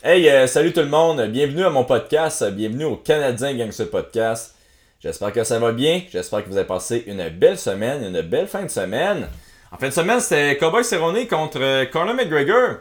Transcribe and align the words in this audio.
Hey, 0.00 0.28
euh, 0.30 0.46
salut 0.46 0.72
tout 0.72 0.78
le 0.78 0.86
monde, 0.86 1.20
bienvenue 1.26 1.64
à 1.64 1.70
mon 1.70 1.82
podcast, 1.82 2.48
bienvenue 2.52 2.84
au 2.84 2.94
Canadien 2.94 3.52
Gangster 3.56 3.90
Podcast. 3.90 4.54
J'espère 5.00 5.32
que 5.32 5.42
ça 5.42 5.58
va 5.58 5.72
bien, 5.72 6.02
j'espère 6.12 6.44
que 6.44 6.48
vous 6.48 6.56
avez 6.56 6.68
passé 6.68 7.02
une 7.08 7.28
belle 7.30 7.58
semaine, 7.58 8.04
une 8.04 8.20
belle 8.22 8.46
fin 8.46 8.62
de 8.62 8.68
semaine. 8.68 9.26
En 9.72 9.76
fin 9.76 9.88
de 9.88 9.92
semaine, 9.92 10.20
c'était 10.20 10.56
Cowboy 10.56 10.84
Cerrone 10.84 11.26
contre 11.26 11.60
euh, 11.60 11.84
Conor 11.86 12.14
McGregor. 12.14 12.76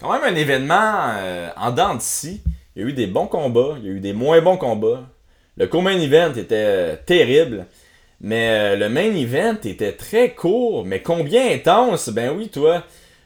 Quand 0.00 0.12
même 0.12 0.24
un 0.24 0.36
événement 0.36 1.12
euh, 1.14 1.50
en 1.56 1.70
dents 1.70 1.94
d'ici. 1.94 2.42
Il 2.74 2.82
y 2.82 2.84
a 2.84 2.88
eu 2.88 2.92
des 2.92 3.06
bons 3.06 3.28
combats, 3.28 3.76
il 3.78 3.86
y 3.86 3.88
a 3.90 3.92
eu 3.92 4.00
des 4.00 4.12
moins 4.12 4.40
bons 4.40 4.56
combats. 4.56 5.04
Le 5.56 5.68
co-main 5.68 6.00
event 6.00 6.34
était 6.36 6.96
terrible. 7.06 7.66
Mais 8.20 8.74
le 8.76 8.88
main 8.88 9.14
event 9.14 9.58
était 9.64 9.92
très 9.92 10.30
court, 10.30 10.84
mais 10.84 11.02
combien 11.02 11.52
intense? 11.52 12.08
Ben 12.08 12.32
oui, 12.36 12.48
toi. 12.48 12.82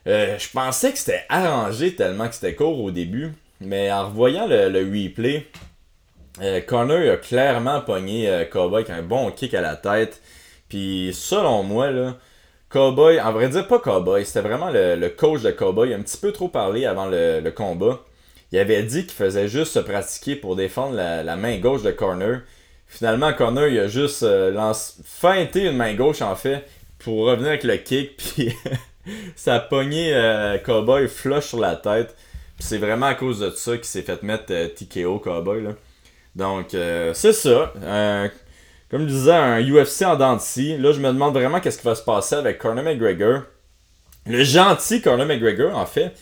Euh, 0.07 0.39
je 0.39 0.49
pensais 0.51 0.93
que 0.93 0.99
c'était 0.99 1.25
arrangé 1.29 1.95
tellement 1.95 2.29
que 2.29 2.35
c'était 2.35 2.55
court 2.55 2.83
au 2.83 2.91
début. 2.91 3.33
Mais 3.61 3.91
en 3.91 4.09
revoyant 4.09 4.47
le, 4.47 4.67
replay, 4.67 5.47
euh, 6.43 6.61
Connor 6.61 7.11
a 7.13 7.17
clairement 7.17 7.81
pogné 7.81 8.29
euh, 8.29 8.45
Cowboy 8.45 8.83
avec 8.83 8.91
un 8.91 9.03
bon 9.03 9.31
kick 9.31 9.55
à 9.55 9.61
la 9.61 9.77
tête. 9.77 10.21
Puis 10.69 11.11
selon 11.15 11.63
moi, 11.63 11.91
là, 11.91 12.17
Cowboy, 12.69 13.21
en 13.21 13.33
vrai 13.33 13.49
dire 13.49 13.67
pas 13.67 13.79
Cowboy, 13.79 14.25
c'était 14.27 14.47
vraiment 14.47 14.71
le, 14.71 15.09
coach 15.09 15.43
de 15.43 15.51
Cowboy. 15.51 15.95
A 15.95 15.97
un 15.97 16.03
petit 16.03 16.19
peu 16.19 16.33
trop 16.33 16.49
parlé 16.49 16.85
avant 16.85 17.07
le, 17.07 17.51
combat. 17.51 18.01
Il 18.53 18.59
avait 18.59 18.83
dit 18.83 19.07
qu'il 19.07 19.15
faisait 19.15 19.49
juste 19.49 19.73
se 19.73 19.79
pratiquer 19.79 20.37
pour 20.37 20.55
défendre 20.55 20.95
la, 20.95 21.37
main 21.37 21.59
gauche 21.59 21.83
de 21.83 21.91
Connor. 21.91 22.41
Finalement, 22.87 23.33
Connor, 23.33 23.67
il 23.67 23.79
a 23.81 23.89
juste 23.89 24.25
feinté 25.05 25.65
une 25.65 25.77
main 25.77 25.95
gauche 25.95 26.23
en 26.23 26.37
fait 26.37 26.65
pour 26.99 27.27
revenir 27.27 27.49
avec 27.49 27.65
le 27.65 27.77
kick. 27.79 28.17
Puis 28.37 28.55
ça 29.37 29.57
a 29.57 29.69
euh, 29.73 30.59
Cowboy 30.59 31.09
flush 31.09 31.47
sur 31.47 31.61
la 31.61 31.77
tête. 31.77 32.15
c'est 32.59 32.79
vraiment 32.79 33.07
à 33.07 33.15
cause 33.15 33.41
de 33.41 33.51
ça 33.51 33.77
qu'il 33.77 33.85
s'est 33.85 34.03
fait 34.03 34.23
mettre 34.23 34.47
euh, 34.51 34.69
TKO 34.69 35.19
Cowboy. 35.19 35.63
Là. 35.63 35.71
Donc, 36.35 36.75
euh, 36.75 37.13
c'est 37.15 37.33
ça. 37.33 37.73
comme 38.91 39.03
je 39.03 39.07
disais, 39.07 39.33
un 39.33 39.61
UFC 39.61 40.03
en 40.03 40.17
dents 40.17 40.37
Là, 40.37 40.93
je 40.93 41.01
me 41.01 41.09
demande 41.09 41.35
vraiment 41.35 41.61
qu'est-ce 41.61 41.79
qui 41.79 41.87
va 41.87 41.95
se 41.95 42.03
passer 42.03 42.35
avec 42.35 42.59
Conor 42.59 42.85
McGregor. 42.85 43.43
Le 44.27 44.43
gentil 44.43 45.01
Conor 45.01 45.27
McGregor, 45.27 45.77
en 45.77 45.87
fait. 45.87 46.13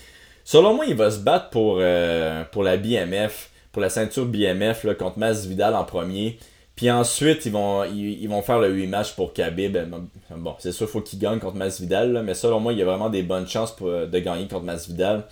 Selon 0.45 0.75
moi, 0.75 0.85
il 0.87 0.95
va 0.95 1.11
se 1.11 1.19
battre 1.19 1.51
pour, 1.51 1.79
la 1.79 2.77
BMF, 2.77 3.51
pour 3.73 3.81
la 3.81 3.89
ceinture 3.89 4.27
BMF 4.27 4.87
contre 4.99 5.19
Masvidal 5.19 5.75
en 5.75 5.85
premier. 5.85 6.39
Puis 6.77 6.91
ensuite, 6.91 7.47
ils 7.47 7.53
vont, 7.53 7.85
ils, 7.85 8.27
vont 8.27 8.43
faire 8.43 8.59
le 8.59 8.67
rematch 8.67 9.15
pour 9.15 9.33
Khabib. 9.33 9.79
Bon, 10.31 10.57
c'est 10.59 10.73
sûr, 10.73 10.89
faut 10.89 11.01
qu'il 11.01 11.21
gagne 11.21 11.39
contre 11.39 11.57
Masvidal, 11.57 12.23
mais 12.25 12.35
selon 12.35 12.59
moi, 12.59 12.73
il 12.73 12.81
y 12.81 12.83
a 12.83 12.85
vraiment 12.85 13.11
des 13.11 13.23
bonnes 13.23 13.47
chances 13.47 13.77
de 13.81 14.19
gagner 14.19 14.49
contre 14.49 14.65
Masvidal. 14.65 15.25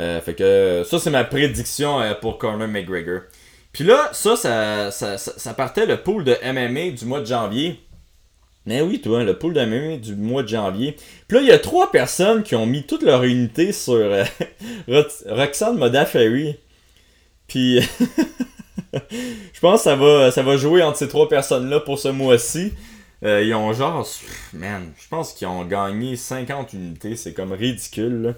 Euh, 0.00 0.20
fait 0.20 0.34
que 0.34 0.82
ça, 0.86 0.98
c'est 0.98 1.10
ma 1.10 1.24
prédiction 1.24 2.00
euh, 2.00 2.14
pour 2.14 2.38
Conor 2.38 2.68
McGregor. 2.68 3.22
Puis 3.72 3.84
là, 3.84 4.10
ça 4.12 4.36
ça, 4.36 4.90
ça, 5.18 5.54
partait 5.54 5.86
le 5.86 6.02
pool 6.02 6.24
de 6.24 6.36
MMA 6.42 6.96
du 6.96 7.04
mois 7.04 7.20
de 7.20 7.26
janvier. 7.26 7.80
Mais 8.64 8.80
oui, 8.80 9.00
toi, 9.00 9.24
le 9.24 9.38
pool 9.38 9.54
de 9.54 9.64
MMA 9.64 9.96
du 9.98 10.14
mois 10.14 10.42
de 10.42 10.48
janvier. 10.48 10.96
Puis 11.26 11.36
là, 11.36 11.42
il 11.42 11.48
y 11.48 11.52
a 11.52 11.58
trois 11.58 11.90
personnes 11.90 12.42
qui 12.42 12.54
ont 12.54 12.66
mis 12.66 12.84
toute 12.84 13.02
leur 13.02 13.24
unité 13.24 13.72
sur 13.72 13.94
euh, 13.94 14.24
Roxanne 15.26 15.76
Modafferi. 15.76 16.56
Puis 17.48 17.80
je 18.92 19.60
pense 19.60 19.80
que 19.80 19.84
ça 19.84 19.96
va, 19.96 20.30
ça 20.30 20.42
va 20.42 20.56
jouer 20.56 20.82
entre 20.82 20.98
ces 20.98 21.08
trois 21.08 21.28
personnes-là 21.28 21.80
pour 21.80 21.98
ce 21.98 22.08
mois-ci. 22.08 22.72
Euh, 23.24 23.42
ils 23.42 23.54
ont 23.54 23.72
genre. 23.72 24.06
Man, 24.52 24.92
je 25.00 25.08
pense 25.08 25.32
qu'ils 25.32 25.46
ont 25.46 25.64
gagné 25.64 26.16
50 26.16 26.72
unités. 26.72 27.16
C'est 27.16 27.32
comme 27.32 27.52
ridicule. 27.52 28.34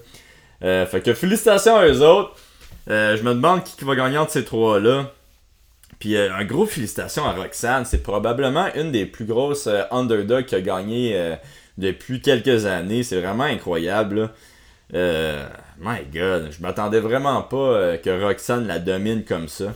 Euh, 0.63 0.85
fait 0.85 1.01
que 1.01 1.13
félicitations 1.13 1.75
à 1.75 1.87
eux 1.87 2.01
autres. 2.01 2.35
Euh, 2.89 3.17
je 3.17 3.23
me 3.23 3.33
demande 3.33 3.63
qui, 3.63 3.83
va 3.83 3.95
gagner 3.95 4.17
entre 4.17 4.31
ces 4.31 4.45
trois-là. 4.45 5.11
Puis 5.97 6.17
un 6.17 6.43
gros 6.45 6.65
félicitations 6.65 7.25
à 7.25 7.31
Roxanne. 7.31 7.85
C'est 7.85 8.03
probablement 8.03 8.67
une 8.75 8.91
des 8.91 9.05
plus 9.05 9.25
grosses 9.25 9.67
underdogs 9.91 10.45
qui 10.45 10.55
a 10.55 10.61
gagné 10.61 11.35
depuis 11.77 12.21
quelques 12.21 12.65
années. 12.65 13.01
C'est 13.01 13.19
vraiment 13.19 13.45
incroyable. 13.45 14.29
my 14.93 16.05
god, 16.13 16.51
je 16.51 16.61
m'attendais 16.61 16.99
vraiment 16.99 17.41
pas 17.41 17.97
que 17.97 18.23
Roxanne 18.23 18.67
la 18.67 18.77
domine 18.77 19.23
comme 19.23 19.47
ça. 19.47 19.73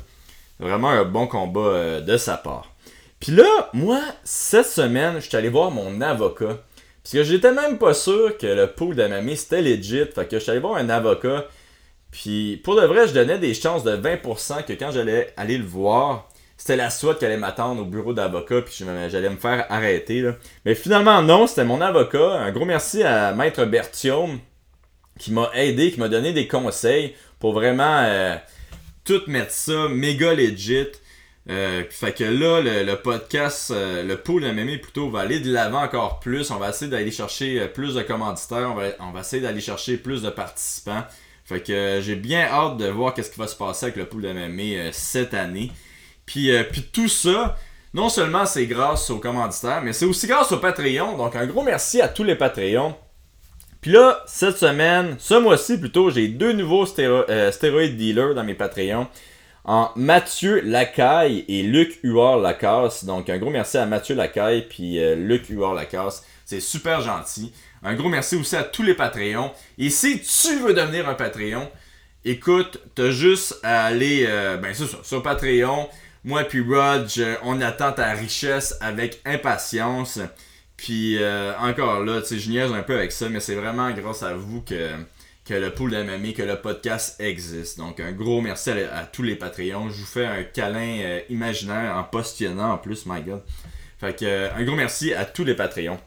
Vraiment 0.59 0.90
un 0.90 1.06
bon 1.06 1.25
combat 1.25 1.59
euh, 1.62 2.02
de 2.02 2.18
sa 2.18 2.36
part. 2.38 2.74
Puis 3.20 3.31
là, 3.31 3.70
moi, 3.74 4.02
cette 4.24 4.66
semaine, 4.66 5.16
je 5.16 5.28
suis 5.28 5.38
allé 5.38 5.50
voir 5.50 5.72
mon 5.72 6.02
avocat. 6.02 6.58
Parce 7.03 7.14
que 7.14 7.24
j'étais 7.24 7.52
même 7.53 7.78
pas 7.78 7.94
sûr 7.94 8.38
que 8.38 8.46
le 8.46 8.68
pool 8.68 8.96
de 8.96 9.08
mamie 9.08 9.38
c'était 9.38 9.62
legit. 9.62 10.06
Fait 10.14 10.28
que 10.28 10.38
je 10.38 10.44
suis 10.44 10.52
allé 10.52 10.59
voir 10.59 10.75
un 10.75 10.90
avocat. 10.90 11.46
Puis 12.12 12.62
pour 12.64 12.75
de 12.75 12.86
vrai, 12.86 13.08
je 13.08 13.14
donnais 13.14 13.40
des 13.40 13.53
chances 13.53 13.84
de 13.84 13.96
20% 13.96 14.66
que 14.66 14.74
quand 14.74 14.92
j'allais 14.92 15.34
aller 15.38 15.58
le 15.58 15.66
voir, 15.66 16.30
c'était 16.58 16.75
la 16.75 16.90
SWAT 16.90 17.16
qui 17.16 17.25
allait 17.25 17.38
m'attendre 17.38 17.81
au 17.81 17.86
bureau 17.86 18.14
d'avocat. 18.14 18.62
Puis 18.62 18.84
j'allais 19.09 19.30
me 19.30 19.38
faire 19.38 19.66
arrêter. 19.69 20.30
Mais 20.66 20.75
finalement, 20.75 21.22
non, 21.22 21.48
c'était 21.48 21.66
mon 21.66 21.81
avocat. 21.81 22.34
Un 22.34 22.52
gros 22.52 22.66
merci 22.66 23.02
à 23.03 23.34
Maître 23.34 23.64
Bertium 23.66 24.40
qui 25.18 25.31
m'a 25.31 25.50
aidé, 25.53 25.92
qui 25.92 26.00
m'a 26.00 26.09
donné 26.09 26.34
des 26.34 26.48
conseils 26.48 27.16
pour 27.40 27.53
vraiment. 27.53 28.03
Euh, 28.03 28.36
tout 29.09 29.24
mettre 29.25 29.52
ça 29.52 29.88
méga 29.90 30.36
legit. 30.36 30.86
Euh, 31.50 31.84
fait 31.90 32.14
que 32.14 32.24
là, 32.24 32.62
le, 32.62 32.94
podcast, 32.94 33.72
euh, 33.72 34.03
le 34.03 34.18
pool 34.18 34.44
MMA 34.44 34.78
plutôt 34.78 35.09
va 35.09 35.22
aller 35.22 35.40
de 35.40 35.52
l'avant 35.52 35.81
encore 35.81 36.20
plus. 36.20 36.52
On 36.52 36.58
va 36.58 36.70
essayer 36.70 36.92
d'aller 36.92 37.09
chercher 37.09 37.59
euh, 37.59 37.68
plus 37.68 37.96
de 37.96 38.03
commanditaires. 38.03 38.69
On 38.72 38.75
va, 38.75 38.90
on 39.00 39.09
va 39.09 39.22
essayer 39.22 39.42
d'aller 39.42 39.62
chercher 39.62 39.98
plus 39.98 40.22
de 40.22 40.30
participants. 40.30 41.03
Fait 41.44 41.59
que 41.59 42.02
j'ai 42.03 42.16
bien 42.16 42.42
hâte 42.42 42.78
de 42.78 42.86
voir 42.86 43.16
qu'est-ce 43.16 43.31
qui 43.31 43.40
va 43.40 43.48
se 43.48 43.56
passer 43.56 43.88
avec 43.88 43.96
le 43.96 44.06
pool 44.06 44.31
MMA 44.31 44.92
cette 44.92 45.34
année. 45.34 45.72
Puis, 46.28 46.52
puis 46.72 46.84
tout 46.84 47.09
ça, 47.09 47.58
non 47.96 48.09
seulement 48.09 48.46
c'est 48.46 48.68
grâce 48.68 49.09
aux 49.09 49.18
commanditaires, 49.18 49.81
mais 49.81 49.94
c'est 49.94 50.06
aussi 50.06 50.28
grâce 50.28 50.52
au 50.52 50.58
Patreon. 50.58 51.18
Donc 51.18 51.36
un 51.36 51.48
gros 51.48 51.64
merci 51.64 52.00
à 52.00 52.09
tous 52.09 52.24
les 52.24 52.36
Patreons. 52.36 52.96
Puis 53.82 53.92
là, 53.92 54.24
cette 54.26 54.58
semaine, 54.58 55.16
ce 55.20 55.36
mois-ci 55.36 55.78
plutôt, 55.78 56.10
j'ai 56.10 56.28
deux 56.28 56.52
nouveaux 56.52 56.86
euh, 57.00 57.52
stéroïdes 57.52 57.96
dealers 57.96 58.36
dans 58.36 58.44
mes 58.44 58.54
Patreons. 58.54 59.08
En 59.64 59.92
Mathieu 59.96 60.62
Lacaille 60.62 61.46
et 61.48 61.64
Luc 61.64 62.00
Huard 62.04 62.40
Lacasse. 62.40 63.06
Donc 63.06 63.30
un 63.30 63.38
gros 63.38 63.52
merci 63.52 63.78
à 63.78 63.86
Mathieu 63.86 64.16
Lacaille 64.16 64.66
puis 64.68 65.00
euh, 65.00 65.16
Luc 65.16 65.48
Huard 65.48 65.76
Lacasse. 65.76 66.26
C'est 66.46 66.60
super 66.60 67.02
gentil. 67.02 67.54
Un 67.84 67.94
gros 67.94 68.10
merci 68.10 68.36
aussi 68.36 68.56
à 68.56 68.64
tous 68.64 68.84
les 68.84 68.96
Patreons. 68.96 69.52
Et 69.78 69.90
si 69.90 70.20
tu 70.22 70.60
veux 70.60 70.74
devenir 70.74 71.08
un 71.08 71.14
Patreon, 71.14 71.70
écoute, 72.26 72.82
t'as 72.96 73.12
juste 73.12 73.60
à 73.64 73.86
aller, 73.86 74.26
euh, 74.28 74.58
ben 74.58 74.74
c'est 74.74 74.88
sur 75.04 75.24
Patreon. 75.24 75.88
Moi 76.26 76.44
puis 76.44 76.62
Rod, 76.62 77.08
on 77.44 77.62
attend 77.62 77.94
ta 77.94 78.12
richesse 78.12 78.76
avec 78.82 79.22
impatience. 79.24 80.20
Puis 80.80 81.22
euh, 81.22 81.52
encore 81.60 82.06
là, 82.06 82.22
tu 82.22 82.28
sais, 82.28 82.40
je 82.40 82.50
niaise 82.50 82.72
un 82.72 82.84
peu 82.84 82.96
avec 82.96 83.12
ça, 83.12 83.28
mais 83.28 83.42
c'est 83.42 83.56
vraiment 83.56 83.92
grâce 83.92 84.24
à 84.24 84.34
vous 84.34 84.62
que, 84.62 84.92
que 85.44 85.54
le 85.54 85.74
pool 85.74 85.92
MMA, 85.92 86.32
que 86.32 86.42
le 86.42 86.56
podcast 86.56 87.20
existe. 87.20 87.78
Donc 87.78 88.00
un 88.00 88.14
gros 88.14 88.40
merci 88.40 88.70
à, 88.70 89.04
tous 89.04 89.24
les 89.24 89.36
Patreons. 89.36 89.90
Je 89.90 89.98
vous 90.00 90.06
fais 90.06 90.26
un 90.26 90.44
câlin 90.44 91.00
euh, 91.02 91.20
imaginaire 91.30 91.98
en 91.98 92.06
postillonnant 92.06 92.72
en 92.72 92.78
plus, 92.78 93.06
my 93.06 93.22
god. 93.22 93.44
Fait 94.00 94.18
que 94.18 94.24
euh, 94.24 94.56
un 94.56 94.64
gros 94.64 94.78
merci 94.78 95.14
à 95.14 95.26
tous 95.26 95.44
les 95.44 95.54
Patreons. 95.54 96.00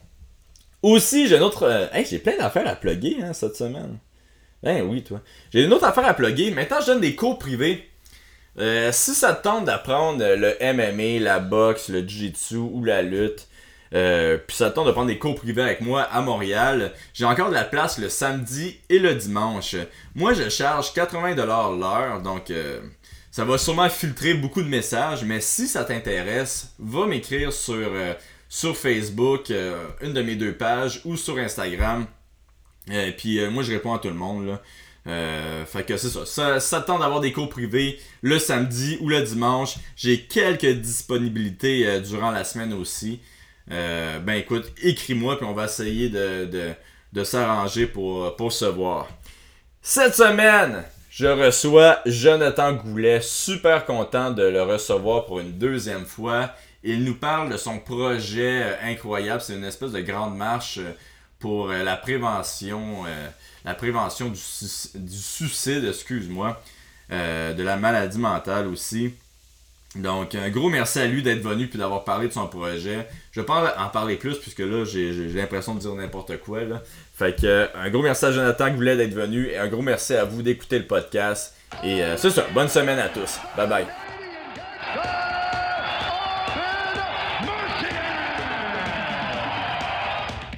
Aussi, 0.81 1.29
j'ai 1.29 1.37
une 1.37 1.43
autre. 1.43 1.91
hey, 1.93 2.07
j'ai 2.07 2.19
plein 2.19 2.39
d'affaires 2.39 2.67
à 2.67 2.75
plugger 2.75 3.19
hein, 3.23 3.35
cette 3.35 3.57
semaine. 3.57 3.99
Ben 4.63 4.81
oui, 4.81 5.05
toi. 5.05 5.21
J'ai 5.53 5.65
une 5.65 5.73
autre 5.75 5.85
affaire 5.85 6.07
à 6.07 6.15
plugger. 6.15 6.51
Maintenant, 6.51 6.81
je 6.81 6.87
donne 6.87 7.01
des 7.03 7.15
cours 7.15 7.39
privés. 7.39 7.91
si 8.57 9.15
ça 9.15 9.35
te 9.35 9.43
tente 9.43 9.67
d'apprendre 9.67 10.25
le 10.25 10.57
MMA, 10.73 11.23
la 11.23 11.41
boxe, 11.41 11.91
le 11.91 12.01
jiu-jitsu 12.01 12.57
ou 12.57 12.83
la 12.85 13.03
lutte, 13.03 13.49
euh, 13.95 14.39
puis 14.39 14.57
ça 14.57 14.71
tente 14.71 14.87
de 14.87 14.93
prendre 14.93 15.09
des 15.09 15.19
cours 15.19 15.35
privés 15.35 15.63
avec 15.63 15.81
moi 15.81 16.03
à 16.03 16.21
Montréal. 16.23 16.93
J'ai 17.13 17.25
encore 17.25 17.51
de 17.51 17.55
la 17.55 17.65
place 17.65 17.99
le 17.99 18.09
samedi 18.09 18.79
et 18.89 18.99
le 18.99 19.15
dimanche. 19.15 19.77
Moi, 20.15 20.33
je 20.33 20.49
charge 20.49 20.93
80$ 20.93 21.35
l'heure, 21.79 22.23
donc 22.23 22.51
euh, 22.51 22.81
ça 23.31 23.45
va 23.45 23.59
sûrement 23.59 23.89
filtrer 23.91 24.35
beaucoup 24.35 24.63
de 24.63 24.69
messages. 24.69 25.25
Mais 25.25 25.41
si 25.41 25.69
ça 25.69 25.85
t'intéresse, 25.85 26.75
va 26.79 27.07
m'écrire 27.07 27.53
sur, 27.53 27.75
euh, 27.75 28.15
sur 28.49 28.77
Facebook, 28.77 29.53
une 30.01 30.13
de 30.13 30.23
mes 30.23 30.37
deux 30.37 30.55
pages, 30.55 31.03
ou 31.05 31.17
sur 31.17 31.39
Instagram. 31.39 32.07
puis 33.19 33.47
moi, 33.51 33.63
je 33.63 33.73
réponds 33.73 33.93
à 33.93 33.99
tout 33.99 34.09
le 34.09 34.15
monde. 34.15 34.47
Là. 34.47 34.63
fait 35.67 35.85
que 35.85 35.99
c'est 35.99 36.09
ça. 36.09 36.25
Ça, 36.25 36.61
ça 36.61 36.81
tente 36.81 37.01
d'avoir 37.01 37.21
des 37.21 37.33
cours 37.33 37.49
privés 37.51 37.99
le 38.23 38.39
samedi 38.39 38.97
ou 39.01 39.09
le 39.11 39.21
dimanche. 39.21 39.77
J'ai 39.97 40.23
quelques 40.23 40.81
disponibilités 40.81 42.01
durant 42.01 42.31
la 42.31 42.45
semaine 42.45 42.73
aussi. 42.73 43.21
Euh, 43.71 44.19
ben 44.19 44.35
écoute, 44.35 44.73
écris-moi 44.83 45.37
puis 45.37 45.47
on 45.47 45.53
va 45.53 45.65
essayer 45.65 46.09
de, 46.09 47.25
s'arranger 47.25 47.87
pour, 47.87 48.35
pour 48.37 48.53
se 48.53 48.65
voir. 48.65 49.09
Cette 49.81 50.15
semaine, 50.15 50.85
je 51.11 51.27
reçois 51.27 52.01
Jonathan 52.07 52.73
Goulet, 52.73 53.21
super 53.21 53.85
content 53.85 54.31
de 54.31 54.43
le 54.43 54.63
recevoir 54.63 55.27
pour 55.27 55.41
une 55.41 55.53
deuxième 55.53 56.07
fois. 56.07 56.51
Il 56.85 57.05
nous 57.05 57.15
parle 57.15 57.51
de 57.51 57.57
son 57.57 57.79
projet 57.79 58.63
euh, 58.65 58.75
incroyable, 58.83 59.41
c'est 59.41 59.55
une 59.55 59.65
espèce 59.65 59.93
de 59.93 60.01
grande 60.01 60.37
marche 60.37 60.79
euh, 60.79 60.93
pour 61.39 61.69
la 61.69 61.97
prévention, 61.97 63.03
la 63.65 63.75
prévention 63.75 64.29
du, 64.29 64.39
du 64.95 65.19
suicide, 65.19 65.85
excuse-moi, 65.85 66.63
de 67.11 67.63
la 67.65 67.77
maladie 67.77 68.19
mentale 68.19 68.69
aussi. 68.69 69.13
Donc, 69.97 70.35
un 70.35 70.49
gros 70.49 70.71
merci 70.71 71.01
à 71.01 71.07
lui 71.07 71.23
d'être 71.23 71.43
venu 71.43 71.67
puis 71.67 71.79
d'avoir 71.79 72.05
parlé 72.05 72.27
de 72.27 72.33
son 72.33 72.47
projet. 72.47 73.07
Je 73.31 73.43
pas 73.43 73.75
en 73.79 73.89
parler 73.89 74.17
plus 74.17 74.39
puisque 74.39 74.61
là, 74.61 74.85
j'ai 74.85 75.13
l'impression 75.35 75.75
de 75.75 75.81
dire 75.81 75.95
n'importe 75.95 76.39
quoi. 76.39 76.65
Là. 76.65 76.83
Fait 77.15 77.39
que, 77.39 77.69
un 77.75 77.91
gros 77.91 78.03
merci 78.03 78.25
à 78.25 78.33
Jonathan 78.33 78.71
qui 78.71 78.77
voulait 78.77 78.97
d'être 78.97 79.15
venu 79.15 79.49
et 79.49 79.59
un 79.59 79.69
gros 79.69 79.83
merci 79.83 80.15
à 80.15 80.25
vous 80.25 80.43
d'écouter 80.43 80.79
le 80.79 80.87
podcast. 80.87 81.55
Et 81.85 82.03
euh, 82.03 82.17
c'est 82.17 82.31
ça, 82.31 82.47
bonne 82.55 82.69
semaine 82.69 82.99
à 82.99 83.09
tous. 83.09 83.39
Bye 83.57 83.69
bye. 83.69 83.87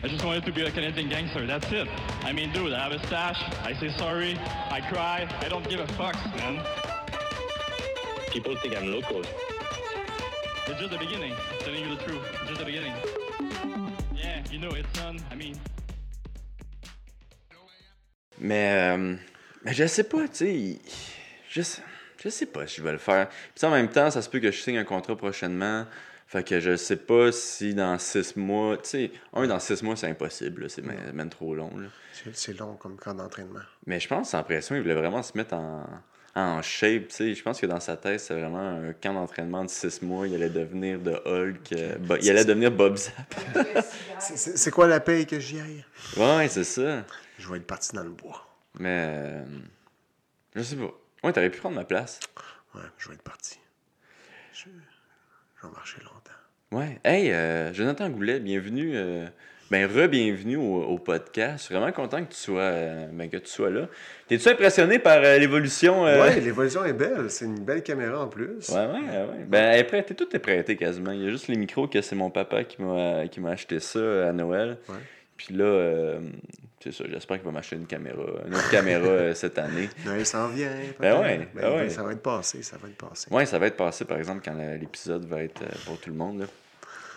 I 0.03 0.09
just 0.09 0.25
wanted 0.25 0.45
to 0.45 0.53
be 0.53 0.61
a 0.61 0.71
Canadian 0.71 1.09
gangster, 1.09 1.47
that's 1.47 1.73
it. 1.73 1.89
I 2.25 2.33
mean, 2.33 2.53
dude, 2.53 2.73
I 2.73 2.85
have 2.85 2.93
a 2.93 3.05
stash, 3.07 3.43
I 3.65 3.73
say 3.81 3.89
sorry, 3.97 4.39
I 4.71 4.81
cry, 4.81 5.27
I 5.41 5.49
don't 5.49 5.67
give 5.69 5.81
a 5.81 5.87
fuck, 5.95 6.15
man. 6.37 6.61
People 8.35 8.57
think 8.57 8.77
I'm 8.77 8.91
local. 8.91 9.21
It's 10.67 10.81
just 10.81 10.91
the 10.91 10.99
beginning. 10.99 11.35
I'm 11.53 11.59
telling 11.61 11.85
you 11.85 11.95
the 11.95 12.03
truth. 12.03 12.21
It's 12.33 12.49
just 12.49 12.59
the 12.59 12.65
beginning. 12.67 12.93
Yeah, 14.13 14.43
you 14.51 14.59
know, 14.59 14.71
it's 14.71 14.93
done. 14.99 15.21
I 15.31 15.37
mean. 15.37 15.55
Mais, 18.41 18.91
euh, 18.91 19.15
mais 19.63 19.73
je 19.73 19.87
sais 19.87 20.03
pas, 20.03 20.27
tu 20.27 20.35
sais. 20.35 20.79
Je, 21.49 21.63
je 22.25 22.29
sais 22.29 22.47
pas 22.47 22.67
si 22.67 22.79
je 22.79 22.83
vais 22.83 22.91
le 22.91 22.99
faire. 22.99 23.29
Puis 23.55 23.65
en 23.65 23.71
même 23.71 23.89
temps, 23.89 24.11
ça 24.11 24.21
se 24.21 24.29
peut 24.29 24.41
que 24.41 24.51
je 24.51 24.61
signe 24.61 24.79
un 24.79 24.85
contrat 24.85 25.15
prochainement. 25.15 25.87
Fait 26.27 26.43
que 26.43 26.59
je 26.59 26.75
sais 26.75 26.97
pas 26.97 27.31
si 27.31 27.73
dans 27.73 27.97
six 28.01 28.35
mois. 28.35 28.79
Tu 28.79 28.89
sais, 28.89 29.13
un 29.33 29.47
dans 29.47 29.61
six 29.61 29.81
mois, 29.85 29.95
c'est 29.95 30.09
impossible. 30.09 30.69
C'est 30.69 30.83
même, 30.83 31.31
trop 31.31 31.55
long. 31.55 31.71
C'est 32.33 32.59
long 32.59 32.75
comme 32.75 32.97
camp 32.97 33.15
d'entraînement. 33.15 33.63
Mais 33.87 34.01
je 34.01 34.09
pense, 34.09 34.31
sans 34.31 34.43
pression, 34.43 34.75
il 34.75 34.83
voulait 34.83 34.95
vraiment 34.95 35.23
se 35.23 35.39
mettre 35.39 35.55
en 35.55 35.87
en 36.35 36.63
shape. 36.63 37.11
sais 37.11 37.35
Je 37.35 37.43
pense 37.43 37.61
que 37.61 37.67
dans 37.67 37.81
sa 37.81 37.97
tête, 37.97 38.21
c'est 38.21 38.35
vraiment 38.35 38.59
un 38.59 38.93
camp 38.93 39.15
d'entraînement 39.15 39.65
de 39.65 39.71
six 39.71 40.03
mois. 40.03 40.27
Il 40.27 40.35
allait 40.35 40.51
devenir 40.51 40.99
de 40.99 41.13
Hulk. 41.13 41.73
Euh, 41.73 41.97
il 42.21 42.31
allait 42.31 42.45
devenir 42.45 42.71
Bob 42.71 42.97
Zap. 42.97 43.35
c'est 44.19 44.71
quoi 44.71 44.87
la 44.87 45.01
paye 45.01 45.27
que 45.27 45.39
j'y 45.39 45.61
aille? 45.61 45.85
Ouais, 46.17 46.49
c'est 46.49 46.65
ça. 46.65 47.05
Je 47.39 47.49
vais 47.49 47.59
être 47.59 47.67
parti 47.67 47.95
dans 47.95 48.05
le 48.05 48.11
bois. 48.11 48.47
Mais. 48.79 49.07
Euh, 49.09 49.45
je 50.55 50.63
sais 50.63 50.77
pas. 50.77 50.93
Ouais, 51.23 51.33
t'aurais 51.33 51.51
pu 51.51 51.61
prendre 51.61 51.77
ma 51.77 51.85
place. 51.85 52.21
Ouais, 52.75 52.83
je 52.99 53.09
vais 53.09 53.15
être 53.15 53.23
parti. 53.23 53.59
Je, 54.53 54.65
je 54.65 55.67
vais 55.67 55.73
marcher 55.73 55.99
longtemps. 56.03 56.31
Ouais. 56.73 57.01
Hey, 57.05 57.31
euh, 57.33 57.73
Jonathan 57.73 58.11
Goulet, 58.11 58.41
bienvenue. 58.41 58.97
Ben, 59.71 59.87
re-bienvenue 59.87 60.57
au, 60.57 60.99
podcast. 60.99 61.59
Je 61.59 61.63
suis 61.65 61.75
vraiment 61.75 61.91
content 61.91 62.23
que 62.23 62.31
tu 62.31 62.39
sois, 62.39 62.61
euh, 62.61 63.07
ben, 63.11 63.31
que 63.31 63.39
tu 63.39 63.49
sois 63.49 63.71
là. 63.71 63.89
T'es-tu 64.29 64.49
impressionné 64.49 64.99
par 64.99 65.17
euh, 65.17 65.39
l'évolution? 65.39 66.07
Euh? 66.07 66.29
Oui, 66.29 66.41
l'évolution 66.43 66.85
est 66.85 66.93
belle. 66.93 67.31
C'est 67.31 67.47
une 67.47 67.61
belle 67.61 67.83
caméra 67.83 68.25
en 68.25 68.29
plus. 68.29 68.69
Ouais, 68.69 68.87
ouais, 68.87 68.87
ouais. 68.87 69.45
Ben, 69.49 69.73
elle 69.73 69.81
est 69.81 69.85
prête. 69.85 70.15
Tout 70.15 70.29
est 70.37 70.39
prêté 70.39 70.77
quasiment. 70.77 71.13
Il 71.13 71.23
y 71.23 71.27
a 71.27 71.31
juste 71.31 71.49
les 71.49 71.57
micros 71.57 71.89
que 71.89 72.03
c'est 72.03 72.15
mon 72.15 72.29
papa 72.29 72.65
qui 72.65 72.83
m'a, 72.83 73.27
qui 73.29 73.41
m'a 73.41 73.51
acheté 73.51 73.81
ça 73.81 74.29
à 74.29 74.33
Noël. 74.33 74.77
Ouais. 74.89 74.97
Puis 75.39 75.55
là, 75.55 76.19
c'est 76.81 76.93
ça. 76.93 77.05
J'espère 77.11 77.39
qu'il 77.39 77.47
va 77.47 77.53
m'acheter 77.53 77.77
une 77.77 77.87
caméra, 77.87 78.23
une 78.47 78.55
autre 78.55 78.71
caméra 78.71 79.35
cette 79.35 79.59
année. 79.59 79.89
Oui, 80.07 80.27
ça 80.27 80.45
en 80.45 80.49
vient. 80.49 80.71
Ben 81.01 81.21
ouais, 81.21 81.49
ben, 81.55 81.63
ben, 81.63 81.91
Ça 81.91 82.03
va 82.03 82.13
être 82.13 82.23
passé. 82.23 82.63
Ça 82.63 82.77
va 82.77 82.89
être 82.89 82.99
passé. 82.99 83.29
Oui, 83.31 83.47
ça 83.47 83.59
va 83.59 83.67
être 83.67 83.79
passé, 83.79 84.05
par 84.05 84.19
exemple, 84.19 84.43
quand 84.45 84.55
l'épisode 84.79 85.25
va 85.25 85.43
être 85.43 85.63
pour 85.87 85.99
tout 85.99 86.11
le 86.11 86.17
monde. 86.17 86.41
Là. 86.41 86.47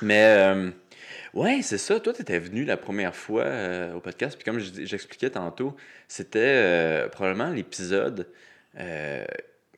Mais. 0.02 0.72
Ouais, 1.34 1.62
c'est 1.62 1.78
ça. 1.78 2.00
Toi, 2.00 2.14
tu 2.14 2.22
étais 2.22 2.40
venu 2.40 2.64
la 2.64 2.78
première 2.78 3.16
fois 3.16 3.44
euh, 3.44 3.94
au 3.94 4.00
podcast. 4.00 4.38
Puis 4.38 4.46
comme 4.46 4.60
j'expliquais 4.60 5.30
tantôt, 5.30 5.76
c'était 6.08 6.40
euh, 6.40 7.10
probablement 7.10 7.50
l'épisode 7.50 8.28
euh, 8.80 9.26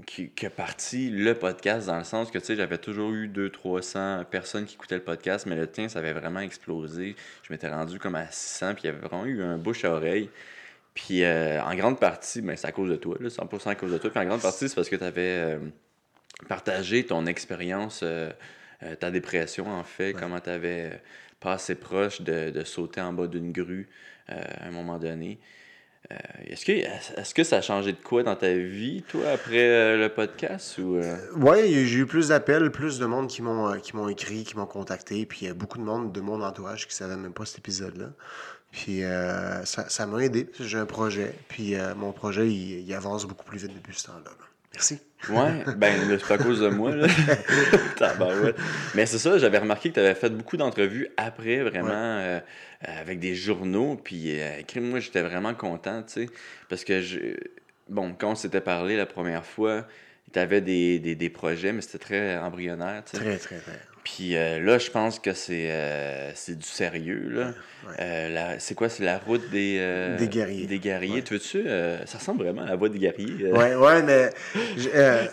qui, 0.05 0.31
a 0.45 0.49
parti 0.49 1.09
le 1.09 1.33
podcast 1.33 1.87
dans 1.87 1.97
le 1.97 2.03
sens 2.03 2.31
que, 2.31 2.37
tu 2.37 2.45
sais, 2.45 2.55
j'avais 2.55 2.77
toujours 2.77 3.11
eu 3.11 3.27
200-300 3.27 4.25
personnes 4.25 4.65
qui 4.65 4.75
écoutaient 4.75 4.95
le 4.95 5.03
podcast, 5.03 5.45
mais 5.45 5.55
le 5.55 5.67
tien, 5.67 5.89
ça 5.89 5.99
avait 5.99 6.13
vraiment 6.13 6.39
explosé. 6.39 7.15
Je 7.43 7.51
m'étais 7.51 7.69
rendu 7.69 7.99
comme 7.99 8.15
à 8.15 8.27
600, 8.29 8.75
puis 8.75 8.83
il 8.83 8.87
y 8.87 8.89
avait 8.89 8.99
vraiment 8.99 9.25
eu 9.25 9.41
un 9.41 9.57
bouche 9.57 9.83
à 9.85 9.91
oreille. 9.91 10.29
Puis 10.93 11.25
en 11.25 11.75
grande 11.75 11.99
partie, 11.99 12.41
ben, 12.41 12.57
c'est 12.57 12.67
à 12.67 12.71
cause 12.71 12.89
de 12.89 12.95
toi, 12.95 13.15
là, 13.19 13.29
100% 13.29 13.69
à 13.69 13.75
cause 13.75 13.91
de 13.91 13.97
toi. 13.97 14.09
Puis 14.09 14.19
en 14.19 14.25
grande 14.25 14.41
partie, 14.41 14.67
c'est 14.67 14.75
parce 14.75 14.89
que 14.89 14.95
tu 14.95 15.03
avais 15.03 15.57
partagé 16.47 17.05
ton 17.05 17.25
expérience, 17.25 18.03
ta 18.99 19.11
dépression, 19.11 19.67
en 19.67 19.83
fait, 19.83 20.13
comment 20.13 20.39
tu 20.39 20.49
avais 20.49 21.01
pas 21.39 21.53
assez 21.53 21.75
proche 21.75 22.21
de, 22.21 22.49
de 22.49 22.63
sauter 22.63 23.01
en 23.01 23.13
bas 23.13 23.27
d'une 23.27 23.51
grue 23.51 23.89
euh, 24.31 24.41
à 24.59 24.67
un 24.67 24.71
moment 24.71 24.97
donné. 24.99 25.39
Euh, 26.11 26.15
est-ce 26.47 26.65
que, 26.65 26.71
est 26.71 27.33
que 27.33 27.43
ça 27.43 27.57
a 27.57 27.61
changé 27.61 27.91
de 27.91 27.97
quoi 27.97 28.23
dans 28.23 28.35
ta 28.35 28.53
vie, 28.53 29.03
toi, 29.09 29.31
après 29.33 29.69
euh, 29.69 29.97
le 29.97 30.09
podcast? 30.09 30.77
Ou, 30.77 30.99
Oui, 31.35 31.87
j'ai 31.87 31.99
eu 31.99 32.05
plus 32.05 32.29
d'appels, 32.29 32.71
plus 32.71 32.99
de 32.99 33.05
monde 33.05 33.27
qui 33.27 33.41
m'ont, 33.41 33.79
qui 33.79 33.95
m'ont 33.95 34.07
écrit, 34.07 34.43
qui 34.43 34.55
m'ont 34.55 34.65
contacté, 34.65 35.25
puis 35.25 35.39
il 35.41 35.47
y 35.47 35.51
a 35.51 35.53
beaucoup 35.53 35.77
de 35.77 35.83
monde 35.83 36.11
de 36.11 36.21
mon 36.21 36.41
entourage 36.41 36.87
qui 36.87 36.93
ne 36.93 36.97
savait 36.97 37.17
même 37.17 37.33
pas 37.33 37.45
cet 37.45 37.59
épisode-là. 37.59 38.11
Puis 38.71 39.01
ça, 39.65 40.05
m'a 40.05 40.23
aidé. 40.23 40.47
J'ai 40.59 40.77
un 40.77 40.85
projet, 40.85 41.33
puis 41.47 41.73
mon 41.95 42.11
projet, 42.11 42.47
il, 42.47 42.93
avance 42.93 43.25
beaucoup 43.25 43.45
plus 43.45 43.59
vite 43.59 43.73
depuis 43.73 43.95
ce 43.95 44.07
temps-là. 44.07 44.31
Merci. 44.73 44.99
Ouais, 45.29 45.65
ben, 45.75 45.95
c'est 46.09 46.27
pas 46.27 46.35
à 46.35 46.37
cause 46.37 46.61
de 46.61 46.69
moi, 46.69 46.95
là. 46.95 47.07
Mais 48.95 49.05
c'est 49.05 49.17
ça, 49.17 49.37
j'avais 49.37 49.57
remarqué 49.57 49.89
que 49.89 49.95
tu 49.95 49.99
avais 49.99 50.15
fait 50.15 50.29
beaucoup 50.29 50.57
d'entrevues 50.57 51.09
après, 51.17 51.61
vraiment, 51.61 51.91
euh, 51.91 52.39
avec 52.81 53.19
des 53.19 53.35
journaux. 53.35 53.99
Puis, 54.01 54.39
euh, 54.39 54.61
moi, 54.77 54.99
j'étais 54.99 55.21
vraiment 55.21 55.53
content, 55.53 56.03
tu 56.03 56.25
sais. 56.25 56.29
Parce 56.69 56.83
que, 56.85 57.01
je... 57.01 57.19
bon, 57.89 58.15
quand 58.17 58.31
on 58.31 58.35
s'était 58.35 58.61
parlé 58.61 58.95
la 58.95 59.05
première 59.05 59.45
fois, 59.45 59.85
tu 60.31 60.39
avais 60.39 60.61
des, 60.61 60.99
des, 60.99 61.15
des, 61.15 61.29
projets, 61.29 61.73
mais 61.73 61.81
c'était 61.81 61.97
très 61.97 62.37
embryonnaire, 62.37 63.03
tu 63.03 63.17
sais. 63.17 63.23
Très, 63.23 63.37
très, 63.37 63.59
très. 63.59 63.79
Puis 64.15 64.35
euh, 64.35 64.59
là, 64.59 64.77
je 64.77 64.89
pense 64.89 65.19
que 65.19 65.33
c'est 65.33 65.67
euh, 65.69 66.31
du 66.47 66.67
sérieux. 66.67 67.29
Là. 67.29 67.53
Euh, 67.99 68.55
c'est 68.59 68.75
quoi 68.75 68.89
C'est 68.89 69.03
la 69.03 69.19
route 69.19 69.49
des, 69.51 70.15
des 70.17 70.27
guerriers. 70.27 70.65
Des 70.65 70.79
guerriers. 70.79 71.21
Tu 71.23 71.35
veux-tu 71.35 71.63
Ça 72.05 72.17
ressemble 72.17 72.43
vraiment 72.43 72.63
à 72.63 72.67
la 72.69 72.75
voie 72.75 72.89
des 72.89 72.99
guerriers. 72.99 73.51
Ouais, 73.51 73.75
ouais, 73.75 74.01
mais. 74.01 74.29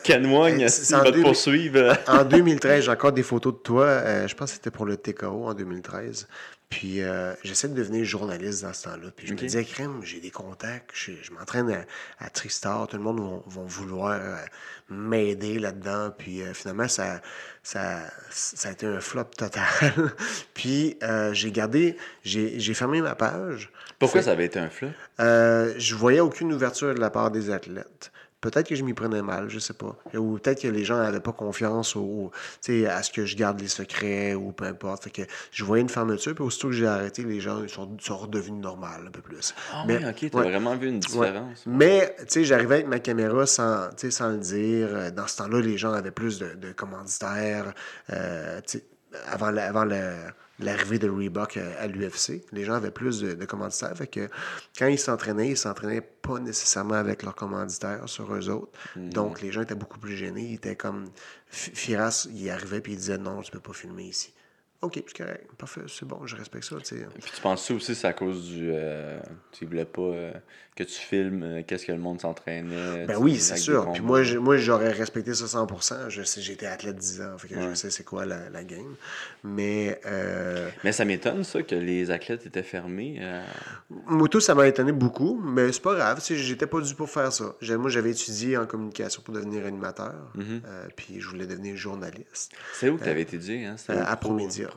Canoigne, 0.02 0.60
il 0.60 0.96
va 0.96 1.10
te 1.10 1.22
poursuivre. 1.22 1.96
en 2.06 2.24
2013, 2.24 2.84
j'ai 2.84 2.90
encore 2.90 3.12
des 3.12 3.22
photos 3.22 3.54
de 3.54 3.58
toi. 3.58 4.26
je 4.26 4.34
pense 4.34 4.50
que 4.50 4.56
c'était 4.56 4.70
pour 4.70 4.84
le 4.84 4.96
TKO 4.96 5.46
en 5.46 5.54
2013. 5.54 6.28
Puis 6.68 7.00
j'essaie 7.44 7.68
de 7.68 7.74
devenir 7.74 8.04
journaliste 8.04 8.62
dans 8.62 8.72
ce 8.72 8.84
temps-là. 8.84 9.10
Puis 9.14 9.26
je 9.26 9.32
me 9.32 9.38
disais, 9.38 9.64
crème, 9.64 10.00
j'ai 10.02 10.20
des 10.20 10.30
contacts, 10.30 10.90
je, 10.94 11.12
m'entraîne 11.32 11.84
à, 12.18 12.30
Tristar, 12.30 12.88
tout 12.88 12.96
le 12.96 13.02
monde 13.02 13.42
va, 13.46 13.62
vouloir 13.64 14.20
m'aider 14.88 15.58
là-dedans. 15.58 16.10
Puis 16.16 16.42
finalement, 16.54 16.88
ça, 16.88 17.20
ça, 17.62 18.00
ça 18.30 18.68
a 18.68 18.72
été 18.72 18.86
un 18.86 19.00
flop 19.00 19.24
total. 19.36 19.64
puis 20.54 20.96
euh, 21.02 21.32
j'ai 21.32 21.50
gardé, 21.50 21.96
j'ai 22.22 22.74
fermé 22.74 23.00
ma 23.00 23.14
page. 23.14 23.70
Pourquoi 23.98 24.22
ça 24.22 24.32
avait 24.32 24.46
été 24.46 24.58
un 24.58 24.70
flop? 24.70 24.90
Euh, 25.20 25.74
je 25.76 25.94
voyais 25.94 26.20
aucune 26.20 26.52
ouverture 26.52 26.94
de 26.94 27.00
la 27.00 27.10
part 27.10 27.30
des 27.30 27.50
athlètes. 27.50 28.12
Peut-être 28.46 28.68
que 28.68 28.76
je 28.76 28.84
m'y 28.84 28.94
prenais 28.94 29.22
mal, 29.22 29.48
je 29.48 29.58
sais 29.58 29.74
pas. 29.74 29.96
Ou 30.14 30.38
peut-être 30.38 30.62
que 30.62 30.68
les 30.68 30.84
gens 30.84 30.98
n'avaient 30.98 31.18
pas 31.18 31.32
confiance 31.32 31.96
au, 31.96 32.30
à 32.88 33.02
ce 33.02 33.10
que 33.10 33.26
je 33.26 33.36
garde 33.36 33.60
les 33.60 33.66
secrets 33.66 34.34
ou 34.34 34.52
peu 34.52 34.66
importe. 34.66 35.02
Fait 35.02 35.10
que 35.10 35.22
je 35.50 35.64
voyais 35.64 35.82
une 35.82 35.88
fermeture, 35.88 36.32
puis 36.32 36.44
aussitôt 36.44 36.68
que 36.68 36.74
j'ai 36.74 36.86
arrêté, 36.86 37.24
les 37.24 37.40
gens 37.40 37.66
sont, 37.66 37.96
sont 37.98 38.16
redevenus 38.16 38.62
normaux 38.62 38.86
un 38.86 39.10
peu 39.10 39.20
plus. 39.20 39.52
Ah 39.72 39.82
mais, 39.84 39.96
ok, 39.96 40.30
tu 40.30 40.38
as 40.38 40.42
vraiment 40.42 40.76
vu 40.76 40.90
une 40.90 41.00
différence. 41.00 41.64
Mais, 41.66 42.14
tu 42.20 42.24
sais, 42.28 42.44
j'arrivais 42.44 42.76
avec 42.76 42.86
ma 42.86 43.00
caméra 43.00 43.46
sans, 43.46 43.88
sans 43.96 44.28
le 44.28 44.38
dire. 44.38 45.12
Dans 45.12 45.26
ce 45.26 45.38
temps-là, 45.38 45.60
les 45.60 45.76
gens 45.76 45.92
avaient 45.92 46.12
plus 46.12 46.38
de, 46.38 46.54
de 46.54 46.70
commanditaires. 46.70 47.74
Euh, 48.12 48.60
avant 49.28 49.50
le 49.50 50.12
l'arrivée 50.58 50.98
de 50.98 51.08
Reebok 51.08 51.56
à, 51.56 51.86
l'UFC. 51.86 52.44
Les 52.52 52.64
gens 52.64 52.74
avaient 52.74 52.90
plus 52.90 53.20
de, 53.20 53.44
commanditaires. 53.44 53.96
Fait 53.96 54.06
que 54.06 54.28
quand 54.78 54.86
ils 54.86 54.98
s'entraînaient, 54.98 55.50
ils 55.50 55.56
s'entraînaient 55.56 56.00
pas 56.00 56.38
nécessairement 56.38 56.94
avec 56.94 57.22
leurs 57.22 57.34
commanditaires 57.34 58.08
sur 58.08 58.34
eux 58.34 58.48
autres. 58.48 58.72
Mhm. 58.96 59.10
Donc, 59.10 59.42
les 59.42 59.52
gens 59.52 59.62
étaient 59.62 59.74
beaucoup 59.74 59.98
plus 59.98 60.16
gênés. 60.16 60.42
Ils 60.42 60.54
étaient 60.54 60.76
comme... 60.76 61.06
Firas, 61.48 62.26
il 62.34 62.50
arrivait 62.50 62.80
puis 62.80 62.92
il 62.92 62.98
disait 62.98 63.18
non, 63.18 63.40
tu 63.40 63.50
peux 63.50 63.60
pas 63.60 63.72
filmer 63.72 64.04
ici. 64.04 64.32
OK, 64.82 65.02
c'est 65.06 65.16
correct. 65.16 65.50
Parfait, 65.56 65.80
c'est 65.88 66.06
bon, 66.06 66.26
je 66.26 66.36
respecte 66.36 66.64
ça. 66.64 66.76
Puis 66.76 67.32
tu 67.34 67.40
penses 67.40 67.70
aussi 67.70 67.94
c'est 67.94 68.06
à 68.06 68.12
cause 68.12 68.46
du. 68.46 68.70
Euh, 68.72 69.18
tu 69.50 69.64
voulais 69.64 69.86
pas 69.86 70.02
euh, 70.02 70.32
que 70.76 70.84
tu 70.84 71.00
filmes 71.00 71.42
euh, 71.42 71.62
qu'est-ce 71.66 71.86
que 71.86 71.92
le 71.92 71.98
monde 71.98 72.20
s'entraînait. 72.20 73.06
Ben 73.06 73.16
oui, 73.18 73.38
c'est 73.38 73.56
sûr. 73.56 73.90
Puis 73.92 74.02
moi, 74.02 74.20
moi 74.38 74.58
j'aurais 74.58 74.92
respecté 74.92 75.32
ça 75.32 75.46
100%. 75.46 76.10
Je 76.10 76.22
sais, 76.22 76.42
j'étais 76.42 76.66
athlète 76.66 76.96
10 76.96 77.22
ans, 77.22 77.38
fait 77.38 77.48
que 77.48 77.54
je 77.60 77.74
sais 77.74 77.88
c'est 77.88 78.04
quoi 78.04 78.26
la, 78.26 78.50
la, 78.50 78.64
game. 78.64 78.96
Mais. 79.44 79.98
Mais 80.84 80.92
ça 80.92 81.06
m'étonne, 81.06 81.42
ça, 81.42 81.62
que 81.62 81.74
les 81.74 82.10
athlètes 82.10 82.44
étaient 82.44 82.62
fermés. 82.62 83.22
Moi, 83.88 84.28
tout, 84.28 84.40
ça 84.40 84.54
m'a 84.54 84.68
étonné 84.68 84.92
beaucoup, 84.92 85.40
mais 85.42 85.72
c'est 85.72 85.82
pas 85.82 85.94
grave. 85.94 86.22
J'étais 86.22 86.66
pas 86.66 86.82
dû 86.82 86.94
pour 86.94 87.08
faire 87.08 87.32
ça. 87.32 87.56
Moi, 87.78 87.88
j'avais 87.88 88.10
étudié 88.10 88.58
en 88.58 88.66
communication 88.66 89.22
pour 89.22 89.32
devenir 89.32 89.64
animateur. 89.64 90.14
Mm-hmm. 90.36 90.90
puis 90.94 91.20
je 91.20 91.28
voulais 91.28 91.46
devenir 91.46 91.76
journaliste. 91.76 92.52
C'est 92.74 92.90
où 92.90 92.98
que 92.98 93.04
tu 93.04 93.08
avais 93.08 93.22
étudié, 93.22 93.64
hein? 93.64 93.76
à 93.88 94.16
Promédia. 94.16 94.68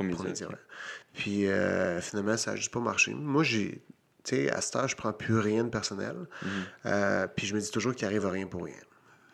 Puis 1.13 1.47
euh, 1.47 2.01
finalement, 2.01 2.37
ça 2.37 2.51
n'a 2.51 2.57
juste 2.57 2.71
pas 2.71 2.79
marché. 2.79 3.13
Moi, 3.13 3.43
j'ai 3.43 3.81
tu 4.23 4.35
sais, 4.35 4.51
à 4.51 4.61
ce 4.61 4.71
temps, 4.71 4.87
je 4.87 4.95
prends 4.95 5.13
plus 5.13 5.39
rien 5.39 5.63
de 5.63 5.69
personnel. 5.69 6.15
Mhm. 6.41 6.49
Euh, 6.85 7.27
puis 7.27 7.47
je 7.47 7.55
me 7.55 7.59
dis 7.59 7.71
toujours 7.71 7.95
qu'il 7.95 8.05
arrive 8.05 8.25
rien 8.25 8.47
pour 8.47 8.65
rien. 8.65 8.75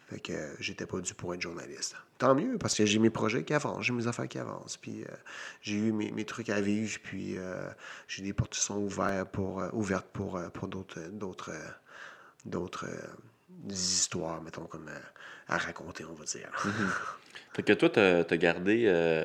Fait 0.10 0.20
que 0.20 0.34
euh, 0.34 0.54
j'étais 0.60 0.86
pas 0.86 1.00
dû 1.00 1.14
pour 1.16 1.34
être 1.34 1.42
journaliste. 1.42 1.96
Tant 2.20 2.36
mieux, 2.36 2.58
parce 2.60 2.76
que 2.76 2.86
j'ai 2.86 3.00
mes 3.00 3.10
projets 3.10 3.44
qui 3.44 3.54
avancent, 3.54 3.86
j'ai 3.86 3.94
mes 3.94 4.08
affaires 4.08 4.28
qui 4.28 4.38
avancent. 4.38 4.78
Puis 4.78 5.04
euh, 5.04 5.08
j'ai 5.62 5.76
eu 5.76 5.92
mes, 5.92 6.12
mes 6.12 6.26
trucs 6.26 6.50
à 6.50 6.62
vivre, 6.62 7.00
puis 7.04 7.38
euh, 7.38 7.68
j'ai 8.08 8.22
des 8.22 8.34
portes 8.34 8.54
qui 8.54 8.60
sont 8.60 8.78
ouvertes 8.78 9.32
pour, 9.32 9.64
ouvertes 9.74 10.08
pour, 10.14 10.40
pour 10.54 10.68
d'autres, 10.68 11.00
d'autres, 11.12 11.52
d'autres 12.46 12.86
histoires, 13.68 14.42
mettons, 14.44 14.66
comme 14.66 14.90
à 15.48 15.58
raconter, 15.58 16.06
on 16.06 16.14
va 16.14 16.26
dire. 16.26 16.52
Fait 17.56 17.64
que 17.64 17.72
toi, 17.74 17.90
t'as 17.90 18.20
as 18.30 18.38
gardé 18.38 18.84
euh, 18.86 19.24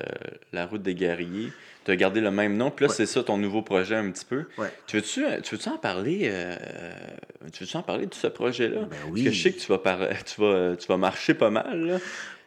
la 0.52 0.64
route 0.66 0.82
des 0.82 0.94
guerriers, 0.94 1.50
t'as 1.84 1.96
gardé 1.96 2.20
le 2.20 2.30
même 2.30 2.56
nom, 2.56 2.70
puis 2.70 2.84
là, 2.84 2.90
Ouais. 2.90 2.94
c'est 2.96 3.06
ça 3.06 3.24
ton 3.24 3.36
nouveau 3.38 3.62
projet 3.62 3.96
un 3.96 4.08
petit 4.12 4.24
peu. 4.24 4.44
Ouais. 4.56 4.68
Tu 4.86 4.96
veux-tu 4.96 5.24
tu 5.42 5.56
veux 5.56 5.68
en 5.72 5.78
parler 5.78 6.28
euh, 6.32 6.54
Tu 7.52 7.64
en 7.76 7.82
parler 7.82 8.06
de 8.06 8.14
ce 8.14 8.28
projet-là? 8.28 8.82
Ben 8.82 8.88
Parce 9.08 9.20
que 9.22 9.30
je 9.32 9.42
sais 9.42 9.52
que 9.52 9.58
tu 9.60 9.66
vas, 9.66 9.78
par- 9.78 9.98
tu 10.24 10.40
vas, 10.40 10.76
tu 10.76 10.86
vas 10.86 10.96
marcher 10.96 11.34
pas 11.34 11.50
mal, 11.50 11.86
là. 11.86 11.98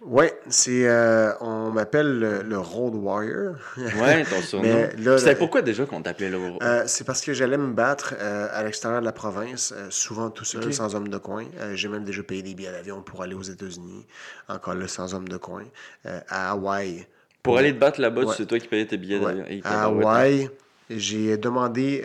Oui, 0.05 0.25
c'est. 0.49 0.87
euh, 0.87 1.31
on 1.39 1.71
m'appelle 1.71 2.19
le, 2.19 2.41
le 2.43 2.57
Road 2.59 2.93
Warrior. 2.95 3.55
Ouais, 3.77 4.25
ton 4.25 4.41
surnom. 4.41 4.87
Là- 4.97 5.35
pourquoi 5.35 5.61
déjà 5.61 5.85
qu'on 5.85 6.01
t'appelait 6.01 6.29
le... 6.29 6.39
Euh, 6.61 6.83
c'est 6.87 7.05
parce 7.05 7.21
que 7.21 7.33
j'allais 7.33 7.57
me 7.57 7.71
battre 7.73 8.13
euh, 8.19 8.47
à 8.51 8.63
l'extérieur 8.63 8.99
de 8.99 9.05
la 9.05 9.13
province, 9.13 9.73
souvent 9.89 10.29
tout 10.29 10.43
seul, 10.45 10.73
sans 10.73 10.93
homme 10.95 11.07
de 11.07 11.17
coin. 11.17 11.45
J'ai 11.73 11.87
même 11.87 12.03
déjà 12.03 12.21
payé 12.23 12.41
des 12.41 12.53
billets 12.53 12.71
d'avion 12.71 13.01
pour 13.01 13.21
aller 13.23 13.33
aux 13.35 13.41
États-Unis, 13.43 14.05
encore 14.49 14.75
là, 14.75 14.87
sans 14.87 15.13
homme 15.13 15.27
de 15.29 15.37
coin. 15.37 15.63
À 16.05 16.51
Hawaï. 16.51 17.07
Pour 17.41 17.57
aller 17.57 17.73
te 17.73 17.79
battre 17.79 17.99
là-bas, 18.01 18.23
Ouais. 18.23 18.33
c'est 18.37 18.45
toi 18.45 18.59
qui 18.59 18.67
payais 18.67 18.85
tes 18.85 18.97
billets 18.97 19.19
d'avion. 19.19 19.45
À. 19.63 19.83
Hawaï, 19.85 20.49
j'ai 20.89 21.37
demandé 21.37 22.03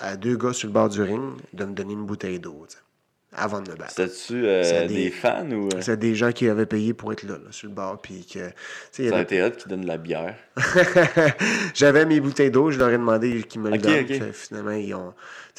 à 0.00 0.16
deux 0.16 0.36
gars 0.36 0.52
sur 0.54 0.68
le 0.68 0.72
bord 0.72 0.88
du 0.88 1.02
ring 1.02 1.32
de 1.52 1.64
me 1.66 1.72
donner 1.74 1.92
une 1.92 2.06
bouteille 2.06 2.38
d'eau, 2.40 2.66
avant 3.36 3.60
de 3.60 3.70
me 3.70 3.76
battre. 3.76 3.92
C'était-tu 3.94 4.46
euh, 4.46 4.62
C'est 4.64 4.86
des... 4.86 4.94
des- 4.94 5.10
fans 5.10 5.48
ou... 5.50 5.66
euh, 5.68 5.80
C'est 5.80 5.98
des 5.98 6.14
gens 6.14 6.32
qui 6.32 6.48
avaient 6.48 6.66
payé 6.66 6.94
pour 6.94 7.12
être 7.12 7.22
là, 7.22 7.34
là, 7.34 7.50
sur 7.52 7.68
le 7.68 7.74
bord, 7.74 8.00
puis 8.00 8.26
que... 8.26 8.38
avait- 9.12 9.22
été 9.22 9.42
hot 9.42 9.50
qui 9.50 9.68
donne 9.68 9.82
de 9.82 9.86
la 9.86 9.98
bière. 9.98 10.34
J'avais 11.74 12.04
mes 12.06 12.20
bouteilles 12.20 12.50
d'eau, 12.50 12.70
je 12.70 12.78
leur 12.78 12.88
ai 12.90 12.98
demandé 12.98 13.42
qu'ils 13.42 13.60
me 13.60 13.70
le 13.70 13.78
donnent. 13.78 14.06
Fait, 14.06 14.32
Finalement, 14.32 14.70
ils 14.72 14.94
ont. 14.94 15.12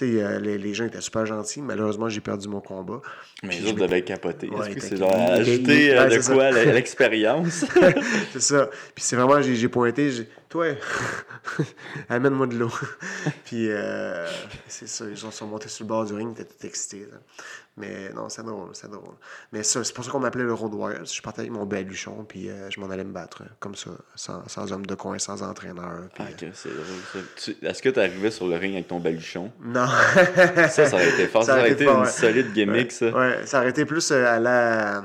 Euh, 0.03 0.39
les, 0.39 0.59
les 0.59 0.73
gens 0.75 0.85
étaient 0.85 1.01
super 1.01 1.25
gentils. 1.25 1.59
Malheureusement, 1.61 2.07
j'ai 2.07 2.21
perdu 2.21 2.47
mon 2.47 2.61
combat. 2.61 3.01
Mais 3.41 3.59
les 3.59 3.67
autres 3.69 3.79
devaient 3.79 4.03
capoter. 4.03 4.47
Ouais, 4.49 4.67
Est-ce 4.67 4.75
que 4.75 4.79
t'as- 4.79 4.87
c'est 4.89 4.97
genre 4.97 5.15
ajouter 5.15 5.97
ouais, 5.97 6.15
de 6.15 6.21
c'est 6.21 6.33
quoi 6.33 6.51
l'expérience? 6.65 7.65
c'est 8.33 8.41
ça. 8.41 8.69
Puis 8.93 9.03
c'est 9.03 9.15
vraiment, 9.15 9.41
j'ai 9.41 9.67
pointé, 9.69 10.11
j'ai 10.11 10.27
toi, 10.49 10.67
amène-moi 12.09 12.47
de 12.47 12.57
l'eau. 12.57 12.71
Puis 13.45 13.69
euh, 13.69 14.27
c'est 14.67 14.87
ça, 14.87 15.05
ils 15.09 15.25
ont- 15.25 15.31
sont 15.31 15.47
montés 15.47 15.67
sur 15.69 15.83
le 15.85 15.89
bord 15.89 16.05
du 16.05 16.13
ring, 16.13 16.35
ils 16.37 16.41
étaient 16.41 16.53
tout 16.59 16.65
excités. 16.67 17.07
là. 17.11 17.17
Mais 17.77 18.09
non, 18.15 18.27
c'est 18.27 18.43
drôle, 18.43 18.69
c'est 18.73 18.89
drôle. 18.89 19.13
Mais 19.51 19.61
ça, 19.61 19.83
c'est 19.83 19.93
pour 19.93 20.03
ça 20.03 20.09
qu'on 20.11 20.19
m'appelait 20.19 20.43
le 20.43 20.53
Road 20.53 20.73
Warrior. 20.73 21.05
Je 21.05 21.21
partais 21.21 21.41
avec 21.41 21.51
mon 21.51 21.65
baluchon, 21.65 22.25
puis 22.27 22.49
euh, 22.49 22.69
je 22.71 22.79
m'en 22.79 22.89
allais 22.89 23.03
me 23.03 23.13
battre, 23.13 23.43
euh, 23.43 23.49
comme 23.59 23.75
ça, 23.75 23.91
sans, 24.15 24.47
sans 24.47 24.71
homme 24.71 24.85
de 24.85 24.95
coin, 24.95 25.19
sans 25.19 25.43
entraîneur. 25.43 26.09
puis, 26.13 26.23
Ah, 26.27 26.31
ok, 26.31 26.49
c'est 26.53 26.69
drôle, 26.69 26.85
ça. 27.13 27.19
Tu- 27.35 27.57
Est-ce 27.65 27.81
que 27.83 27.89
tu 27.89 27.99
arrivais 27.99 28.31
sur 28.31 28.47
le 28.47 28.55
ring 28.55 28.73
avec 28.73 28.87
ton 28.87 28.99
baluchon? 28.99 29.51
euh, 29.63 29.67
Non. 29.69 29.87
Ça, 30.69 30.85
ça 30.87 30.95
aurait 30.95 31.09
été 31.09 31.27
fort. 31.27 31.43
Ça, 31.47 31.59
aurait 31.59 31.71
été 31.71 31.85
fort, 31.85 31.97
une 31.99 32.03
ouais. 32.05 32.09
solide 32.09 32.51
gimmick, 32.53 32.91
ça. 32.91 33.09
Ouais, 33.15 33.45
ça 33.45 33.59
aurait 33.59 33.69
été 33.69 33.85
plus 33.85 34.11
euh, 34.11 34.25
à 34.25 34.39
la. 34.39 35.03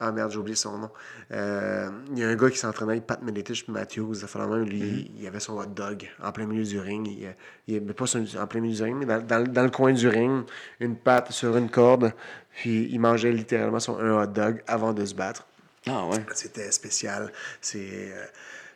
Ah 0.00 0.10
merde, 0.12 0.30
j'ai 0.32 0.38
oublié 0.38 0.56
son 0.56 0.76
nom. 0.78 0.90
Euh, 1.30 1.88
Il 2.12 2.18
y 2.18 2.24
a 2.24 2.28
un 2.28 2.34
gars 2.36 2.50
qui 2.50 2.58
s'entraînait 2.58 2.92
avec 2.92 3.06
Pat 3.06 3.22
Miletich 3.22 3.64
puis 3.64 3.72
Matthews. 3.72 4.14
Ça 4.14 4.26
fait 4.26 4.38
même, 4.40 4.64
lui, 4.64 4.80
Mm-hmm. 4.82 5.10
il 5.20 5.26
avait 5.26 5.40
son 5.40 5.54
hot 5.58 5.66
dog 5.66 6.08
en 6.22 6.32
plein 6.32 6.46
milieu 6.46 6.64
du 6.64 6.78
ring. 6.80 7.06
Il, 7.06 7.34
il, 7.68 7.80
mais 7.80 7.92
pas 7.94 8.06
sur- 8.06 8.20
en 8.40 8.46
plein 8.46 8.60
milieu 8.60 8.74
du 8.76 8.82
ring, 8.82 8.96
mais 8.98 9.06
dans, 9.06 9.20
dans- 9.24 9.46
dans 9.52 9.62
le 9.62 9.70
coin 9.70 9.92
du 9.92 10.08
ring, 10.08 10.44
une 10.80 10.96
patte 10.96 11.30
sur 11.32 11.56
une 11.56 11.70
corde. 11.70 12.12
Puis 12.56 12.88
il 12.90 12.98
mangeait 13.00 13.32
littéralement 13.32 13.80
son 13.80 13.98
un 13.98 14.22
hot 14.22 14.26
dog 14.26 14.62
avant 14.66 14.92
de 14.92 15.04
se 15.04 15.14
battre. 15.14 15.46
Ah 15.86 16.06
ouais. 16.06 16.24
C'était 16.34 16.70
spécial. 16.72 17.30
C'est 17.60 18.12
euh, 18.12 18.24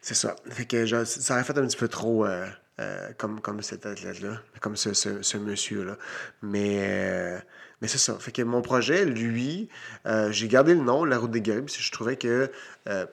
c'est 0.00 0.14
ça. 0.14 0.36
Fait 0.50 0.64
que 0.66 0.86
genre, 0.86 1.04
ça 1.06 1.34
aurait 1.34 1.44
fait 1.44 1.58
un 1.58 1.66
petit 1.66 1.76
peu 1.76 1.88
trop 1.88 2.24
euh, 2.26 2.46
euh, 2.80 3.08
comme, 3.18 3.40
comme 3.40 3.60
cet 3.62 3.86
athlète-là, 3.86 4.40
comme 4.60 4.76
ce, 4.76 4.92
ce, 4.94 5.20
ce 5.22 5.36
monsieur-là. 5.36 5.96
Mais, 6.42 7.38
mais 7.80 7.88
c'est 7.88 7.98
ça. 7.98 8.16
Fait 8.18 8.32
que 8.32 8.42
mon 8.42 8.62
projet, 8.62 9.04
lui, 9.04 9.68
euh, 10.06 10.30
j'ai 10.32 10.48
gardé 10.48 10.74
le 10.74 10.80
nom, 10.80 11.04
La 11.04 11.18
Route 11.18 11.30
des 11.30 11.40
Guerriers, 11.40 11.62
parce 11.62 11.76
que 11.76 11.82
je 11.82 11.92
trouvais 11.92 12.16
que 12.16 12.50
euh, 12.88 13.06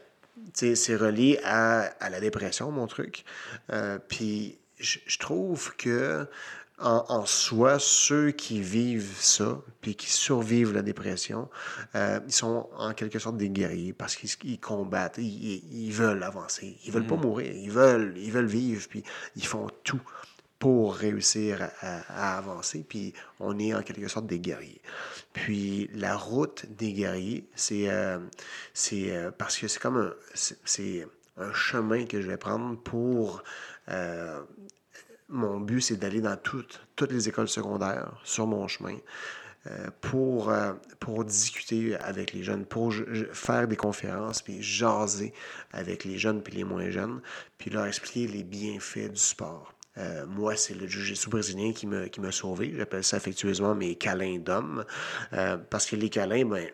c'est 0.53 0.95
relié 0.95 1.39
à, 1.43 1.81
à 1.99 2.09
la 2.09 2.19
dépression, 2.19 2.71
mon 2.71 2.87
truc. 2.87 3.25
Euh, 3.71 3.99
Puis 4.07 4.57
je 4.79 5.17
trouve 5.17 5.75
que 5.77 6.27
en, 6.79 7.05
en 7.07 7.25
soi, 7.25 7.77
ceux 7.79 8.31
qui 8.31 8.61
vivent 8.61 9.15
ça, 9.17 9.61
puis 9.81 9.95
qui 9.95 10.11
survivent 10.11 10.73
la 10.73 10.81
dépression, 10.81 11.49
euh, 11.95 12.19
ils 12.27 12.33
sont 12.33 12.69
en 12.77 12.93
quelque 12.93 13.19
sorte 13.19 13.37
des 13.37 13.49
guerriers 13.49 13.93
parce 13.93 14.15
qu'ils 14.15 14.29
ils 14.43 14.59
combattent, 14.59 15.17
ils, 15.17 15.91
veulent 15.91 16.23
avancer, 16.23 16.77
ils 16.85 16.91
veulent 16.91 17.07
pas 17.07 17.15
mourir, 17.15 17.51
ils 17.53 17.71
veulent, 17.71 18.13
ils 18.17 18.31
veulent 18.31 18.45
vivre, 18.45 18.85
puis 18.89 19.03
ils 19.35 19.45
font 19.45 19.67
tout 19.83 20.01
pour 20.65 20.95
réussir 20.95 21.69
à, 21.81 22.37
avancer, 22.39 22.83
puis 22.89 23.13
on 23.39 23.59
est 23.59 23.75
en 23.75 23.83
quelque 23.83 24.07
sorte 24.07 24.25
des 24.25 24.39
guerriers. 24.39 24.81
Puis 25.31 25.91
la 25.93 26.17
route 26.17 26.65
des 26.75 26.91
guerriers, 26.91 27.47
c'est 27.53 27.87
euh, 27.87 28.17
euh, 28.93 29.29
parce 29.37 29.59
que 29.59 29.67
c'est 29.67 29.79
comme 29.79 29.97
un, 29.97 30.13
c'est- 30.33 31.07
un 31.37 31.53
chemin 31.53 32.05
que 32.07 32.19
je 32.19 32.25
vais 32.25 32.37
prendre 32.37 32.79
pour 32.79 33.43
euh, 33.89 34.41
mon 35.29 35.59
but, 35.59 35.81
c'est 35.81 35.97
d'aller 35.97 36.21
dans 36.21 36.35
toutes, 36.35 36.81
toutes 36.95 37.11
les 37.11 37.29
écoles 37.29 37.47
secondaires 37.47 38.19
sur 38.23 38.47
mon 38.47 38.67
chemin 38.67 38.97
euh, 39.67 39.89
pour, 40.01 40.51
pour 40.99 41.25
discuter 41.25 41.95
avec 41.97 42.33
les 42.33 42.41
jeunes, 42.41 42.65
pour 42.65 42.91
faire 43.33 43.67
des 43.67 43.75
conférences, 43.75 44.41
puis 44.41 44.63
jaser 44.63 45.31
avec 45.73 46.05
les 46.05 46.17
jeunes 46.17 46.41
puis 46.41 46.55
les 46.55 46.63
moins 46.63 46.89
jeunes, 46.89 47.21
puis 47.59 47.69
leur 47.69 47.85
expliquer 47.85 48.25
les 48.25 48.43
bienfaits 48.43 49.11
du 49.11 49.21
sport. 49.21 49.74
Euh, 49.97 50.25
moi, 50.27 50.55
c'est 50.55 50.73
le 50.73 50.87
jiu-jitsu 50.87 51.29
brésilien 51.29 51.71
qui 51.73 51.87
me, 51.87 52.07
qui 52.07 52.19
m'a 52.19 52.31
sauvé. 52.31 52.73
J'appelle 52.75 53.03
ça 53.03 53.17
affectueusement 53.17 53.75
mes 53.75 53.95
câlins 53.95 54.39
d'homme. 54.39 54.85
Euh, 55.33 55.57
parce 55.69 55.85
que 55.85 55.95
les 55.95 56.09
câlins, 56.09 56.45
ben, 56.45 56.67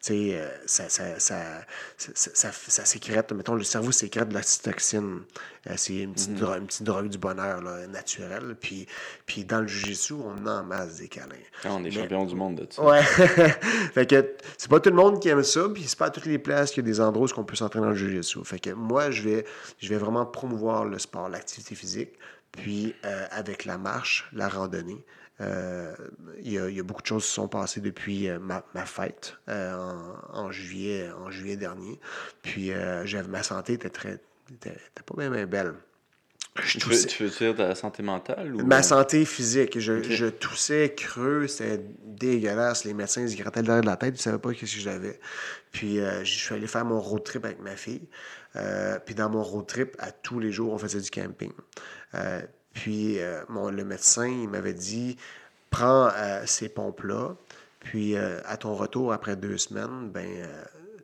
tu 0.00 0.12
sais, 0.12 0.38
euh, 0.38 0.48
ça, 0.66 0.88
ça, 0.88 1.18
ça, 1.18 2.52
ça, 2.52 2.84
sécrète, 2.84 3.32
mettons, 3.32 3.54
le 3.54 3.64
cerveau 3.64 3.90
sécrète 3.90 4.28
de 4.28 4.34
l'oxytocine. 4.34 5.22
Euh, 5.68 5.74
c'est 5.76 5.96
une 5.98 6.12
petite, 6.14 6.34
drogue, 6.34 6.58
une 6.58 6.66
petite 6.66 6.84
drogue 6.84 7.08
du 7.08 7.18
bonheur 7.18 7.60
là, 7.62 7.86
naturelle. 7.88 8.56
Puis, 8.60 8.86
puis 9.26 9.44
dans 9.44 9.60
le 9.60 9.66
jiu-jitsu, 9.66 10.14
on 10.14 10.46
en 10.46 10.62
masse 10.62 10.98
des 10.98 11.08
câlins. 11.08 11.34
Ah, 11.64 11.70
on 11.72 11.80
est 11.80 11.82
Mais- 11.84 11.90
champion 11.90 12.24
du 12.26 12.34
monde 12.36 12.56
de 12.56 12.66
ça. 12.70 12.82
Ouais. 12.82 13.02
fait 13.92 14.08
que 14.08 14.34
c'est 14.56 14.70
pas 14.70 14.78
tout 14.78 14.90
le 14.90 14.96
monde 14.96 15.20
qui 15.20 15.28
aime 15.30 15.42
ça, 15.42 15.68
puis 15.68 15.82
c'est 15.84 15.98
pas 15.98 16.06
à 16.06 16.10
toutes 16.10 16.26
les 16.26 16.38
places 16.38 16.70
qu'il 16.70 16.84
y 16.84 16.86
a 16.86 16.90
des 16.90 17.00
endroits 17.00 17.26
où 17.26 17.40
on 17.40 17.44
peut 17.44 17.56
s'entraîner 17.56 17.86
dans 17.86 17.90
le 17.90 17.96
jiu-jitsu. 17.96 18.44
Fait 18.44 18.60
que 18.60 18.70
moi, 18.70 19.10
je 19.10 19.22
vais, 19.22 19.44
je 19.80 19.88
vais 19.88 19.98
vraiment 19.98 20.26
promouvoir 20.26 20.84
le 20.84 20.98
sport, 21.00 21.28
l'activité 21.28 21.74
physique, 21.74 22.10
puis 22.52 22.94
euh, 23.04 23.26
avec 23.30 23.64
la 23.64 23.78
marche, 23.78 24.28
la 24.32 24.48
randonnée. 24.48 25.04
euh, 25.40 25.94
Il 26.42 26.52
y, 26.52 26.58
a, 26.58 26.68
il 26.68 26.76
y 26.76 26.80
a 26.80 26.82
beaucoup 26.82 27.02
de 27.02 27.06
choses 27.06 27.22
qui 27.24 27.28
se 27.28 27.34
sont 27.36 27.48
passées 27.48 27.80
depuis 27.80 28.28
euh, 28.28 28.38
ma, 28.38 28.64
ma 28.74 28.86
fête 28.86 29.36
en, 29.48 30.14
en 30.32 30.50
juillet, 30.50 31.10
en 31.10 31.30
juillet 31.30 31.56
dernier. 31.56 32.00
Puis 32.42 32.70
j'avais 33.04 33.28
ma 33.28 33.42
santé 33.42 33.74
était 33.74 33.90
très 33.90 34.20
était, 34.50 34.70
était 34.70 35.02
pas 35.04 35.14
bien, 35.16 35.30
bien 35.30 35.46
belle. 35.46 35.74
Je 36.60 36.78
Tu 36.78 36.88
veux, 36.88 36.96
toussais- 36.96 37.06
tu 37.06 37.22
veux 37.24 37.30
dire 37.30 37.54
ta 37.54 37.74
santé 37.76 38.02
mentale 38.02 38.56
ou... 38.56 38.66
Ma 38.66 38.82
santé 38.82 39.24
physique, 39.24 39.78
je, 39.78 40.02
je 40.02 40.26
toussais 40.26 40.92
creux, 40.96 41.46
c'était 41.46 41.84
dégueulasse. 42.04 42.84
Les 42.84 42.94
médecins, 42.94 43.20
ils 43.22 43.30
se 43.30 43.36
grattaient 43.36 43.62
derrière 43.62 43.82
de 43.82 43.86
la 43.86 43.96
tête, 43.96 44.08
ils 44.08 44.18
ne 44.18 44.22
savaient 44.22 44.38
pas 44.38 44.52
ce 44.54 44.60
que 44.60 44.66
j'avais. 44.66 45.20
Puis 45.70 46.00
euh, 46.00 46.24
je 46.24 46.34
suis 46.34 46.54
allé 46.54 46.66
faire 46.66 46.84
mon 46.84 47.00
road 47.00 47.22
trip 47.22 47.44
avec 47.44 47.60
ma 47.60 47.76
fille. 47.76 48.08
Euh, 48.56 48.98
puis 49.04 49.14
dans 49.14 49.28
mon 49.28 49.42
road 49.42 49.66
trip, 49.66 49.94
à 49.98 50.10
tous 50.10 50.38
les 50.40 50.52
jours, 50.52 50.72
on 50.72 50.78
faisait 50.78 51.00
du 51.00 51.10
camping. 51.10 51.52
Euh, 52.14 52.42
puis 52.72 53.18
euh, 53.20 53.42
mon, 53.48 53.70
le 53.70 53.84
médecin, 53.84 54.26
il 54.26 54.48
m'avait 54.48 54.74
dit 54.74 55.16
prends 55.70 56.10
ces 56.46 56.68
pompes-là, 56.70 57.34
puis 57.80 58.16
à 58.16 58.56
ton 58.56 58.74
retour 58.74 59.12
après 59.12 59.36
deux 59.36 59.58
semaines, 59.58 60.10
ben, 60.10 60.48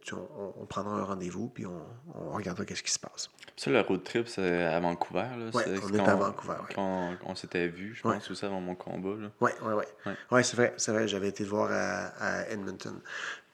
tu- 0.03 0.15
on, 0.15 0.55
on 0.61 0.65
prendra 0.67 0.95
un 0.97 1.05
rendez-vous, 1.05 1.49
puis 1.49 1.67
on, 1.67 1.83
on 2.15 2.31
regardera 2.31 2.65
qu'est-ce 2.65 2.83
qui 2.83 2.91
se 2.93 2.99
passe. 2.99 3.29
Ça, 3.57 3.71
le 3.71 3.81
road 3.83 4.03
trip, 4.05 4.27
c'est 4.27 4.63
à 4.65 4.81
Vancouver. 4.81 5.27
Là. 5.39 5.51
Ouais, 5.53 5.65
c'est 5.65 5.85
on 5.85 5.89
quand- 5.99 6.09
à 6.09 6.15
Vancouver, 6.15 6.55
ouais. 6.55 6.75
Quand 6.75 7.15
on 7.27 7.35
s'était 7.35 7.69
vu, 7.69 7.95
je 7.95 8.09
Ouais. 8.09 8.15
pense, 8.15 8.31
aussi 8.31 8.45
avant 8.47 8.61
mon 8.61 8.75
combat. 8.75 9.11
Oui, 9.41 9.51
oui, 9.63 9.73
oui. 9.75 9.85
Ouais. 10.07 10.15
Oui, 10.33 10.45
c'est 10.45 10.57
vrai, 10.57 10.75
c'est 10.79 10.93
vrai. 10.93 11.07
J'avais 11.07 11.29
été 11.29 11.45
le 11.45 11.51
voir 11.51 11.71
à, 11.71 12.07
à 12.43 12.49
Edmonton. 12.49 12.99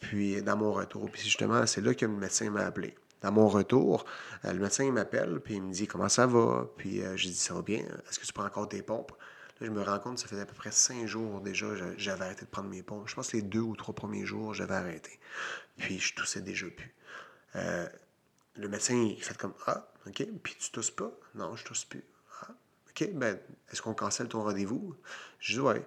Puis 0.01 0.41
dans 0.43 0.57
mon 0.57 0.73
retour, 0.73 1.11
puis 1.11 1.23
justement, 1.23 1.67
c'est 1.67 1.81
là 1.83 1.93
que 1.95 2.07
le 2.07 2.13
médecin 2.13 2.51
m'a 2.51 2.65
appelé. 2.67 2.95
Dans 3.23 3.33
mon 3.33 3.49
retour, 3.49 4.05
euh, 4.45 4.53
le 4.53 4.59
médecin 4.61 4.91
m'appelle, 4.93 5.41
puis 5.41 5.55
il 5.57 5.63
me 5.63 5.73
dit 5.73 5.87
comment 5.87 6.09
ça 6.09 6.27
va? 6.27 6.67
Puis 6.77 7.03
euh, 7.03 7.17
j'ai 7.17 7.29
dit 7.31 7.35
ça 7.37 7.55
va 7.55 7.63
bien. 7.63 7.81
Est-ce 8.09 8.19
que 8.19 8.27
tu 8.27 8.33
prends 8.33 8.45
encore 8.47 8.69
tes 8.69 8.83
pompes? 8.83 9.13
Là, 9.61 9.67
je 9.67 9.73
me 9.73 9.83
rends 9.83 9.99
compte 9.99 10.15
que 10.15 10.21
ça 10.23 10.29
faisait 10.29 10.41
à 10.43 10.47
peu 10.47 10.55
près 10.55 10.71
cinq 10.71 11.07
jours 11.07 11.41
déjà, 11.41 11.75
j'a- 11.77 11.97
j'avais 11.99 12.25
arrêté 12.25 12.45
de 12.47 12.51
prendre 12.51 12.69
mes 12.71 12.83
pompes. 12.83 13.07
Je 13.09 13.15
pense 13.15 13.29
que 13.29 13.37
les 13.37 13.43
deux 13.43 13.61
ou 13.61 13.77
trois 13.77 13.95
premiers 13.95 14.25
jours, 14.25 14.55
j'avais 14.55 14.75
arrêté. 14.75 15.19
Puis 15.79 15.99
je 15.99 16.15
toussais 16.15 16.41
déjà 16.41 16.67
plus. 16.69 16.95
Euh, 17.57 17.87
le 18.57 18.69
médecin, 18.69 18.95
il 18.95 19.23
fait 19.23 19.37
comme 19.37 19.55
Ah, 19.67 19.87
OK, 20.07 20.27
puis 20.43 20.57
tu 20.59 20.71
tousses 20.71 20.91
pas? 20.91 21.11
Non, 21.35 21.57
je 21.57 21.65
tousse 21.65 21.85
plus. 21.85 22.05
Ah, 22.43 22.49
OK, 22.91 23.03
OK, 23.03 23.11
ben, 23.15 23.39
est-ce 23.73 23.83
qu'on 23.83 23.95
cancelle 23.95 24.29
ton 24.29 24.43
rendez-vous? 24.45 24.95
Je 25.41 25.55
dis, 25.55 25.61
ouais. 25.61 25.87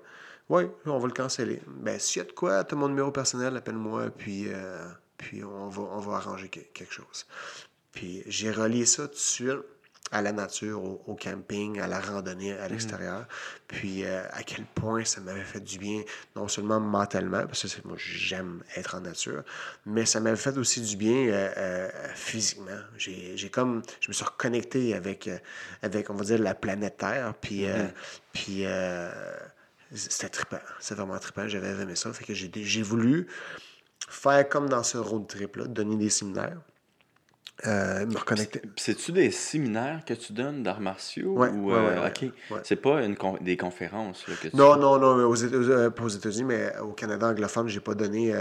Oui, 0.50 0.64
on 0.86 1.00
va 1.00 1.08
le 1.08 1.14
canceller. 1.14 1.62
Ben, 1.68 2.00
s'il 2.00 2.22
y 2.22 2.26
a 2.26 2.28
de 2.28 2.34
quoi, 2.34 2.64
tu 2.64 2.76
as 2.76 2.78
mon 2.78 2.90
numéro 2.90 3.12
personnel, 3.12 3.56
appelle-moi, 3.58 4.10
puis, 4.12 4.46
euh, 4.50 4.86
puis 5.24 5.44
on, 5.44 5.70
va, 5.70 5.82
on 5.84 6.00
va 6.00 6.18
arranger 6.18 6.50
quelque 6.50 6.94
chose. 6.94 7.26
Puis 7.94 8.24
j'ai 8.28 8.52
relié 8.52 8.86
ça 8.86 9.08
tout 9.08 9.14
de 9.14 9.20
suite 9.20 9.60
à 10.12 10.22
la 10.22 10.32
nature, 10.32 10.84
au, 10.84 11.16
camping, 11.16 11.80
à 11.80 11.88
la 11.88 12.00
randonnée 12.00 12.54
à 12.54 12.68
l'extérieur. 12.68 13.26
Puis 13.68 14.04
euh, 14.04 14.22
à 14.32 14.44
quel 14.44 14.64
point 14.66 15.04
ça 15.06 15.22
m'avait 15.22 15.44
fait 15.44 15.62
du 15.62 15.80
bien, 15.80 16.04
non 16.36 16.48
seulement 16.48 16.80
mentalement, 16.80 17.48
parce 17.48 17.64
que 17.64 17.88
moi 17.88 17.98
j'aime 17.98 18.64
être 18.76 18.94
en 18.96 19.02
nature, 19.02 19.44
mais 19.88 20.06
ça 20.06 20.20
m'avait 20.20 20.36
fait 20.36 20.56
aussi 20.58 20.82
du 20.82 20.98
bien 20.98 21.30
euh, 21.30 21.52
euh, 21.58 21.90
physiquement. 22.14 22.80
J'ai 22.98 23.50
comme, 23.50 23.82
je 24.02 24.10
me 24.10 24.14
suis 24.14 24.26
reconnecté 24.26 24.94
avec, 24.94 25.30
avec, 25.82 26.10
on 26.12 26.16
va 26.16 26.26
dire, 26.26 26.38
la 26.38 26.54
planète 26.54 26.98
Terre. 26.98 27.34
Puis, 27.42 27.64
mm-hmm. 27.64 27.92
puis 28.34 28.66
c'était 29.96 30.30
trippant. 30.30 30.62
C'était 30.80 30.96
vraiment 30.96 31.18
trippant. 31.18 31.48
J'avais 31.48 31.70
aimé 31.70 31.96
ça. 31.96 32.14
Fait 32.14 32.26
que 32.26 32.34
j'ai 32.34 32.82
voulu 32.84 33.28
faire 34.14 34.48
comme 34.48 34.70
dans 34.70 34.84
ce 34.84 34.98
road 34.98 35.28
trip-là, 35.28 35.66
donner 35.66 35.96
des 35.96 36.10
séminaires. 36.10 36.58
Euh, 37.68 38.06
me 38.08 38.18
reconnecter. 38.18 38.62
C'est-tu 38.76 39.12
des 39.12 39.30
séminaires 39.32 40.04
que 40.06 40.14
tu 40.16 40.34
donnes 40.34 40.64
d'arts 40.64 40.82
martiaux? 40.82 41.36
Oui, 41.38 41.48
ou, 41.50 41.72
euh, 41.72 42.08
OK. 42.08 42.26
C'est 42.64 42.76
pas 42.76 43.04
une 43.04 43.16
des 43.42 43.56
conférences 43.56 44.24
que 44.24 44.50
tu... 44.50 44.56
Non, 44.56 44.76
non, 44.76 44.98
non, 44.98 45.24
aux, 45.26 45.44
euh, 45.44 45.90
pas 45.92 46.04
aux 46.04 46.10
États-Unis, 46.10 46.44
mais 46.44 46.78
au 46.80 46.92
Canada 46.92 47.28
anglophone, 47.28 47.70
j'ai 47.70 47.80
pas 47.80 47.94
donné 47.94 48.34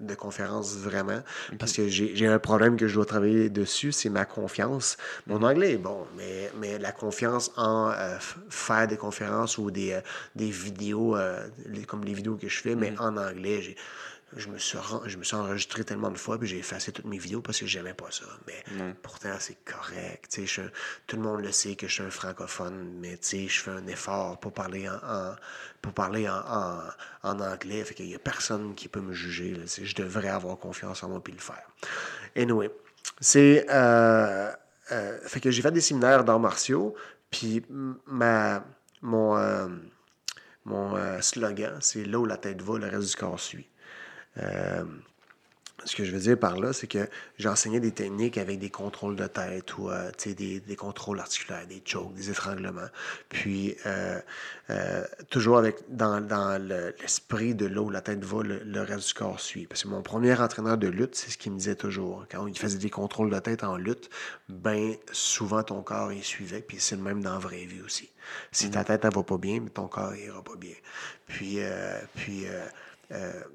de 0.00 0.14
conférences 0.14 0.76
vraiment 0.76 1.20
parce 1.58 1.72
que 1.72 1.88
j'ai 1.88 2.26
un 2.26 2.38
problème 2.38 2.76
que 2.76 2.86
je 2.86 2.94
dois 2.94 3.04
travailler 3.04 3.50
dessus, 3.50 3.92
c'est 3.92 4.08
ma 4.08 4.24
confiance. 4.24 4.96
Mon 5.26 5.40
mhm. 5.40 5.44
anglais 5.44 5.72
est 5.72 5.78
bon, 5.78 6.06
mais, 6.16 6.50
mais 6.58 6.78
la 6.78 6.92
confiance 6.92 7.50
en 7.56 7.92
faire 8.48 8.86
des 8.86 8.96
conférences 8.96 9.58
ou 9.58 9.70
des, 9.70 9.98
des 10.36 10.50
vidéos, 10.50 11.16
comme 11.86 12.04
les 12.04 12.14
vidéos 12.14 12.36
que 12.36 12.48
je 12.48 12.60
fais, 12.60 12.76
mais 12.76 12.92
mhm. 12.92 13.00
en 13.00 13.16
anglais, 13.16 13.60
j'ai 13.62 13.76
je 14.36 14.48
me 14.48 14.58
suis, 14.58 14.78
je 15.06 15.16
me 15.16 15.24
suis 15.24 15.36
enregistré 15.36 15.82
tellement 15.84 16.10
de 16.10 16.18
fois, 16.18 16.38
puis 16.38 16.46
j'ai 16.46 16.58
effacé 16.58 16.92
toutes 16.92 17.06
mes 17.06 17.18
vidéos 17.18 17.40
parce 17.40 17.58
que 17.58 17.66
j'aimais 17.66 17.94
pas 17.94 18.10
ça. 18.10 18.26
Mais 18.46 18.94
pourtant, 19.02 19.34
c'est 19.40 19.58
correct. 19.64 20.40
Je, 20.44 20.62
tout 21.06 21.16
le 21.16 21.22
monde 21.22 21.40
le 21.42 21.50
sait 21.50 21.74
que 21.74 21.88
je 21.88 21.94
suis 21.94 22.02
un 22.02 22.10
francophone, 22.10 22.92
mais 23.00 23.18
je 23.22 23.60
fais 23.60 23.70
un 23.72 23.86
effort 23.88 24.38
pour 24.38 24.52
parler 24.52 24.88
en, 24.88 25.34
pour 25.82 25.92
parler 25.92 26.28
en, 26.28 26.42
en, 27.22 27.40
anglais. 27.40 27.82
Fait 27.84 27.94
qu'il 27.94 28.06
y 28.06 28.14
a 28.14 28.20
personne 28.20 28.74
qui 28.74 28.88
peut 28.88 29.00
me 29.00 29.12
juger. 29.12 29.54
Là, 29.54 29.64
je 29.66 29.94
devrais 29.96 30.28
avoir 30.28 30.58
confiance 30.58 31.02
en 31.02 31.08
moi 31.08 31.22
puis 31.22 31.32
le 31.32 31.40
faire. 31.40 31.66
Anyway, 32.36 32.70
c'est... 33.20 33.66
Euh, 33.68 34.52
euh, 34.92 35.18
fait 35.26 35.40
que 35.40 35.50
j'ai 35.50 35.62
fait 35.62 35.70
des 35.70 35.80
séminaires 35.80 36.24
d'arts 36.24 36.40
martiaux, 36.40 36.94
puis 37.30 37.64
ma, 38.06 38.64
mon, 39.02 39.36
euh, 39.36 39.68
mon 40.64 41.20
slogan, 41.20 41.78
c'est 41.80 42.04
«Là 42.06 42.18
où 42.18 42.26
la 42.26 42.36
tête 42.36 42.60
va, 42.62 42.78
le 42.78 42.86
reste 42.86 43.10
du 43.10 43.16
corps 43.16 43.40
suit». 43.40 43.68
Euh, 44.38 44.84
ce 45.84 45.96
que 45.96 46.04
je 46.04 46.12
veux 46.12 46.18
dire 46.18 46.38
par 46.38 46.58
là, 46.58 46.72
c'est 46.72 46.86
que 46.86 47.08
j'enseignais 47.38 47.80
des 47.80 47.92
techniques 47.92 48.38
avec 48.38 48.58
des 48.58 48.70
contrôles 48.70 49.16
de 49.16 49.26
tête 49.26 49.78
ou 49.78 49.90
euh, 49.90 50.10
des, 50.26 50.60
des, 50.60 50.76
contrôles 50.76 51.20
articulaires, 51.20 51.66
des 51.66 51.82
chokes, 51.84 52.12
des 52.14 52.30
étranglements. 52.30 52.88
Puis, 53.28 53.76
euh, 53.86 54.20
toujours 55.30 55.58
avec 55.58 55.76
dans, 55.88 56.20
dans 56.20 56.60
l'esprit 56.62 57.54
de 57.54 57.66
là 57.66 57.80
où 57.80 57.90
la 57.90 58.00
tête 58.00 58.24
va, 58.24 58.42
le, 58.42 58.82
reste 58.82 59.08
du 59.08 59.14
corps 59.14 59.40
suit. 59.40 59.66
Parce 59.66 59.82
que 59.82 59.88
mon 59.88 60.02
premier 60.02 60.38
entraîneur 60.38 60.78
de 60.78 60.88
lutte, 60.88 61.14
c'est 61.16 61.30
ce 61.30 61.38
qu'il 61.38 61.52
me 61.52 61.58
disait 61.58 61.76
toujours. 61.76 62.26
Quand 62.30 62.46
il 62.46 62.58
faisait 62.58 62.78
des 62.78 62.90
contrôles 62.90 63.30
de 63.30 63.38
tête 63.38 63.64
en 63.64 63.76
lutte, 63.76 64.10
ben 64.48 64.94
souvent 65.12 65.62
ton 65.62 65.82
corps 65.82 66.12
il 66.12 66.22
suivait. 66.22 66.60
Puis 66.60 66.76
c'est 66.80 66.96
le 66.96 67.02
même 67.02 67.22
dans 67.22 67.32
la 67.32 67.38
vraie 67.38 67.64
vie 67.64 67.80
aussi. 67.82 68.10
Si 68.52 68.70
ta 68.70 68.82
mm-hmm. 68.82 68.84
tête, 68.84 69.04
elle 69.04 69.14
va 69.14 69.22
pas 69.22 69.38
bien, 69.38 69.60
mais 69.60 69.70
ton 69.70 69.88
corps, 69.88 70.14
il 70.14 70.26
ira 70.26 70.42
pas 70.42 70.56
bien. 70.56 70.74
Puis, 71.26 71.58
puis 72.14 72.46
euh, 72.46 72.66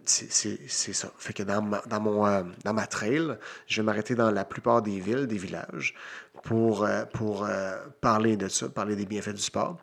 c'est 0.03 0.93
ça. 0.93 1.11
Fait 1.17 1.33
que 1.33 1.43
dans 1.43 1.61
ma, 1.61 1.81
dans, 1.87 2.01
mon, 2.01 2.25
euh, 2.25 2.43
dans 2.63 2.73
ma 2.73 2.87
trail, 2.87 3.37
je 3.67 3.81
vais 3.81 3.85
m'arrêter 3.85 4.15
dans 4.15 4.31
la 4.31 4.43
plupart 4.43 4.81
des 4.81 4.99
villes, 4.99 5.27
des 5.27 5.37
villages, 5.37 5.95
pour, 6.43 6.83
euh, 6.83 7.03
pour 7.13 7.47
parler 8.01 8.37
de 8.37 8.47
ça, 8.47 8.69
parler 8.69 8.95
des 8.95 9.05
bienfaits 9.05 9.33
du 9.33 9.41
sport. 9.41 9.77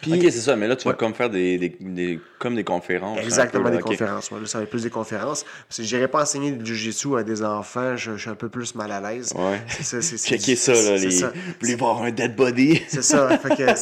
Puis, 0.00 0.12
ok, 0.12 0.22
c'est 0.22 0.40
ça, 0.40 0.54
mais 0.54 0.68
là, 0.68 0.76
tu 0.76 0.86
vas 0.86 0.94
comme 0.94 1.14
faire 1.14 1.30
des, 1.30 1.58
des, 1.58 1.76
des, 1.80 2.20
comme 2.38 2.54
des 2.54 2.64
conférences. 2.64 3.18
Exactement, 3.20 3.70
des 3.70 3.80
conférences. 3.80 4.30
Moi, 4.30 4.40
là, 4.40 4.46
ça 4.46 4.58
va 4.58 4.64
être 4.64 4.70
plus 4.70 4.84
des 4.84 4.90
conférences. 4.90 5.44
Parce 5.68 5.78
que 5.78 5.82
je 5.82 5.96
n'irai 5.96 6.08
pas 6.08 6.22
enseigner 6.22 6.52
du 6.52 6.74
jiu-jitsu 6.74 7.16
à 7.16 7.24
des 7.24 7.42
enfants, 7.42 7.96
je, 7.96 8.16
suis 8.16 8.30
un 8.30 8.34
peu 8.34 8.48
plus 8.48 8.74
mal 8.74 8.92
à 8.92 9.00
l'aise. 9.00 9.32
Ouais. 9.34 9.60
C'est 9.68 10.02
ça. 10.02 10.16
Checker 10.16 10.56
ça, 10.56 10.72
là, 10.72 10.96
les... 10.96 11.10
Ça. 11.10 11.32
Voulez 11.60 11.74
voir 11.74 12.02
un 12.02 12.10
dead 12.10 12.36
body. 12.36 12.82
C'est 12.88 13.02
ça. 13.02 13.38
fait 13.38 13.56
que 13.56 13.74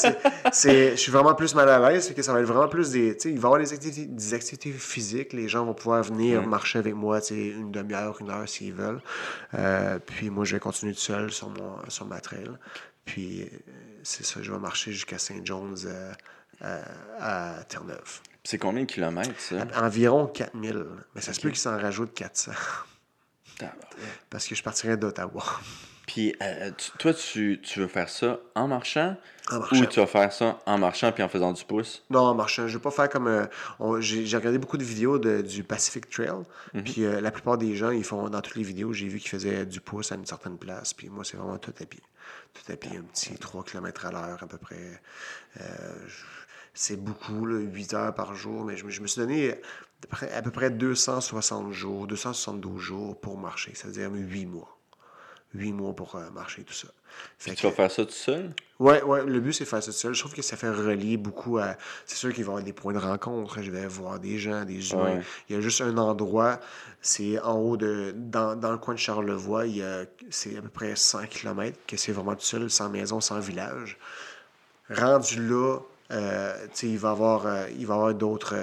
c'est, 0.53 0.91
je 0.93 0.97
suis 0.97 1.13
vraiment 1.13 1.35
plus 1.35 1.55
mal 1.55 1.69
à 1.69 1.91
l'aise, 1.91 2.09
fait 2.09 2.15
que 2.15 2.23
ça 2.23 2.33
va 2.33 2.41
être 2.41 2.47
vraiment 2.47 2.69
plus 2.69 2.91
des. 2.91 3.15
Tu 3.17 3.23
sais, 3.23 3.31
il 3.31 3.39
va 3.39 3.49
y 3.49 3.53
avoir 3.53 3.61
des 3.61 3.73
activités, 3.73 4.07
des 4.07 4.35
activités 4.35 4.73
physiques, 4.73 5.33
les 5.33 5.49
gens 5.49 5.65
vont 5.65 5.75
pouvoir 5.75 6.03
venir 6.03 6.47
marcher 6.47 6.79
avec 6.79 6.95
moi, 6.95 7.21
tu 7.21 7.35
sais, 7.35 7.49
une 7.49 7.71
demi-heure, 7.71 8.17
une 8.21 8.31
heure 8.31 8.49
s'ils 8.49 8.73
veulent. 8.73 9.01
Euh, 9.55 9.99
puis 10.05 10.31
moi, 10.31 10.45
je 10.45 10.55
vais 10.55 10.61
continuer 10.61 10.95
tout 10.95 11.01
seul 11.01 11.31
sur, 11.31 11.49
mon, 11.49 11.89
sur 11.89 12.07
ma 12.07 12.16
trail. 12.21 12.51
Puis 13.05 13.43
euh, 13.43 13.47
c'est 14.03 14.25
ça, 14.25 14.43
je 14.43 14.53
vais 14.53 14.59
marcher 14.59 14.93
jusqu'à 14.93 15.19
Saint-John's 15.19 15.87
euh, 15.87 16.83
à 17.19 17.65
Terre-Neuve. 17.69 18.21
C'est 18.45 18.59
combien 18.59 18.83
de 18.83 18.87
kilomètres, 18.87 19.41
ça? 19.41 19.67
Environ 19.77 20.27
4000. 20.27 20.85
Mais 21.15 21.21
ça 21.21 21.33
se 21.33 21.41
peut 21.41 21.49
qu'ils 21.49 21.59
s'en 21.59 21.79
rajoutent 21.79 22.15
400. 22.15 22.53
Parce 24.31 24.47
que 24.47 24.55
je 24.55 24.63
partirais 24.63 24.97
d'Ottawa. 24.97 25.45
Puis 26.07 26.35
toi, 26.99 27.13
tu, 27.13 27.61
tu, 27.63 27.81
veux 27.81 27.89
faire 27.89 28.09
ça 28.09 28.39
en 28.55 28.69
marchant, 28.69 29.17
ou 29.53 29.87
tu 29.87 30.01
vas 30.01 30.07
faire 30.07 30.33
ça 30.33 30.59
en 30.67 30.79
marchant 30.79 31.13
puis 31.13 31.23
en 31.23 31.29
faisant 31.29 31.53
du 31.53 31.65
pouce? 31.65 32.03
Non, 32.11 32.21
en 32.21 32.35
marchant. 32.35 32.67
Je 32.67 32.73
ne 32.73 32.79
vais 32.79 32.83
pas 32.83 32.91
faire 32.91 33.09
comme. 33.09 33.29
Euh, 33.29 34.01
j'ai 34.01 34.37
regardé 34.37 34.59
beaucoup 34.59 34.77
de 34.77 34.85
vidéos 34.85 35.19
de, 35.19 35.41
du 35.41 35.63
Pacific 35.63 36.09
Trail. 36.11 36.43
Mhm. 36.75 36.85
Puis 36.85 37.05
euh, 37.05 37.21
la 37.21 37.31
plupart 37.31 37.59
des 37.59 37.77
gens, 37.77 37.91
ils 37.91 38.05
font 38.05 38.29
dans 38.29 38.41
toutes 38.41 38.57
les 38.57 38.63
vidéos, 38.63 38.93
j'ai 38.93 39.07
vu 39.07 39.19
qu'ils 39.19 39.31
faisaient 39.31 39.67
du 39.67 39.81
pouce 39.81 40.13
à 40.13 40.17
une 40.17 40.27
certaine 40.27 40.59
place. 40.59 40.95
Puis 40.95 41.09
moi, 41.09 41.25
c'est 41.25 41.37
vraiment 41.37 41.59
tout 41.59 41.75
à 41.81 41.87
pied. 41.87 42.03
Tout 42.55 42.73
à 42.73 42.77
pied, 42.77 42.97
un 42.97 43.03
petit 43.03 43.35
3 43.35 43.65
km 43.65 44.07
à 44.07 44.11
l'heure 44.11 44.43
à 44.43 44.47
peu 44.47 44.59
près. 44.59 45.01
Euh, 45.61 45.65
c'est 46.75 46.97
beaucoup, 46.97 47.47
là, 47.47 47.59
8 47.59 47.95
heures 47.95 48.15
par 48.15 48.35
jour. 48.35 48.65
Mais 48.65 48.77
je, 48.77 48.85
me 48.85 49.07
suis 49.07 49.21
donné 49.21 49.55
à 50.35 50.43
peu 50.43 50.51
près 50.51 50.71
260 50.71 51.73
jours, 51.73 52.07
272 52.07 52.81
jours 52.81 53.21
pour 53.21 53.39
marcher. 53.39 53.73
C'est-à-dire 53.75 54.11
8 54.13 54.47
mois 54.47 54.77
huit 55.55 55.73
mois 55.73 55.95
pour 55.95 56.19
marcher, 56.35 56.65
tout 56.65 56.75
ça. 56.75 56.89
Tu 57.39 57.67
vas 57.67 57.73
faire 57.73 57.91
ça 57.91 58.05
tout 58.05 58.13
seul? 58.13 58.53
Oui, 58.79 58.95
ouais, 59.07 59.25
le 59.25 59.41
but, 59.41 59.53
c'est 59.53 59.65
de 59.65 59.69
faire 59.69 59.83
ça 59.83 59.91
tout 59.91 59.97
seul. 59.97 60.15
Je 60.15 60.21
trouve 60.21 60.35
que 60.35 60.43
ça 60.43 60.57
fait 60.57 60.69
relier 60.71 61.17
beaucoup 61.17 61.59
à. 61.59 61.77
C'est 62.05 62.17
sûr 62.17 62.33
qu'il 62.33 62.45
va 62.45 62.49
y 62.49 62.53
avoir 62.53 62.65
des 62.65 62.73
points 62.73 62.93
de 62.93 62.99
rencontre. 62.99 63.63
Je 63.63 63.71
vais 63.71 63.87
voir 63.87 64.19
des 64.19 64.39
gens, 64.39 64.65
des 64.65 64.93
humains. 64.93 65.21
Il 65.49 65.57
y 65.57 65.59
a 65.59 65.63
juste 65.63 65.81
un 65.81 65.97
endroit, 65.97 66.61
c'est 67.01 67.39
en 67.41 67.59
haut 67.59 67.77
de. 67.77 68.13
Dans, 68.17 68.55
le 68.55 68.79
coin 68.79 68.95
de 68.95 68.99
Charlevoix, 68.99 69.65
c'est 70.31 70.59
à 70.59 70.63
peu 70.63 70.69
près 70.69 70.95
100 70.95 71.27
km, 71.27 71.79
que 71.87 71.97
c'est 71.97 72.13
vraiment 72.13 72.35
tout 72.35 72.45
seul, 72.45 72.71
sans 72.71 72.91
maison, 72.91 73.21
sans 73.21 73.41
village. 73.41 73.99
Rendu 74.91 75.49
là, 75.49 75.79
euh, 76.13 76.67
il 76.83 76.99
va 76.99 77.09
y 77.09 77.13
avoir, 77.13 77.47
euh, 77.47 77.67
il 77.77 77.87
va 77.87 77.95
avoir 77.95 78.15
d'autres 78.15 78.55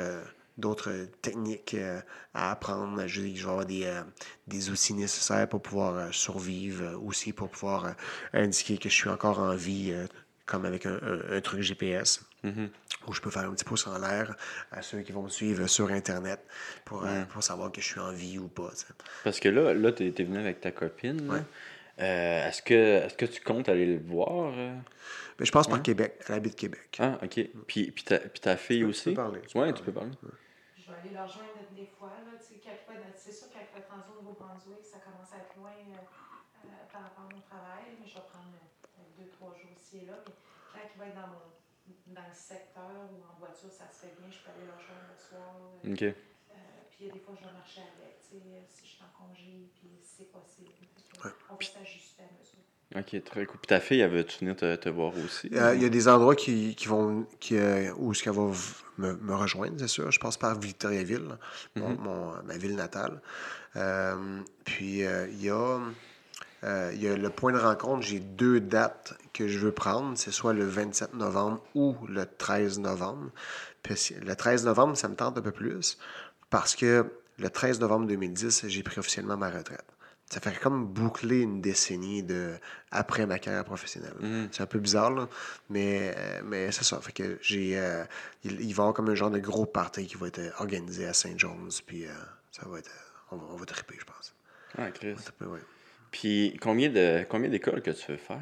d'autres 0.57 1.07
techniques 1.21 1.73
euh, 1.73 1.99
à 2.33 2.51
apprendre. 2.51 3.05
Je, 3.07 3.21
je 3.21 3.43
vais 3.43 3.49
avoir 3.49 3.65
des, 3.65 3.85
euh, 3.85 4.01
des 4.47 4.69
outils 4.69 4.93
nécessaires 4.93 5.47
pour 5.47 5.61
pouvoir 5.61 5.95
euh, 5.95 6.11
survivre, 6.11 6.99
aussi 7.03 7.33
pour 7.33 7.49
pouvoir 7.49 7.95
indiquer 8.33 8.77
que 8.77 8.89
je 8.89 8.93
suis 8.93 9.09
encore 9.09 9.39
en 9.39 9.55
vie, 9.55 9.93
comme 10.45 10.65
avec 10.65 10.85
un, 10.85 11.41
truc 11.41 11.61
GPS. 11.61 12.23
Mm-hmm. 12.43 12.69
Où 13.07 13.13
je 13.13 13.21
peux 13.21 13.29
faire 13.29 13.43
un 13.43 13.53
petit 13.53 13.63
pouce 13.63 13.87
en 13.87 13.97
l'air 13.97 14.35
à 14.71 14.81
ceux 14.81 14.99
qui 14.99 15.13
vont 15.13 15.23
me 15.23 15.29
suivre 15.29 15.65
sur 15.67 15.89
Internet 15.91 16.41
pour, 16.83 17.05
pour 17.29 17.41
savoir 17.41 17.71
que 17.71 17.81
je 17.81 17.87
suis 17.87 17.99
en 17.99 18.11
vie 18.11 18.37
ou 18.37 18.49
pas. 18.49 18.69
Parce 19.23 19.39
que 19.39 19.49
là, 19.49 19.73
là 19.73 19.91
tu 19.93 20.07
es, 20.07 20.23
venu 20.23 20.39
avec 20.39 20.59
ta 20.59 20.71
copine. 20.71 21.43
est-ce 21.97 22.61
que, 22.61 23.05
est 23.05 23.15
que 23.15 23.25
tu 23.25 23.41
comptes 23.41 23.69
aller 23.69 23.85
le 23.85 23.99
voir? 23.99 24.53
Ben, 25.37 25.45
je 25.45 25.51
passe 25.51 25.67
par 25.67 25.81
Québec. 25.81 26.19
Elle 26.27 26.35
habite 26.35 26.55
Québec. 26.55 26.97
Ah, 26.99 27.17
OK. 27.23 27.39
Puis, 27.67 27.91
puis, 27.91 28.03
ta, 28.03 28.19
puis 28.19 28.39
ta 28.39 28.57
fille 28.57 28.83
aussi? 28.83 29.03
Tu 29.03 29.09
peux 29.09 29.15
parler. 29.15 29.41
Oui, 29.55 29.73
tu 29.73 29.83
peux 29.83 29.91
parler 29.91 30.11
aller 31.03 31.13
leur 31.13 31.27
rejoindre 31.27 31.59
des 31.75 31.85
fois. 31.85 32.11
C'est 33.15 33.31
sûr 33.31 33.47
qu'avec 33.51 33.75
le 33.75 33.81
transit 33.83 34.07
au 34.17 34.21
Nouveau-Brunswick, 34.21 34.85
ça 34.85 34.99
commence 34.99 35.31
à 35.33 35.37
être 35.43 35.55
loin 35.57 35.71
euh, 35.71 35.99
euh, 36.65 36.67
par 36.91 37.03
rapport 37.03 37.25
à 37.25 37.35
mon 37.35 37.41
travail, 37.41 37.99
mais 37.99 38.07
je 38.07 38.15
vais 38.15 38.27
prendre 38.31 38.55
euh, 38.55 39.01
deux, 39.17 39.27
trois 39.29 39.53
jours 39.53 39.71
ici 39.75 39.99
et 40.03 40.05
là. 40.05 40.15
Mais 40.25 40.33
quand 40.71 40.79
il 40.95 40.99
va 40.99 41.07
être 41.07 41.15
dans, 41.15 41.27
mon, 41.27 41.43
dans 42.07 42.27
le 42.27 42.33
secteur 42.33 42.95
ou 43.11 43.19
en 43.19 43.35
voiture, 43.39 43.71
ça 43.71 43.91
se 43.91 44.07
fait 44.07 44.15
bien, 44.19 44.31
je 44.31 44.39
peux 44.39 44.51
aller 44.55 44.65
leur 44.65 44.77
rejoindre 44.79 45.11
le 45.11 45.19
soir. 45.19 45.55
Puis 46.93 47.05
il 47.05 47.07
y 47.07 47.09
a 47.09 47.13
des 47.13 47.19
fois, 47.19 47.33
je 47.39 47.45
vais 47.45 47.53
marcher 47.53 47.81
avec, 47.81 48.17
si 48.21 48.85
je 48.85 48.89
suis 48.89 49.03
en 49.03 49.25
congé, 49.25 49.67
puis 49.75 49.89
c'est 50.01 50.31
possible. 50.31 50.69
On 51.49 51.55
peut 51.55 51.65
s'ajuster 51.65 52.21
à 52.23 52.29
mesure. 52.39 52.63
Ok, 52.95 53.23
très 53.23 53.45
cool. 53.45 53.57
Puis 53.57 53.67
ta 53.67 53.79
fille, 53.79 54.01
elle 54.01 54.11
veut-tu 54.11 54.39
venir 54.39 54.55
te, 54.55 54.75
te, 54.75 54.89
voir 54.89 55.13
aussi? 55.25 55.47
Il 55.47 55.81
y 55.81 55.85
a 55.85 55.89
des 55.89 56.07
endroits 56.07 56.35
qui, 56.35 56.75
qui 56.75 56.87
vont, 56.87 57.25
qui, 57.39 57.57
euh, 57.57 57.91
où 57.97 58.13
ce 58.13 58.21
qu'elle 58.21 58.33
va 58.33 58.51
me, 58.97 59.13
me, 59.13 59.35
rejoindre, 59.35 59.75
c'est 59.79 59.87
sûr. 59.87 60.11
Je 60.11 60.19
passe 60.19 60.37
par 60.37 60.59
Victoriaville, 60.59 61.37
mon, 61.75 61.89
mm-hmm. 61.89 61.97
mon, 61.97 62.43
ma 62.43 62.57
ville 62.57 62.75
natale. 62.75 63.21
Euh, 63.75 64.41
puis 64.63 65.03
euh, 65.03 65.27
il 65.29 65.41
y 65.41 65.49
a 65.49 65.79
euh, 66.63 66.91
il 66.93 67.03
y 67.03 67.07
a 67.09 67.17
le 67.17 67.29
point 67.29 67.51
de 67.51 67.57
rencontre, 67.57 68.03
j'ai 68.03 68.19
deux 68.19 68.61
dates 68.61 69.15
que 69.33 69.47
je 69.47 69.59
veux 69.59 69.71
prendre. 69.71 70.17
C'est 70.17 70.31
soit 70.31 70.53
le 70.53 70.65
27 70.65 71.13
novembre 71.13 71.61
ou 71.75 71.95
le 72.07 72.25
13 72.25 72.79
novembre. 72.79 73.31
Puis 73.81 74.15
le 74.21 74.33
13 74.35 74.65
novembre, 74.65 74.95
ça 74.95 75.09
me 75.09 75.15
tente 75.15 75.37
un 75.37 75.41
peu 75.41 75.51
plus 75.51 75.97
parce 76.53 76.75
que 76.75 77.11
le 77.39 77.49
13 77.49 77.79
novembre 77.79 78.05
2010, 78.05 78.67
j'ai 78.67 78.83
pris 78.83 78.99
officiellement 78.99 79.37
ma 79.37 79.49
retraite. 79.49 79.85
Ça 80.29 80.39
fait 80.39 80.55
comme 80.59 80.85
boucler 80.85 81.39
une 81.39 81.61
décennie 81.61 82.21
de 82.21 82.53
après 82.91 83.25
ma 83.25 83.39
carrière 83.39 83.65
professionnelle. 83.65 84.13
C'est 84.51 84.61
un 84.61 84.67
peu 84.67 84.77
bizarre, 84.77 85.09
là, 85.09 85.27
mais, 85.71 86.13
euh, 86.15 86.41
mais 86.45 86.71
c'est 86.71 86.83
ça. 86.83 87.01
Fait 87.01 87.11
que 87.11 87.39
j'ai, 87.41 87.79
euh, 87.79 88.03
il, 88.43 88.61
il 88.61 88.75
va 88.75 88.83
y 88.83 88.85
avoir 88.85 88.93
comme 88.93 89.09
un 89.09 89.15
genre 89.15 89.31
de 89.31 89.39
gros 89.39 89.65
party 89.65 90.05
qui 90.05 90.15
va 90.15 90.27
être 90.27 90.41
organisé 90.59 91.07
à 91.07 91.13
St. 91.13 91.39
John's, 91.39 91.81
puis 91.81 92.05
euh, 92.05 92.11
ça 92.51 92.67
va 92.69 92.77
être, 92.77 92.91
on 93.31 93.37
va, 93.37 93.45
on 93.49 93.55
va 93.55 93.65
triper, 93.65 93.95
je 93.99 94.05
pense. 94.05 94.35
Ah, 94.77 94.91
Chris. 94.91 95.15
Triper, 95.15 95.45
ouais. 95.45 95.59
Puis 96.13 96.55
combien 96.61 96.89
de 96.89 97.25
combien 97.27 97.49
d'écoles 97.49 97.81
que 97.81 97.89
tu 97.89 98.11
veux 98.11 98.17
faire? 98.17 98.39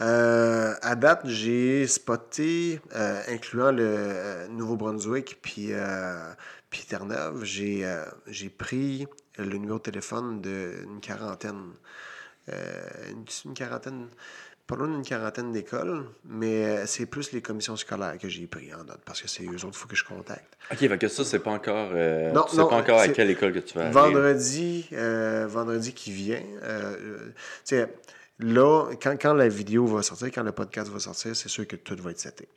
Euh, 0.00 0.74
à 0.80 0.94
date, 0.94 1.22
j'ai 1.24 1.84
spoté, 1.88 2.80
euh, 2.94 3.20
incluant 3.26 3.72
le 3.72 3.84
euh, 3.84 4.48
Nouveau-Brunswick 4.48 5.40
puis, 5.42 5.72
euh, 5.72 6.32
puis 6.70 6.84
Terre-Neuve, 6.88 7.44
j'ai 7.44 7.84
euh, 7.86 8.04
j'ai 8.26 8.50
pris 8.50 9.06
le 9.38 9.56
numéro 9.56 9.78
de 9.78 9.82
téléphone 9.84 10.40
d'une 10.42 11.00
quarantaine. 11.00 11.72
Euh, 12.50 13.10
une, 13.10 13.24
une 13.44 13.54
quarantaine, 13.54 14.08
pas 14.66 14.74
loin 14.76 14.88
d'une 14.88 15.02
quarantaine 15.02 15.52
d'écoles, 15.52 16.06
mais 16.24 16.64
euh, 16.64 16.86
c'est 16.86 17.04
plus 17.06 17.32
les 17.32 17.42
commissions 17.42 17.76
scolaires 17.76 18.16
que 18.18 18.28
j'ai 18.28 18.46
pris 18.46 18.72
en 18.72 18.84
note 18.84 19.00
parce 19.04 19.20
que 19.20 19.28
c'est 19.28 19.44
eux 19.44 19.64
autres 19.66 19.76
faut 19.76 19.86
que 19.88 19.96
je 19.96 20.04
contacte. 20.04 20.56
Ok, 20.70 20.78
fait 20.78 20.98
que 20.98 21.08
ça, 21.08 21.24
c'est 21.24 21.40
pas 21.40 21.50
encore. 21.50 21.90
euh, 21.92 22.32
Non, 22.32 22.44
tu 22.44 22.52
sais 22.52 22.56
non, 22.62 22.68
pas 22.68 22.76
encore 22.76 23.00
à 23.00 23.08
quelle 23.08 23.30
école 23.30 23.52
que 23.52 23.58
tu 23.58 23.74
vas 23.76 23.84
aller. 23.84 23.92
Vendredi, 23.92 24.88
euh, 24.92 25.46
vendredi 25.46 25.92
qui 25.92 26.10
vient, 26.10 26.40
tu 26.40 27.32
sais, 27.64 27.94
là, 28.38 28.90
quand, 29.02 29.16
quand 29.20 29.34
la 29.34 29.48
vidéo 29.48 29.86
va 29.86 30.02
sortir, 30.02 30.28
quand 30.28 30.42
le 30.42 30.52
podcast 30.52 30.90
va 30.90 30.98
sortir, 31.00 31.34
c'est 31.34 31.48
sûr 31.48 31.66
que 31.66 31.76
tout 31.76 31.96
va 32.00 32.10
être 32.12 32.20
seté. 32.20 32.48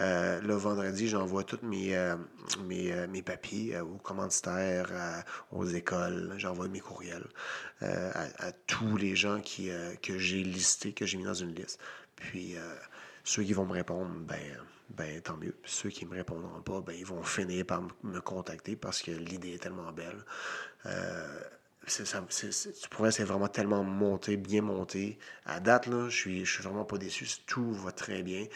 Euh, 0.00 0.40
là, 0.40 0.56
vendredi, 0.56 1.08
j'envoie 1.08 1.44
tous 1.44 1.58
mes, 1.62 1.96
euh, 1.96 2.16
mes, 2.64 2.92
euh, 2.92 3.06
mes 3.08 3.22
papiers 3.22 3.78
aux 3.80 3.98
commanditaires, 3.98 4.90
à- 4.94 5.24
aux 5.54 5.66
écoles, 5.66 6.34
j'envoie 6.38 6.68
mes 6.68 6.80
courriels 6.80 7.26
à, 7.80 8.46
à 8.46 8.52
tous 8.66 8.96
les 8.96 9.14
gens 9.16 9.40
qui, 9.40 9.70
que 10.02 10.18
j'ai 10.18 10.42
listés, 10.42 10.92
que 10.92 11.04
j'ai 11.04 11.18
mis 11.18 11.24
dans 11.24 11.34
une 11.34 11.54
liste. 11.54 11.78
Puis, 12.16 12.54
ceux 13.24 13.42
qui 13.42 13.52
vont 13.52 13.66
me 13.66 13.72
répondre, 13.72 14.10
ben, 14.20 14.40
ben 14.90 15.20
tant 15.20 15.36
mieux. 15.36 15.54
Puis 15.62 15.72
ceux 15.72 15.90
qui 15.90 16.06
me 16.06 16.14
répondront 16.14 16.62
pas, 16.62 16.80
ben, 16.80 16.94
ils 16.98 17.04
vont 17.04 17.22
finir 17.22 17.66
par 17.66 17.82
me 18.02 18.20
contacter 18.20 18.76
parce 18.76 19.02
que 19.02 19.10
l'idée 19.10 19.54
est 19.54 19.62
tellement 19.62 19.92
belle. 19.92 20.24
C'est, 21.88 22.04
ça, 22.04 22.24
c'est, 22.30 22.52
c'est- 22.52 22.72
tu 22.72 22.88
pourrais, 22.88 23.12
c'est 23.12 23.22
vraiment 23.24 23.46
tellement 23.48 23.84
monté, 23.84 24.36
bien 24.36 24.60
monté. 24.62 25.18
À 25.44 25.60
date, 25.60 25.86
là, 25.86 26.08
je 26.08 26.16
suis, 26.16 26.44
je 26.44 26.52
suis 26.54 26.62
vraiment 26.64 26.84
pas 26.84 26.98
déçu. 26.98 27.26
Tout 27.46 27.72
va 27.74 27.92
très 27.92 28.22
bien. 28.22 28.46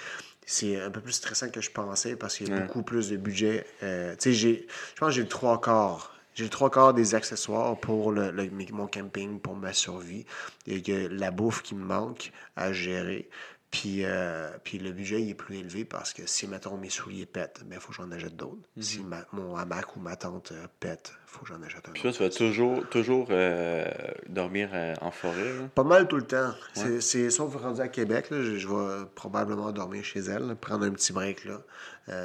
C'est 0.46 0.80
un 0.80 0.90
peu 0.90 1.00
plus 1.00 1.12
stressant 1.12 1.48
que 1.50 1.60
je 1.60 1.70
pensais 1.70 2.16
parce 2.16 2.36
qu'il 2.36 2.46
y 2.46 2.50
a 2.50 2.52
Ouais. 2.52 2.56
beaucoup 2.56 2.82
plus 2.82 3.08
de 3.10 3.16
budget. 3.16 3.66
Euh, 3.84 4.14
tu 4.16 4.22
sais, 4.30 4.32
j'ai, 4.32 4.66
je 4.94 5.00
pense 5.00 5.10
que 5.10 5.14
j'ai 5.16 5.22
le 5.22 5.28
trois 5.28 5.60
quarts. 5.60 6.16
J'ai 6.34 6.44
le 6.44 6.50
trois 6.50 6.70
quarts 6.70 6.94
des 6.94 7.14
accessoires 7.14 7.78
pour 7.80 8.12
le, 8.12 8.30
le- 8.32 8.50
mes- 8.50 8.68
mon 8.72 8.86
camping, 8.88 9.40
pour 9.40 9.54
ma 9.56 9.72
survie. 9.72 10.26
Il 10.66 10.86
y 10.88 10.92
a 10.92 11.08
la 11.08 11.30
bouffe 11.30 11.62
qui 11.62 11.74
me 11.76 11.84
manque 11.84 12.32
à 12.56 12.72
gérer. 12.72 13.28
Puis, 13.70 14.04
euh, 14.04 14.48
puis 14.64 14.78
le 14.80 14.90
budget 14.90 15.22
il 15.22 15.30
est 15.30 15.34
plus 15.34 15.58
élevé 15.58 15.84
parce 15.84 16.12
que 16.12 16.22
si, 16.26 16.48
mettons, 16.48 16.76
mes 16.76 16.90
souliers 16.90 17.24
pètent, 17.24 17.60
il 17.70 17.78
faut 17.78 17.90
que 17.90 17.94
j'en 17.94 18.10
achète 18.10 18.34
d'autres. 18.34 18.58
Si 18.80 19.00
ma- 19.00 19.24
mon 19.32 19.54
hamac 19.56 19.96
ou 19.96 20.00
ma 20.00 20.16
tente 20.16 20.50
euh, 20.50 20.66
pète, 20.80 21.12
il 21.14 21.30
faut 21.30 21.40
que 21.42 21.46
j'en 21.46 21.62
achète 21.62 21.88
un 21.88 21.92
Puis 21.92 22.00
autre. 22.08 22.20
là, 22.20 22.28
tu 22.30 22.42
vas 22.42 22.46
toujours, 22.46 22.88
toujours 22.88 23.28
euh, 23.30 23.84
dormir 24.28 24.70
en 25.00 25.12
forêt. 25.12 25.44
là? 25.44 25.68
Pas 25.72 25.84
mal 25.84 26.08
tout 26.08 26.16
le 26.16 26.26
temps. 26.26 26.52
C'est- 26.74 27.00
C'est 27.00 27.30
sauf 27.30 27.54
rendu 27.54 27.80
à 27.80 27.86
Québec, 27.86 28.30
là, 28.30 28.42
je, 28.42 28.56
je 28.56 28.66
vais 28.66 29.04
probablement 29.14 29.70
dormir 29.70 30.02
chez 30.02 30.18
elle, 30.20 30.48
là, 30.48 30.54
prendre 30.56 30.84
un 30.84 30.90
petit 30.90 31.12
break 31.12 31.44
là. 31.44 31.60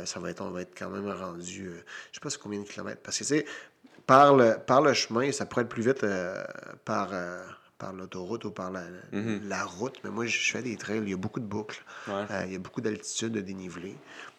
Ça 0.05 0.19
va 0.19 0.31
être, 0.31 0.41
on 0.41 0.49
va 0.49 0.61
être 0.61 0.75
quand 0.75 0.89
même 0.89 1.07
rendu, 1.11 1.69
je 2.11 2.15
sais 2.15 2.19
pas 2.21 2.29
combien 2.41 2.59
de 2.59 2.65
kilomètres, 2.67 3.01
parce 3.03 3.19
que 3.19 3.23
tu 3.23 3.27
sais, 3.35 3.45
par 4.07 4.35
le, 4.35 4.55
par 4.65 4.81
le 4.81 4.93
chemin, 4.95 5.31
ça 5.31 5.45
pourrait 5.45 5.61
être 5.61 5.69
plus 5.69 5.83
vite 5.83 6.03
par, 6.85 7.11
par 7.77 7.93
l'autoroute 7.93 8.45
ou 8.45 8.51
par 8.51 8.71
la, 8.71 8.83
la 9.11 9.63
route, 9.65 9.99
mais 10.03 10.09
moi 10.09 10.25
je 10.25 10.51
fais 10.51 10.61
des 10.61 10.77
trails, 10.77 11.01
il 11.03 11.09
y 11.09 11.13
a 11.13 11.17
beaucoup 11.17 11.39
de 11.39 11.45
boucles, 11.45 11.83
Ouais. 12.07 12.25
Euh, 12.31 12.43
il 12.45 12.53
y 12.53 12.55
a 12.55 12.59
beaucoup 12.59 12.81
d'altitude, 12.81 13.33
de 13.33 13.41
dénivelé, 13.41 13.95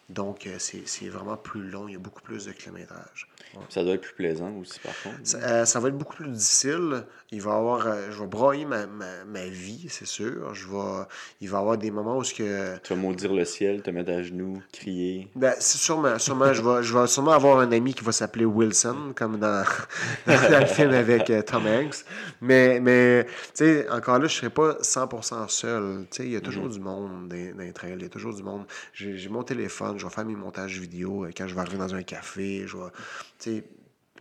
donc 0.09 0.47
euh, 0.47 0.55
c'est 0.57 1.09
vraiment 1.09 1.35
plus 1.35 1.69
long, 1.69 1.87
il 1.87 1.93
y 1.93 1.95
a 1.95 1.99
beaucoup 1.99 2.21
plus 2.21 2.45
de 2.45 2.51
kilométrage. 2.51 3.27
Ouais. 3.53 3.61
Ça 3.69 3.83
doit 3.83 3.93
être 3.93 4.01
plus 4.01 4.13
plaisant 4.13 4.51
aussi, 4.59 4.79
par 4.79 4.93
contre. 5.03 5.15
Ça, 5.23 5.37
euh, 5.37 5.65
ça 5.65 5.79
va 5.79 5.89
être 5.89 5.97
beaucoup 5.97 6.15
plus 6.15 6.29
difficile. 6.29 7.03
Il 7.31 7.41
va 7.41 7.55
avoir, 7.55 7.87
euh, 7.87 8.07
je 8.11 8.19
vais 8.21 8.27
broyer 8.27 8.65
ma, 8.65 8.87
ma, 8.87 9.25
ma 9.25 9.45
vie, 9.47 9.87
c'est 9.89 10.07
sûr. 10.07 10.53
Je 10.53 10.67
vais, 10.67 11.05
il 11.41 11.49
va 11.49 11.57
y 11.57 11.61
avoir 11.61 11.77
des 11.77 11.91
moments 11.91 12.17
où 12.17 12.23
ce 12.23 12.33
que, 12.33 12.77
Tu 12.79 12.93
vas 12.93 12.99
maudire 12.99 13.33
le 13.33 13.43
ciel, 13.43 13.81
te 13.81 13.89
mettre 13.89 14.11
à 14.11 14.21
genoux, 14.21 14.61
crier. 14.71 15.29
ben, 15.35 15.53
c'est 15.59 15.77
sûrement, 15.77 16.17
sûrement, 16.19 16.53
je 16.53 16.61
vais, 16.61 16.83
je 16.83 16.97
vais 16.97 17.07
sûrement 17.07 17.31
avoir 17.31 17.59
un 17.59 17.71
ami 17.73 17.93
qui 17.93 18.03
va 18.03 18.13
s'appeler 18.13 18.45
Wilson, 18.45 19.13
comme 19.15 19.37
dans, 19.39 19.63
dans 20.27 20.59
le 20.59 20.65
film 20.65 20.91
avec 20.91 21.29
euh, 21.29 21.41
Tom 21.41 21.65
Hanks. 21.67 22.05
Mais, 22.39 22.79
mais 22.79 23.25
tu 23.25 23.65
sais, 23.65 23.89
encore 23.89 24.19
là, 24.19 24.27
je 24.27 24.35
serai 24.35 24.49
pas 24.49 24.77
100% 24.81 25.49
seul. 25.49 26.07
Tu 26.11 26.17
sais, 26.17 26.25
il 26.25 26.31
y 26.31 26.37
a 26.37 26.41
toujours 26.41 26.69
du 26.69 26.79
monde 26.79 27.27
dans, 27.27 27.35
dans 27.57 27.63
les 27.63 27.73
trails. 27.73 27.93
Il 27.97 28.03
y 28.03 28.05
a 28.05 28.09
toujours 28.09 28.33
du 28.33 28.43
monde. 28.43 28.65
J'ai 28.93 29.27
mon 29.29 29.43
téléphone, 29.43 29.96
je 29.97 30.05
vais 30.05 30.11
faire 30.11 30.25
mes 30.25 30.35
montages 30.35 30.79
vidéo 30.79 31.25
euh, 31.25 31.31
quand 31.35 31.47
je 31.47 31.55
vais 31.55 31.61
arriver 31.61 31.77
dans 31.77 31.93
un 31.95 32.03
café. 32.03 32.65
Je 32.67 32.77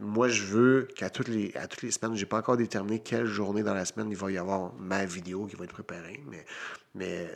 moi, 0.00 0.28
je 0.28 0.42
veux 0.44 0.88
qu'à 0.94 1.08
toutes 1.08 1.28
les, 1.28 1.54
à 1.56 1.66
toutes 1.66 1.82
les 1.82 1.90
semaines, 1.90 2.16
j'ai 2.16 2.26
pas 2.26 2.38
encore 2.38 2.56
déterminé 2.58 2.98
quelle 3.00 3.24
journée 3.24 3.62
dans 3.62 3.72
la 3.72 3.86
semaine 3.86 4.10
il 4.10 4.16
va 4.16 4.30
y 4.30 4.36
avoir 4.36 4.74
ma 4.74 5.06
vidéo 5.06 5.46
qui 5.46 5.56
va 5.56 5.64
être 5.64 5.72
préparée, 5.72 6.22
mais, 6.30 6.44
mais 6.94 7.26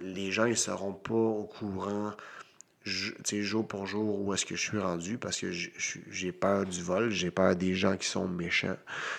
les 0.00 0.32
gens, 0.32 0.46
ils 0.46 0.56
seront 0.56 0.94
pas 0.94 1.12
au 1.14 1.44
courant 1.44 2.14
je- 2.84 3.12
jour 3.42 3.66
pour 3.66 3.86
jour 3.86 4.20
où 4.20 4.32
est-ce 4.32 4.46
que 4.46 4.54
je 4.56 4.62
suis 4.62 4.78
rendu 4.78 5.18
parce 5.18 5.40
que 5.40 5.50
j'ai 5.50 6.32
peur 6.32 6.64
du 6.64 6.82
vol, 6.82 7.10
j'ai 7.10 7.30
peur 7.30 7.56
des 7.56 7.74
gens 7.74 7.96
qui 7.96 8.06
sont 8.06 8.28
méchants, 8.28 8.76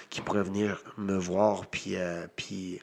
qui 0.09 0.21
pourraient 0.21 0.43
venir 0.43 0.81
me 0.97 1.17
voir 1.17 1.67
puis, 1.67 1.97
euh, 1.97 2.25
puis 2.35 2.81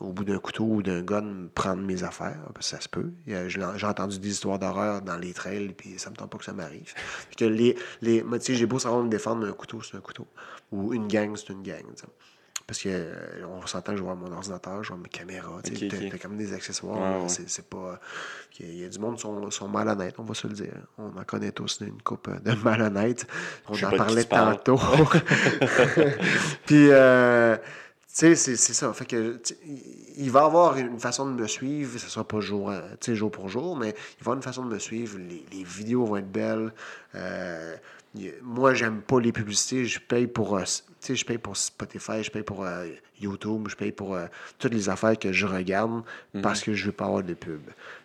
au 0.00 0.12
bout 0.12 0.24
d'un 0.24 0.38
couteau 0.38 0.64
ou 0.64 0.82
d'un 0.82 1.02
gun 1.02 1.46
prendre 1.54 1.82
mes 1.82 2.02
affaires, 2.02 2.40
parce 2.54 2.70
que 2.70 2.76
ça 2.76 2.80
se 2.80 2.88
peut. 2.88 3.10
J'ai 3.26 3.86
entendu 3.86 4.18
des 4.18 4.30
histoires 4.30 4.58
d'horreur 4.58 5.02
dans 5.02 5.16
les 5.18 5.32
trails 5.34 5.68
puis 5.76 5.98
ça 5.98 6.10
me 6.10 6.16
tente 6.16 6.30
pas 6.30 6.38
que 6.38 6.44
ça 6.44 6.52
m'arrive. 6.54 6.92
Que 7.36 7.44
les, 7.44 7.76
les, 8.00 8.24
tu 8.40 8.54
j'ai 8.54 8.66
beau 8.66 8.78
savoir 8.78 9.02
me 9.02 9.10
défendre, 9.10 9.42
mais 9.44 9.48
un 9.50 9.52
couteau, 9.54 9.82
c'est 9.82 9.96
un 9.96 10.00
couteau. 10.00 10.26
Ou 10.72 10.94
une 10.94 11.06
gang, 11.06 11.36
c'est 11.36 11.50
une 11.52 11.62
gang. 11.62 11.84
tu. 11.96 12.04
Parce 12.66 12.82
que 12.82 12.88
euh, 12.88 13.44
on 13.48 13.66
s'entend 13.66 13.92
que 13.92 13.98
je 13.98 14.02
vois 14.04 14.14
mon 14.14 14.30
ordinateur, 14.32 14.84
je 14.84 14.90
vois 14.92 14.98
mes 15.02 15.08
caméras, 15.08 15.60
tu 15.64 15.74
sais, 15.76 15.86
Ok, 15.86 15.90
t'as- 15.90 15.96
ok. 16.06 16.12
t'as 16.12 16.18
comme 16.18 16.36
des 16.36 16.52
accessoires. 16.54 17.22
Ouais, 17.22 17.28
c'est- 17.28 17.48
c'est 17.48 17.68
pas. 17.68 17.98
Il 18.60 18.76
y 18.80 18.84
a 18.84 18.88
du 18.88 18.98
monde 19.00 19.16
qui 19.16 19.22
sont, 19.22 19.50
sont 19.50 19.66
malhonnêtes, 19.68 20.14
on 20.18 20.22
va 20.22 20.34
se 20.34 20.46
le 20.46 20.52
dire. 20.54 20.74
On 20.96 21.08
en 21.18 21.24
connaît 21.24 21.50
tous 21.50 21.80
une 21.80 22.00
coupe 22.02 22.30
de 22.44 22.52
malhonnêtes. 22.62 23.26
On 23.68 23.74
en 23.74 23.90
parlait 23.96 24.22
tu 24.22 24.28
tantôt. 24.30 24.78
Puis, 26.66 26.88
euh, 26.90 27.56
tu 27.56 27.62
sais, 28.12 28.34
c'est 28.36 28.56
c'est 28.56 28.74
ça. 28.74 28.92
Fait 28.92 29.04
que, 29.06 29.40
il- 30.16 30.30
va 30.30 30.40
y 30.40 30.44
avoir 30.44 30.76
une 30.76 30.98
façon 31.00 31.26
de 31.26 31.40
me 31.40 31.46
suivre. 31.46 31.98
Ce 31.98 32.08
sera 32.08 32.26
pas 32.26 32.40
jour, 32.40 32.70
euh, 32.70 32.80
jour 33.08 33.30
pour 33.30 33.48
jour, 33.48 33.76
mais 33.76 33.88
il 33.90 33.92
va 33.92 33.96
y 33.96 34.20
avoir 34.22 34.36
une 34.36 34.42
façon 34.42 34.64
de 34.64 34.70
me 34.74 34.78
suivre. 34.78 35.18
Les, 35.18 35.44
les 35.52 35.64
vidéos 35.64 36.04
vont 36.04 36.16
être 36.16 36.30
belles. 36.30 36.72
Euh, 37.14 37.76
moi, 38.42 38.74
j'aime 38.74 39.00
pas 39.02 39.20
les 39.20 39.32
publicités. 39.32 39.84
Je 39.84 40.00
paye 40.00 40.26
pour, 40.26 40.56
euh, 40.56 40.64
je 41.08 41.24
paye 41.24 41.38
pour 41.38 41.56
Spotify, 41.56 42.22
je 42.22 42.30
paye 42.30 42.42
pour 42.42 42.64
euh, 42.64 42.86
YouTube, 43.20 43.68
je 43.68 43.76
paye 43.76 43.92
pour 43.92 44.16
toutes 44.58 44.72
les 44.72 44.88
affaires 44.88 45.18
que 45.18 45.32
je 45.32 45.46
regarde 45.46 46.02
parce 46.42 46.60
que 46.62 46.74
je 46.74 46.86
veux 46.86 46.92
pas 46.92 47.06
avoir 47.06 47.22
de 47.22 47.34
pub. 47.34 47.62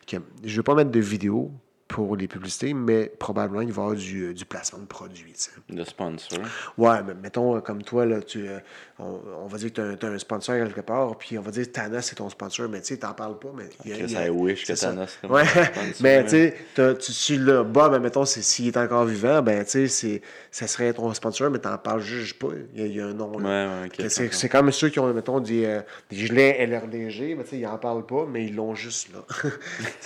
Que, 0.07 0.17
je 0.43 0.55
veux 0.57 0.63
pas 0.63 0.75
mettre 0.75 0.91
de 0.91 0.99
vidéos 0.99 1.51
pour 1.87 2.15
les 2.15 2.27
publicités, 2.27 2.73
mais 2.73 3.11
probablement 3.19 3.61
il 3.61 3.71
va 3.71 3.81
y 3.83 3.85
avoir 3.85 3.95
du, 3.95 4.23
euh, 4.23 4.33
du 4.33 4.43
placement 4.43 4.79
de 4.79 4.85
produits. 4.87 5.33
De 5.69 5.83
sponsor. 5.83 6.39
Ouais, 6.79 7.03
mais 7.05 7.13
mettons, 7.13 7.55
euh, 7.55 7.59
comme 7.59 7.83
toi, 7.83 8.05
là, 8.07 8.21
tu, 8.21 8.47
euh, 8.49 8.57
on, 8.97 9.19
on 9.43 9.47
va 9.47 9.57
dire 9.59 9.71
que 9.71 9.93
tu 9.93 10.05
as, 10.05 10.09
un 10.09 10.17
sponsor 10.17 10.55
quelque 10.55 10.81
part, 10.81 11.15
puis 11.17 11.37
on 11.37 11.41
va 11.41 11.51
dire 11.51 11.71
Thanos, 11.71 12.01
c'est 12.05 12.15
ton 12.15 12.27
sponsor, 12.29 12.67
mais 12.69 12.81
tu 12.81 12.87
sais, 12.87 12.97
t'en 12.97 13.13
parles 13.13 13.37
pas. 13.37 13.49
Mais 13.55 13.65
il 13.85 13.91
y 13.91 13.93
a- 13.93 13.97
il 13.97 14.11
y 14.11 14.17
a- 14.17 14.25
I 14.25 14.29
wish 14.29 14.65
que. 14.65 14.73
Thanos 14.73 15.19
Ouais, 15.29 15.45
sponsor, 15.45 15.83
mais 16.01 16.17
ouais. 16.17 16.23
tu 16.23 16.29
sais, 16.75 16.97
tu 16.97 17.11
suis 17.11 17.37
là 17.37 17.63
bas, 17.63 17.89
ben 17.89 17.99
mettons, 17.99 18.25
s'il 18.25 18.67
est 18.67 18.77
encore 18.77 19.05
vivant, 19.05 19.43
ben 19.43 19.63
tu 19.63 19.69
sais, 19.71 19.87
c'est- 19.87 20.21
ça 20.49 20.65
serait 20.65 20.91
ton 20.91 21.13
sponsor, 21.13 21.51
mais 21.51 21.59
t'en 21.59 21.77
parles 21.77 22.01
juste 22.01 22.39
pas. 22.39 22.47
Il 22.73 22.79
y 22.81 22.83
a, 22.83 22.87
il 22.87 22.95
y 22.95 22.99
a 23.01 23.05
un 23.05 23.13
nom. 23.13 23.37
là. 23.37 23.83
Ouais, 23.87 24.09
c'est, 24.09 24.49
comme 24.49 24.71
ceux 24.71 24.89
qui 24.89 24.99
ont, 24.99 25.13
mettons, 25.13 25.39
des, 25.39 25.65
euh, 25.65 25.81
des 26.09 26.17
gilets 26.17 26.65
LRDG, 26.65 27.35
mais 27.35 27.43
tu 27.43 27.51
sais, 27.51 27.57
ils 27.59 27.67
en 27.67 27.77
parlent 27.77 28.05
pas, 28.07 28.25
mais 28.27 28.45
ils 28.45 28.55
l'ont 28.55 28.73
juste 28.73 29.09
là. 29.13 29.23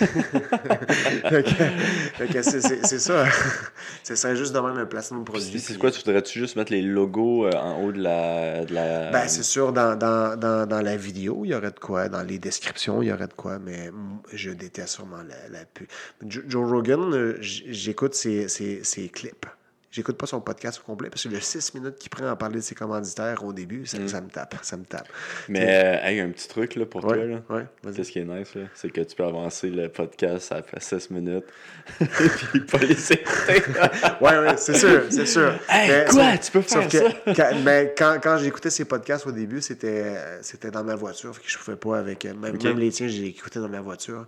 c'est, 2.41 2.99
ça. 2.99 3.25
Ce 4.03 4.15
serait 4.15 4.35
juste 4.35 4.53
de 4.53 4.59
même 4.59 4.77
un 4.77 4.85
placement 4.85 5.19
de 5.19 5.23
produit. 5.23 5.59
C'est 5.59 5.77
quoi, 5.77 5.91
tu 5.91 5.99
voudrais-tu 6.03 6.39
juste 6.39 6.55
mettre 6.55 6.71
les 6.71 6.81
logos 6.81 7.45
euh, 7.45 7.51
en 7.53 7.81
haut 7.83 7.91
de 7.91 8.01
la. 8.01 8.65
De 8.65 8.73
la... 8.73 9.11
Ben, 9.11 9.27
c'est 9.27 9.43
sûr, 9.43 9.71
dans, 9.73 9.95
dans, 9.95 10.35
dans, 10.37 10.65
dans 10.67 10.81
la 10.81 10.95
vidéo, 10.97 11.41
il 11.45 11.49
y 11.49 11.55
aurait 11.55 11.71
de 11.71 11.79
quoi. 11.79 12.09
Dans 12.09 12.23
les 12.23 12.39
descriptions, 12.39 13.01
il 13.01 13.07
y 13.09 13.11
aurait 13.13 13.27
de 13.27 13.33
quoi, 13.33 13.59
mais 13.59 13.91
je 14.33 14.51
déteste 14.51 14.95
sûrement 14.95 15.17
la, 15.17 15.59
la 15.59 15.65
pub. 15.65 15.87
Jo- 16.27 16.41
Joe 16.47 16.69
Rogan, 16.69 17.13
euh, 17.13 17.37
j'écoute 17.41 18.13
ses, 18.15 18.47
ses, 18.47 18.83
ses 18.83 19.09
clips. 19.09 19.45
J'écoute 19.91 20.17
pas 20.17 20.27
son 20.27 20.39
podcast 20.39 20.79
au 20.83 20.85
complet 20.85 21.09
parce 21.09 21.23
que 21.23 21.29
le 21.29 21.39
6 21.39 21.73
minutes 21.73 21.95
qu'il 21.97 22.11
prend 22.11 22.27
à 22.27 22.35
parler 22.35 22.57
de 22.57 22.61
ses 22.61 22.75
commanditaires 22.75 23.43
au 23.43 23.51
début, 23.53 23.87
ça, 23.87 23.97
Mm. 23.97 24.07
ça 24.07 24.21
me 24.21 24.29
tape. 24.29 24.55
Ça 24.61 24.77
me 24.77 24.83
tape. 24.85 25.07
Mais, 25.47 25.65
euh, 25.67 26.07
hey, 26.07 26.19
un 26.19 26.29
petit 26.29 26.47
truc 26.47 26.75
là, 26.75 26.85
pour 26.85 27.03
Ouais, 27.05 27.15
toi. 27.15 27.25
Là. 27.25 27.41
ouais. 27.49 27.93
Qu'est-ce 27.95 28.11
qui 28.11 28.19
est 28.19 28.23
nice, 28.25 28.53
là? 28.53 28.61
c'est 28.75 28.91
que 28.91 29.01
tu 29.01 29.15
peux 29.15 29.23
avancer 29.23 29.69
le 29.71 29.89
podcast 29.89 30.51
à 30.51 30.61
16 30.79 31.09
minutes 31.09 31.45
et 32.01 32.05
puis 32.51 32.59
pas 32.61 32.77
les 32.77 33.11
écouter. 33.13 33.63
Ouais, 34.21 34.37
ouais, 34.37 34.57
c'est 34.57 34.75
sûr, 34.77 35.03
c'est 35.09 35.25
sûr. 35.25 35.53
Hey, 35.69 35.89
Mais 35.89 36.05
quoi? 36.07 36.31
sauf- 36.35 36.39
Tu 36.45 36.51
peux 36.51 36.61
faire 36.61 36.87
que 36.87 37.33
Quand, 37.33 37.51
mais 37.63 37.95
quand, 37.97 38.19
quand 38.21 38.37
j'écoutais 38.37 38.69
ces 38.69 38.85
podcasts 38.85 39.25
au 39.25 39.31
début, 39.31 39.61
c'était 39.61 40.17
c'était 40.41 40.69
dans 40.71 40.83
ma 40.83 40.95
voiture. 40.95 41.33
Fait 41.35 41.41
que 41.41 41.49
je 41.49 41.57
pouvais 41.57 41.77
pas 41.77 41.97
avec. 41.97 42.25
Même, 42.25 42.57
même 42.61 42.77
les 42.79 42.91
tiens, 42.91 43.07
j'ai 43.07 43.25
écouté 43.25 43.59
dans 43.59 43.69
ma 43.69 43.81
voiture 43.81 44.25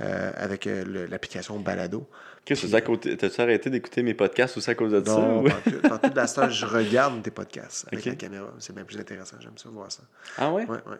euh, 0.00 0.32
avec 0.36 0.66
euh, 0.66 1.06
l'application 1.08 1.58
Balado. 1.60 2.08
Qu'est-ce 2.46 2.62
que 2.62 2.68
c'est 2.68 2.76
à 2.76 2.80
côté? 2.80 3.16
T'as-tu 3.16 3.40
arrêté 3.40 3.68
d'écouter 3.70 4.02
mes 4.04 4.14
podcasts 4.14 4.56
aussi 4.56 4.70
à 4.70 4.74
cause 4.76 4.92
de 4.92 5.04
ça? 5.04 5.18
Non, 5.18 5.42
ou- 5.42 5.48
dans 5.88 5.98
toute 5.98 6.14
la 6.14 6.26
star, 6.28 6.48
je 6.48 6.64
regarde 6.64 7.20
tes 7.22 7.30
podcasts 7.32 7.86
avec 7.88 8.04
la 8.10 8.14
caméra. 8.14 8.46
C'est 8.60 8.72
bien 8.74 8.84
plus 8.84 8.98
intéressant. 8.98 9.36
J'aime 9.40 9.58
ça 9.58 9.68
voir 9.68 9.90
ça. 9.90 10.04
Ah 10.38 10.52
ouais? 10.52 10.62
Ouais, 10.64 10.76
ouais. 10.86 10.96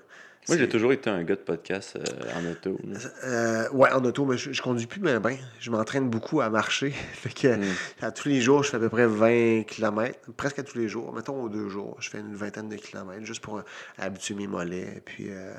Moi, 0.48 0.58
j'ai 0.58 0.68
toujours 0.68 0.92
été 0.92 1.10
un 1.10 1.22
gars 1.24 1.34
de 1.34 1.40
podcast 1.40 1.96
euh, 1.96 2.38
en 2.38 2.50
auto. 2.50 2.78
là. 2.84 2.98
Euh, 3.24 3.68
ouais, 3.70 3.90
en 3.90 4.04
auto, 4.04 4.24
mais 4.24 4.36
je, 4.36 4.52
je 4.52 4.62
conduis 4.62 4.86
plus 4.86 5.00
bien, 5.00 5.18
ben. 5.18 5.36
Je 5.60 5.70
m'entraîne 5.70 6.08
beaucoup 6.08 6.40
à 6.40 6.48
marcher. 6.50 6.90
fait 7.12 7.30
que 7.34 7.56
Mm. 7.56 7.64
à 8.02 8.10
tous 8.12 8.28
les 8.28 8.40
jours, 8.40 8.62
je 8.62 8.70
fais 8.70 8.76
à 8.76 8.80
peu 8.80 8.88
près 8.88 9.06
20 9.06 9.64
km, 9.66 10.18
presque 10.36 10.58
à 10.58 10.62
tous 10.62 10.78
les 10.78 10.88
jours. 10.88 11.12
Mettons 11.12 11.42
aux 11.42 11.48
deux 11.48 11.68
jours, 11.68 11.96
je 12.00 12.10
fais 12.10 12.18
une 12.20 12.34
vingtaine 12.34 12.68
de 12.68 12.76
kilomètres 12.76 13.24
juste 13.24 13.42
pour 13.42 13.58
euh, 13.58 13.62
habituer 13.98 14.34
mes 14.34 14.46
mollets. 14.46 15.02
Puis, 15.04 15.26
euh, 15.30 15.52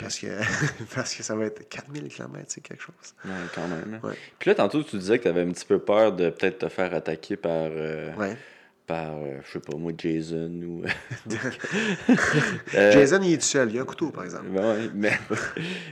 parce, 0.00 0.18
que, 0.18 0.26
parce 0.94 1.14
que 1.14 1.22
ça 1.22 1.34
va 1.36 1.44
être 1.44 1.68
4000 1.68 2.08
km, 2.08 2.44
c'est 2.48 2.60
quelque 2.60 2.82
chose. 2.82 2.94
Ouais, 3.24 3.30
quand 3.54 3.68
même. 3.68 4.00
Ouais. 4.02 4.14
Puis 4.38 4.50
là, 4.50 4.54
tantôt, 4.56 4.82
tu 4.82 4.96
disais 4.98 5.18
que 5.18 5.24
tu 5.24 5.28
avais 5.28 5.42
un 5.42 5.50
petit 5.52 5.64
peu 5.66 5.78
peur 5.78 6.12
de 6.12 6.30
peut-être 6.30 6.58
te 6.58 6.68
faire 6.68 6.92
attaquer 6.94 7.36
par, 7.36 7.52
euh, 7.70 8.12
Ouais. 8.16 8.36
Par 8.86 9.16
euh, 9.16 9.38
je 9.46 9.52
sais 9.52 9.60
pas 9.60 9.76
moi, 9.76 9.92
Jason 9.96 10.50
ou. 10.62 10.82
Euh, 12.74 12.92
Jason, 12.92 13.20
il 13.22 13.32
est 13.32 13.36
tout 13.38 13.42
seul. 13.44 13.70
Il 13.70 13.76
y 13.76 13.78
a 13.78 13.82
un 13.82 13.86
couteau, 13.86 14.10
par 14.10 14.24
exemple. 14.24 14.46
ben 14.54 14.90
mais 14.94 15.12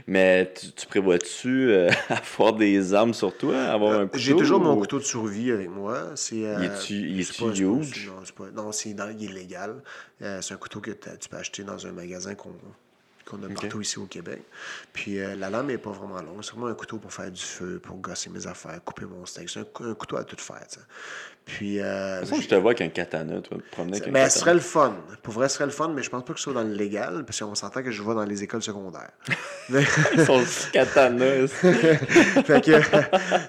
mais 0.07 0.52
tu, 0.55 0.72
tu 0.72 0.87
prévois-tu 0.87 1.70
euh, 1.70 1.90
avoir 2.09 2.52
des 2.55 2.92
armes 2.94 3.14
sur 3.14 3.37
toi? 3.37 3.57
Avoir 3.62 3.92
un 4.00 4.07
couteau? 4.07 4.16
Euh, 4.16 4.20
J'ai 4.20 4.37
toujours 4.37 4.61
mon 4.61 4.74
ou- 4.74 4.81
couteau 4.81 4.98
de 4.98 5.05
survie 5.05 5.50
avec 5.50 5.70
moi. 5.70 6.11
C'est, 6.16 6.44
euh, 6.46 6.57
Il 6.59 6.64
est-tu- 6.66 6.94
pas- 7.42 7.50
huge? 7.81 8.07
Non, 8.09 8.14
c'est 8.24 8.35
pas- 8.35 8.50
non, 8.55 8.72
c'est 8.72 8.94
un 10.55 10.57
couteau 10.59 10.81
que 10.81 10.90
tu 10.90 11.28
peux 11.28 11.37
acheter 11.37 11.64
dans 11.64 11.87
un 11.87 11.92
magasin 11.92 12.35
qu'on 12.35 12.50
qu'on 13.25 13.43
a 13.43 13.47
Ok. 13.47 13.55
partout 13.55 13.81
ici 13.81 13.99
au 13.99 14.07
Québec. 14.07 14.43
Puis 14.93 15.19
euh, 15.21 15.35
la 15.37 15.51
lame 15.51 15.67
n'est 15.67 15.79
pas 15.79 15.91
vraiment 15.91 16.21
longue. 16.21 16.43
C'est 16.43 16.53
vraiment 16.53 16.67
un 16.69 16.75
couteau 16.75 16.99
pour 16.99 17.13
faire 17.13 17.31
du 17.31 17.41
feu, 17.43 17.81
pour 17.83 17.97
gosser 17.97 18.31
mes 18.31 18.47
affaires, 18.47 18.79
couper 18.85 19.05
mon 19.07 19.25
steak. 19.27 19.49
C'est 19.51 19.61
un, 19.61 19.65
cou- 19.65 19.85
un 19.85 19.95
couteau 19.95 20.17
à 20.17 20.25
tout 20.25 20.37
faire. 20.39 20.67
Puis. 21.45 21.81
euh, 21.81 22.17
De 22.17 22.21
toute 22.21 22.29
façon, 22.31 22.43
je 22.43 22.49
te 22.49 22.55
vois 22.55 22.71
avec 22.71 22.81
un 22.83 22.89
katana, 22.89 23.41
tu 23.41 23.51
vas 23.51 23.61
te 23.61 23.71
promener 23.71 23.97
avec 23.97 24.09
un 24.09 24.13
mais 24.13 24.31
ce 24.31 24.39
serait 24.39 24.55
le 24.55 24.61
fun. 24.61 24.95
Pour 25.23 25.35
vrai, 25.35 25.49
ce 25.49 25.57
serait 25.57 25.67
le 25.67 25.73
fun, 25.73 25.89
mais 25.89 26.03
je 26.03 26.11
pense 26.11 26.25
pas 26.25 26.33
que 26.33 26.39
ce 26.39 26.45
soit 26.45 26.53
dans 26.53 26.63
le 26.63 26.73
légal, 26.75 27.25
parce 27.25 27.41
qu'on 27.41 27.55
s'entend 27.55 27.83
que 27.83 27.91
je 27.91 28.03
vais 28.03 28.15
dans 28.15 28.25
les 28.25 28.43
écoles 28.45 28.63
secondaires. 28.63 29.11
Mais- 29.69 29.85
Son 30.25 30.43
katana. 30.73 31.47
c'est- 31.49 31.73
fait 32.45 32.61
que, 32.65 32.81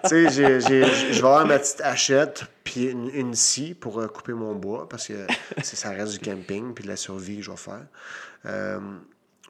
tu 0.07 0.29
sais, 0.29 0.29
je 0.29 1.11
vais 1.11 1.17
avoir 1.17 1.45
ma 1.45 1.59
petite 1.59 1.81
hachette, 1.81 2.45
puis 2.63 2.85
une, 2.85 3.09
une 3.13 3.33
scie 3.35 3.73
pour 3.75 3.99
euh, 3.99 4.07
couper 4.07 4.33
mon 4.33 4.55
bois, 4.55 4.87
parce 4.89 5.07
que 5.07 5.13
ça 5.61 5.89
reste 5.91 6.13
du 6.13 6.19
camping, 6.19 6.73
puis 6.73 6.83
de 6.83 6.89
la 6.89 6.95
survie 6.95 7.37
que 7.37 7.43
je 7.43 7.51
vais 7.51 7.57
faire. 7.57 7.81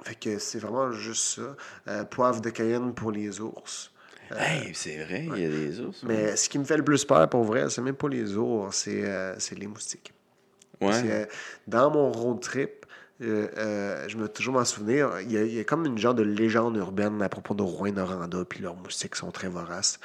Euh, 0.04 0.10
fait 0.10 0.16
que 0.16 0.40
c'est 0.40 0.60
vraiment 0.60 0.92
juste 0.92 1.40
ça. 1.40 1.56
Euh, 1.88 2.04
poivre 2.04 2.42
de 2.42 2.50
Cayenne 2.50 2.94
pour 2.94 3.12
les 3.12 3.40
ours. 3.40 3.92
Hey, 4.32 4.74
c'est 4.74 5.04
vrai, 5.04 5.28
il 5.36 5.42
y 5.42 5.46
a 5.46 5.50
des 5.50 5.80
ours. 5.80 6.02
Mais 6.04 6.36
ce 6.36 6.50
qui 6.50 6.58
me 6.58 6.64
fait 6.64 6.78
le 6.78 6.84
plus 6.84 7.06
peur, 7.06 7.30
pour 7.30 7.44
vrai, 7.44 7.70
c'est 7.70 7.82
même 7.82 7.96
pas 7.96 8.10
les 8.10 8.36
ours, 8.36 8.76
c'est 8.76 9.06
euh, 9.06 9.38
c'est 9.38 9.58
les 9.58 9.68
moustiques. 9.68 10.14
Ouais. 10.82 11.02
euh, 11.06 11.26
dans 11.68 11.92
mon 11.92 12.12
road 12.12 12.42
trip, 12.42 12.86
euh, 13.22 13.48
euh, 13.58 14.06
je 14.08 14.18
me 14.18 14.28
toujours 14.28 14.56
m'en 14.56 14.66
souvenir, 14.66 15.20
il 15.22 15.32
y, 15.32 15.38
a, 15.38 15.44
il 15.44 15.54
y 15.54 15.60
a 15.60 15.64
comme 15.64 15.86
une 15.86 15.98
genre 15.98 16.16
de 16.16 16.24
légende 16.24 16.76
urbaine 16.78 17.22
à 17.22 17.30
propos 17.30 17.54
de 17.54 17.62
Rouen-Noranda, 17.62 18.44
puis 18.46 18.60
leurs 18.62 18.76
moustiques 18.76 19.16
sont 19.16 19.32
très 19.32 19.50
voraces. 19.50 20.00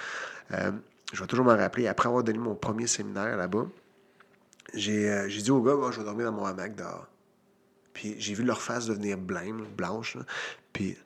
Euh, 0.52 0.72
je 1.12 1.20
vais 1.20 1.26
toujours 1.26 1.46
m'en 1.46 1.56
rappeler, 1.56 1.88
après 1.88 2.08
avoir 2.08 2.22
donné 2.22 2.38
mon 2.38 2.54
premier 2.54 2.86
séminaire 2.86 3.36
là-bas, 3.36 3.66
j'ai 4.74 5.10
euh, 5.10 5.28
j'ai 5.28 5.40
dit 5.42 5.50
aux 5.50 5.62
gars, 5.62 5.74
je 5.90 5.98
vais 6.00 6.04
dormir 6.04 6.26
dans 6.26 6.36
mon 6.36 6.44
hamac 6.44 6.74
dehors. 6.76 7.06
Puis 7.98 8.14
j'ai 8.20 8.32
vu 8.34 8.44
leur 8.44 8.62
face 8.62 8.86
devenir 8.86 9.18
blême, 9.18 9.64
blanche, 9.76 10.14
là. 10.14 10.22
puis 10.72 10.96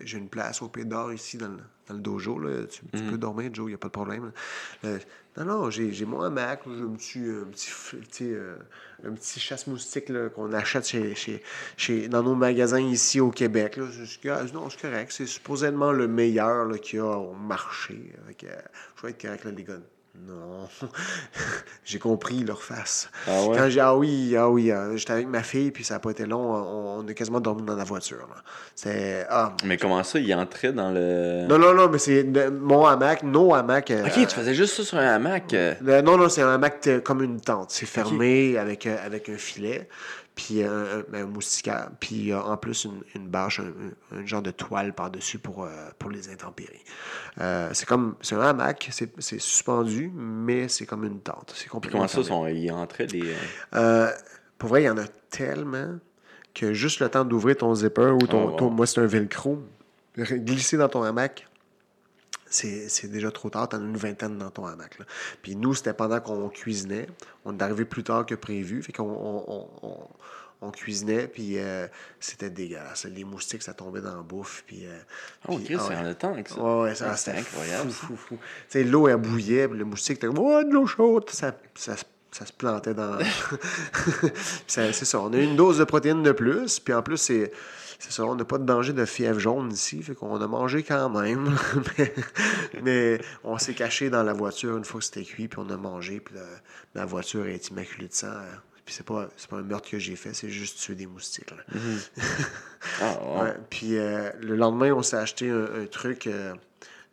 j'ai 0.00 0.18
une 0.18 0.28
place 0.28 0.60
au 0.60 0.68
pied 0.68 0.84
d'or 0.84 1.10
ici 1.10 1.38
dans 1.38 1.48
le, 1.48 1.56
dans 1.88 1.94
le 1.94 2.00
dojo. 2.00 2.38
Là. 2.38 2.66
Tu, 2.66 2.82
tu 2.92 3.02
peux 3.04 3.16
dormir, 3.16 3.48
Joe, 3.50 3.64
il 3.64 3.68
n'y 3.70 3.74
a 3.74 3.78
pas 3.78 3.88
de 3.88 3.92
problème. 3.92 4.30
Euh, 4.84 4.98
non, 5.38 5.44
non, 5.46 5.70
j'ai 5.70 6.04
mon 6.04 6.20
hamac, 6.20 6.64
j'ai 6.66 6.82
un 6.82 6.90
petit, 6.90 7.18
un 7.18 7.98
petit, 8.00 8.30
euh, 8.34 8.56
un 9.06 9.12
petit 9.12 9.40
chasse-moustique 9.40 10.10
là, 10.10 10.28
qu'on 10.28 10.52
achète 10.52 10.86
chez, 10.86 11.14
chez, 11.14 11.42
chez- 11.78 12.08
dans 12.08 12.22
nos 12.22 12.34
magasins 12.34 12.78
ici 12.80 13.20
au 13.20 13.30
Québec. 13.30 13.78
Là. 13.78 13.86
Non, 14.52 14.68
c'est 14.68 14.82
correct. 14.82 15.12
C'est 15.16 15.24
supposément 15.26 15.92
le 15.92 16.08
meilleur 16.08 16.78
qu'il 16.82 16.98
y 16.98 17.00
a 17.00 17.06
au 17.06 17.32
marché. 17.32 18.12
Fait 18.26 18.34
que, 18.34 18.46
euh, 18.48 18.60
je 18.96 19.02
vais 19.02 19.10
être 19.12 19.22
correct, 19.22 19.44
là, 19.44 19.50
les 19.50 19.64
gars. 19.64 19.80
Non. 20.16 20.68
j'ai 21.84 21.98
compris 21.98 22.44
leur 22.44 22.62
face. 22.62 23.10
Ah 23.26 23.42
ouais? 23.42 23.56
Quand 23.58 23.68
j'ai 23.68 23.80
ah 23.80 23.96
oui, 23.96 24.36
ah 24.38 24.48
oui, 24.48 24.70
euh, 24.70 24.96
j'étais 24.96 25.12
avec 25.14 25.26
ma 25.26 25.42
fille, 25.42 25.72
puis 25.72 25.82
ça 25.82 25.94
n'a 25.94 26.00
pas 26.00 26.10
été 26.12 26.24
long, 26.24 26.54
on, 26.54 27.00
on 27.00 27.08
a 27.08 27.14
quasiment 27.14 27.40
dormi 27.40 27.62
dans 27.62 27.74
la 27.74 27.82
voiture. 27.84 28.26
C'est. 28.76 29.26
Ah. 29.28 29.52
Mais 29.64 29.76
comment 29.76 30.02
ça, 30.04 30.20
il 30.20 30.32
entrait 30.34 30.72
dans 30.72 30.90
le. 30.92 31.46
Non, 31.48 31.58
non, 31.58 31.74
non, 31.74 31.88
mais 31.88 31.98
c'est 31.98 32.24
mon 32.52 32.86
hamac, 32.86 33.24
nos 33.24 33.54
hamacs. 33.54 33.90
euh, 33.90 34.04
Ok, 34.06 34.12
tu 34.14 34.34
faisais 34.34 34.54
juste 34.54 34.74
ça 34.76 34.84
sur 34.84 34.98
un 34.98 35.08
hamac. 35.14 35.52
euh. 35.52 35.74
non, 36.02 36.16
non, 36.16 36.28
c'est 36.28 36.42
un 36.42 36.54
hamac 36.54 36.88
comme 37.02 37.22
une 37.22 37.40
tente. 37.40 37.72
C'est 37.72 37.86
fermé 37.86 38.56
avec, 38.56 38.86
avec 38.86 39.28
un 39.28 39.36
filet, 39.36 39.88
puis 40.34 40.62
un, 40.64 40.84
un- 41.12 41.14
un 41.14 41.26
moustiquaire, 41.26 41.90
puis 42.00 42.32
euh, 42.32 42.40
en 42.40 42.56
plus 42.56 42.84
une, 42.84 43.02
une 43.14 43.28
bâche, 43.28 43.60
un, 43.60 44.26
genre 44.26 44.42
de 44.42 44.50
toile 44.50 44.92
par-dessus 44.92 45.38
pour, 45.38 45.64
euh, 45.64 45.70
pour 45.98 46.10
les 46.10 46.28
intempéries. 46.28 46.82
Euh, 47.40 47.70
c'est 47.72 47.86
comme, 47.86 48.16
c'est 48.20 48.34
un 48.34 48.40
hamac, 48.40 48.88
c'est 48.90 49.38
suspendu, 49.40 50.10
mais 50.14 50.68
c'est 50.68 50.86
comme 50.86 51.04
une 51.04 51.20
tente. 51.20 51.52
C'est 51.56 51.68
complètement 51.68 52.00
comment 52.00 52.08
ça, 52.08 52.22
sont... 52.24 52.46
il 52.48 52.70
entrait 52.72 53.06
les. 53.06 53.22
euh, 53.22 53.34
Euh, 53.74 54.10
pour 54.58 54.70
vrai, 54.70 54.82
il 54.82 54.86
y 54.86 54.90
en 54.90 54.98
a 54.98 55.06
tellement 55.30 55.98
que 56.54 56.72
juste 56.72 57.00
le 57.00 57.08
temps 57.08 57.24
d'ouvrir 57.24 57.56
ton 57.56 57.74
zipper 57.74 58.10
ou 58.10 58.26
ton, 58.26 58.46
wow. 58.50 58.56
ton- 58.56 58.70
moi 58.70 58.86
c'est 58.86 59.00
un 59.00 59.06
velcro, 59.06 59.62
glisser 60.16 60.76
dans 60.76 60.88
ton 60.88 61.02
hamac, 61.02 61.46
c'est 62.54 63.08
déjà 63.08 63.30
trop 63.30 63.50
tard, 63.50 63.68
t'en 63.68 63.78
as 63.78 63.84
une 63.84 63.96
vingtaine 63.96 64.38
dans 64.38 64.50
ton 64.50 64.66
hamac. 64.66 64.98
là. 64.98 65.04
Puis 65.42 65.56
nous, 65.56 65.74
c'était 65.74 65.94
pendant 65.94 66.20
qu'on 66.20 66.48
cuisinait. 66.48 67.06
On 67.44 67.56
est 67.56 67.62
arrivé 67.62 67.84
plus 67.84 68.04
tard 68.04 68.24
que 68.26 68.34
prévu, 68.34 68.82
fait 68.82 68.92
qu'on 68.92 69.04
on, 69.04 69.44
on- 69.48 69.68
on- 69.88 70.08
on 70.60 70.70
cuisinait, 70.70 71.26
puis 71.28 71.58
euh, 71.58 71.86
c'était 72.20 72.48
dégueulasse. 72.48 73.04
Les 73.04 73.24
moustiques, 73.24 73.62
ça 73.62 73.74
tombait 73.74 74.00
dans 74.00 74.16
la 74.16 74.22
bouffe, 74.22 74.64
puis... 74.66 74.86
euh, 74.86 74.98
Oh, 75.48 75.56
puis- 75.56 75.64
Chris, 75.66 75.76
ah 75.78 75.84
c'est 75.88 75.96
en 75.96 76.02
le 76.04 76.14
temps 76.14 76.36
ça. 76.48 76.56
Ouais, 76.62 76.82
ouais, 76.84 76.94
ça 76.94 77.14
c'était 77.16 77.38
incroyable. 77.38 77.90
Fou, 77.90 78.06
fou, 78.06 78.16
fou. 78.16 78.36
Tu 78.36 78.78
sais, 78.78 78.84
l'eau, 78.84 79.06
elle 79.08 79.16
bouillait, 79.16 79.68
puis 79.68 79.76
le 79.76 79.84
moustique 79.84 80.16
était 80.16 80.26
comme, 80.28 80.38
oh, 80.38 80.62
de 80.64 80.70
l'eau 80.72 80.86
chaude. 80.86 81.28
Ça, 81.28 81.54
ça, 81.74 81.96
se- 81.98 82.04
ça 82.30 82.46
se 82.46 82.52
plantait 82.52 82.94
dans. 82.94 83.18
C'est 84.66 84.92
ça. 84.92 85.20
On 85.20 85.32
a 85.32 85.36
une 85.38 85.56
dose 85.56 85.78
de 85.78 85.84
protéines 85.84 86.22
de 86.22 86.32
plus, 86.32 86.80
puis 86.80 86.94
en 86.94 87.02
plus, 87.02 87.18
c'est. 87.18 87.52
C'est 87.98 88.12
ça, 88.12 88.24
on 88.24 88.34
n'a 88.34 88.44
pas 88.44 88.58
de 88.58 88.64
danger 88.64 88.92
de 88.92 89.04
fièvre 89.04 89.38
jaune 89.38 89.72
ici, 89.72 90.02
fait 90.02 90.14
qu'on 90.14 90.40
a 90.40 90.46
mangé 90.46 90.82
quand 90.82 91.08
même. 91.10 91.56
mais, 91.98 92.14
mais 92.82 93.20
on 93.44 93.58
s'est 93.58 93.74
caché 93.74 94.10
dans 94.10 94.22
la 94.22 94.32
voiture 94.32 94.76
une 94.76 94.84
fois 94.84 95.00
que 95.00 95.06
c'était 95.06 95.22
cuit, 95.24 95.48
puis 95.48 95.58
on 95.64 95.70
a 95.70 95.76
mangé, 95.76 96.20
puis 96.20 96.34
la, 96.34 96.42
la 97.00 97.06
voiture 97.06 97.46
est 97.46 97.68
immaculée 97.68 98.08
de 98.08 98.14
sang. 98.14 98.28
hein. 98.28 98.60
Puis 98.84 98.94
c'est 98.96 99.06
pas, 99.06 99.28
pas 99.48 99.56
un 99.56 99.62
meurtre 99.62 99.88
que 99.88 99.98
j'ai 99.98 100.14
fait, 100.14 100.34
c'est 100.34 100.50
juste 100.50 100.78
tuer 100.78 100.94
des 100.94 101.06
moustiques. 101.06 101.50
là. 101.50 101.56
Ah, 103.00 103.18
ouais. 103.24 103.42
Ouais, 103.44 103.54
Puis 103.70 103.96
euh, 103.96 104.30
le 104.42 104.56
lendemain, 104.56 104.92
on 104.92 105.02
s'est 105.02 105.16
acheté 105.16 105.48
un, 105.48 105.64
un 105.82 105.86
truc 105.86 106.26
euh, 106.26 106.52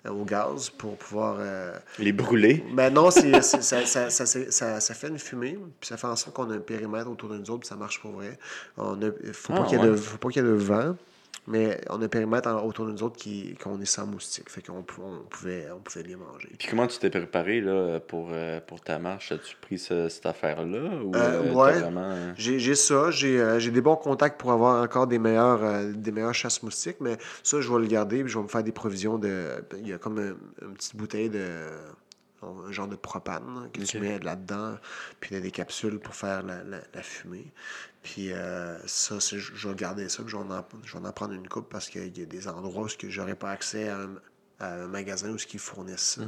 au 0.09 0.23
gaz 0.25 0.69
pour 0.69 0.97
pouvoir. 0.97 1.37
euh, 1.39 1.77
Les 1.99 2.11
brûler. 2.11 2.63
Ben 2.73 2.91
non, 2.93 3.11
c'est, 3.11 3.41
c'est- 3.41 3.61
ça, 3.61 4.79
ça, 4.79 4.93
fait 4.93 5.07
une 5.07 5.19
fumée, 5.19 5.57
puis 5.79 5.87
ça 5.87 5.97
fait 5.97 6.07
en 6.07 6.15
sorte 6.15 6.35
qu'on 6.35 6.49
a 6.49 6.55
un 6.55 6.59
périmètre 6.59 7.09
autour 7.09 7.29
de 7.29 7.37
nous 7.37 7.49
autres, 7.51 7.59
puis 7.61 7.67
ça 7.69 7.75
marche 7.75 8.01
pour 8.01 8.11
vrai. 8.11 8.37
On 8.77 9.01
a, 9.01 9.11
faut, 9.33 9.53
pas 9.53 9.59
Ah, 9.63 9.65
qu'il 9.67 9.77
y 9.79 9.81
ait 9.81 9.85
de, 9.85 9.91
ouais. 9.91 9.97
faut 9.97 10.17
pas 10.17 10.29
qu'il 10.29 10.41
y 10.43 10.45
ait 10.45 10.49
de 10.49 10.53
vent, 10.55 10.95
mais 11.47 11.81
on 11.89 12.01
a 12.01 12.05
un 12.05 12.07
périmètre 12.07 12.49
autour 12.63 12.85
de 12.85 12.91
nous 12.91 13.03
autres 13.03 13.17
qui, 13.17 13.55
qu'on 13.55 13.81
est 13.81 13.85
sans 13.85 14.05
moustiques. 14.05 14.49
Fait 14.49 14.61
qu'on 14.61 14.77
on 14.99 15.23
pouvait, 15.23 15.67
on 15.75 15.79
pouvait 15.79 16.03
les 16.03 16.15
manger. 16.15 16.49
Puis 16.59 16.67
comment 16.69 16.85
tu 16.85 16.99
t'es 16.99 17.09
préparé 17.09 17.61
là, 17.61 17.99
pour, 17.99 18.29
euh, 18.31 18.59
pour 18.61 18.79
ta 18.81 18.99
marche? 18.99 19.31
As-tu 19.31 19.55
pris 19.57 19.79
ce- 19.79 20.07
cette 20.07 20.25
affaire-là? 20.27 21.01
Ou 21.03 21.15
Euh, 21.15 21.19
euh, 21.19 21.41
t'as 21.43 21.53
ouais. 21.55 21.79
vraiment... 21.79 22.11
euh, 22.11 22.31
J'ai, 22.35 22.59
j'ai 22.59 22.75
ça, 22.75 23.09
j'ai, 23.11 23.41
euh, 23.41 23.59
j'ai 23.59 23.71
des 23.71 23.81
bons 23.81 23.95
contacts 23.95 24.39
pour 24.39 24.51
avoir 24.51 24.83
encore 24.83 25.07
des 25.07 25.19
meilleurs, 25.19 25.61
des 25.93 26.11
meilleurs 26.11 26.35
chasses 26.35 26.61
moustiques, 26.61 26.97
mais 27.01 27.17
ça, 27.43 27.59
je 27.59 27.73
vais 27.73 27.79
le 27.79 27.87
garder, 27.87 28.21
puis 28.23 28.31
je 28.31 28.37
vais 28.37 28.43
me 28.43 28.49
faire 28.49 28.63
des 28.63 28.71
provisions 28.71 29.17
de. 29.17 29.63
Il 29.79 29.87
y 29.87 29.93
a 29.93 29.97
comme 29.97 30.19
un- 30.19 30.65
une 30.67 30.73
petite 30.75 30.95
bouteille 30.95 31.29
de. 31.29 31.41
Un 32.43 32.71
genre 32.71 32.87
de 32.87 32.95
propane 32.95 33.69
que 33.71 33.81
tu 33.81 33.97
Ok. 33.97 34.01
mets 34.03 34.17
là-dedans, 34.17 34.75
puis 35.19 35.29
il 35.29 35.33
y 35.35 35.37
a 35.37 35.41
des 35.43 35.51
capsules 35.51 35.99
pour 35.99 36.15
faire 36.15 36.41
la, 36.41 36.63
la- 36.63 36.81
la 36.91 37.01
fumée. 37.03 37.45
Puis 38.03 38.33
euh, 38.33 38.77
ça, 38.87 39.17
je 39.19 39.67
vais 39.67 39.75
garder 39.75 40.09
ça, 40.09 40.23
puis 40.23 40.31
je 40.31 40.37
vais 40.37 40.43
en, 40.43 40.65
je 40.83 40.97
vais 40.97 41.07
en 41.07 41.11
prendre 41.11 41.33
une 41.33 41.47
coupe 41.47 41.69
parce 41.69 41.87
qu'il 41.87 42.17
y 42.17 42.21
a 42.21 42.25
des 42.25 42.47
endroits 42.47 42.85
où 42.85 42.87
je 42.87 43.19
n'aurais 43.19 43.35
pas 43.35 43.51
accès 43.51 43.89
à 43.89 43.97
un, 43.99 44.09
à 44.59 44.73
un 44.83 44.87
magasin 44.87 45.29
où 45.29 45.37
ce 45.37 45.45
qu'ils 45.45 45.59
fournissent 45.59 46.17
ça. 46.19 46.21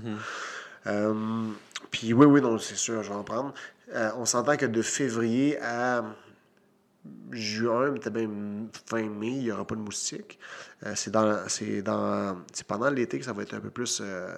Euh, 0.85 1.47
puis 1.91 2.13
oui, 2.13 2.25
oui, 2.25 2.41
non, 2.41 2.57
c'est 2.59 2.75
sûr, 2.75 3.01
je 3.03 3.09
vais 3.09 3.15
en 3.15 3.23
prendre. 3.23 3.53
Euh, 3.93 4.11
on 4.17 4.25
s'entend 4.25 4.57
que 4.57 4.65
de 4.65 4.81
février 4.81 5.59
à 5.61 6.03
juin, 7.31 7.93
peut-être 7.93 8.13
même 8.13 8.69
fin 8.85 9.03
mai, 9.03 9.27
il 9.27 9.43
n'y 9.43 9.51
aura 9.51 9.65
pas 9.65 9.75
de 9.75 9.81
moustiques. 9.81 10.39
Euh, 10.85 10.93
c'est 10.95 11.11
dans, 11.11 11.47
c'est 11.47 11.81
dans, 11.81 12.37
c'est 12.53 12.67
pendant 12.67 12.89
l'été 12.89 13.19
que 13.19 13.25
ça 13.25 13.33
va 13.33 13.43
être 13.43 13.53
un 13.53 13.59
peu 13.59 13.69
plus, 13.69 13.99
euh, 14.01 14.33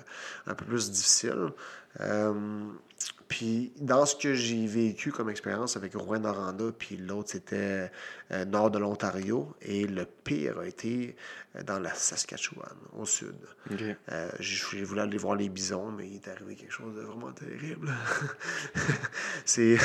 un 0.48 0.56
peu 0.56 0.66
plus 0.66 0.92
difficile. 0.92 1.50
Euh, 2.00 2.34
puis 3.28 3.72
dans 3.80 4.06
ce 4.06 4.16
que 4.16 4.34
j'ai 4.34 4.68
vécu 4.68 5.12
comme 5.12 5.30
expérience 5.30 5.76
avec 5.78 5.96
Rouen 5.96 6.20
Noranda, 6.20 6.66
puis 6.78 6.98
l'autre 6.98 7.32
c'était 7.32 7.92
euh, 8.32 8.46
nord 8.46 8.72
de 8.72 8.80
l'Ontario, 8.80 9.56
et 9.62 9.88
le 9.88 10.06
pire 10.24 10.60
a 10.60 10.68
été 10.68 11.16
euh, 11.56 11.64
dans 11.64 11.80
la 11.80 11.94
Saskatchewan, 11.94 12.76
au 12.98 13.06
sud. 13.06 13.36
Ok. 13.72 13.82
Euh, 14.12 14.30
j'ai 14.40 14.64
j'ai 14.72 14.84
voulu 14.84 15.02
aller 15.02 15.18
voir 15.18 15.36
les 15.36 15.50
bisons, 15.50 15.92
mais 15.92 16.08
il 16.08 16.16
est 16.16 16.28
arrivé 16.28 16.56
quelque 16.56 16.72
chose 16.72 16.96
de 16.96 17.02
vraiment 17.02 17.32
terrible. 17.32 17.92
c'est. 19.46 19.78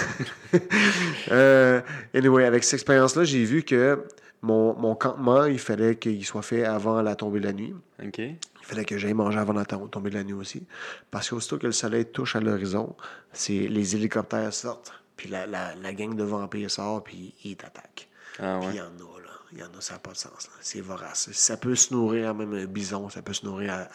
euh, 1.31 1.81
anyway, 2.15 2.45
avec 2.45 2.65
cette 2.65 2.75
expérience-là, 2.75 3.25
j'ai 3.25 3.45
vu 3.45 3.63
que 3.63 4.05
mon, 4.43 4.75
mon 4.75 4.95
campement, 4.95 5.45
il 5.45 5.59
fallait 5.59 5.97
qu'il 5.97 6.25
soit 6.25 6.43
fait 6.43 6.65
avant 6.65 7.03
la 7.03 7.15
tombée 7.17 7.41
de 7.41 7.45
la 7.47 7.53
nuit. 7.53 7.75
Ok. 8.05 8.19
Il 8.19 8.37
fallait 8.63 8.85
que 8.85 8.97
j'aille 8.99 9.15
manger 9.15 9.39
avant 9.39 9.53
la 9.53 9.65
tom- 9.65 9.89
tombée 9.91 10.11
de 10.11 10.15
la 10.17 10.25
nuit 10.25 10.33
aussi. 10.35 10.67
Parce 11.11 11.29
qu'aussitôt 11.31 11.59
que 11.59 11.67
le 11.67 11.73
soleil 11.73 12.07
touche 12.07 12.37
à 12.37 12.41
l'horizon, 12.41 12.95
c'est 13.33 13.53
les 13.69 13.97
hélicoptères 13.97 14.53
sortent, 14.55 14.93
puis 15.17 15.29
la, 15.29 15.47
la, 15.47 15.75
la 15.75 15.93
gang 15.93 16.15
de 16.15 16.23
vampires 16.25 16.71
sort, 16.71 17.03
puis 17.05 17.35
ils 17.45 17.57
t'attaquent. 17.57 18.09
Ah 18.39 18.59
Puis 18.61 18.69
il 18.69 18.73
ouais. 18.73 18.77
y 18.77 18.81
en 18.81 18.85
a, 18.85 19.21
là. 19.21 19.27
Il 19.53 19.59
y 19.59 19.63
en 19.65 19.67
a, 19.67 19.81
ça 19.81 19.95
n'a 19.95 19.99
pas 19.99 20.13
de 20.13 20.17
sens. 20.17 20.49
C'est 20.61 20.81
vorace. 20.81 21.29
Ça 21.33 21.57
peut 21.57 21.75
se 21.75 21.93
nourrir 21.93 22.31
à 22.31 22.35
même 22.35 22.55
un 22.55 22.67
bison, 22.67 23.09
ça 23.09 23.21
peut 23.21 23.33
se 23.33 23.45
nourrir 23.45 23.89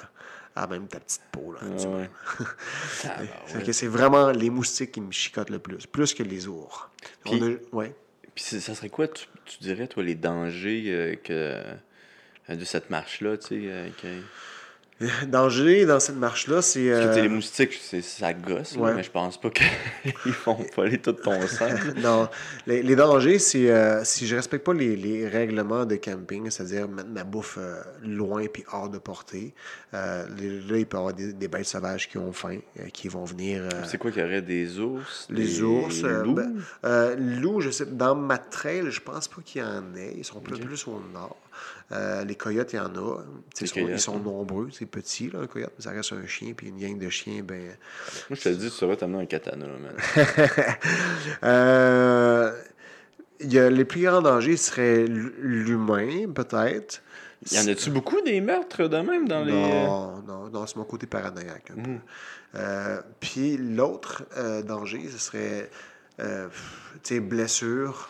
à, 0.55 0.67
même 0.67 0.87
ta 0.87 0.99
petite 0.99 1.21
peau, 1.31 1.53
là. 1.53 1.59
Ah 1.63 1.87
moins. 1.87 2.07
ouais. 3.63 3.71
C'est 3.73 3.87
vraiment 3.87 4.31
les 4.31 4.49
moustiques 4.49 4.91
qui 4.91 5.01
me 5.01 5.11
chicotent 5.11 5.49
le 5.49 5.59
plus, 5.59 5.85
plus 5.87 6.13
que 6.13 6.23
les 6.23 6.47
ours. 6.47 6.87
Puis- 7.23 7.41
a- 7.41 7.75
ouais. 7.75 7.95
Puis 8.35 8.43
ça 8.43 8.75
serait 8.75 8.89
quoi, 8.89 9.07
tu, 9.07 9.25
tu 9.45 9.59
dirais, 9.59 9.87
toi, 9.87 10.03
les 10.03 10.15
dangers 10.15 10.83
euh, 10.87 11.15
que, 11.15 11.31
euh, 12.49 12.55
de 12.55 12.65
cette 12.65 12.89
marche-là, 12.89 13.37
tu 13.37 13.47
sais? 13.47 13.55
euh, 13.71 13.89
Danger 15.27 15.85
dans 15.85 15.99
cette 15.99 16.15
marche-là, 16.15 16.61
c'est. 16.61 16.89
Euh, 16.89 17.13
les 17.21 17.27
moustiques, 17.27 17.77
c'est, 17.81 18.01
ça 18.01 18.33
gosse, 18.33 18.77
là, 18.77 18.81
ouais. 18.81 18.93
mais 18.95 19.03
je 19.03 19.11
pense 19.11 19.39
pas 19.39 19.49
qu'ils 19.49 19.67
vont 20.45 20.57
voler 20.73 20.97
tout 20.99 21.11
ton 21.11 21.45
sang. 21.47 21.67
non, 21.97 22.29
les, 22.65 22.81
les 22.81 22.95
dangers, 22.95 23.37
c'est 23.39 23.69
euh, 23.69 24.05
si 24.05 24.25
je 24.25 24.37
respecte 24.37 24.65
pas 24.65 24.73
les, 24.73 24.95
les 24.95 25.27
règlements 25.27 25.85
de 25.85 25.97
camping, 25.97 26.49
c'est-à-dire 26.49 26.87
mettre 26.87 27.09
ma 27.09 27.25
bouffe 27.25 27.57
euh, 27.59 27.81
loin 28.03 28.45
puis 28.47 28.63
hors 28.71 28.89
de 28.89 28.97
portée, 28.97 29.53
euh, 29.93 30.25
là, 30.29 30.77
il 30.77 30.85
peut 30.85 30.95
y 30.95 30.99
avoir 30.99 31.13
des, 31.13 31.33
des 31.33 31.47
bêtes 31.49 31.65
sauvages 31.65 32.07
qui 32.07 32.17
ont 32.17 32.31
faim, 32.31 32.59
qui 32.93 33.09
vont 33.09 33.25
venir. 33.25 33.63
C'est 33.85 33.97
quoi 33.97 34.11
qu'il 34.11 34.21
y 34.21 34.25
aurait 34.25 34.41
des 34.41 34.79
ours? 34.79 35.27
les 35.29 35.43
des 35.43 35.61
ours. 35.61 36.03
loups? 36.03 36.35
ben, 36.35 37.15
loups, 37.17 37.59
je 37.59 37.69
sais, 37.69 37.85
dans 37.85 38.15
ma 38.15 38.37
trail, 38.37 38.85
je 38.89 39.01
pense 39.01 39.27
pas 39.27 39.41
qu'il 39.43 39.61
y 39.61 39.65
en 39.65 39.93
ait. 39.95 40.13
Ils 40.15 40.23
sont 40.23 40.39
plus, 40.39 40.55
Ok. 40.55 40.61
plus 40.61 40.87
au 40.87 41.01
nord. 41.13 41.35
Euh, 41.91 42.23
les 42.25 42.35
coyotes, 42.35 42.73
il 42.73 42.77
y 42.77 42.79
en 42.79 42.95
a. 42.95 43.21
Ils 43.61 43.67
sont, 43.67 43.73
coyotes, 43.75 43.91
ils 43.91 43.99
sont 43.99 44.19
nombreux. 44.19 44.69
C'est 44.71 44.85
petit, 44.85 45.29
là, 45.29 45.39
un 45.39 45.47
coyote, 45.47 45.71
mais 45.77 45.83
ça 45.83 45.91
reste 45.91 46.13
un 46.13 46.25
chien. 46.25 46.53
Puis 46.55 46.69
une 46.69 46.79
gang 46.79 46.97
de 46.97 47.09
chiens, 47.09 47.43
ben. 47.43 47.61
Moi, 48.29 48.37
je 48.37 48.41
te 48.41 48.49
dis, 48.49 48.69
tu 48.69 48.71
saurais 48.71 48.97
t'amener 48.97 49.23
un 49.23 49.25
katana, 49.25 49.67
man. 49.67 49.95
Euh, 51.43 52.51
il 53.39 53.53
y 53.53 53.59
a, 53.59 53.69
les 53.69 53.85
plus 53.85 54.01
grands 54.01 54.21
dangers 54.21 54.57
seraient 54.57 55.05
l'humain, 55.05 56.31
peut-être. 56.33 57.01
Y 57.51 57.59
en 57.59 57.67
a-tu 57.67 57.91
beaucoup 57.91 58.21
des 58.21 58.41
meurtres 58.41 58.87
de 58.87 58.97
même 58.97 59.27
dans 59.27 59.43
les. 59.43 59.51
Non, 59.51 60.21
non, 60.23 60.49
non, 60.49 60.65
c'est 60.65 60.77
mon 60.77 60.85
côté 60.85 61.05
paranoïaque 61.05 61.71
un 61.71 61.81
peu. 61.81 61.89
Mhm. 61.89 62.01
Euh, 62.55 63.01
puis 63.19 63.57
l'autre 63.57 64.23
euh, 64.37 64.61
danger, 64.61 65.09
ce 65.09 65.17
serait, 65.17 65.69
euh, 66.19 66.47
tu 67.03 67.15
sais, 67.15 67.19
blessure, 67.19 68.09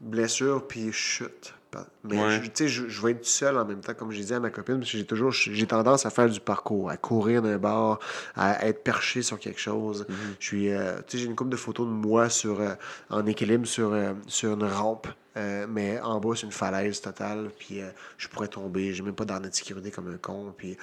blessure 0.00 0.66
puis 0.66 0.92
chute. 0.92 1.54
Mais 2.02 2.18
Ouais. 2.20 2.42
je- 2.58 2.66
je, 2.66 2.88
je 2.88 3.02
vais 3.02 3.12
être 3.12 3.24
seul 3.24 3.56
en 3.56 3.64
même 3.64 3.80
temps, 3.80 3.94
comme 3.94 4.10
j'ai 4.10 4.24
dit 4.24 4.34
à 4.34 4.40
ma 4.40 4.50
copine, 4.50 4.78
parce 4.78 4.90
que 4.90 4.98
j'ai 4.98 5.04
toujours, 5.06 5.30
j'ai 5.30 5.66
tendance 5.66 6.04
à 6.06 6.10
faire 6.10 6.28
du 6.28 6.40
parcours, 6.40 6.90
à 6.90 6.96
courir 6.96 7.42
d'un 7.42 7.58
bord, 7.58 8.00
à 8.34 8.66
être 8.66 8.82
perché 8.82 9.22
sur 9.22 9.38
quelque 9.38 9.60
chose. 9.60 10.04
Mhm. 10.08 10.16
Je 10.40 10.46
suis, 10.46 10.70
euh, 10.72 11.00
j'ai 11.08 11.24
une 11.24 11.36
couple 11.36 11.50
de 11.50 11.56
photos 11.56 11.86
de 11.86 11.92
moi 11.92 12.28
sur, 12.28 12.60
euh, 12.60 12.74
en 13.08 13.24
équilibre 13.26 13.66
sur, 13.66 13.92
euh, 13.92 14.12
sur 14.26 14.54
une 14.54 14.64
rampe, 14.64 15.06
mais 15.68 15.98
en 16.00 16.20
bas 16.20 16.30
c'est 16.34 16.42
une 16.46 16.52
falaise 16.52 17.00
totale, 17.00 17.50
puis 17.58 17.80
je 18.18 18.28
pourrais 18.28 18.48
tomber. 18.48 18.92
J'ai 18.92 19.02
même 19.02 19.14
pas 19.14 19.24
d'arnais 19.24 19.48
de 19.48 19.54
sécurité 19.54 19.90
comme 19.90 20.12
un 20.12 20.18
con, 20.18 20.52
puis 20.56 20.76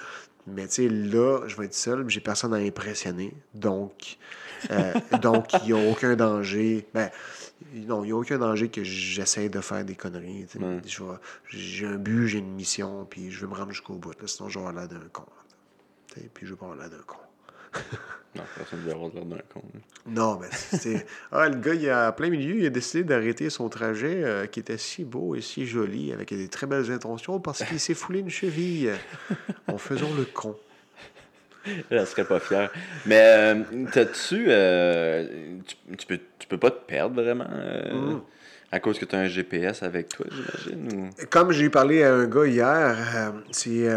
mais 0.47 0.65
tu 0.67 0.73
sais 0.75 0.87
là, 0.89 1.41
je 1.47 1.55
vais 1.57 1.65
être 1.65 1.73
seul, 1.75 2.05
puis 2.05 2.13
j'ai 2.15 2.21
personne 2.21 2.53
à 2.53 2.57
impressionner, 2.57 3.33
donc 3.53 4.17
donc 5.21 5.53
il 5.63 5.65
n'y 5.67 5.73
a 5.73 5.91
aucun 5.91 6.15
danger. 6.15 6.87
Ben 6.93 7.09
non, 7.73 8.03
il 8.03 8.07
n'y 8.07 8.11
a 8.11 8.15
aucun 8.15 8.37
danger 8.37 8.69
que 8.69 8.83
j'essaie 8.83 9.49
de 9.49 9.61
faire 9.61 9.83
des 9.83 9.95
conneries. 9.95 10.45
J'ai 11.49 11.85
un 11.85 11.97
but, 11.97 12.27
j'ai 12.27 12.39
une 12.39 12.53
mission, 12.53 13.05
puis 13.09 13.31
je 13.31 13.41
vais 13.41 13.51
me 13.51 13.57
rendre 13.57 13.71
jusqu'au 13.71 13.95
bout. 13.95 14.19
là, 14.21 14.27
sinon, 14.27 14.49
je 14.49 14.59
vais 14.59 14.65
avoir 14.65 14.87
l'air 14.87 14.87
d'un 14.87 15.07
con. 15.11 15.25
Puis 16.33 16.45
je 16.45 16.53
vais 16.53 16.57
pas 16.57 16.65
avoir 16.71 16.79
l'air 16.79 16.89
d'un 16.89 17.03
con. 17.05 17.17
Non, 18.35 18.43
personne 18.55 18.79
ne 18.79 18.85
veut 18.85 18.91
avoir 18.91 19.11
l'air 19.13 19.25
d'un 19.25 19.37
con. 19.51 19.61
Non, 20.05 20.39
mais 20.39 20.49
c'est. 20.51 21.05
Ah, 21.31 21.49
le 21.49 21.59
gars, 21.59 21.73
il 21.73 21.89
a, 21.89 22.07
à 22.07 22.11
plein 22.11 22.29
milieu, 22.29 22.59
il 22.59 22.65
a 22.65 22.69
décidé 22.69 23.03
d'arrêter 23.03 23.49
son 23.49 23.69
trajet 23.69 24.23
euh, 24.23 24.45
qui 24.45 24.59
était 24.59 24.77
si 24.77 25.03
beau 25.03 25.35
et 25.35 25.41
si 25.41 25.65
joli, 25.65 26.13
avec 26.13 26.29
des 26.29 26.47
très 26.47 26.67
belles 26.67 26.91
intentions, 26.91 27.39
parce 27.39 27.63
qu'il 27.63 27.79
s'est 27.79 27.93
foulé 27.93 28.19
une 28.19 28.29
cheville 28.29 28.91
en 29.67 29.77
faisant 29.77 30.13
le 30.15 30.25
con. 30.25 30.55
Elle 31.89 32.07
serait 32.07 32.25
pas 32.25 32.39
fière. 32.39 32.69
Mais 33.05 33.19
euh, 33.21 33.55
t'as-tu. 33.91 34.45
euh, 34.49 35.25
tu, 35.65 35.75
tu 35.97 36.05
peux, 36.07 36.19
tu 36.39 36.47
peux 36.47 36.57
pas 36.57 36.71
te 36.71 36.85
perdre 36.85 37.21
vraiment 37.21 37.47
euh, 37.51 37.93
Mm. 37.93 38.21
à 38.71 38.79
cause 38.79 38.99
que 38.99 39.05
tu 39.05 39.15
as 39.15 39.19
un 39.19 39.27
GPS 39.27 39.83
avec 39.83 40.09
toi, 40.09 40.25
j'imagine? 40.31 41.09
Ou... 41.21 41.25
Comme 41.29 41.51
j'ai 41.51 41.69
parlé 41.69 42.03
à 42.03 42.13
un 42.13 42.25
gars 42.27 42.45
hier, 42.45 42.97
euh, 43.15 43.31
c'est 43.51 43.87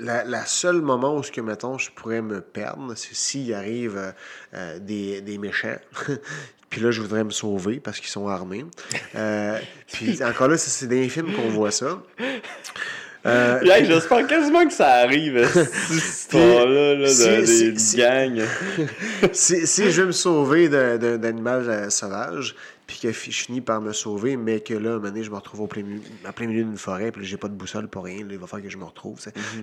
la, 0.00 0.22
la 0.24 0.46
seule 0.46 0.80
moment 0.80 1.16
où, 1.16 1.22
ce 1.22 1.32
que, 1.32 1.40
mettons, 1.40 1.76
je 1.78 1.90
pourrais 1.90 2.22
me 2.22 2.40
perdre, 2.40 2.94
c'est 2.96 3.14
s'il 3.14 3.52
arrive 3.52 4.14
des, 4.80 5.20
des 5.20 5.38
méchants. 5.38 5.76
Puis 6.70 6.82
là, 6.82 6.90
je 6.90 7.00
voudrais 7.00 7.24
me 7.24 7.30
sauver 7.30 7.80
parce 7.80 7.98
qu'ils 7.98 8.10
sont 8.10 8.28
armés. 8.28 8.62
Euh, 9.14 9.58
puis 9.90 10.22
encore 10.22 10.48
là, 10.48 10.58
c'est 10.58 10.86
les 10.86 11.08
films 11.08 11.32
qu'on 11.32 11.48
voit 11.48 11.70
ça. 11.70 12.02
Euh, 13.26 13.58
J'espère 13.84 14.26
quasiment 14.26 14.64
que 14.66 14.72
ça 14.72 14.88
arrive, 14.88 15.46
cette 15.52 15.90
histoire-là, 15.90 16.94
là, 16.94 17.08
si- 17.08 17.28
de, 17.28 17.44
si- 17.44 17.72
des 17.72 17.78
si- 17.78 17.96
gangs. 17.96 18.42
si, 19.32 19.66
si 19.66 19.90
je 19.90 20.00
veux 20.02 20.06
me 20.06 20.12
sauver 20.12 20.68
d'un 20.68 20.96
d'animal 21.18 21.68
euh, 21.68 21.90
sauvage, 21.90 22.54
puis 22.86 23.00
que 23.02 23.08
je 23.08 23.18
finis 23.18 23.60
par 23.60 23.82
me 23.82 23.92
sauver, 23.92 24.36
mais 24.38 24.60
que 24.60 24.72
là, 24.72 24.90
un 24.90 24.92
moment 24.94 25.08
donné, 25.08 25.22
je 25.22 25.30
me 25.30 25.34
retrouve 25.36 25.60
au 25.62 25.66
plein, 25.66 25.82
plein 26.34 26.46
milieu 26.46 26.62
d'une 26.64 26.78
forêt, 26.78 27.10
puis 27.12 27.26
j'ai 27.26 27.36
pas 27.36 27.48
de 27.48 27.52
boussole 27.54 27.86
pour 27.88 28.04
rien, 28.04 28.20
là, 28.20 28.28
il 28.30 28.38
va 28.38 28.46
falloir 28.46 28.64
que 28.66 28.72
je 28.72 28.78
me 28.78 28.84
retrouve. 28.84 29.18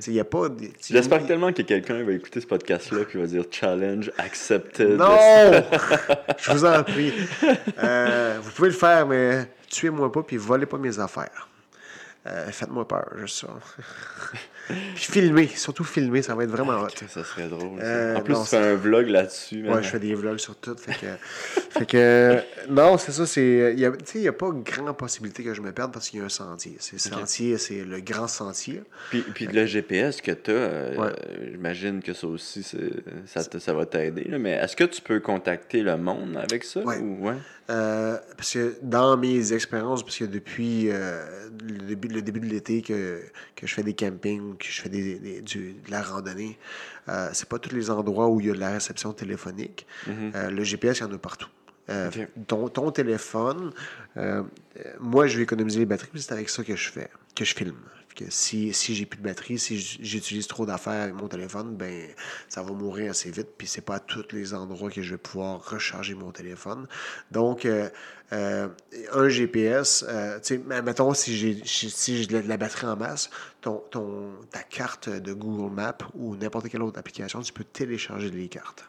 y 0.06 0.20
a 0.20 0.26
pas. 0.26 0.48
J'espère 0.88 1.26
tellement 1.26 1.52
que 1.52 1.64
quelqu'un 1.64 2.04
va 2.04 2.12
écouter 2.12 2.42
ce 2.42 2.46
podcast-là 2.48 3.00
puis 3.10 3.20
va 3.20 3.26
dire 3.26 3.46
challenge 3.50 4.12
accepted. 4.20 4.98
Non! 4.98 5.18
je 6.38 6.52
vous 6.52 6.66
en 6.66 6.84
prie. 6.84 7.14
Euh, 7.82 8.38
vous 8.44 8.52
pouvez 8.52 8.68
le 8.70 8.76
faire, 8.76 9.08
mais 9.08 9.48
tuez-moi 9.70 10.12
pas, 10.12 10.22
puis 10.22 10.38
volez 10.38 10.66
pas 10.68 10.78
mes 10.78 11.00
affaires. 11.00 11.48
Euh, 12.28 12.50
Faites-moi 12.52 12.88
peur, 12.88 13.08
juste 13.18 13.42
ça. 13.42 13.48
puis 14.68 14.76
filmez, 14.96 15.48
surtout 15.48 15.84
filmez, 15.84 16.24
ça 16.24 16.34
va 16.34 16.44
être 16.44 16.50
vraiment 16.50 16.82
hot. 16.82 16.88
Ça 17.08 17.24
serait 17.24 17.48
drôle. 17.48 17.80
Euh, 17.82 18.16
en 18.16 18.22
plus, 18.22 18.34
non, 18.34 18.44
tu 18.44 18.50
fais 18.50 18.58
un 18.58 18.76
vlog 18.76 19.08
là-dessus. 19.10 19.64
Ouais, 19.70 19.84
je 19.84 19.90
fais 19.90 20.00
des 20.00 20.16
vlogs 20.16 20.40
sur 20.40 20.56
tout. 20.56 20.76
Fait 20.76 20.94
que, 20.94 21.06
fait 21.80 21.86
que 21.86 22.40
non, 22.70 22.98
c'est 22.98 23.12
ça. 23.12 23.26
Tu 23.26 23.30
sais, 23.32 23.76
il 24.16 24.22
n'y 24.22 24.28
a 24.28 24.34
pas 24.34 24.50
grande 24.52 24.98
possibilité 24.98 25.44
que 25.44 25.54
je 25.54 25.62
me 25.62 25.72
perde 25.72 25.94
parce 25.94 26.10
qu'il 26.10 26.20
y 26.20 26.22
a 26.24 26.26
un 26.26 26.30
sentier. 26.30 26.78
C'est 26.80 26.96
le 27.06 27.14
Ok. 27.14 27.20
sentier, 27.20 27.58
c'est 27.60 27.84
le 27.84 28.00
grand 28.00 28.28
sentier. 28.28 28.82
Puis, 29.12 29.22
puis 29.22 29.46
le 29.46 29.66
GPS 29.68 30.20
que 30.20 30.32
tu 30.32 30.50
as, 30.52 31.00
Ouais. 31.00 31.12
j'imagine 31.52 32.02
que 32.02 32.14
ça 32.14 32.26
aussi, 32.26 32.64
ça, 33.28 33.44
te- 33.44 33.60
ça 33.60 33.74
va 33.74 33.86
t'aider. 33.86 34.26
Mais 34.40 34.54
est-ce 34.54 34.76
que 34.76 34.86
tu 34.86 35.02
peux 35.02 35.20
contacter 35.20 35.84
le 35.84 35.96
monde 35.98 36.38
avec 36.42 36.64
ça? 36.64 36.80
Ouais. 36.82 36.98
Ou, 36.98 37.28
ouais? 37.28 37.36
Euh, 37.70 38.18
parce 38.38 38.54
que 38.54 38.76
dans 38.84 39.18
mes 39.18 39.52
expériences, 39.54 40.04
parce 40.04 40.18
que 40.18 40.26
depuis 40.26 40.90
euh, 40.92 41.48
le, 41.68 41.96
début, 41.96 42.08
le 42.16 42.22
début 42.22 42.40
de 42.40 42.48
l'été 42.48 42.82
que, 42.82 43.22
que 43.56 43.68
je 43.68 43.74
fais 43.74 43.84
des 43.84 43.94
campings, 43.94 44.58
que 44.58 44.66
je 44.66 44.82
fais 44.82 44.90
des, 44.90 45.20
des- 45.20 45.42
du- 45.42 45.74
de 45.74 45.92
la 45.92 46.02
randonnée, 46.02 46.58
euh, 47.10 47.30
c'est 47.34 47.48
pas 47.48 47.60
tous 47.60 47.76
les 47.76 47.90
endroits 47.92 48.28
où 48.30 48.40
il 48.42 48.48
y 48.48 48.50
a 48.50 48.54
de 48.54 48.60
la 48.60 48.72
réception 48.72 49.14
téléphonique. 49.14 49.86
Mhm. 50.08 50.32
Euh, 50.36 50.50
le 50.50 50.64
GPS, 50.64 51.00
il 51.00 51.02
y 51.02 51.06
en 51.06 51.14
a 51.14 51.18
partout. 51.18 51.50
Euh, 51.90 52.10
ton, 52.48 52.68
ton 52.70 52.90
téléphone, 52.92 53.72
moi, 55.00 55.28
je 55.28 55.38
vais 55.38 55.44
économiser 55.44 55.80
les 55.80 55.86
batteries, 55.86 56.10
c'est 56.16 56.32
avec 56.32 56.50
ça 56.50 56.64
que 56.64 56.76
je 56.76 56.90
fais, 56.90 57.10
que 57.36 57.46
je 57.46 57.54
filme. 57.54 57.76
Que 58.16 58.26
si, 58.30 58.74
si 58.74 58.96
j'ai 58.96 59.06
plus 59.06 59.18
de 59.18 59.24
batterie, 59.24 59.60
si 59.60 59.78
j'utilise 59.78 60.48
trop 60.48 60.66
d'affaires 60.66 61.04
avec 61.04 61.16
mon 61.16 61.28
téléphone, 61.28 61.76
ben 61.76 62.08
ça 62.48 62.64
va 62.64 62.72
mourir 62.72 63.12
assez 63.12 63.30
vite. 63.30 63.50
Puis 63.58 63.68
c'est 63.68 63.82
pas 63.82 63.96
à 63.96 64.00
tous 64.00 64.26
les 64.32 64.54
endroits 64.54 64.90
que 64.90 65.02
je 65.02 65.12
vais 65.12 65.18
pouvoir 65.18 65.70
recharger 65.70 66.16
mon 66.16 66.32
téléphone. 66.32 66.88
Donc, 67.32 67.66
euh, 67.66 67.90
euh, 68.34 68.68
un 69.14 69.30
GPS, 69.30 70.06
euh, 70.08 70.40
tu 70.40 70.56
sais, 70.56 70.62
mais 70.66 70.82
mettons 70.82 71.14
si 71.14 71.36
j'ai 71.36 71.62
si 71.66 72.26
de 72.26 72.40
la- 72.40 72.58
batterie 72.58 72.88
en 72.88 72.96
masse, 72.96 73.30
ton, 73.62 73.84
ton, 73.92 74.32
ta 74.50 74.64
carte 74.64 75.10
de 75.10 75.34
Google 75.34 75.74
Maps 75.74 75.98
ou 76.16 76.36
n'importe 76.36 76.70
quelle 76.70 76.82
autre 76.82 76.98
application, 76.98 77.42
tu 77.42 77.54
peux 77.54 77.66
télécharger 77.66 78.32
les 78.32 78.48
cartes. 78.48 78.86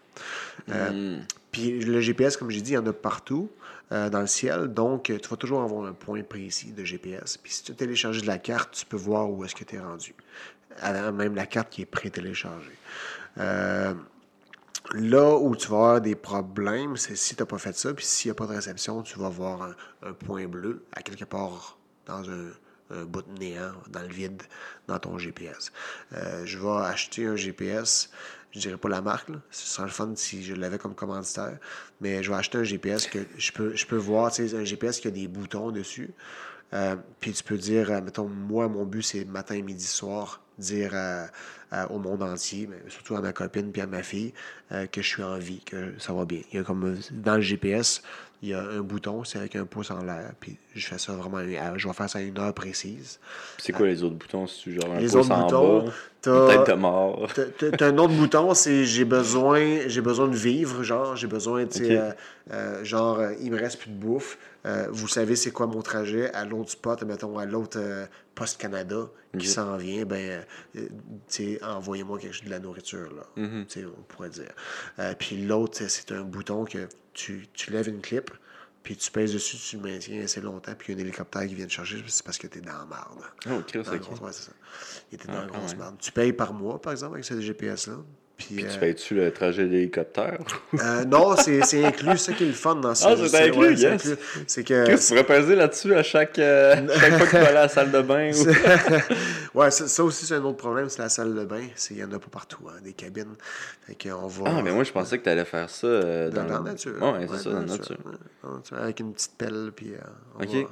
Hmm. 0.68 1.18
Puis 1.51 1.81
le 1.81 2.01
GPS, 2.01 2.37
comme 2.37 2.51
j'ai 2.51 2.62
dit, 2.62 2.72
il 2.72 2.74
y 2.74 2.79
en 2.79 2.87
a 2.87 2.93
partout 2.93 3.51
euh, 3.93 4.11
dans 4.11 4.20
le 4.20 4.26
ciel. 4.26 4.66
Donc, 4.66 5.11
euh, 5.11 5.18
tu 5.18 5.28
vas 5.28 5.37
toujours 5.37 5.62
avoir 5.62 5.87
un 5.87 5.93
point 5.93 6.24
précis 6.24 6.72
de 6.72 6.82
GPS. 6.82 7.37
Puis 7.37 7.53
si 7.53 7.62
tu 7.62 7.72
télécharges 7.72 8.20
de 8.20 8.26
la 8.26 8.39
carte, 8.39 8.74
tu 8.74 8.84
peux 8.84 8.97
voir 8.97 9.30
où 9.30 9.45
est-ce 9.45 9.55
que 9.55 9.62
tu 9.62 9.76
es 9.76 9.78
rendu. 9.78 10.12
Même 10.82 11.37
la 11.37 11.47
carte 11.47 11.70
qui 11.70 11.82
est 11.82 11.87
pré-téléchargée. 11.87 12.76
Euh, 13.39 13.95
là 14.93 15.37
où 15.39 15.55
tu 15.55 15.68
vas 15.68 15.76
avoir 15.76 16.01
des 16.01 16.16
problèmes, 16.16 16.97
c'est 16.97 17.14
si 17.14 17.37
tu 17.37 17.43
n'as 17.43 17.47
pas 17.47 17.59
fait 17.59 17.76
ça, 17.76 17.95
puis 17.95 18.05
s'il 18.05 18.28
n'y 18.28 18.32
a 18.32 18.34
pas 18.34 18.47
de 18.47 18.55
réception, 18.55 19.03
tu 19.03 19.20
vas 19.20 19.28
voir 19.28 19.74
un, 20.03 20.12
point 20.12 20.47
bleu 20.47 20.84
à 20.93 21.03
quelque 21.03 21.24
part 21.24 21.78
dans 22.07 22.28
un, 22.28 23.05
bout 23.05 23.22
de 23.22 23.39
néant, 23.39 23.72
dans 23.89 24.03
le 24.03 24.09
vide, 24.09 24.43
dans 24.89 24.99
ton 24.99 25.16
GPS. 25.16 25.72
Je 26.45 26.59
vais 26.59 26.84
acheter 26.84 27.26
un 27.26 27.37
GPS, 27.37 28.11
je 28.57 28.61
dirais 28.63 28.77
pas 28.79 28.89
la 28.89 29.03
marque, 29.03 29.29
ce 29.51 29.67
serait 29.67 29.85
le 29.87 29.93
fun 29.93 30.13
si 30.17 30.43
je 30.43 30.55
l'avais 30.55 30.79
comme 30.79 30.95
commanditaire, 30.95 31.59
mais 32.01 32.23
je 32.23 32.31
vais 32.31 32.37
acheter 32.37 32.59
un 32.59 32.65
GPS 32.65 33.07
que 33.07 33.19
je 33.37 33.53
peux, 33.53 33.77
je 33.77 33.87
peux 33.87 33.97
voir, 33.97 34.33
tu 34.33 34.43
un 34.57 34.65
GPS 34.65 34.99
qui 35.01 35.09
a 35.09 35.11
des 35.11 35.29
boutons 35.29 35.71
dessus. 35.71 36.11
Euh, 36.75 36.97
puis 37.21 37.33
tu 37.33 37.45
peux 37.45 37.57
dire, 37.59 37.91
euh, 37.93 38.01
mettons, 38.01 38.29
moi, 38.29 38.69
mon 38.69 38.85
but, 38.85 39.03
c'est 39.03 39.25
matin, 39.25 39.61
midi, 39.63 39.85
soir, 39.87 40.43
dire 40.59 40.95
à- 40.95 41.91
au 41.91 41.99
monde 41.99 42.23
entier, 42.23 42.67
mais 42.69 42.79
surtout 42.89 43.17
à 43.17 43.21
ma 43.21 43.33
copine 43.33 43.73
puis 43.73 43.83
à 43.83 43.87
ma 43.87 44.03
fille, 44.03 44.33
euh, 44.73 44.87
que 44.87 45.03
je 45.03 45.07
suis 45.09 45.23
en 45.23 45.37
vie, 45.39 45.61
que 45.61 45.95
ça 45.99 46.13
va 46.13 46.25
bien. 46.25 46.41
Il 46.53 46.57
y 46.57 46.61
a 46.61 46.65
comme, 46.65 46.85
euh, 46.85 46.97
dans 47.13 47.37
le 47.37 47.43
GPS, 47.43 48.03
il 48.43 48.51
y 48.51 48.55
a 48.55 48.63
un 48.63 48.81
bouton, 48.81 49.25
c'est 49.25 49.39
avec 49.39 49.57
un 49.57 49.67
pouce 49.67 49.91
en 49.91 50.03
l'air, 50.03 50.33
je 50.79 50.87
fais 50.87 50.99
ça 50.99 51.12
vraiment, 51.12 51.39
à- 51.39 51.77
je 51.79 51.87
vais 51.89 51.95
faire 51.95 52.09
ça 52.11 52.18
à 52.18 52.22
une 52.22 52.39
heure 52.39 52.53
précise. 52.55 53.18
C'est 53.59 53.72
quoi 53.72 53.87
les 53.87 54.03
autres 54.03 54.16
boutons? 54.16 54.47
Si 54.47 54.62
tu 54.62 54.72
genre 54.72 54.93
un 54.93 54.99
Les 55.01 55.07
pouce 55.07 55.14
autres 55.16 55.33
en 55.33 55.45
boutons, 55.45 55.85
bas, 55.87 55.93
t'as- 56.22 56.57
tête 56.57 56.66
de 56.68 56.81
mort. 56.81 57.29
T'as- 57.35 57.87
un 57.87 57.99
autre 57.99 58.14
bouton, 58.14 58.55
c'est 58.55 58.85
j'ai 58.85 59.05
besoin, 59.05 59.87
j'ai 59.89 60.01
besoin 60.01 60.29
de 60.29 60.37
vivre, 60.37 60.83
genre, 60.83 61.16
j'ai 61.16 61.27
besoin, 61.27 61.66
tu 61.66 61.85
euh, 61.97 62.11
euh, 62.53 62.85
genre, 62.85 63.18
euh, 63.20 63.33
il 63.41 63.51
me 63.53 63.59
reste 63.59 63.79
plus 63.81 63.91
de 63.91 63.97
bouffe. 63.97 64.39
Euh, 64.66 64.89
vous 64.91 65.07
savez 65.07 65.37
c'est 65.37 65.53
quoi 65.53 65.66
mon 65.68 65.81
trajet 65.83 66.33
à 66.33 66.45
l'autre 66.45 66.70
spot, 66.70 67.03
mettons, 67.05 67.39
à 67.39 67.45
l'autre 67.47 67.79
euh, 67.81 68.05
poste 68.35 68.61
Canada 68.61 69.09
qui 69.39 69.47
s'en 69.47 69.77
vient, 69.77 70.05
ben, 70.05 70.43
euh, 70.77 70.81
tu 71.29 71.59
envoyez-moi 71.62 72.18
quelque 72.18 72.33
chose 72.35 72.45
de 72.47 72.51
la 72.51 72.59
nourriture, 72.59 73.09
là. 73.14 73.22
Mhm. 73.37 73.64
On 73.99 74.03
pourrait 74.09 74.31
dire. 74.31 74.51
Euh, 74.99 75.14
puis 75.18 75.45
l'autre, 75.45 75.77
c'est- 75.79 75.89
c'est 75.89 76.12
un 76.12 76.22
bouton 76.22 76.64
que 76.64 76.89
tu, 77.12 77.47
tu 77.53 77.70
lèves 77.70 77.89
une 77.89 78.01
clip, 78.01 78.31
puis 78.87 78.97
tu 78.97 79.11
pèses 79.11 79.32
dessus, 79.32 79.57
tu 79.57 79.78
le 79.78 79.82
maintiens 79.82 80.22
assez 80.22 80.41
longtemps, 80.41 80.72
puis 80.78 80.93
il 80.93 80.97
y 80.97 81.01
a 81.01 81.03
un 81.03 81.05
hélicoptère 81.05 81.45
qui 81.45 81.57
vient 81.57 81.66
te 81.66 81.72
chercher, 81.72 82.05
c'est 82.07 82.24
parce 82.24 82.39
que 82.39 82.47
t'es 82.47 82.61
dans 82.61 82.78
la 82.78 82.84
marde. 82.84 83.18
Oh, 83.51 83.61
Chris, 83.66 83.82
la 83.84 83.91
ouais, 83.95 83.99
c'est 84.30 84.43
ça. 84.45 84.53
Il 85.11 85.16
était 85.16 85.24
Ah, 85.28 85.32
dans 85.32 85.41
la 85.41 85.47
quand 85.49 85.59
grosse 85.59 85.74
merde. 85.74 85.97
Tu 85.99 86.12
payes 86.12 86.32
par 86.32 86.53
mois, 86.53 86.80
par 86.80 86.93
exemple, 86.93 87.14
avec 87.14 87.24
ce 87.24 87.41
GPS-là. 87.41 87.97
Puis, 88.37 88.55
Puis 88.57 88.64
euh, 88.66 88.68
tu 88.70 88.78
fais-tu 88.78 89.14
le 89.14 89.30
trajet 89.32 89.66
d'hélicoptère? 89.66 90.39
euh, 90.74 91.05
non, 91.07 91.34
c'est 91.37 91.61
inclus, 91.84 92.18
c'est 92.18 92.32
ça 92.32 92.32
qui 92.34 92.45
est 92.45 92.49
le 92.49 92.53
fun 92.53 92.74
dans 92.76 92.95
ce 92.95 93.07
Ah, 93.07 93.14
c'est 93.16 93.49
inclus, 93.49 93.76
c'est 93.78 93.82
yes. 93.82 93.93
inclus. 94.07 94.16
C'est 94.47 94.62
que. 94.64 94.95
Tu 94.97 95.07
pourrais 95.09 95.24
peser 95.24 95.57
là-dessus 95.57 95.95
à 95.95 96.03
chaque, 96.03 96.39
euh, 96.39 96.74
chaque 97.01 97.14
fois 97.16 97.26
que 97.26 97.30
tu 97.30 97.37
vas 97.37 97.47
aller 97.49 97.57
à 97.57 97.62
la 97.62 97.68
salle 97.68 97.91
de 97.91 98.03
bain. 98.03 98.30
ou- 98.34 99.59
ouais, 99.59 99.70
ça, 99.70 99.89
ça 99.89 100.05
aussi, 100.05 100.26
c'est 100.26 100.34
un 100.34 100.45
autre 100.45 100.59
problème, 100.59 100.91
c'est 100.91 101.01
la 101.01 101.09
salle 101.09 101.34
de 101.34 101.45
bain. 101.47 101.62
Il 101.91 101.97
n'y 101.97 102.05
en 102.05 102.12
a 102.12 102.18
pas 102.18 102.28
partout, 102.30 102.59
hein, 102.68 102.78
des 102.84 102.93
cabines. 102.93 103.37
Fait 103.87 103.97
qu'on 104.11 104.26
va. 104.26 104.45
Ah, 104.59 104.62
mais 104.62 104.70
moi, 104.72 104.84
je 104.84 104.93
pensais 104.93 105.16
que 105.18 105.24
tu 105.24 105.30
allais 105.30 105.45
faire 105.47 105.70
ça 105.70 105.87
euh, 105.87 106.28
dans, 106.28 106.45
dans, 106.45 106.62
la 106.62 106.70
nature. 106.72 107.03
Ouais, 107.03 107.26
c'est 107.30 107.39
ça, 107.39 107.51
dans 107.51 107.61
la 107.61 107.64
nature. 107.66 107.97
Avec 108.72 109.01
une 109.01 109.14
petite 109.14 109.32
pelle, 109.39 109.72
puis. 109.74 109.93
euh, 109.95 109.99
on 110.39 110.43
Ok. 110.43 110.49
va- 110.51 110.59
ouais. 110.59 110.66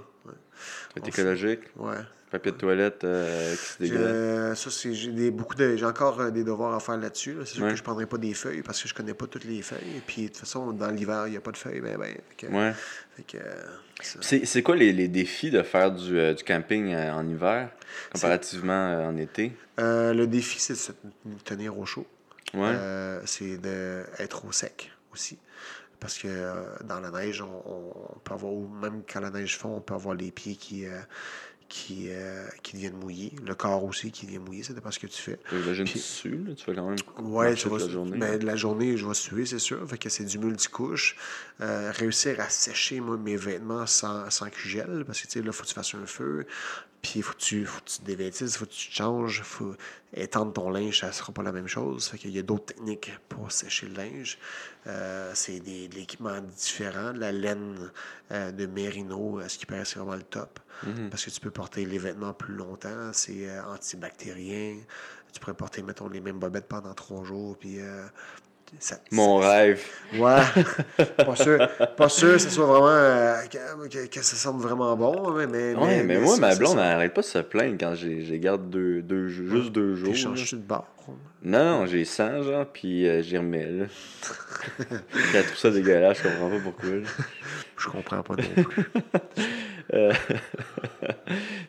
C'est 0.94 1.02
On 1.02 1.06
écologique. 1.06 1.60
Ouais. 1.78 1.94
Papier 2.30 2.50
de 2.52 2.56
toilette 2.56 3.04
euh, 3.04 3.54
qui 3.54 3.62
se 3.62 3.78
dégrade. 3.78 4.54
ça, 4.56 4.70
c'est, 4.70 4.92
j'ai 4.92 5.12
des, 5.12 5.30
beaucoup 5.30 5.54
de, 5.54 5.76
j'ai 5.76 5.84
encore 5.84 6.20
euh, 6.20 6.30
des 6.30 6.42
devoirs 6.42 6.74
à 6.74 6.80
faire 6.80 6.96
là-dessus. 6.96 7.34
là. 7.34 7.42
C'est 7.44 7.54
sûr 7.54 7.62
Ouais. 7.62 7.70
que 7.70 7.76
je 7.76 7.80
ne 7.82 7.84
prendrai 7.84 8.06
pas 8.06 8.18
des 8.18 8.34
feuilles 8.34 8.62
parce 8.62 8.82
que 8.82 8.88
je 8.88 8.94
connais 8.94 9.14
pas 9.14 9.26
toutes 9.28 9.44
les 9.44 9.62
feuilles. 9.62 10.02
Puis, 10.06 10.22
de 10.22 10.26
toute 10.28 10.38
façon, 10.38 10.72
dans 10.72 10.90
l'hiver, 10.90 11.28
il 11.28 11.30
n'y 11.30 11.36
a 11.36 11.40
pas 11.40 11.52
de 11.52 11.56
feuilles. 11.56 11.80
Ben, 11.80 11.96
ben, 11.96 12.06
fait 12.36 12.46
que- 12.46 12.52
Ouais. 12.52 12.72
fait 13.16 13.22
que, 13.22 13.36
euh. 13.36 13.54
C'est 14.20 14.44
c'est 14.44 14.62
quoi 14.64 14.74
les, 14.74 14.92
les 14.92 15.06
défis 15.06 15.50
de 15.52 15.62
faire 15.62 15.92
du, 15.92 16.18
euh, 16.18 16.34
du 16.34 16.42
camping 16.42 16.92
euh, 16.92 17.12
en 17.12 17.26
hiver 17.28 17.70
comparativement 18.12 19.06
en 19.06 19.16
été? 19.16 19.52
Le 19.78 20.24
défi, 20.24 20.58
c'est 20.58 20.72
de 20.74 20.78
se 20.78 20.92
tenir 21.44 21.78
au 21.78 21.86
chaud. 21.86 22.06
Ouais. 22.54 22.74
C'est 23.26 23.58
d'être 23.58 24.44
au 24.44 24.52
sec 24.52 24.90
aussi. 25.12 25.38
Parce 26.00 26.18
que 26.18 26.28
euh, 26.28 26.64
dans 26.84 27.00
la 27.00 27.10
neige, 27.10 27.40
on, 27.40 27.62
on 28.14 28.18
peut 28.18 28.34
avoir, 28.34 28.52
ou 28.52 28.68
même 28.68 29.02
quand 29.10 29.20
la 29.20 29.30
neige 29.30 29.56
fond, 29.56 29.76
on 29.76 29.80
peut 29.80 29.94
avoir 29.94 30.14
les 30.14 30.30
pieds 30.30 30.54
qui, 30.56 30.84
euh, 30.86 30.98
qui, 31.76 32.06
euh, 32.08 32.46
qui 32.62 32.74
deviennent 32.74 32.96
mouillés. 32.96 33.32
Le 33.44 33.52
corps 33.56 33.82
aussi 33.82 34.12
qui 34.12 34.26
devient 34.26 34.38
mouillé, 34.38 34.62
ça 34.62 34.72
dépend 34.74 34.92
ce 34.92 35.00
que 35.00 35.08
tu 35.08 35.20
fais. 35.20 35.40
J'imagine 35.50 35.84
que 35.84 35.90
puis- 35.90 36.00
tu 36.00 36.06
sues, 36.06 36.44
là, 36.46 36.54
tu 36.54 36.64
fais 36.64 36.72
quand 36.72 36.88
même 36.88 36.96
Ouais, 37.18 37.52
tu 37.56 37.68
vas, 37.68 37.78
la 37.78 37.88
journée. 37.88 38.16
ben, 38.16 38.44
la 38.44 38.54
journée, 38.54 38.96
je 38.96 39.04
vais 39.04 39.12
suer, 39.14 39.44
c'est 39.44 39.58
sûr. 39.58 39.84
Fait 39.88 39.98
que 39.98 40.08
c'est 40.08 40.24
du 40.24 40.38
multicouche. 40.38 41.16
Euh, 41.60 41.90
réussir 41.92 42.38
à 42.38 42.48
sécher 42.48 43.00
moi, 43.00 43.16
mes 43.16 43.36
vêtements 43.36 43.86
sans, 43.86 44.30
sans 44.30 44.50
qu'ils 44.50 44.70
gèlent, 44.70 45.02
parce 45.04 45.20
que 45.20 45.26
tu 45.26 45.32
sais, 45.32 45.42
là, 45.42 45.50
faut 45.50 45.64
que 45.64 45.68
tu 45.68 45.74
fasses 45.74 45.94
un 45.96 46.06
feu. 46.06 46.46
Puis 47.04 47.16
il 47.16 47.22
faut 47.22 47.34
que 47.34 47.38
tu, 47.38 47.66
faut 47.66 47.82
que 47.82 47.90
tu 47.90 47.98
te 47.98 48.04
dévêtisses, 48.06 48.56
faut 48.56 48.64
que 48.64 48.70
tu 48.70 48.88
te 48.88 48.94
changes, 48.94 49.42
faut 49.42 49.74
étendre 50.14 50.54
ton 50.54 50.70
linge, 50.70 51.00
ça 51.00 51.12
sera 51.12 51.34
pas 51.34 51.42
la 51.42 51.52
même 51.52 51.66
chose. 51.66 52.08
Fait 52.08 52.16
qu'il 52.16 52.30
y 52.30 52.38
a 52.38 52.42
d'autres 52.42 52.64
techniques 52.64 53.12
pour 53.28 53.52
sécher 53.52 53.86
le 53.88 53.94
linge. 53.94 54.38
Euh, 54.86 55.30
c'est 55.34 55.60
des, 55.60 55.88
de 55.88 55.96
l'équipement 55.96 56.40
différent. 56.40 57.12
La 57.12 57.30
laine 57.30 57.90
euh, 58.32 58.52
de 58.52 58.64
Merino, 58.64 59.38
à 59.38 59.50
ce 59.50 59.58
qui 59.58 59.66
paraît, 59.66 59.84
c'est 59.84 59.98
vraiment 59.98 60.16
le 60.16 60.22
top. 60.22 60.58
Mhm. 60.82 61.10
Parce 61.10 61.26
que 61.26 61.30
tu 61.30 61.40
peux 61.40 61.50
porter 61.50 61.84
les 61.84 61.98
vêtements 61.98 62.32
plus 62.32 62.54
longtemps. 62.54 63.12
C'est 63.12 63.50
euh, 63.50 63.62
antibactérien. 63.66 64.78
Tu 65.34 65.40
pourrais 65.40 65.52
porter, 65.52 65.82
mettons, 65.82 66.08
les 66.08 66.22
mêmes 66.22 66.38
bobettes 66.38 66.68
pendant 66.68 66.94
trois 66.94 67.22
jours. 67.22 67.58
Puis, 67.58 67.80
euh, 67.80 68.06
ça, 68.78 68.96
Mon 69.10 69.36
rêve. 69.36 69.82
Ouais. 70.16 70.40
pas 71.16 71.36
sûr. 71.36 71.68
Pas 71.96 72.08
sûr 72.08 72.32
que 72.32 72.38
ce 72.38 72.50
soit 72.50 72.66
vraiment. 72.66 72.88
euh, 72.88 73.42
que, 74.10 74.22
ça 74.22 74.36
sente 74.36 74.60
vraiment 74.60 74.96
bon. 74.96 75.32
Mais, 75.32 75.46
mais, 75.46 75.74
Ouais, 75.74 76.02
mais, 76.02 76.18
moi, 76.18 76.36
ma 76.36 76.54
blonde, 76.54 76.72
elle 76.72 76.78
ça. 76.78 76.86
elle 76.86 76.92
arrête 76.96 77.14
pas 77.14 77.20
de 77.22 77.26
se 77.26 77.38
plaindre 77.38 77.76
quand 77.78 77.94
j'ai 77.94 78.24
j'ai 78.24 78.38
garde 78.38 78.68
deux, 78.70 79.02
deux, 79.02 79.28
juste 79.28 79.70
deux 79.72 79.94
jours. 79.94 80.14
Changes-tu 80.14 80.56
de 80.56 80.60
bord? 80.60 80.86
Non, 81.42 81.80
non, 81.80 81.86
j'ai 81.86 82.06
100, 82.06 82.42
genre, 82.42 82.64
puis 82.64 83.06
euh, 83.06 83.20
j'y 83.20 83.36
remets, 83.36 83.66
là. 83.66 83.84
Elle 85.34 85.44
trouve 85.44 85.58
ça 85.58 85.70
dégueulasse, 85.70 86.16
je 86.22 86.28
comprends 86.28 86.48
pas 86.48 86.58
pourquoi, 86.62 86.88
là. 86.88 87.06
Je 87.76 87.88
comprends 87.88 88.22
pas 88.22 88.34
non 88.36 88.62
plus. 88.64 88.84
Euh, 89.92 90.14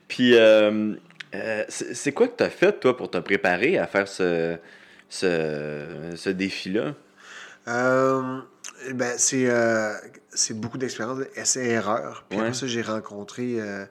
puis, 0.07 0.35
euh, 0.37 0.95
c'est 1.67 1.93
c'est 1.93 2.11
quoi 2.13 2.29
que 2.29 2.35
t'as 2.37 2.49
fait, 2.49 2.79
toi, 2.79 2.95
pour 2.95 3.11
te 3.11 3.17
préparer 3.17 3.77
à 3.77 3.85
faire 3.87 4.07
ce, 4.07 4.55
ce, 5.09 6.13
ce 6.15 6.29
défi-là? 6.29 6.95
Euh, 7.67 8.39
ben, 8.93 9.13
c'est 9.17 9.49
euh, 9.49 9.93
c'est 10.33 10.53
beaucoup 10.59 10.77
d'expérience, 10.77 11.19
essai-erreur. 11.35 12.25
Puis 12.29 12.37
Ouais. 12.37 12.45
après 12.45 12.57
ça, 12.57 12.67
j'ai 12.67 12.81
rencontré 12.81 13.55
euh, 13.59 13.85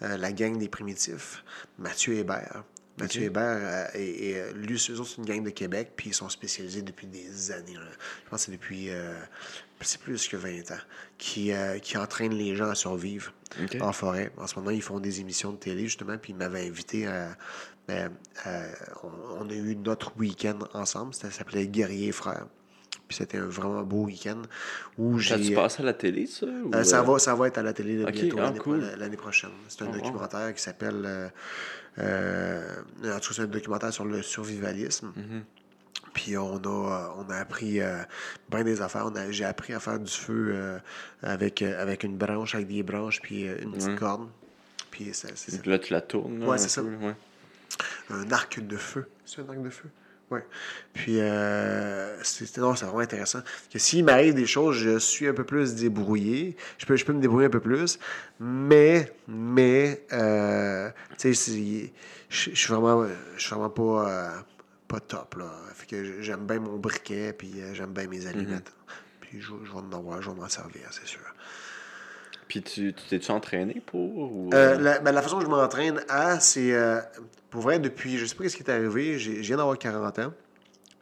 la 0.00 0.32
gang 0.32 0.56
des 0.58 0.68
primitifs, 0.68 1.44
Mathieu 1.78 2.14
Hébert. 2.14 2.64
Mathieu. 2.98 3.22
Hébert, 3.22 3.90
et, 3.94 4.30
et, 4.30 4.52
lui, 4.54 4.74
eux 4.90 5.00
autres, 5.00 5.10
c'est 5.10 5.18
une 5.18 5.24
gang 5.24 5.44
de 5.44 5.50
Québec, 5.50 5.92
puis 5.94 6.10
ils 6.10 6.14
sont 6.14 6.28
spécialisés 6.28 6.82
depuis 6.82 7.06
des 7.06 7.52
années. 7.52 7.74
là. 7.74 7.82
Je 8.24 8.30
pense 8.30 8.40
que 8.40 8.46
c'est 8.46 8.52
depuis 8.52 8.90
c'est 9.80 10.00
plus 10.00 10.28
que 10.28 10.36
20 10.36 10.70
ans, 10.72 10.80
qui, 11.18 11.52
euh, 11.52 11.78
qui 11.78 11.96
entraînent 11.96 12.34
les 12.34 12.56
gens 12.56 12.68
à 12.68 12.74
survivre 12.74 13.32
en 13.80 13.92
forêt. 13.92 14.32
En 14.36 14.46
ce 14.46 14.56
moment, 14.56 14.70
ils 14.70 14.82
font 14.82 15.00
des 15.00 15.20
émissions 15.20 15.52
de 15.52 15.56
télé, 15.56 15.82
justement, 15.84 16.18
puis 16.18 16.32
ils 16.32 16.36
m'avaient 16.36 16.66
invité 16.66 17.06
à. 17.06 17.36
À- 17.94 18.08
on, 19.02 19.44
on 19.44 19.48
a 19.48 19.52
eu 19.54 19.76
notre 19.76 20.16
week-end 20.18 20.58
ensemble, 20.74 21.14
ça 21.14 21.30
s'appelait 21.30 21.66
Guerrier 21.66 22.12
Frères. 22.12 22.46
Puis 23.06 23.16
c'était 23.16 23.38
un 23.38 23.46
vraiment 23.46 23.82
beau 23.84 24.04
week-end 24.04 24.42
où 24.98 25.18
Ça, 25.18 25.38
j'ai. 25.38 25.48
tu 25.48 25.54
passes 25.54 25.80
à 25.80 25.82
la 25.82 25.94
télé, 25.94 26.26
ça? 26.26 26.44
ou, 26.46 26.70
Euh, 26.74 26.82
ça, 26.84 26.98
euh, 27.00 27.02
va, 27.02 27.18
ça 27.18 27.34
va 27.34 27.46
être 27.48 27.56
à 27.56 27.62
la 27.62 27.72
télé 27.72 27.96
là, 27.96 28.08
Ok, 28.08 28.12
bientôt 28.12 28.36
ah, 28.38 28.42
l'année 28.42 28.58
cool. 28.58 28.80
l'année 28.98 29.16
prochaine. 29.16 29.50
C'est 29.68 29.80
un 29.82 29.86
Oh, 29.86 29.94
wow. 29.94 30.00
documentaire 30.00 30.54
qui 30.54 30.62
s'appelle. 30.62 31.02
euh, 31.06 31.28
euh, 32.00 32.74
en 33.04 33.18
tout 33.18 33.28
cas, 33.28 33.34
c'est 33.34 33.42
un 33.42 33.46
documentaire 33.46 33.92
sur 33.92 34.04
le 34.04 34.22
survivalisme. 34.22 35.12
Mhm. 35.16 35.44
Puis 36.14 36.36
on 36.36 36.56
a, 36.56 36.58
euh, 36.58 37.08
on 37.26 37.30
a 37.30 37.36
appris 37.36 37.80
euh, 37.80 37.98
bien 38.50 38.62
des 38.64 38.80
affaires. 38.82 39.06
On 39.06 39.14
a- 39.16 39.30
J'ai 39.30 39.44
appris 39.44 39.72
à 39.72 39.80
faire 39.80 39.98
du 39.98 40.10
feu 40.12 40.50
euh, 40.52 40.78
avec, 41.22 41.62
euh, 41.62 41.80
avec 41.80 42.02
une 42.04 42.16
branche, 42.16 42.54
avec 42.54 42.68
des 42.68 42.82
branches, 42.82 43.20
puis 43.22 43.48
euh, 43.48 43.56
une 43.62 43.72
petite 43.72 43.88
Ouais. 43.90 43.96
corde. 43.96 44.28
Puis 44.90 45.12
ça, 45.14 45.28
c'est 45.34 45.50
ça. 45.52 45.58
Puis 45.58 45.70
là, 45.70 45.78
tu 45.78 45.92
la 45.92 46.00
tournes, 46.00 46.40
là, 46.40 46.46
Ouais, 46.46 46.58
c'est 46.58 46.68
ça. 46.68 46.82
peu, 46.82 46.88
ouais. 46.88 47.14
Un 48.10 48.30
arc 48.32 48.60
de 48.60 48.76
feu. 48.76 49.08
C'est 49.24 49.40
un 49.42 49.48
arc 49.48 49.62
de 49.62 49.70
feu? 49.70 49.88
Ouais. 50.30 50.44
Puis, 50.92 51.20
euh, 51.20 52.22
c'est 52.22 52.58
non, 52.58 52.74
c'est 52.74 52.84
vraiment 52.84 53.00
intéressant. 53.00 53.40
Que 53.72 53.78
s'il 53.78 54.04
m'arrive 54.04 54.34
des 54.34 54.46
choses, 54.46 54.76
je 54.76 54.98
suis 54.98 55.26
un 55.26 55.32
peu 55.32 55.44
plus 55.44 55.74
débrouillé. 55.74 56.54
Je 56.76 56.84
peux, 56.84 56.96
je 56.96 57.04
peux 57.06 57.14
me 57.14 57.20
débrouiller 57.20 57.46
un 57.46 57.50
peu 57.50 57.60
plus. 57.60 57.98
Mais, 58.38 59.10
mais, 59.26 60.04
euh, 60.12 60.90
tu 61.16 61.34
sais, 61.34 61.92
je 62.28 62.50
suis 62.54 62.72
vraiment, 62.74 63.06
vraiment 63.48 63.70
pas, 63.70 64.10
euh, 64.10 64.30
pas 64.86 65.00
top, 65.00 65.36
là. 65.36 65.50
Fait 65.72 65.86
que 65.86 66.20
j'aime 66.20 66.46
bien 66.46 66.60
mon 66.60 66.76
briquet, 66.76 67.32
puis 67.32 67.62
j'aime 67.72 67.94
bien 67.94 68.06
mes 68.06 68.26
allumettes. 68.26 68.72
Puis, 69.22 69.40
je, 69.40 69.52
je 69.64 69.72
vais 69.72 69.78
en 69.78 69.92
avoir, 69.96 70.20
je 70.20 70.28
vais 70.28 70.36
m'en 70.36 70.48
servir, 70.48 70.82
c'est 70.90 71.06
sûr. 71.06 71.20
Puis 72.48 72.62
tu 72.62 72.94
tu 72.94 73.08
t'es-tu 73.08 73.30
entraîné 73.30 73.82
pour 73.84 74.00
ou, 74.18 74.50
euh, 74.54 74.78
la, 74.78 74.98
ben, 75.00 75.12
la 75.12 75.20
façon 75.20 75.38
que 75.38 75.44
je 75.44 75.50
m'entraîne 75.50 76.00
à, 76.08 76.40
c'est. 76.40 76.72
euh, 76.72 77.00
pour 77.50 77.62
vrai, 77.62 77.78
depuis. 77.78 78.18
Je 78.18 78.26
sais 78.26 78.34
pas 78.34 78.48
ce 78.48 78.56
qui 78.56 78.62
est 78.62 78.70
arrivé. 78.70 79.18
j'ai- 79.18 79.36
Je 79.42 79.46
viens 79.48 79.56
d'avoir 79.56 79.78
40 79.78 80.18
ans. 80.18 80.32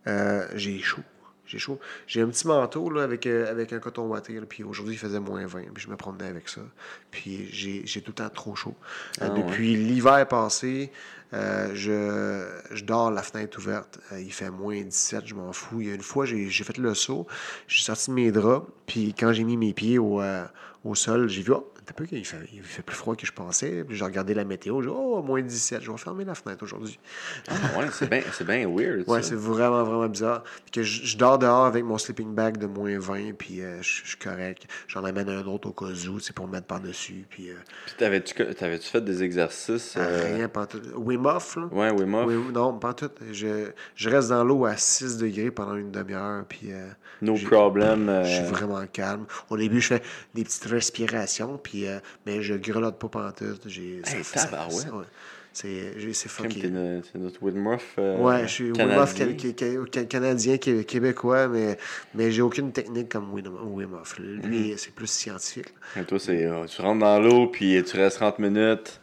Euh, 0.07 0.47
j'ai 0.55 0.79
chaud. 0.81 1.03
J'ai 1.47 1.59
chaud. 1.59 1.79
J'ai 2.09 2.23
un 2.23 2.29
petit 2.29 2.47
manteau 2.47 2.91
là, 2.91 3.05
avec, 3.05 3.25
euh, 3.27 3.49
avec 3.51 3.73
un 3.73 3.79
coton 3.79 4.07
ouaté. 4.09 4.35
là, 4.35 4.47
Puis 4.49 4.65
aujourd'hui, 4.65 4.95
il 4.95 4.99
faisait 4.99 5.21
moins 5.21 5.47
20. 5.47 5.63
Puis 5.73 5.85
je 5.85 5.89
me 5.89 5.97
promenais 5.97 6.27
avec 6.29 6.49
ça. 6.49 6.61
Puis 7.13 7.49
j'ai 7.53 7.83
j'ai 7.87 8.01
tout 8.03 8.11
le 8.11 8.15
temps 8.17 8.29
trop 8.31 8.57
chaud. 8.57 8.75
Euh, 9.23 9.29
Ah, 9.29 9.33
ouais. 9.33 9.43
depuis 9.45 9.77
l'hiver 9.77 10.27
passé, 10.27 10.91
euh, 11.33 11.71
je, 11.75 12.75
je 12.75 12.85
dors 12.85 13.11
la 13.13 13.23
fenêtre 13.23 13.59
ouverte. 13.59 14.01
Il 14.19 14.33
fait 14.33 14.51
moins 14.51 14.81
17, 14.83 15.27
je 15.27 15.35
m'en 15.37 15.53
fous. 15.53 15.81
Il 15.83 15.89
y 15.89 15.91
a 15.93 15.95
une 15.95 16.03
fois, 16.03 16.27
j'ai 16.27 16.49
j'ai 16.49 16.65
fait 16.65 16.79
le 16.79 16.95
saut. 16.95 17.29
J'ai 17.69 17.85
sorti 17.85 18.11
mes 18.11 18.33
draps. 18.33 18.67
Puis 18.87 19.15
quand 19.17 19.33
j'ai 19.33 19.45
mis 19.45 19.57
mes 19.57 19.73
pieds 19.73 19.99
au, 19.99 20.21
au 20.85 20.95
sol, 20.97 21.29
j'ai 21.29 21.43
vu, 21.43 21.53
oh, 21.53 21.73
un 21.89 21.93
peu 21.93 22.05
qu'il 22.07 22.25
fait, 22.25 22.37
il 22.53 22.63
fait 22.63 22.83
plus 22.83 22.97
froid 22.97 23.15
que 23.15 23.27
je 23.27 23.33
pensais. 23.33 23.85
Puis 23.85 23.97
j'ai 23.97 24.05
regardé 24.05 24.35
la 24.35 24.45
météo. 24.45 24.83
J'ai 24.83 24.89
dit, 24.89 24.95
oh, 24.97 25.23
moins 25.23 25.41
17. 25.41 25.83
Je 25.83 25.91
vais 25.91 25.97
fermer 25.99 26.25
la 26.25 26.35
fenêtre 26.35 26.63
aujourd'hui. 26.63 26.99
Ah, 27.49 27.79
ouais, 27.79 27.87
c'est 27.93 28.09
bien 28.11 28.23
c'est 28.33 28.47
bien 28.47 28.69
weird. 28.69 29.05
Ouais, 29.09 29.23
ça. 29.23 29.31
c'est 29.31 29.35
vraiment, 29.37 29.85
vraiment 29.85 30.09
bizarre. 30.09 30.43
Puis 30.65 30.73
que 30.73 30.83
je, 30.83 31.05
je 31.05 31.17
dors 31.17 31.39
dehors 31.39 31.65
avec 31.65 31.85
mon 31.85 31.99
sleeping 31.99 32.35
bag 32.35 32.57
de 32.59 32.67
moins 32.67 32.99
20, 32.99 33.33
puis 33.39 33.61
euh, 33.63 33.81
je, 33.83 34.03
je 34.03 34.09
suis 34.09 34.19
correct. 34.19 34.67
J'en 34.89 35.05
amène 35.05 35.29
un 35.29 35.45
autre 35.47 35.69
au 35.69 35.73
cas 35.73 35.87
où, 35.87 36.19
c'est 36.19 36.35
pour 36.35 36.49
mettre 36.49 36.67
par-dessus. 36.67 37.27
Puis 37.29 37.51
euh, 37.51 37.55
Puis 37.87 37.95
t'avais-tu 37.99 38.35
t'avais-tu 38.55 38.89
fait 38.89 39.05
des 39.05 39.23
exercices 39.23 39.95
euh, 39.97 40.35
rien, 40.35 40.49
pas 40.49 40.67
tout. 40.67 40.81
Wim 40.97 41.27
Hof, 41.27 41.57
là? 41.57 41.67
Ouais, 41.71 41.91
Wim 41.91 42.15
Hof. 42.15 42.27
Oui, 42.27 42.35
non, 42.53 42.79
pas 42.79 42.95
tout. 42.95 43.11
Je, 43.33 43.71
je 43.95 44.11
reste 44.11 44.29
dans 44.29 44.45
l'eau 44.45 44.65
à 44.65 44.77
6 44.77 45.19
degrés 45.19 45.51
pendant 45.51 45.77
une 45.77 45.91
demi-heure, 45.91 46.45
puis 46.49 46.71
No 47.23 47.35
problem. 47.37 48.23
je 48.25 48.29
suis 48.31 48.45
vraiment 48.45 48.85
calme. 48.93 49.27
Au 49.51 49.57
début, 49.57 49.81
je 49.81 49.89
fais 49.89 50.03
des 50.35 50.45
petites 50.45 50.65
respirations, 50.65 51.59
puis 51.63 51.76
euh, 51.87 51.99
mais 52.25 52.43
je 52.43 52.55
grelotte 52.55 52.99
pas 52.99 53.09
pantoute. 53.09 53.63
J'ai, 53.67 53.97
Hey, 54.07 54.25
ça- 54.25 54.41
ça- 54.41 54.45
tabarouette. 54.47 54.79
ça- 54.89 54.95
ouais. 54.97 55.05
C'est, 55.53 55.95
c'est 56.13 56.29
fucké. 56.29 56.61
t'es 56.61 56.69
no- 56.69 57.01
t'es 57.01 57.19
notre 57.19 57.43
Hof. 57.43 57.95
euh, 57.99 58.19
Ouais, 58.19 58.43
je 58.43 58.53
suis 58.53 58.65
Wim 58.73 58.75
canadien. 58.75 60.59
Québécois, 60.59 61.49
mais, 61.49 61.79
mais 62.15 62.31
j'ai 62.31 62.43
aucune 62.43 62.73
technique 62.73 63.09
comme 63.09 63.33
Wim 63.33 63.95
Hof. 63.95 64.19
Lui, 64.19 64.73
Mhm. 64.73 64.75
c'est 64.77 64.95
plus 64.95 65.07
scientifique. 65.07 65.69
Et 65.99 66.05
toi, 66.05 66.19
c'est 66.19 66.45
euh, 66.45 66.67
tu 66.67 66.83
rentres 66.83 67.01
dans 67.01 67.19
l'eau, 67.21 67.47
puis 67.47 67.83
tu 67.85 67.97
restes 67.97 68.17
30 68.19 68.39
minutes, 68.39 69.01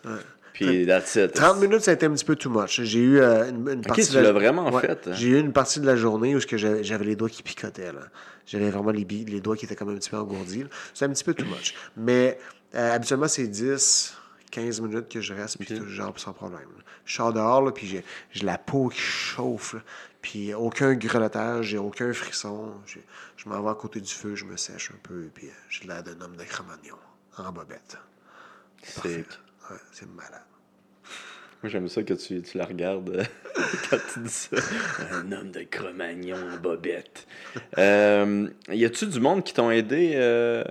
puis 0.53 0.85
that's 0.85 1.15
it. 1.15 1.33
30 1.33 1.59
minutes, 1.59 1.81
ça 1.81 1.89
a 1.89 1.93
été 1.95 2.05
un 2.05 2.11
petit 2.13 2.23
peu 2.25 2.35
too 2.35 2.51
much. 2.51 2.81
J'ai 2.83 2.99
eu 2.99 3.19
euh, 3.19 3.49
une, 3.49 3.67
une 3.69 3.81
partie 3.81 4.05
tu 4.05 4.11
de 4.11 4.17
la- 4.17 4.21
l'as 4.25 4.31
vraiment 4.31 4.69
Ouais, 4.69 4.81
fait, 4.81 5.07
hein? 5.07 5.11
J'ai 5.13 5.29
eu 5.29 5.39
une 5.39 5.53
partie 5.53 5.79
de 5.79 5.87
la 5.87 5.95
journée 5.95 6.35
où 6.35 6.39
ce 6.39 6.45
que 6.45 6.57
j'avais 6.57 6.83
j'avais 6.83 7.05
les 7.05 7.15
doigts 7.15 7.29
qui 7.29 7.41
picotaient. 7.41 7.91
là. 7.91 8.01
J'avais 8.45 8.69
vraiment 8.69 8.91
les, 8.91 9.05
bi- 9.05 9.25
les 9.25 9.39
doigts 9.41 9.55
qui 9.57 9.65
étaient 9.65 9.75
comme 9.75 9.89
un 9.89 9.95
petit 9.95 10.11
peu 10.11 10.17
engourdis. 10.17 10.63
là. 10.63 10.69
C'est 10.93 11.05
un 11.05 11.09
petit 11.09 11.23
peu 11.23 11.33
too 11.33 11.45
much. 11.45 11.73
Mais 11.97 12.37
euh, 12.75 12.91
habituellement, 12.93 13.27
c'est 13.27 13.47
10, 13.47 14.15
15 14.51 14.81
minutes 14.81 15.09
que 15.09 15.21
je 15.21 15.33
reste, 15.33 15.57
puis 15.57 15.67
Ok. 15.73 15.79
tout, 15.83 15.87
genre 15.89 16.17
sans 16.19 16.33
problème. 16.33 16.59
là. 16.77 16.83
Je 17.05 17.15
sors 17.15 17.33
dehors, 17.33 17.61
là, 17.61 17.71
puis 17.71 17.85
j'ai 17.87 18.03
j'ai 18.31 18.45
la 18.45 18.57
peau 18.57 18.89
qui 18.89 18.99
chauffe. 18.99 19.73
là. 19.73 19.81
Puis 20.21 20.53
aucun 20.53 20.93
grelottage, 20.93 21.65
j'ai 21.67 21.77
aucun 21.77 22.13
frisson. 22.13 22.73
J'ai- 22.85 23.03
Je 23.35 23.49
m'en 23.49 23.61
vais 23.61 23.69
à 23.71 23.73
côté 23.75 23.99
du 23.99 24.13
feu, 24.13 24.35
je 24.35 24.45
me 24.45 24.55
sèche 24.55 24.91
un 24.91 24.99
peu, 25.03 25.29
puis 25.33 25.47
euh, 25.47 25.51
j'ai 25.69 25.85
l'air 25.85 26.01
d'un 26.03 26.19
homme 26.21 26.37
de 26.37 26.43
Cramagnon, 26.43 26.95
en 27.37 27.51
bobette. 27.51 27.97
C'est- 28.83 28.93
Parfait. 28.95 29.25
Ouais, 29.69 29.77
c'est 29.91 30.07
malade. 30.09 30.41
Moi, 31.61 31.69
j'aime 31.69 31.87
ça 31.89 32.03
que 32.03 32.13
tu, 32.13 32.41
tu 32.41 32.57
la 32.57 32.65
regardes 32.65 33.09
euh, 33.09 33.23
quand 33.89 33.97
tu 34.13 34.19
dis 34.19 34.29
ça. 34.29 34.57
Un 35.11 35.31
homme 35.31 35.51
de 35.51 35.63
Cro-Magnon 35.63 36.35
en 36.53 36.57
bobette. 36.57 37.25
Euh, 37.77 38.49
y 38.69 38.83
a-tu 38.85 39.07
du 39.07 39.19
monde 39.21 39.43
qui 39.43 39.53
t'ont 39.53 39.71
aidé 39.71 40.13
euh, 40.15 40.63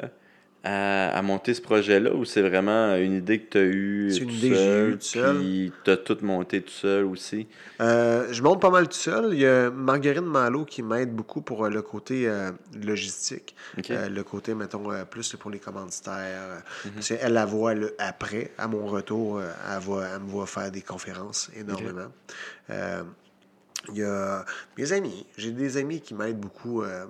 à, 0.65 1.09
à 1.09 1.23
monter 1.23 1.55
ce 1.55 1.61
projet-là 1.61 2.15
ou 2.15 2.25
c'est 2.25 2.43
vraiment 2.43 2.95
une 2.97 3.15
idée 3.15 3.41
que 3.41 3.51
tu 3.51 3.59
as 3.59 3.63
eue 3.63 4.11
C'est 4.13 4.19
une 4.21 4.29
tout 4.29 4.35
idée 4.35 4.51
que 4.51 4.55
j'ai 4.55 4.65
seul, 4.65 4.91
eue 4.91 4.93
tout 4.93 5.05
seul. 5.05 5.37
Puis 5.37 5.73
tu 5.85 5.91
as 5.91 5.97
tout 5.97 6.19
monté 6.23 6.63
tout 6.63 6.71
seul 6.71 7.05
aussi? 7.05 7.47
Euh, 7.81 8.29
je 8.31 8.43
monte 8.43 8.61
pas 8.61 8.71
mal 8.71 8.87
tout 8.89 8.95
seul. 8.95 9.31
Il 9.33 9.41
y 9.41 9.47
a 9.47 9.71
Marguerite 9.71 10.23
Malo 10.23 10.65
qui 10.65 10.83
m'aide 10.83 11.13
beaucoup 11.13 11.41
pour 11.41 11.65
euh, 11.65 11.69
le 11.69 11.83
côté 11.83 12.29
euh, 12.29 12.53
logistique. 12.81 13.57
Euh, 13.91 14.09
le 14.09 14.23
côté, 14.23 14.55
mettons, 14.55 14.85
plus 15.11 15.35
pour 15.37 15.51
les 15.51 15.59
commanditaires. 15.59 16.63
Parce 16.95 17.09
qu'elle 17.09 17.33
la 17.33 17.45
voit 17.45 17.75
le 17.75 17.95
après, 17.99 18.53
à 18.59 18.69
mon 18.69 18.87
retour, 18.87 19.41
elle, 19.41 19.81
va, 19.81 20.09
elle 20.15 20.23
me 20.23 20.29
voit 20.29 20.47
faire 20.47 20.71
des 20.71 20.83
conférences 20.83 21.51
énormément. 21.57 22.13
Il 23.89 23.97
y 23.97 24.03
a 24.05 24.45
mes 24.79 24.93
amis. 24.93 25.27
J'ai 25.37 25.51
des 25.51 25.77
amis 25.77 26.01
qui 26.01 26.15
m'aident 26.15 26.39
beaucoup 26.41 26.83
euh, 26.83 27.07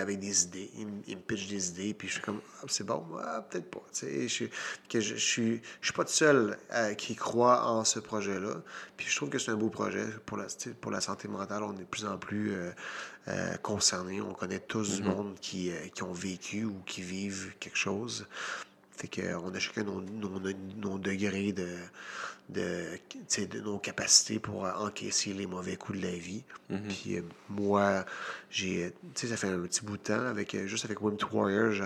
avec 0.00 0.20
des 0.20 0.44
idées. 0.44 0.70
Ils, 0.78 0.86
me- 0.86 1.02
ils 1.08 1.16
me 1.16 1.22
pitchent 1.22 1.48
des 1.48 1.68
idées, 1.70 1.94
puis 1.94 2.06
je 2.08 2.14
suis 2.14 2.22
comme, 2.22 2.40
Ah, 2.60 2.66
c'est 2.68 2.84
bon, 2.86 3.04
Ah, 3.20 3.42
peut-être 3.48 3.70
pas. 3.70 3.82
Je, 4.00 4.26
suis- 4.28 4.50
que 4.88 5.00
je, 5.00 5.16
je 5.16 5.20
suis, 5.24 5.60
je 5.80 5.86
suis 5.86 5.92
pas 5.92 6.04
tout 6.04 6.12
seul 6.12 6.56
euh, 6.72 6.94
qui 6.94 7.16
croit 7.16 7.66
en 7.68 7.84
ce 7.84 7.98
projet-là. 7.98 8.62
Puis 8.96 9.06
je 9.08 9.16
trouve 9.16 9.28
que 9.28 9.38
c'est 9.38 9.50
un 9.50 9.56
beau 9.56 9.70
projet 9.70 10.06
pour 10.24 10.36
la, 10.36 10.46
pour 10.80 10.90
la 10.92 11.00
santé 11.00 11.26
mentale. 11.28 11.62
On 11.64 11.72
est 11.74 11.78
de 11.80 11.84
plus 11.84 12.04
en 12.06 12.16
plus 12.16 12.52
euh, 12.52 12.70
euh, 13.28 13.56
concernés. 13.56 14.20
On 14.20 14.34
connaît 14.34 14.60
tous 14.60 14.96
du 14.96 15.02
monde 15.02 15.34
qui, 15.40 15.72
qui 15.94 16.02
ont 16.04 16.12
vécu 16.12 16.64
ou 16.64 16.76
qui 16.86 17.02
vivent 17.02 17.52
quelque 17.58 17.78
chose. 17.78 18.26
Fait 18.96 19.08
qu'on 19.08 19.52
a 19.52 19.58
chacun 19.58 19.82
nos, 19.82 20.00
nos, 20.00 20.40
nos 20.76 20.98
degrés 20.98 21.50
de, 21.52 21.66
de, 22.50 22.98
de 23.46 23.60
nos 23.60 23.78
capacités 23.78 24.38
pour 24.38 24.66
euh, 24.66 24.72
encaisser 24.72 25.32
les 25.32 25.46
mauvais 25.46 25.76
coups 25.76 25.98
de 25.98 26.04
la 26.04 26.12
vie. 26.12 26.44
Puis 26.88 27.16
euh, 27.16 27.22
moi, 27.48 28.04
j'ai, 28.50 28.92
sais, 29.14 29.28
ça 29.28 29.36
fait 29.36 29.48
un 29.48 29.60
petit 29.60 29.82
bout 29.82 29.96
de 29.96 30.02
temps, 30.02 30.26
avec, 30.26 30.54
euh, 30.54 30.66
juste 30.66 30.84
avec 30.84 30.98
to 30.98 31.28
Warrior, 31.32 31.72
je, 31.72 31.84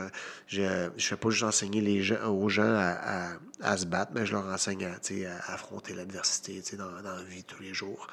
je 0.48 1.06
fais 1.06 1.16
pas 1.16 1.30
juste 1.30 1.44
enseigner 1.44 1.80
les 1.80 2.02
gens, 2.02 2.26
aux 2.28 2.48
gens 2.48 2.74
à, 2.74 3.32
à, 3.32 3.38
à 3.60 3.76
se 3.76 3.86
battre, 3.86 4.12
mais 4.14 4.26
je 4.26 4.32
leur 4.32 4.46
enseigne 4.46 4.84
à, 4.84 4.92
à 4.92 5.54
affronter 5.54 5.94
l'adversité 5.94 6.62
dans, 6.76 7.02
dans 7.02 7.16
la 7.16 7.22
vie 7.22 7.44
tous 7.44 7.62
les 7.62 7.74
jours. 7.74 8.08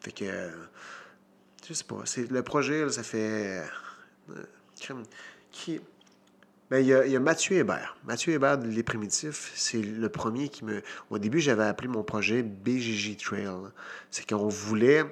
Fait 0.00 0.12
que, 0.12 0.24
euh, 0.24 0.50
je 1.68 1.74
sais 1.74 1.84
pas, 1.84 2.02
c'est, 2.04 2.30
le 2.30 2.42
projet, 2.42 2.84
là, 2.84 2.90
ça 2.90 3.02
fait... 3.02 3.64
euh, 4.30 4.44
qui, 5.50 5.80
ben, 6.72 6.78
il 6.78 6.86
y, 6.86 7.16
a, 7.16 7.20
Mathieu 7.20 7.58
Hébert. 7.58 7.98
Mathieu 8.06 8.32
Hébert 8.32 8.56
Les 8.56 8.82
Primitifs, 8.82 9.52
c'est 9.54 9.82
le 9.82 10.08
premier 10.08 10.48
qui 10.48 10.64
me. 10.64 10.80
Au 11.10 11.18
début, 11.18 11.38
j'avais 11.38 11.64
appelé 11.64 11.86
mon 11.86 12.02
projet 12.02 12.42
BGG 12.42 13.18
Trail. 13.18 13.46
C'est 14.10 14.26
qu'on 14.26 14.48
voulait. 14.48 15.04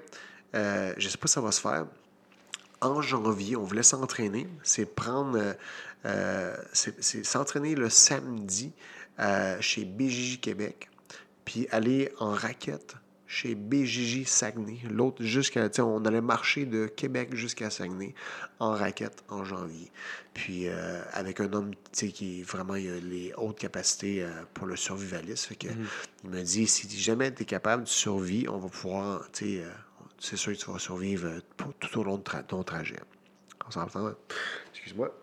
euh, 0.55 0.95
je 0.97 1.07
sais 1.07 1.19
pas 1.19 1.27
si 1.27 1.35
ça 1.35 1.43
va 1.43 1.53
se 1.53 1.61
faire. 1.61 1.85
En 2.81 3.03
janvier, 3.03 3.57
on 3.57 3.65
voulait 3.65 3.83
s'entraîner. 3.83 4.49
C'est 4.63 4.87
prendre. 4.87 5.37
euh, 5.37 5.53
euh, 6.07 6.57
c'est 6.73 7.27
s'entraîner 7.27 7.75
le 7.75 7.91
samedi 7.91 8.73
chez 9.61 9.85
BJJ 9.85 10.41
Québec, 10.41 10.89
puis 11.45 11.69
aller 11.73 12.11
en 12.21 12.31
raquette 12.31 12.95
chez 13.33 13.55
BJJ 13.55 14.25
Saguenay. 14.27 14.79
L'autre, 14.91 15.23
jusqu'à. 15.23 15.69
On 15.79 16.05
allait 16.05 16.21
marcher 16.21 16.67
de 16.67 16.87
Québec 16.87 17.37
jusqu'à 17.37 17.71
Saguenay 17.71 18.13
en 18.59 18.73
raquette 18.73 19.23
en 19.29 19.45
janvier. 19.45 19.93
Puis 20.35 20.67
euh, 20.67 21.01
avec 21.13 21.39
un 21.39 21.53
homme 21.53 21.71
tu 21.75 21.81
sais, 21.93 22.09
qui 22.09 22.43
vraiment 22.43 22.75
il 22.75 22.91
a 22.91 22.97
les 22.99 23.33
hautes 23.37 23.59
capacités 23.61 24.25
euh, 24.25 24.31
pour 24.53 24.67
le 24.67 24.75
survivalisme. 24.75 25.49
Fait 25.51 25.55
que, 25.55 25.69
Il 26.25 26.31
me 26.31 26.43
dit 26.43 26.67
si 26.67 26.89
jamais 26.99 27.33
tu 27.33 27.43
es 27.43 27.47
capable 27.47 27.85
de 27.85 27.89
survivre, 27.89 28.53
on 28.53 28.59
va 28.59 28.69
pouvoir. 28.69 29.31
tu 29.33 29.45
sais, 29.59 29.63
euh, 29.65 29.71
c'est 30.19 30.37
sûr 30.37 30.53
que 30.53 30.59
tu 30.59 30.69
vas 30.71 30.81
survivre 30.81 31.29
euh, 31.29 31.41
pour- 31.57 31.73
tout 31.75 32.01
au 32.01 32.03
long 32.03 32.19
de 32.19 32.23
tra- 32.25 32.45
ton 32.45 32.65
trajet. 32.65 32.99
On 33.67 33.71
s'entend. 33.71 34.13
Excuse-moi. 34.73 35.15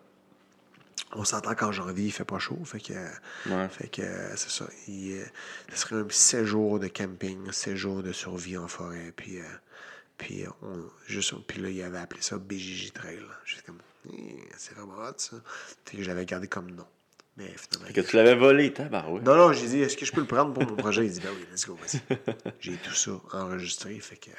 On 1.13 1.23
s'entend 1.23 1.55
qu'en 1.55 1.71
janvier, 1.71 2.05
il 2.07 2.11
fait 2.11 2.25
pas 2.25 2.39
chaud. 2.39 2.59
Fait 2.65 2.79
que, 2.81 2.93
Ouais. 3.49 3.69
fait 3.69 3.87
que 3.87 4.01
c'est 4.35 4.49
ça. 4.49 4.67
Il, 4.87 5.13
euh, 5.13 5.25
ce 5.73 5.77
serait 5.79 5.95
un 5.95 6.07
séjour 6.09 6.79
de 6.79 6.87
camping, 6.87 7.51
séjour 7.51 8.03
de 8.03 8.11
survie 8.11 8.57
en 8.57 8.67
forêt. 8.67 9.13
Puis, 9.15 9.39
euh, 9.39 9.43
puis, 10.17 10.43
euh, 10.45 10.49
on, 10.63 10.83
juste, 11.07 11.33
puis 11.47 11.61
là, 11.61 11.69
il 11.69 11.81
avait 11.81 11.99
appelé 11.99 12.21
ça 12.21 12.37
BJJ 12.37 12.91
Trail. 12.93 13.19
J'étais 13.45 13.63
comme, 13.63 13.79
Eh, 14.13 14.35
c'est 14.57 14.73
vraiment 14.75 14.97
hot, 14.99 15.13
ça. 15.17 15.37
Fait 15.85 15.97
que 15.97 16.03
je 16.03 16.07
l'avais 16.07 16.25
gardé 16.25 16.47
comme 16.47 16.71
nom. 16.71 16.85
Mais 17.37 17.53
finalement. 17.55 17.87
Fait 17.87 17.93
que 17.93 18.01
tu 18.01 18.15
l'avais 18.15 18.35
volé, 18.35 18.73
tabarouette. 18.73 19.23
Non, 19.23 19.35
non, 19.35 19.53
j'ai 19.53 19.67
dit, 19.67 19.79
est-ce 19.81 19.95
que 19.95 20.05
je 20.05 20.11
peux 20.11 20.21
le 20.21 20.27
prendre 20.27 20.53
pour 20.53 20.65
mon 20.65 20.75
projet? 20.75 21.05
Il 21.05 21.11
dit, 21.11 21.19
ben 21.19 21.29
oui, 21.35 21.45
let's 21.51 21.65
go, 21.67 21.75
vas-y. 21.81 22.01
J'ai 22.59 22.75
tout 22.77 22.93
ça 22.95 23.11
enregistré, 23.31 23.99
fait 23.99 24.17
que. 24.17 24.31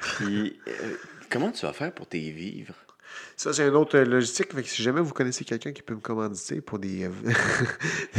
Puis, 0.00 0.58
euh, 0.68 0.96
comment 1.30 1.52
tu 1.52 1.66
vas 1.66 1.72
faire 1.72 1.92
pour 1.92 2.06
tes 2.08 2.30
vivres? 2.30 2.74
Ça, 3.36 3.52
c'est 3.52 3.66
une 3.66 3.74
autre 3.74 3.98
logistique. 3.98 4.52
Fait 4.54 4.62
que 4.62 4.68
si 4.68 4.82
jamais 4.82 5.00
vous 5.00 5.12
connaissez 5.12 5.44
quelqu'un 5.44 5.72
qui 5.72 5.82
peut 5.82 5.94
me 5.94 6.00
commanditer 6.00 6.60
pour 6.60 6.78
des. 6.78 7.04
euh, 7.04 7.10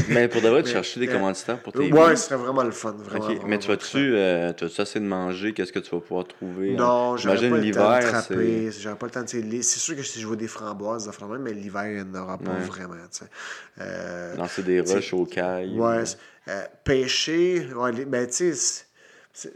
Mais 0.10 0.28
pour 0.30 0.42
de 0.42 0.50
vrai, 0.50 0.62
tu 0.64 0.68
Mais, 0.68 0.74
chercher 0.74 1.00
des 1.00 1.08
euh, 1.08 1.14
commanditaires 1.14 1.60
pour 1.62 1.74
tes 1.74 1.92
ouais, 1.92 2.16
ce 2.16 2.26
serait 2.28 2.38
vraiment 2.38 2.64
le 2.64 2.72
fun. 2.72 2.92
Vraiment, 2.92 3.48
Mais 3.48 3.58
tu 3.60 3.68
vas-tu 3.68 4.16
euh, 4.16 4.52
assez 4.80 5.00
de 5.00 5.06
manger? 5.06 5.54
Qu'est-ce 5.54 5.72
que 5.72 5.80
tu 5.80 5.92
vas 5.92 6.02
pouvoir 6.02 6.26
trouver? 6.28 6.76
Non, 6.76 7.18
j'aurais 7.18 7.36
J'imagine 7.38 7.50
pas 7.52 7.58
le 7.58 7.62
temps 7.62 7.70
de 7.70 8.36
l'hiver. 8.36 8.72
J'aurais 8.82 8.96
pas 8.98 9.06
le 9.06 9.12
temps 9.12 9.22
de. 9.24 9.62
C'est 9.62 9.80
sûr 9.80 9.96
que 9.96 10.04
si 10.04 10.20
je 10.22 10.28
vois 10.28 10.36
des 10.36 10.48
framboises, 10.48 11.08
même, 11.28 11.42
mais 11.42 11.54
l'hiver, 11.54 11.86
il 11.88 11.96
n'y 11.96 12.02
en 12.02 12.22
aura 12.22 12.38
pas 12.38 12.52
Ouais. 12.52 12.60
vraiment. 12.60 12.96
Euh, 13.82 14.36
Lancer 14.38 14.64
des 14.64 14.82
rushs 14.82 15.14
aux 15.14 15.26
cailles? 15.26 15.78
Ouais, 15.78 16.04
ou- 16.04 16.50
euh, 16.52 16.66
pêcher, 16.84 17.68
ouais, 17.74 17.92
les- 17.92 18.06
ben, 18.06 18.28
tu 18.28 18.54
sais, 18.54 18.86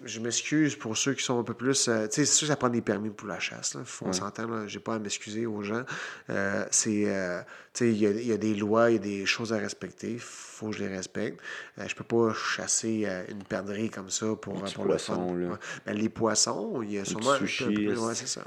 je 0.03 0.19
m'excuse 0.19 0.75
pour 0.75 0.97
ceux 0.97 1.13
qui 1.13 1.23
sont 1.23 1.39
un 1.39 1.43
peu 1.43 1.53
plus. 1.53 1.87
euh, 1.87 2.07
tu 2.07 2.15
sais, 2.15 2.25
c'est 2.25 2.33
sûr 2.33 2.47
que 2.47 2.51
ça 2.53 2.55
prend 2.55 2.69
des 2.69 2.81
permis 2.81 3.09
pour 3.11 3.27
la 3.27 3.39
chasse. 3.39 3.75
Là. 3.75 3.81
Faut- 3.85 4.05
On 4.05 4.07
Ouais. 4.07 4.13
s'entend, 4.13 4.47
là. 4.47 4.65
J'ai 4.67 4.79
pas 4.79 4.95
à 4.95 4.99
m'excuser 4.99 5.45
aux 5.45 5.61
gens. 5.61 5.83
Euh, 6.31 6.65
c'est. 6.71 7.03
euh, 7.07 7.41
tu 7.73 7.85
sais, 7.85 7.91
il 7.91 7.97
y 7.97 8.07
a, 8.07 8.09
il 8.09 8.25
y 8.25 8.31
a 8.31 8.37
des 8.37 8.55
lois, 8.55 8.89
il 8.89 8.93
y 8.93 8.97
a 8.97 8.99
des 8.99 9.25
choses 9.27 9.53
à 9.53 9.57
respecter. 9.57 10.17
faut 10.19 10.69
que 10.71 10.75
je 10.77 10.83
les 10.83 10.87
respecte. 10.95 11.39
Je 11.77 11.93
peux 11.93 12.03
pas 12.03 12.33
chasser 12.33 13.07
une 13.29 13.43
perdrix 13.43 13.89
comme 13.91 14.09
ça 14.09 14.25
pour, 14.35 14.55
pour 14.55 14.63
le 14.63 14.67
fun. 14.67 14.83
poisson, 14.83 15.35
là. 15.35 15.47
Ouais. 15.49 15.57
Ben, 15.85 15.93
les 15.95 16.09
poissons, 16.09 16.81
il 16.81 16.93
y 16.93 16.97
a 16.99 17.05
sûrement. 17.05 17.33
un 17.33 17.37
peu- 17.39 17.45
sushi, 17.45 17.63
un 17.65 17.67
peu 17.67 17.73
plus- 17.73 17.99
ouais, 17.99 18.15
c'est 18.15 18.27
ça. 18.27 18.43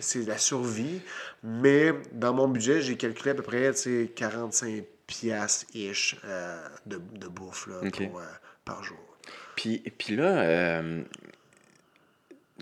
C'est 0.00 0.26
la 0.26 0.38
survie. 0.38 1.00
Mais 1.42 1.92
dans 2.12 2.32
mon 2.34 2.48
budget, 2.48 2.80
j'ai 2.80 2.96
calculé 2.96 3.30
à 3.30 3.34
peu 3.34 3.42
près 3.42 3.72
tu 3.74 3.80
sais, 3.80 4.12
45 4.14 4.84
piastres 5.06 5.66
ish 5.74 6.16
euh, 6.24 6.66
de, 6.86 6.96
de 7.18 7.28
bouffe 7.28 7.66
là, 7.66 7.80
pour, 7.90 8.22
par 8.64 8.82
jour. 8.84 8.98
Puis, 9.56 9.78
puis 9.98 10.16
là, 10.16 10.40
euh, 10.42 11.02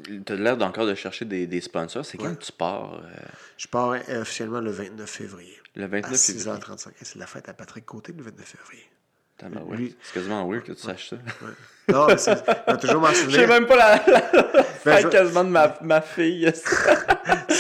tu 0.05 0.33
as 0.33 0.37
l'air 0.37 0.57
d'encore 0.57 0.87
de 0.87 0.95
chercher 0.95 1.25
des, 1.25 1.47
des 1.47 1.61
sponsors. 1.61 2.05
C'est 2.05 2.19
quand 2.19 2.29
Ouais. 2.31 2.37
tu 2.37 2.53
pars? 2.53 2.95
euh, 2.95 3.09
Je 3.57 3.67
pars 3.69 3.97
officiellement 4.21 4.61
le 4.61 4.71
29 4.71 5.09
février. 5.09 5.59
le 5.77 5.85
À 5.85 5.89
29 5.89 6.17
février? 6.21 6.45
6h35. 6.45 6.89
Et 7.01 7.05
C'est 7.05 7.19
la 7.19 7.27
fête 7.27 7.49
à 7.49 7.55
Patrick 7.55 7.85
Côté 7.85 8.13
le 8.13 8.23
29 8.23 8.47
février. 8.47 8.89
Lui- 9.77 9.97
C'est 10.03 10.15
quasiment 10.15 10.47
weird 10.49 10.65
que 10.65 10.73
tu 10.73 10.83
saches 10.83 11.11
ça. 11.11 11.17
Non, 11.89 12.07
mais 12.07 12.19
c'est- 12.19 12.45
toujours 12.81 13.01
m'en 13.01 13.09
Je 13.09 13.15
sais 13.15 13.23
souvenir. 13.25 13.49
même 13.49 13.67
pas 13.67 13.77
la, 13.77 14.03
la 14.07 14.23
Ben, 14.85 14.99
je- 15.03 15.09
quasiment 15.09 15.45
de 15.45 15.51
ma, 15.51 15.75
ma 15.83 16.01
fille. 16.01 16.53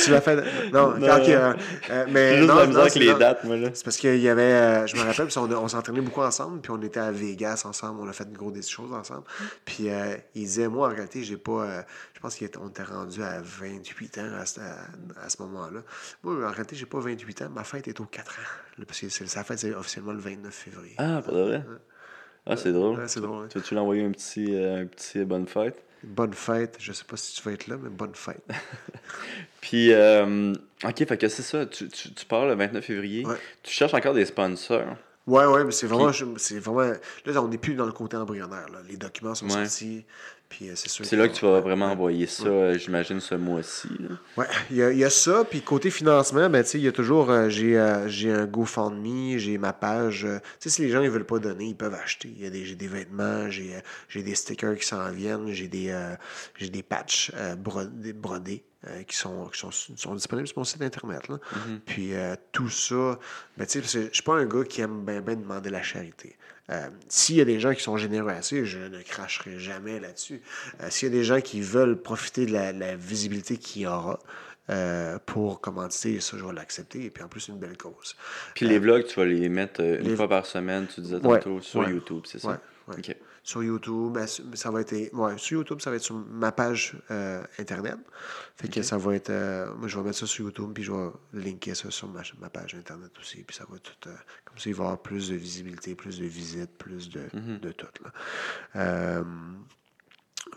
Tu 0.04 0.10
l'as 0.10 0.20
fait. 0.20 0.36
Non, 0.72 0.96
Non. 0.96 1.16
ok, 1.16 1.28
euh, 1.28 1.54
euh, 1.90 2.04
mais 2.10 2.38
J'ai 2.38 2.46
non, 2.46 2.66
non, 2.66 2.88
c'est- 2.88 2.98
les 3.00 3.12
non. 3.12 3.18
dates, 3.18 3.42
moi, 3.44 3.56
là. 3.56 3.68
C'est 3.74 3.84
parce 3.84 3.96
qu'il 3.96 4.18
y 4.18 4.28
avait, 4.28 4.42
euh, 4.42 4.86
je 4.86 4.94
me 4.96 5.00
rappelle, 5.00 5.26
parce 5.26 5.36
on 5.36 5.68
s'entraînait 5.68 6.00
beaucoup 6.00 6.20
ensemble, 6.22 6.60
puis 6.60 6.70
on 6.70 6.80
était 6.82 7.00
à 7.00 7.10
Vegas 7.10 7.62
ensemble, 7.66 8.00
on 8.02 8.08
a 8.08 8.12
fait 8.12 8.24
une 8.24 8.36
grosse 8.36 8.52
des 8.52 8.62
choses 8.62 8.92
ensemble. 8.92 9.24
Puis 9.64 9.88
il 10.34 10.42
disait, 10.44 10.68
moi, 10.68 10.88
en 10.88 10.90
réalité, 10.90 11.24
j'ai 11.24 11.36
pas, 11.36 11.84
je 12.14 12.20
pense 12.20 12.36
qu'on 12.38 12.68
était 12.68 12.82
rendu 12.82 13.22
à 13.22 13.40
28 13.42 14.18
ans 14.18 14.30
à, 14.40 14.46
ce- 14.46 14.60
à- 14.60 15.24
à 15.24 15.28
ce 15.28 15.42
moment-là. 15.42 15.80
Moi, 16.22 16.34
en 16.46 16.50
réalité, 16.50 16.76
j'ai 16.76 16.86
pas 16.86 17.00
28 17.00 17.42
ans, 17.42 17.48
ma 17.52 17.64
fête 17.64 17.88
est 17.88 17.98
aux 18.00 18.04
4 18.04 18.30
ans. 18.38 18.84
Parce 18.86 19.00
que 19.00 19.08
c'est- 19.08 19.26
sa 19.26 19.42
fête, 19.42 19.58
c'est 19.58 19.74
officiellement 19.74 20.12
le 20.12 20.20
29 20.20 20.54
février. 20.54 20.94
Ah, 20.98 21.20
pas 21.24 21.32
de 21.32 21.40
vrai? 21.42 21.64
Ah, 22.48 22.56
c'est 22.56 22.72
drôle. 22.72 22.98
Ouais, 22.98 23.08
c'est 23.08 23.20
drôle. 23.20 23.48
Tu 23.48 23.58
veux-tu 23.58 23.74
l'envoyer 23.74 24.04
un 24.04 24.10
petit, 24.10 24.54
euh, 24.54 24.82
un 24.82 24.86
petit 24.86 25.24
bonne 25.24 25.46
fête? 25.46 25.82
Bonne 26.02 26.32
fête, 26.32 26.76
je 26.78 26.92
sais 26.92 27.04
pas 27.04 27.16
si 27.16 27.34
tu 27.34 27.42
vas 27.42 27.52
être 27.52 27.66
là, 27.66 27.76
mais 27.80 27.90
bonne 27.90 28.14
fête. 28.14 28.42
Puis, 29.60 29.92
euh, 29.92 30.54
ok, 30.84 31.06
fait 31.06 31.18
que 31.18 31.28
c'est 31.28 31.42
ça. 31.42 31.66
Tu, 31.66 31.88
tu, 31.88 32.14
tu 32.14 32.24
pars 32.24 32.46
le 32.46 32.54
29 32.54 32.84
février. 32.84 33.26
Ouais. 33.26 33.36
Tu 33.62 33.72
cherches 33.72 33.94
encore 33.94 34.14
des 34.14 34.24
sponsors. 34.24 34.96
Ouais, 35.26 35.44
ouais, 35.44 35.64
mais 35.64 35.72
c'est 35.72 35.86
vraiment, 35.86 36.10
c'est 36.38 36.58
vraiment. 36.58 36.94
Là, 37.26 37.42
on 37.42 37.48
n'est 37.48 37.58
plus 37.58 37.74
dans 37.74 37.84
le 37.84 37.92
côté 37.92 38.16
embryonnaire. 38.16 38.68
Là. 38.70 38.78
Les 38.88 38.96
documents 38.96 39.34
sont 39.34 39.48
sortis. 39.48 40.06
Puis 40.48 40.68
euh, 40.68 40.72
c'est 40.74 40.88
sûr. 40.88 41.04
C'est 41.04 41.16
là 41.16 41.28
que 41.28 41.34
tu 41.34 41.44
vas 41.44 41.60
vraiment 41.60 41.86
envoyer 41.86 42.26
ça, 42.26 42.46
euh, 42.46 42.78
j'imagine, 42.78 43.20
ce 43.20 43.34
mois-ci. 43.34 43.88
Ouais, 44.36 44.46
il 44.70 44.76
y 44.76 44.82
a, 44.82 44.92
il 44.92 44.98
y 44.98 45.04
a 45.04 45.10
ça. 45.10 45.44
Puis 45.44 45.60
côté 45.60 45.90
financement, 45.90 46.48
ben, 46.48 46.64
il 46.74 46.80
y 46.80 46.88
a 46.88 46.92
toujours. 46.92 47.30
euh, 47.30 47.48
j'ai, 47.48 47.76
un 47.78 48.46
GoFundMe, 48.46 49.36
j'ai 49.38 49.58
ma 49.58 49.72
page. 49.72 50.20
tu 50.22 50.28
sais, 50.58 50.70
si 50.70 50.82
les 50.82 50.90
gens 50.90 51.02
ne 51.02 51.08
veulent 51.08 51.26
pas 51.26 51.38
donner, 51.38 51.66
ils 51.66 51.76
peuvent 51.76 51.94
acheter. 51.94 52.32
Il 52.34 52.42
y 52.42 52.46
a 52.46 52.50
des, 52.50 52.64
j'ai 52.64 52.76
des 52.76 52.88
vêtements, 52.88 53.50
j'ai, 53.50 53.74
j'ai 54.08 54.22
des 54.22 54.34
stickers 54.34 54.76
qui 54.76 54.86
s'en 54.86 55.10
viennent, 55.10 55.52
j'ai 55.52 55.68
des, 55.68 55.94
j'ai 56.56 56.70
des 56.70 56.82
patchs 56.82 57.32
brodés, 57.58 58.12
brodés, 58.12 58.64
euh, 58.86 59.02
qui, 59.02 59.16
sont, 59.16 59.46
qui 59.48 59.58
sont, 59.58 59.72
sont 59.72 60.14
disponibles 60.14 60.46
sur 60.46 60.58
mon 60.58 60.64
site 60.64 60.82
internet. 60.82 61.26
Là. 61.26 61.38
Puis 61.84 62.14
euh, 62.14 62.36
tout 62.52 62.68
ça, 62.68 63.18
ben, 63.56 63.66
je 63.68 63.80
suis 64.12 64.22
pas 64.24 64.34
un 64.34 64.46
gars 64.46 64.62
qui 64.62 64.82
aime 64.82 65.04
bien 65.04 65.20
ben 65.20 65.40
demander 65.40 65.68
la 65.68 65.82
charité. 65.82 66.36
Euh, 66.70 66.88
S'il 67.08 67.36
y 67.36 67.40
a 67.40 67.44
des 67.44 67.60
gens 67.60 67.72
qui 67.74 67.82
sont 67.82 67.96
généreux 67.96 68.30
assez, 68.30 68.64
je 68.66 68.78
ne 68.78 69.00
cracherai 69.02 69.58
jamais 69.58 70.00
là-dessus. 70.00 70.42
Euh, 70.82 70.88
S'il 70.90 71.08
y 71.08 71.10
a 71.10 71.14
des 71.14 71.24
gens 71.24 71.40
qui 71.40 71.60
veulent 71.60 71.96
profiter 72.00 72.44
de 72.46 72.52
la, 72.52 72.72
la 72.72 72.94
visibilité 72.96 73.56
qu'il 73.56 73.82
y 73.82 73.86
aura 73.86 74.18
euh, 74.70 75.18
pour 75.24 75.62
commanditer, 75.62 76.20
ça, 76.20 76.36
je 76.36 76.44
vais 76.44 76.52
l'accepter. 76.52 77.04
Et 77.06 77.10
puis 77.10 77.22
en 77.24 77.28
plus, 77.28 77.48
une 77.48 77.58
belle 77.58 77.78
cause. 77.78 78.16
Puis 78.54 78.66
les 78.68 78.78
vlogs, 78.78 79.04
tu 79.06 79.18
vas 79.18 79.24
les 79.24 79.48
mettre 79.48 79.80
une 79.80 80.08
les- 80.10 80.16
fois 80.16 80.28
par 80.28 80.44
semaine, 80.44 80.86
tu 80.94 81.00
disais 81.00 81.16
Ouais, 81.16 81.38
tantôt, 81.38 81.60
sur 81.62 81.80
ouais, 81.80 81.90
YouTube, 81.90 82.24
c'est 82.26 82.38
ça? 82.38 82.60
Ouais. 82.86 82.94
Sur 83.48 83.62
YouTube, 83.62 84.12
ben, 84.12 84.26
ça 84.26 84.70
va 84.70 84.82
être. 84.82 84.92
Ouais, 85.14 85.38
sur 85.38 85.56
YouTube, 85.60 85.80
ça 85.80 85.88
va 85.88 85.96
être 85.96 86.02
sur 86.02 86.16
ma 86.16 86.52
page 86.52 86.98
euh, 87.10 87.42
Internet. 87.58 87.96
Fait 88.56 88.68
que 88.68 88.82
ça 88.82 88.98
va 88.98 89.14
être. 89.14 89.30
euh, 89.30 89.72
moi, 89.74 89.88
je 89.88 89.96
vais 89.96 90.04
mettre 90.04 90.18
ça 90.18 90.26
sur 90.26 90.44
YouTube, 90.44 90.72
puis 90.74 90.82
je 90.84 90.92
vais 90.92 91.08
linker 91.32 91.74
ça 91.74 91.90
sur 91.90 92.08
ma, 92.08 92.20
ma 92.40 92.50
page 92.50 92.74
Internet 92.74 93.10
aussi. 93.18 93.42
Puis 93.44 93.56
ça 93.56 93.64
va 93.70 93.78
tout. 93.78 93.94
euh, 94.06 94.14
comme 94.44 94.58
ça, 94.58 94.68
il 94.68 94.74
va 94.74 94.84
y 94.84 94.86
avoir 94.88 95.00
plus 95.00 95.30
de 95.30 95.36
visibilité, 95.36 95.94
plus 95.94 96.18
de 96.18 96.26
visites, 96.26 96.76
plus 96.76 97.08
de, 97.08 97.22
de 97.32 97.72
tout. 97.72 97.86
Là. 98.04 98.12
Euh, 98.76 99.24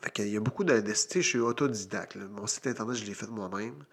fait 0.04 0.12
qu'il 0.12 0.28
y 0.28 0.36
a 0.36 0.42
beaucoup 0.42 0.66
sais, 0.68 1.22
je 1.22 1.28
suis 1.30 1.40
autodidacte. 1.40 2.16
là. 2.16 2.26
Mon 2.28 2.46
site 2.46 2.68
Internet, 2.68 2.98
je 2.98 3.06
l'ai 3.06 3.14
fait 3.14 3.28
moi-même. 3.28 3.86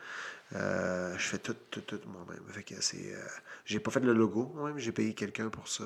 Euh, 0.54 1.16
je 1.16 1.22
fais 1.28 1.38
tout, 1.38 1.54
tout, 1.70 1.82
tout 1.82 2.00
moi-même. 2.08 2.42
Fait 2.48 2.64
que 2.64 2.74
c'est. 2.80 3.14
euh, 3.14 3.22
j'ai 3.64 3.78
pas 3.78 3.92
fait 3.92 4.00
le 4.00 4.12
logo 4.12 4.50
moi-même, 4.56 4.78
j'ai 4.78 4.90
payé 4.90 5.14
quelqu'un 5.14 5.50
pour 5.50 5.68
ça. 5.68 5.84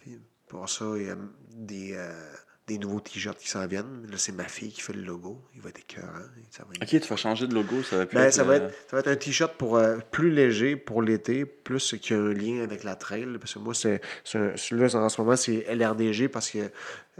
Puis 0.00 0.18
pour 0.48 0.68
ça, 0.68 0.84
il 0.96 1.06
y 1.06 1.10
a 1.10 1.16
des, 1.54 1.92
euh, 1.94 2.12
des 2.66 2.78
nouveaux 2.78 3.00
t-shirts 3.00 3.38
qui 3.38 3.48
s'en 3.48 3.66
viennent. 3.66 4.06
Là, 4.10 4.16
c'est 4.18 4.32
ma 4.32 4.44
fille 4.48 4.70
qui 4.72 4.80
fait 4.80 4.92
le 4.92 5.02
logo. 5.02 5.40
Il 5.54 5.60
va 5.60 5.68
être 5.68 5.78
écœurant. 5.80 6.08
Ça 6.50 6.64
va 6.64 6.70
être- 6.74 6.82
Ok, 6.94 7.00
tu 7.00 7.08
vas 7.08 7.16
changer 7.16 7.46
de 7.46 7.54
logo, 7.54 7.82
ça 7.82 7.96
va 7.98 8.06
plus 8.06 8.16
Ben, 8.16 8.24
être, 8.24 8.32
ça, 8.34 8.44
va 8.44 8.56
être, 8.56 8.74
ça 8.88 8.96
va 8.96 8.98
être 9.00 9.08
un 9.08 9.16
t-shirt 9.16 9.54
pour 9.56 9.76
euh, 9.76 9.98
plus 10.10 10.30
léger 10.30 10.76
pour 10.76 11.02
l'été, 11.02 11.44
plus 11.46 11.94
qui 12.00 12.12
a 12.14 12.18
un 12.18 12.32
lien 12.32 12.62
avec 12.62 12.82
la 12.84 12.96
trail. 12.96 13.26
Parce 13.38 13.54
que 13.54 13.58
moi, 13.60 13.74
c'est, 13.74 14.00
celui-là, 14.24 14.94
en 14.96 15.08
ce 15.08 15.20
moment, 15.20 15.36
c'est 15.36 15.64
LRDG 15.74 16.28
parce 16.28 16.50
que 16.50 16.70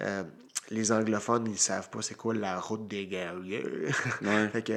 euh, 0.00 0.22
les 0.70 0.90
anglophones, 0.90 1.46
ils 1.48 1.58
savent 1.58 1.90
pas 1.90 2.02
c'est 2.02 2.16
quoi 2.16 2.34
la 2.34 2.58
route 2.58 2.88
des 2.88 3.06
guerriers. 3.06 3.64
Ouais. 4.22 4.48
fait 4.52 4.62
que 4.62 4.72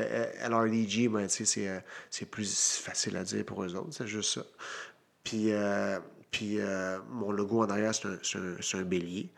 LRDG, 0.48 1.08
ben, 1.10 1.28
c'est, 1.30 1.46
c'est 2.12 2.26
plus 2.30 2.80
facile 2.84 3.18
à 3.18 3.24
dire 3.24 3.44
pour 3.44 3.64
eux 3.64 3.76
autres, 3.76 3.90
c'est 3.92 4.08
juste 4.08 4.34
ça. 4.36 4.46
Puis, 5.24 5.52
euh, 5.52 5.98
puis 6.32 6.60
euh, 6.60 7.00
mon 7.10 7.32
logo 7.32 7.64
en 7.64 7.70
arrière, 7.70 7.94
c'est 7.94 8.78
un, 8.78 8.84
bélier. 8.84 9.30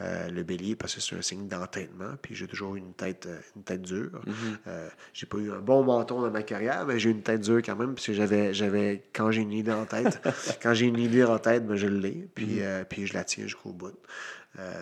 Euh, 0.00 0.30
le 0.30 0.44
bélier, 0.44 0.76
parce 0.76 0.94
que 0.94 1.00
c'est 1.00 1.16
un 1.16 1.22
signe 1.22 1.48
d'entêtement. 1.48 2.14
Puis 2.22 2.36
j'ai 2.36 2.46
toujours 2.46 2.76
eu 2.76 2.78
une 2.78 2.94
tête, 2.94 3.26
euh, 3.26 3.40
une 3.56 3.64
tête 3.64 3.82
dure. 3.82 4.20
Euh, 4.66 4.88
j'ai 5.12 5.26
pas 5.26 5.38
eu 5.38 5.50
un 5.50 5.58
bon 5.58 5.82
menton 5.82 6.22
dans 6.22 6.30
ma 6.30 6.42
carrière, 6.42 6.86
mais 6.86 7.00
j'ai 7.00 7.10
eu 7.10 7.12
une 7.12 7.22
tête 7.22 7.40
dure 7.40 7.58
quand 7.58 7.74
même, 7.74 7.94
parce 7.94 8.06
que 8.06 8.12
j'avais, 8.12 8.54
j'avais 8.54 9.02
quand 9.12 9.32
j'ai 9.32 9.42
une 9.42 9.52
idée 9.52 9.72
en 9.72 9.86
tête, 9.86 10.20
quand 10.62 10.72
j'ai 10.72 10.86
une 10.86 10.98
idée 10.98 11.24
en 11.24 11.38
tête, 11.38 11.66
ben, 11.66 11.74
je 11.74 11.88
l'ai. 11.88 12.28
Puis, 12.34 12.62
euh, 12.62 12.84
puis 12.84 13.06
je 13.06 13.14
la 13.14 13.24
tiens 13.24 13.44
jusqu'au 13.44 13.72
bout. 13.72 13.98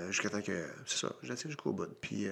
Jusqu'à 0.08 0.30
temps 0.30 0.40
que. 0.40 0.66
C'est 0.86 0.98
ça, 0.98 1.12
je 1.22 1.28
la 1.28 1.36
tiens 1.36 1.50
jusqu'au 1.50 1.72
bout. 1.72 1.88
Puis, 2.00 2.26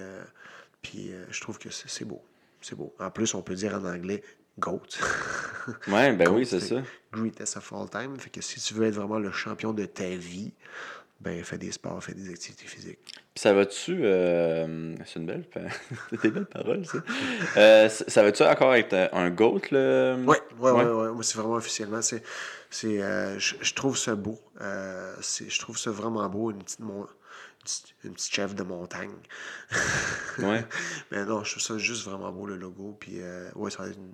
puis 0.81 1.11
je 1.29 1.41
trouve 1.41 1.59
que 1.59 1.69
c'est 1.69 2.05
beau. 2.05 2.23
C'est 2.61 2.75
beau. 2.75 2.95
En 2.99 3.11
plus, 3.11 3.35
on 3.35 3.43
peut 3.43 3.53
dire 3.53 3.75
en 3.75 3.85
anglais 3.85 4.23
GOAT. 4.59 4.81
Ouais, 5.87 6.13
ben 6.13 6.29
oui, 6.29 6.45
c'est 6.45 6.59
ça. 6.59 6.75
Greatest 7.11 7.57
of 7.57 7.73
all 7.73 7.89
time. 7.89 8.19
Fait 8.19 8.29
que 8.29 8.39
si 8.39 8.59
tu 8.61 8.75
veux 8.75 8.85
être 8.85 8.93
vraiment 8.93 9.17
le 9.17 9.31
champion 9.31 9.73
de 9.73 9.85
ta 9.85 10.07
vie, 10.09 10.53
ben 11.21 11.43
fais 11.43 11.57
des 11.57 11.71
sports, 11.71 12.03
fais 12.03 12.13
des 12.13 12.29
activités 12.29 12.67
physiques. 12.67 12.99
Puis 13.03 13.41
ça 13.41 13.51
va-tu. 13.51 14.01
euh, 14.03 14.95
C'est 15.05 15.19
une 15.19 15.25
belle. 15.25 15.43
C'est 16.11 16.21
des 16.21 16.29
belles 16.29 16.45
paroles, 16.45 16.85
ça. 16.85 16.99
Euh, 17.57 17.89
ça 17.89 18.21
va-tu 18.21 18.43
encore 18.43 18.75
être 18.75 18.93
euh, 18.93 19.07
un 19.13 19.31
GOAT, 19.31 19.61
le. 19.71 20.17
Oui, 20.27 20.37
ouais, 20.59 20.71
Ouais. 20.71 20.83
ouais, 20.83 20.91
ouais. 20.91 21.11
Moi, 21.13 21.23
c'est 21.23 21.37
vraiment 21.39 21.55
officiellement. 21.55 22.03
C'est, 22.03 22.21
c'est, 22.69 23.01
euh, 23.01 23.39
je, 23.39 23.55
je 23.59 23.73
trouve 23.73 23.97
ça 23.97 24.13
beau. 24.13 24.39
Je 24.61 25.59
trouve 25.59 25.79
ça 25.79 25.89
vraiment 25.89 26.29
beau, 26.29 26.51
une 26.51 26.59
petite, 26.61 26.79
mon- 26.79 27.07
petite, 27.65 27.95
une 28.05 28.13
petite 28.13 28.33
chef 28.33 28.55
de 28.55 28.63
montagne. 28.63 29.11
Ouais. 30.39 30.65
Mais 31.11 31.25
non, 31.25 31.43
je 31.43 31.51
trouve 31.51 31.63
ça 31.63 31.77
juste 31.77 32.05
vraiment 32.05 32.31
beau, 32.31 32.45
le 32.45 32.55
logo. 32.55 32.95
Puis, 32.99 33.21
euh, 33.21 33.51
ouais, 33.55 33.69
ça 33.69 33.83
va 33.83 33.89
être 33.89 33.97
une, 33.97 34.13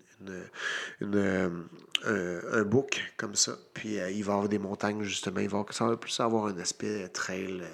une, 1.01 1.07
une, 1.07 1.67
euh, 2.05 2.61
un, 2.61 2.63
book 2.63 3.01
comme 3.17 3.35
ça. 3.35 3.53
Puis, 3.73 3.99
euh, 3.99 4.09
il 4.09 4.23
va 4.23 4.31
y 4.31 4.35
avoir 4.35 4.49
des 4.49 4.59
montagnes, 4.59 5.03
justement. 5.03 5.39
Il 5.39 5.49
va, 5.49 5.63
ça 5.69 5.85
va 5.85 5.97
plus 5.97 6.19
avoir 6.19 6.47
un 6.47 6.57
aspect 6.57 7.07
trail 7.09 7.61
euh, 7.61 7.67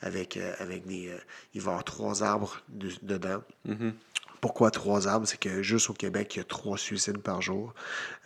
avec, 0.00 0.36
euh, 0.38 0.54
avec 0.58 0.86
des. 0.86 1.14
il 1.54 1.60
va 1.60 1.70
y 1.70 1.72
avoir 1.72 1.84
trois 1.84 2.22
arbres 2.22 2.62
de- 2.68 2.92
dedans. 3.02 3.42
Mhm. 3.66 3.94
Pourquoi 4.40 4.70
trois 4.70 5.08
arbres? 5.08 5.26
C'est 5.26 5.38
que 5.40 5.62
juste 5.62 5.90
au 5.90 5.92
Québec, 5.94 6.34
il 6.36 6.38
y 6.38 6.40
a 6.40 6.44
trois 6.44 6.78
suicides 6.78 7.18
par 7.18 7.42
jour. 7.42 7.74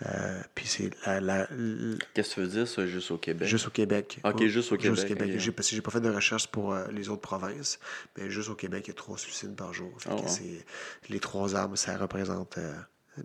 Euh, 0.06 0.40
puis 0.54 0.66
c'est 0.66 0.90
la, 1.06 1.20
la- 1.20 1.50
l- 1.50 1.98
Qu'est-ce 2.14 2.30
que 2.30 2.34
tu 2.34 2.40
veux 2.40 2.46
dire, 2.48 2.68
ça, 2.68 2.86
juste 2.86 3.10
au 3.10 3.18
Québec? 3.18 3.48
juste 3.48 3.66
au 3.66 3.70
Québec. 3.70 4.20
Ok, 4.24 4.44
juste 4.46 4.72
au 4.72 4.76
Québec, 4.76 5.10
ok. 5.10 5.38
J'ai, 5.38 5.52
parce 5.52 5.68
que 5.68 5.74
j'ai 5.76 5.82
pas 5.82 5.90
fait 5.90 6.00
de 6.00 6.10
recherche 6.10 6.48
pour 6.48 6.74
euh, 6.74 6.86
les 6.92 7.08
autres 7.08 7.22
provinces, 7.22 7.78
mais 8.16 8.30
juste 8.30 8.48
au 8.50 8.54
Québec, 8.54 8.84
il 8.86 8.90
y 8.90 8.92
a 8.92 8.94
trois 8.94 9.18
suicides 9.18 9.54
par 9.56 9.72
jour. 9.72 9.92
Fait 9.98 10.10
Oh, 10.12 10.16
que 10.16 10.22
wow. 10.22 10.28
c'est, 10.28 10.64
les 11.08 11.20
trois 11.20 11.54
arbres, 11.54 11.76
ça 11.76 11.96
représente 11.96 12.58
euh, 12.58 12.74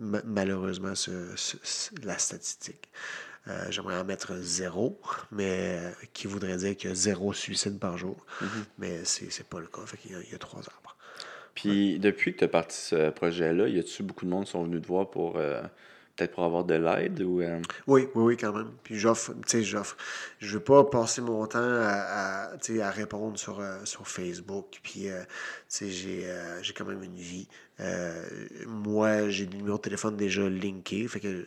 ma- 0.00 0.22
malheureusement 0.24 0.94
ce- 0.94 1.34
ce- 1.36 1.56
ce- 1.62 1.90
la 2.04 2.18
statistique. 2.18 2.88
Euh, 3.46 3.70
J'aimerais 3.70 3.96
en 3.98 4.04
mettre 4.04 4.36
zéro, 4.40 5.00
mais 5.32 5.78
euh, 5.80 5.90
qui 6.12 6.26
voudrait 6.26 6.56
dire 6.58 6.76
qu'il 6.76 6.90
y 6.90 6.92
a 6.92 6.94
zéro 6.94 7.32
suicide 7.32 7.78
par 7.78 7.96
jour. 7.96 8.26
Mais 8.76 9.04
c'est 9.04 9.30
c'est 9.30 9.46
pas 9.46 9.58
le 9.60 9.66
cas. 9.68 9.80
Fait 9.86 9.96
qu'il 9.96 10.12
y, 10.12 10.14
a- 10.14 10.20
il 10.22 10.30
y 10.30 10.34
a 10.34 10.38
trois 10.38 10.60
arbres. 10.60 10.96
Puis 11.58 11.98
depuis 11.98 12.34
que 12.34 12.38
tu 12.38 12.44
as 12.44 12.48
parti 12.48 12.76
ce 12.76 13.10
projet-là, 13.10 13.66
y 13.66 13.80
a-tu 13.80 14.04
beaucoup 14.04 14.24
de 14.24 14.30
monde 14.30 14.44
qui 14.44 14.52
sont 14.52 14.62
venus 14.62 14.80
te 14.80 14.86
voir 14.86 15.10
pour 15.10 15.38
euh, 15.38 15.60
peut-être 16.14 16.32
pour 16.32 16.44
avoir 16.44 16.62
de 16.62 16.74
l'aide 16.74 17.20
ou 17.20 17.40
euh, 17.40 17.60
Oui, 17.88 18.06
oui, 18.14 18.22
oui, 18.22 18.36
quand 18.36 18.52
même. 18.52 18.70
Puis 18.84 18.96
j'offre, 18.96 19.32
tu 19.32 19.40
sais, 19.46 19.62
j'offre. 19.64 19.96
Je 20.38 20.54
veux 20.54 20.62
pas 20.62 20.84
passer 20.84 21.20
mon 21.20 21.44
temps 21.48 21.58
à, 21.58 22.52
à, 22.52 22.90
répondre 22.92 23.36
sur, 23.36 23.58
euh, 23.58 23.84
sur 23.84 24.06
Facebook. 24.06 24.78
Puis, 24.84 25.10
euh, 25.10 25.20
tu 25.22 25.26
sais, 25.68 25.90
j'ai, 25.90 26.32
j'ai 26.62 26.72
quand 26.74 26.84
même 26.84 27.02
une 27.02 27.16
vie. 27.16 27.48
Moi, 28.64 29.28
j'ai 29.28 29.46
des 29.46 29.56
numéros 29.56 29.78
de 29.78 29.82
téléphone 29.82 30.16
déjà 30.16 30.48
linkés. 30.48 31.08
Fait 31.08 31.18
que, 31.18 31.44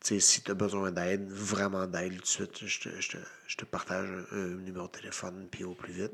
euh, 0.00 0.04
tu 0.04 0.14
sais, 0.14 0.20
si 0.20 0.42
tu 0.42 0.50
as 0.50 0.54
besoin 0.54 0.90
d'aide, 0.90 1.30
vraiment 1.30 1.86
d'aide, 1.86 2.14
tout 2.16 2.22
de 2.22 2.26
suite, 2.26 2.66
je 2.66 2.80
te, 2.80 3.00
je 3.00 3.08
te, 3.10 3.16
je 3.46 3.56
te 3.56 3.64
partage 3.64 4.08
un, 4.32 4.36
un 4.36 4.48
numéro 4.56 4.86
de 4.86 4.92
téléphone, 4.92 5.46
puis 5.50 5.64
au 5.64 5.74
plus 5.74 5.92
vite. 5.92 6.12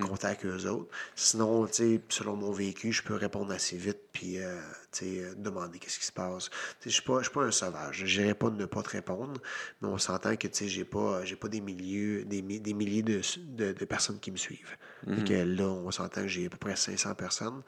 Contacte 0.00 0.44
eux 0.46 0.66
autres. 0.66 0.90
Sinon, 1.14 1.66
selon 2.08 2.36
mon 2.36 2.52
vécu, 2.52 2.92
je 2.92 3.02
peux 3.02 3.14
répondre 3.14 3.52
assez 3.52 3.76
vite, 3.76 3.98
puis, 4.12 4.38
euh, 4.38 4.60
euh, 5.02 5.34
demander 5.36 5.78
qu'est-ce 5.78 5.98
qui 5.98 6.06
se 6.06 6.12
passe. 6.12 6.48
Je 6.84 6.88
suis 6.90 7.02
pas, 7.02 7.18
je 7.18 7.24
suis 7.24 7.32
pas 7.34 7.44
un 7.44 7.50
sauvage. 7.50 8.04
Je 8.06 8.20
n'irai 8.20 8.34
pas 8.34 8.50
de 8.50 8.56
ne 8.56 8.64
pas 8.66 8.82
te 8.82 8.90
répondre, 8.90 9.40
mais 9.82 9.88
on 9.88 9.98
s'entend 9.98 10.36
que, 10.36 10.48
sais, 10.50 10.68
j'ai 10.68 10.84
pas, 10.84 11.24
j'ai 11.24 11.36
pas 11.36 11.48
des 11.48 11.60
milliers, 11.60 12.24
des, 12.24 12.40
des 12.40 12.72
milliers 12.74 13.02
de, 13.02 13.20
de, 13.38 13.72
de 13.72 13.84
personnes 13.84 14.18
qui 14.20 14.30
me 14.30 14.36
suivent. 14.36 14.76
Fait 15.14 15.22
que 15.22 15.34
là, 15.34 15.64
on 15.68 15.90
s'entend 15.90 16.22
que 16.22 16.28
j'ai 16.28 16.46
à 16.46 16.50
peu 16.50 16.56
près 16.56 16.74
500 16.76 17.14
personnes, 17.14 17.62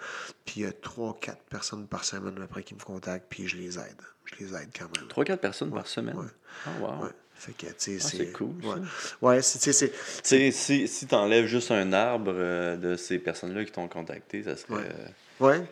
puis 0.44 0.60
il 0.60 0.62
y 0.62 0.66
a 0.66 0.70
3-4 0.72 1.36
personnes 1.50 1.86
par 1.86 2.04
semaine 2.04 2.40
après 2.42 2.62
qui 2.64 2.74
me 2.74 2.80
contactent, 2.80 3.26
puis 3.28 3.46
je 3.46 3.56
les 3.56 3.78
aide. 3.78 4.02
Je 4.36 4.44
les 4.44 4.54
aide 4.54 4.68
quand 4.76 4.88
même. 4.96 5.08
3-4 5.08 5.36
personnes 5.38 5.70
par 5.72 5.86
semaine? 5.86 6.16
ouais. 6.16 6.24
Ah, 6.66 6.70
wow. 6.80 7.04
Ouais. 7.04 7.10
Fait 7.34 7.52
que, 7.52 7.66
tu 7.66 7.72
sais, 7.78 7.98
Ah, 8.00 8.08
c'est 8.08 8.32
cool. 8.32 8.54
Ouais, 8.64 8.80
ouais 9.22 9.42
c'est, 9.42 10.50
si, 10.50 10.88
si 10.88 11.06
tu 11.06 11.14
enlèves 11.14 11.46
juste 11.46 11.70
un 11.70 11.92
arbre 11.92 12.32
euh, 12.34 12.76
de 12.76 12.96
ces 12.96 13.18
personnes-là 13.20 13.64
qui 13.64 13.70
t'ont 13.70 13.86
contacté, 13.86 14.42
ça 14.42 14.56
serait. 14.56 14.74
Ouais. 14.74 14.88
euh, 15.40 15.58
Ouais. 15.58 15.62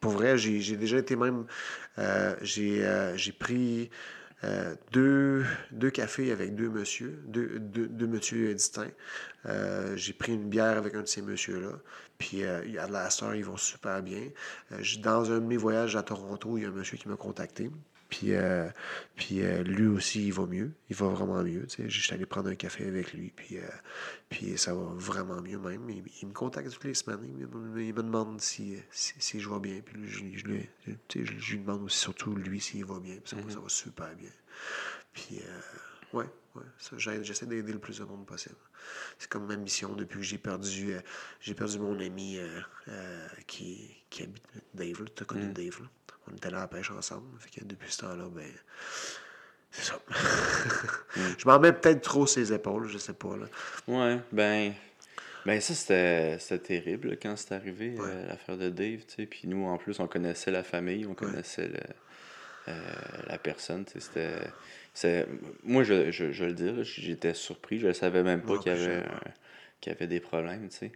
Pour 0.00 0.12
vrai, 0.12 0.36
j'ai 0.38 0.76
déjà 0.76 0.98
été 0.98 1.14
même. 1.16 1.44
euh, 1.98 2.34
j'ai 2.42 2.78
euh, 2.84 3.16
pris 3.38 3.90
euh, 4.44 4.74
deux, 4.92 5.44
deux 5.70 5.90
cafés 5.90 6.32
avec 6.32 6.54
deux 6.54 6.68
messieurs, 6.70 7.20
deux, 7.26 7.58
deux, 7.58 7.86
deux 7.86 8.06
messieurs 8.06 8.52
distincts. 8.54 8.90
Euh, 9.46 9.94
j'ai 9.96 10.12
pris 10.14 10.32
une 10.32 10.48
bière 10.48 10.76
avec 10.78 10.94
un 10.94 11.02
de 11.02 11.06
ces 11.08 11.22
messieurs-là. 11.22 11.78
Puis 12.20 12.44
euh, 12.44 12.62
à 12.80 12.86
la 12.88 13.10
sœur, 13.10 13.34
ils 13.34 13.44
vont 13.44 13.56
super 13.56 14.02
bien. 14.02 14.22
Euh, 14.72 14.82
dans 15.02 15.32
un 15.32 15.40
de 15.40 15.46
mes 15.46 15.56
voyages 15.56 15.96
à 15.96 16.04
Toronto, 16.04 16.56
il 16.58 16.62
y 16.62 16.66
a 16.66 16.68
un 16.68 16.72
monsieur 16.72 16.98
qui 16.98 17.08
m'a 17.08 17.16
contacté. 17.16 17.70
Puis, 18.10 18.34
euh, 18.34 18.68
puis 19.16 19.40
euh, 19.42 19.62
lui 19.62 19.86
aussi, 19.86 20.26
il 20.26 20.32
va 20.32 20.44
mieux. 20.46 20.72
Il 20.90 20.96
va 20.96 21.06
vraiment 21.08 21.42
mieux. 21.44 21.66
Je 21.78 21.88
suis 22.00 22.12
allé 22.14 22.26
prendre 22.26 22.50
un 22.50 22.56
café 22.56 22.86
avec 22.86 23.12
lui. 23.14 23.32
Puis, 23.36 23.58
euh, 23.58 23.62
puis 24.28 24.58
ça 24.58 24.74
va 24.74 24.82
vraiment 24.96 25.40
mieux 25.40 25.58
même. 25.58 25.88
Il, 25.88 26.04
il 26.22 26.28
me 26.28 26.32
contacte 26.34 26.70
toutes 26.72 26.84
les 26.84 26.94
semaines. 26.94 27.20
Il 27.24 27.46
me, 27.46 27.82
il 27.82 27.94
me 27.94 28.02
demande 28.02 28.40
si, 28.40 28.76
si, 28.90 29.14
si 29.18 29.40
je 29.40 29.48
vais 29.48 29.60
bien. 29.60 29.80
Puis 29.84 29.96
lui, 29.96 30.08
je, 30.08 30.38
je 30.40 30.44
lui- 30.46 30.68
je- 30.86 31.24
je 31.24 31.52
lui 31.52 31.60
demande 31.60 31.82
aussi 31.84 31.98
surtout 31.98 32.34
lui 32.34 32.60
s'il 32.60 32.84
va 32.84 32.98
bien. 33.00 33.14
Puis 33.14 33.30
ça, 33.30 33.36
va- 33.36 33.50
ça 33.50 33.60
va 33.60 33.68
super 33.68 34.14
bien. 34.16 34.30
Puis, 35.12 35.40
euh, 35.42 36.18
ouais, 36.18 36.26
ouais, 36.56 36.62
ça, 36.78 36.96
j'aide- 36.98 37.24
j'essaie 37.24 37.46
d'aider 37.46 37.72
le 37.72 37.78
plus 37.78 37.98
de 37.98 38.04
monde 38.04 38.26
possible. 38.26 38.56
C'est 39.18 39.28
comme 39.28 39.46
ma 39.46 39.56
mission 39.56 39.92
depuis 39.94 40.18
que 40.18 40.24
j'ai 40.24 40.38
perdu, 40.38 40.92
euh, 40.94 41.00
j'ai 41.40 41.54
perdu 41.54 41.78
mon 41.78 41.98
ami 42.00 42.38
euh, 42.38 42.60
euh, 42.88 43.26
qui, 43.46 43.94
qui 44.10 44.22
habite 44.24 44.42
Dave. 44.74 45.04
Tu 45.14 45.22
as 45.22 45.26
connu 45.26 45.52
Dave. 45.52 45.80
là? 45.80 45.86
On 46.30 46.36
était 46.36 46.50
là 46.50 46.58
à 46.58 46.60
la 46.62 46.68
pêche 46.68 46.90
ensemble. 46.90 47.26
Fait 47.40 47.60
que 47.60 47.64
depuis 47.64 47.90
ce 47.92 47.98
temps-là, 48.02 48.28
ben. 48.30 48.50
C'est 49.72 49.84
ça. 49.84 50.00
Je 51.38 51.46
m'en 51.46 51.58
mets 51.60 51.72
peut-être 51.72 52.02
trop 52.02 52.26
ses 52.26 52.52
épaules, 52.52 52.88
je 52.88 52.98
sais 52.98 53.12
pas. 53.12 53.36
Là. 53.36 53.46
Ouais, 53.86 54.20
ben. 54.32 54.72
Ben, 55.46 55.58
ça, 55.60 55.74
c'était 55.74 56.38
c'était 56.38 56.80
terrible 56.80 57.16
quand 57.20 57.34
c'est 57.36 57.54
arrivé, 57.54 57.98
Ouais. 57.98 58.06
euh, 58.08 58.28
l'affaire 58.28 58.58
de 58.58 58.68
Dave, 58.68 59.00
tu 59.06 59.14
sais. 59.16 59.26
Puis 59.26 59.42
nous, 59.46 59.64
en 59.66 59.78
plus, 59.78 59.98
on 60.00 60.06
connaissait 60.06 60.50
la 60.50 60.62
famille, 60.62 61.06
on 61.06 61.14
connaissait 61.14 61.68
le- 61.68 61.78
euh, 62.68 62.92
la 63.26 63.38
personne, 63.38 63.84
tu 63.86 63.92
sais. 63.92 64.00
C'était. 64.00 64.50
C'est- 64.94 65.26
Moi, 65.64 65.82
je, 65.84 66.10
je, 66.10 66.32
je 66.32 66.44
le 66.44 66.52
dis, 66.54 66.70
j'étais 66.84 67.34
surpris. 67.34 67.78
Je 67.78 67.88
ne 67.88 67.92
savais 67.92 68.22
même 68.22 68.42
pas 68.42 68.54
Non, 68.54 68.58
qu'il 68.58 68.72
y, 68.72 68.74
avait, 68.74 69.02
euh, 69.06 69.18
qu'il 69.80 69.92
y 69.92 69.96
avait 69.96 70.06
des 70.06 70.20
problèmes, 70.20 70.68
tu 70.68 70.76
sais. 70.76 70.92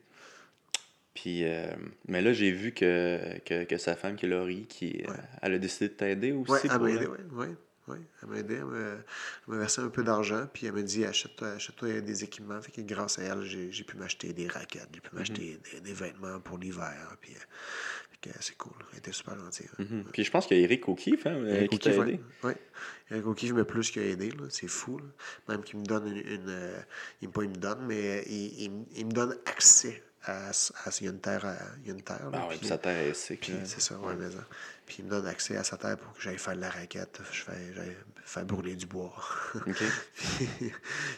Puis, 1.14 1.44
euh, 1.44 1.68
mais 2.08 2.20
là, 2.22 2.32
j'ai 2.32 2.50
vu 2.50 2.72
que, 2.72 3.38
que, 3.44 3.64
que 3.64 3.78
sa 3.78 3.94
femme, 3.94 4.16
qui 4.16 4.26
est 4.26 4.28
Laurie, 4.28 4.66
qui, 4.66 5.04
euh, 5.08 5.12
elle 5.42 5.54
a 5.54 5.58
décidé 5.58 5.88
de 5.88 5.94
t'aider 5.94 6.32
aussi. 6.32 6.50
Ouais, 6.52 6.60
elle 6.64 6.80
m'a 6.80 6.90
aidé, 6.90 7.06
ouais, 7.06 7.54
ouais. 7.86 7.98
Elle 8.22 8.28
m'a 8.28 8.36
aidé, 8.38 8.54
elle 8.56 8.64
m'a 8.64 8.78
elle 8.78 9.04
m'a 9.46 9.56
versé 9.58 9.80
un 9.80 9.90
peu 9.90 10.02
d'argent, 10.02 10.48
puis 10.52 10.66
elle 10.66 10.72
m'a 10.72 10.82
dit 10.82 11.04
achète-toi 11.04 11.50
achète-toi 11.52 12.00
des 12.00 12.24
équipements. 12.24 12.60
Fait 12.60 12.72
que 12.72 12.80
grâce 12.80 13.20
à 13.20 13.22
elle, 13.22 13.44
j'ai 13.44 13.70
j'ai 13.70 13.84
pu 13.84 13.96
m'acheter 13.96 14.32
des 14.32 14.48
raquettes, 14.48 14.88
j'ai 14.92 15.00
pu 15.00 15.14
m'acheter 15.14 15.60
des, 15.72 15.80
des 15.80 15.92
vêtements 15.92 16.40
pour 16.40 16.58
l'hiver, 16.58 17.16
puis 17.20 17.34
c'est 18.40 18.56
cool. 18.56 18.72
Elle 18.92 18.98
était 18.98 19.12
super 19.12 19.38
gentille. 19.38 19.66
hein. 19.78 19.84
Mhm. 19.90 20.04
Puis 20.12 20.24
je 20.24 20.30
pense 20.30 20.46
qu'il 20.46 20.56
y 20.58 20.60
a 20.60 20.64
Eric 20.64 20.88
O'Keefe 20.88 21.26
hein, 21.26 21.34
euh, 21.34 21.54
Eric 21.56 21.70
qui 21.72 21.78
t'a 21.78 21.90
aidé. 21.90 22.00
ouais. 22.02 22.20
Ouais. 22.42 22.56
Eric 23.10 23.26
O'Keefe 23.26 23.52
m'a 23.52 23.64
plus 23.64 23.90
qu'aidé, 23.90 24.30
là. 24.30 24.44
C'est 24.50 24.68
fou, 24.68 24.98
là. 24.98 25.04
Même 25.48 25.62
qu'il 25.62 25.78
me 25.78 25.84
donne 25.84 26.06
une. 26.08 26.16
une, 26.26 26.48
euh, 26.48 26.78
il, 27.22 27.28
pas 27.28 27.42
il 27.42 27.50
me 27.50 27.56
donne, 27.56 27.84
mais 27.86 28.24
il, 28.28 28.62
il, 28.62 28.70
me- 28.70 28.84
il 28.96 29.06
me 29.06 29.12
donne 29.12 29.36
accès 29.46 30.02
à. 30.24 30.48
à 30.50 30.90
il 31.00 31.04
y 31.04 31.08
a 31.08 31.10
une 31.10 31.20
terre. 31.20 31.44
à- 31.44 31.56
il 31.82 31.88
y 31.88 31.90
a 31.90 31.94
une 31.94 32.02
terre. 32.02 32.30
là, 32.30 32.40
Ah 32.42 32.48
ouais, 32.48 32.56
puis- 32.56 32.66
sa 32.68 32.78
terre 32.78 33.06
est 33.08 33.14
sec. 33.14 33.46
là. 33.48 33.56
c'est 33.64 33.80
ça, 33.80 33.98
ouais, 33.98 34.14
mais 34.18 34.30
ça. 34.30 34.44
Puis 34.86 34.96
il 34.98 35.04
me 35.06 35.10
donne 35.10 35.26
accès 35.26 35.56
à 35.56 35.64
sa 35.64 35.76
terre 35.78 35.96
pour 35.96 36.12
que 36.14 36.20
j'aille 36.22 36.38
faire 36.38 36.56
de 36.56 36.60
la 36.60 36.68
raquette, 36.70 37.20
je 37.32 37.42
j'aille 37.74 37.96
faire 38.24 38.44
brûler 38.44 38.76
du 38.76 38.84
bois. 38.86 39.14
Puis 39.64 39.74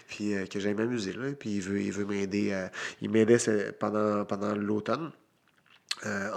puis, 0.08 0.34
euh, 0.34 0.46
que 0.46 0.60
j'aille 0.60 0.74
m'amuser, 0.74 1.12
là. 1.12 1.32
Puis 1.38 1.50
il 1.56 1.60
veut, 1.62 1.80
il 1.80 1.92
veut 1.92 2.04
m'aider. 2.04 2.52
à- 2.52 2.70
il 3.00 3.10
m'aidait 3.10 3.38
pendant, 3.78 4.24
pendant 4.24 4.54
l'automne 4.54 5.12
euh, 6.04 6.28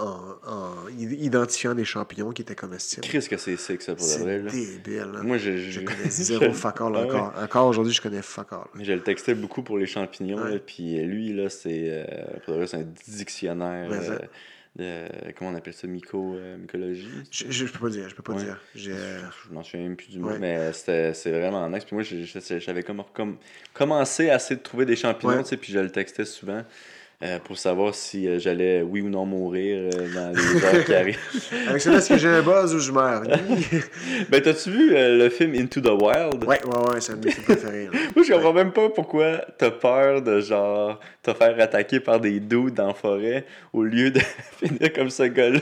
en, 0.46 0.88
identifiant 0.98 1.74
des 1.74 1.84
champignons 1.84 2.30
qui 2.30 2.40
étaient 2.42 2.54
comestibles. 2.54 3.06
Qu'est-ce 3.06 3.28
que 3.28 3.36
c'est 3.36 3.56
sec, 3.56 3.82
ça, 3.82 3.94
pour 3.94 4.04
de 4.06 4.10
C'est 4.10 4.20
vrai, 4.20 4.38
là? 4.38 4.50
débile. 4.50 5.12
hein. 5.16 5.22
Moi, 5.22 5.36
je... 5.36 5.56
Je 5.58 5.70
je- 5.70 5.80
connais 5.80 6.04
zéro 6.08 6.54
ouais. 6.92 7.00
encore. 7.04 7.34
Encore 7.38 7.66
aujourd'hui, 7.66 7.92
je 7.92 8.00
connais 8.00 8.22
all. 8.52 8.66
Mais 8.74 8.84
Je 8.84 8.92
le 8.94 9.02
textais 9.02 9.34
beaucoup 9.34 9.62
pour 9.62 9.76
les 9.76 9.86
champignons, 9.86 10.42
Ouais. 10.42 10.54
là, 10.54 10.58
puis 10.58 10.96
lui, 11.04 11.32
là, 11.34 11.50
c'est 11.50 11.88
euh, 11.90 12.66
c'est 12.66 12.76
un 12.78 12.86
dictionnaire 13.06 13.90
euh, 13.92 14.00
ça. 14.00 14.18
de... 14.76 15.32
Comment 15.36 15.50
on 15.50 15.54
appelle 15.56 15.74
ça? 15.74 15.86
Myco, 15.86 16.34
euh, 16.36 16.56
mycologie? 16.56 17.08
Je, 17.30 17.44
je, 17.50 17.66
je 17.66 17.72
peux 17.72 17.80
pas 17.80 17.90
dire, 17.90 18.08
je 18.08 18.14
peux 18.14 18.22
pas 18.22 18.32
Ouais. 18.34 18.44
dire. 18.44 18.60
Euh, 18.88 19.20
Je 19.48 19.52
m'en 19.54 19.62
souviens 19.62 19.86
même 19.88 19.96
plus 19.96 20.08
du 20.10 20.18
mot, 20.20 20.30
mais 20.38 20.72
c'était, 20.72 21.12
c'est 21.12 21.32
vraiment 21.32 21.68
nice. 21.68 21.84
Puis 21.84 21.94
moi, 21.96 22.02
j'avais 22.04 22.82
comme, 22.82 23.02
comme 23.12 23.36
commencé 23.74 24.30
à 24.30 24.36
essayer 24.36 24.56
de 24.56 24.62
trouver 24.62 24.86
des 24.86 24.96
champignons, 24.96 25.42
tu 25.42 25.50
sais, 25.50 25.56
puis 25.58 25.72
je 25.72 25.80
le 25.80 25.90
textais 25.90 26.24
souvent 26.24 26.62
euh, 27.22 27.38
pour 27.38 27.58
savoir 27.58 27.94
si 27.94 28.26
euh, 28.26 28.38
j'allais, 28.38 28.80
oui 28.80 29.02
ou 29.02 29.10
non, 29.10 29.26
mourir 29.26 29.90
euh, 29.94 30.14
dans 30.14 30.32
les 30.32 30.64
heures 30.64 30.84
qui 30.86 30.94
arrivent. 30.94 31.18
Avec 31.68 31.82
ça, 31.82 31.92
est-ce 31.92 32.08
que 32.08 32.16
j'ai 32.16 32.28
un 32.28 32.40
buzz 32.40 32.74
ou 32.74 32.78
je 32.78 32.90
meurs? 32.90 33.22
ben, 34.30 34.40
t'as-tu 34.40 34.70
vu 34.70 34.90
le 34.94 35.28
film 35.28 35.54
Into 35.54 35.82
the 35.82 35.90
Wild? 35.90 36.42
ouais, 36.44 36.64
ouais, 36.64 36.90
ouais, 36.90 37.00
c'est 37.00 37.12
un 37.12 37.16
de 37.16 37.26
mes 37.26 37.32
films 37.32 37.44
préférés. 37.44 37.84
là. 37.92 37.98
Moi, 38.16 38.24
je 38.26 38.32
comprends 38.32 38.54
même 38.54 38.72
pas 38.72 38.88
pourquoi 38.88 39.44
t'as 39.58 39.70
peur 39.70 40.22
de, 40.22 40.40
genre, 40.40 40.98
te 41.22 41.34
faire 41.34 41.60
attaquer 41.60 42.00
par 42.00 42.20
des 42.20 42.40
dudes 42.40 42.72
dans 42.72 42.86
la 42.86 42.94
forêt 42.94 43.44
au 43.74 43.82
lieu 43.82 44.10
de 44.10 44.20
finir 44.58 44.90
comme 44.94 45.10
ce 45.10 45.24
gars-là. 45.24 45.60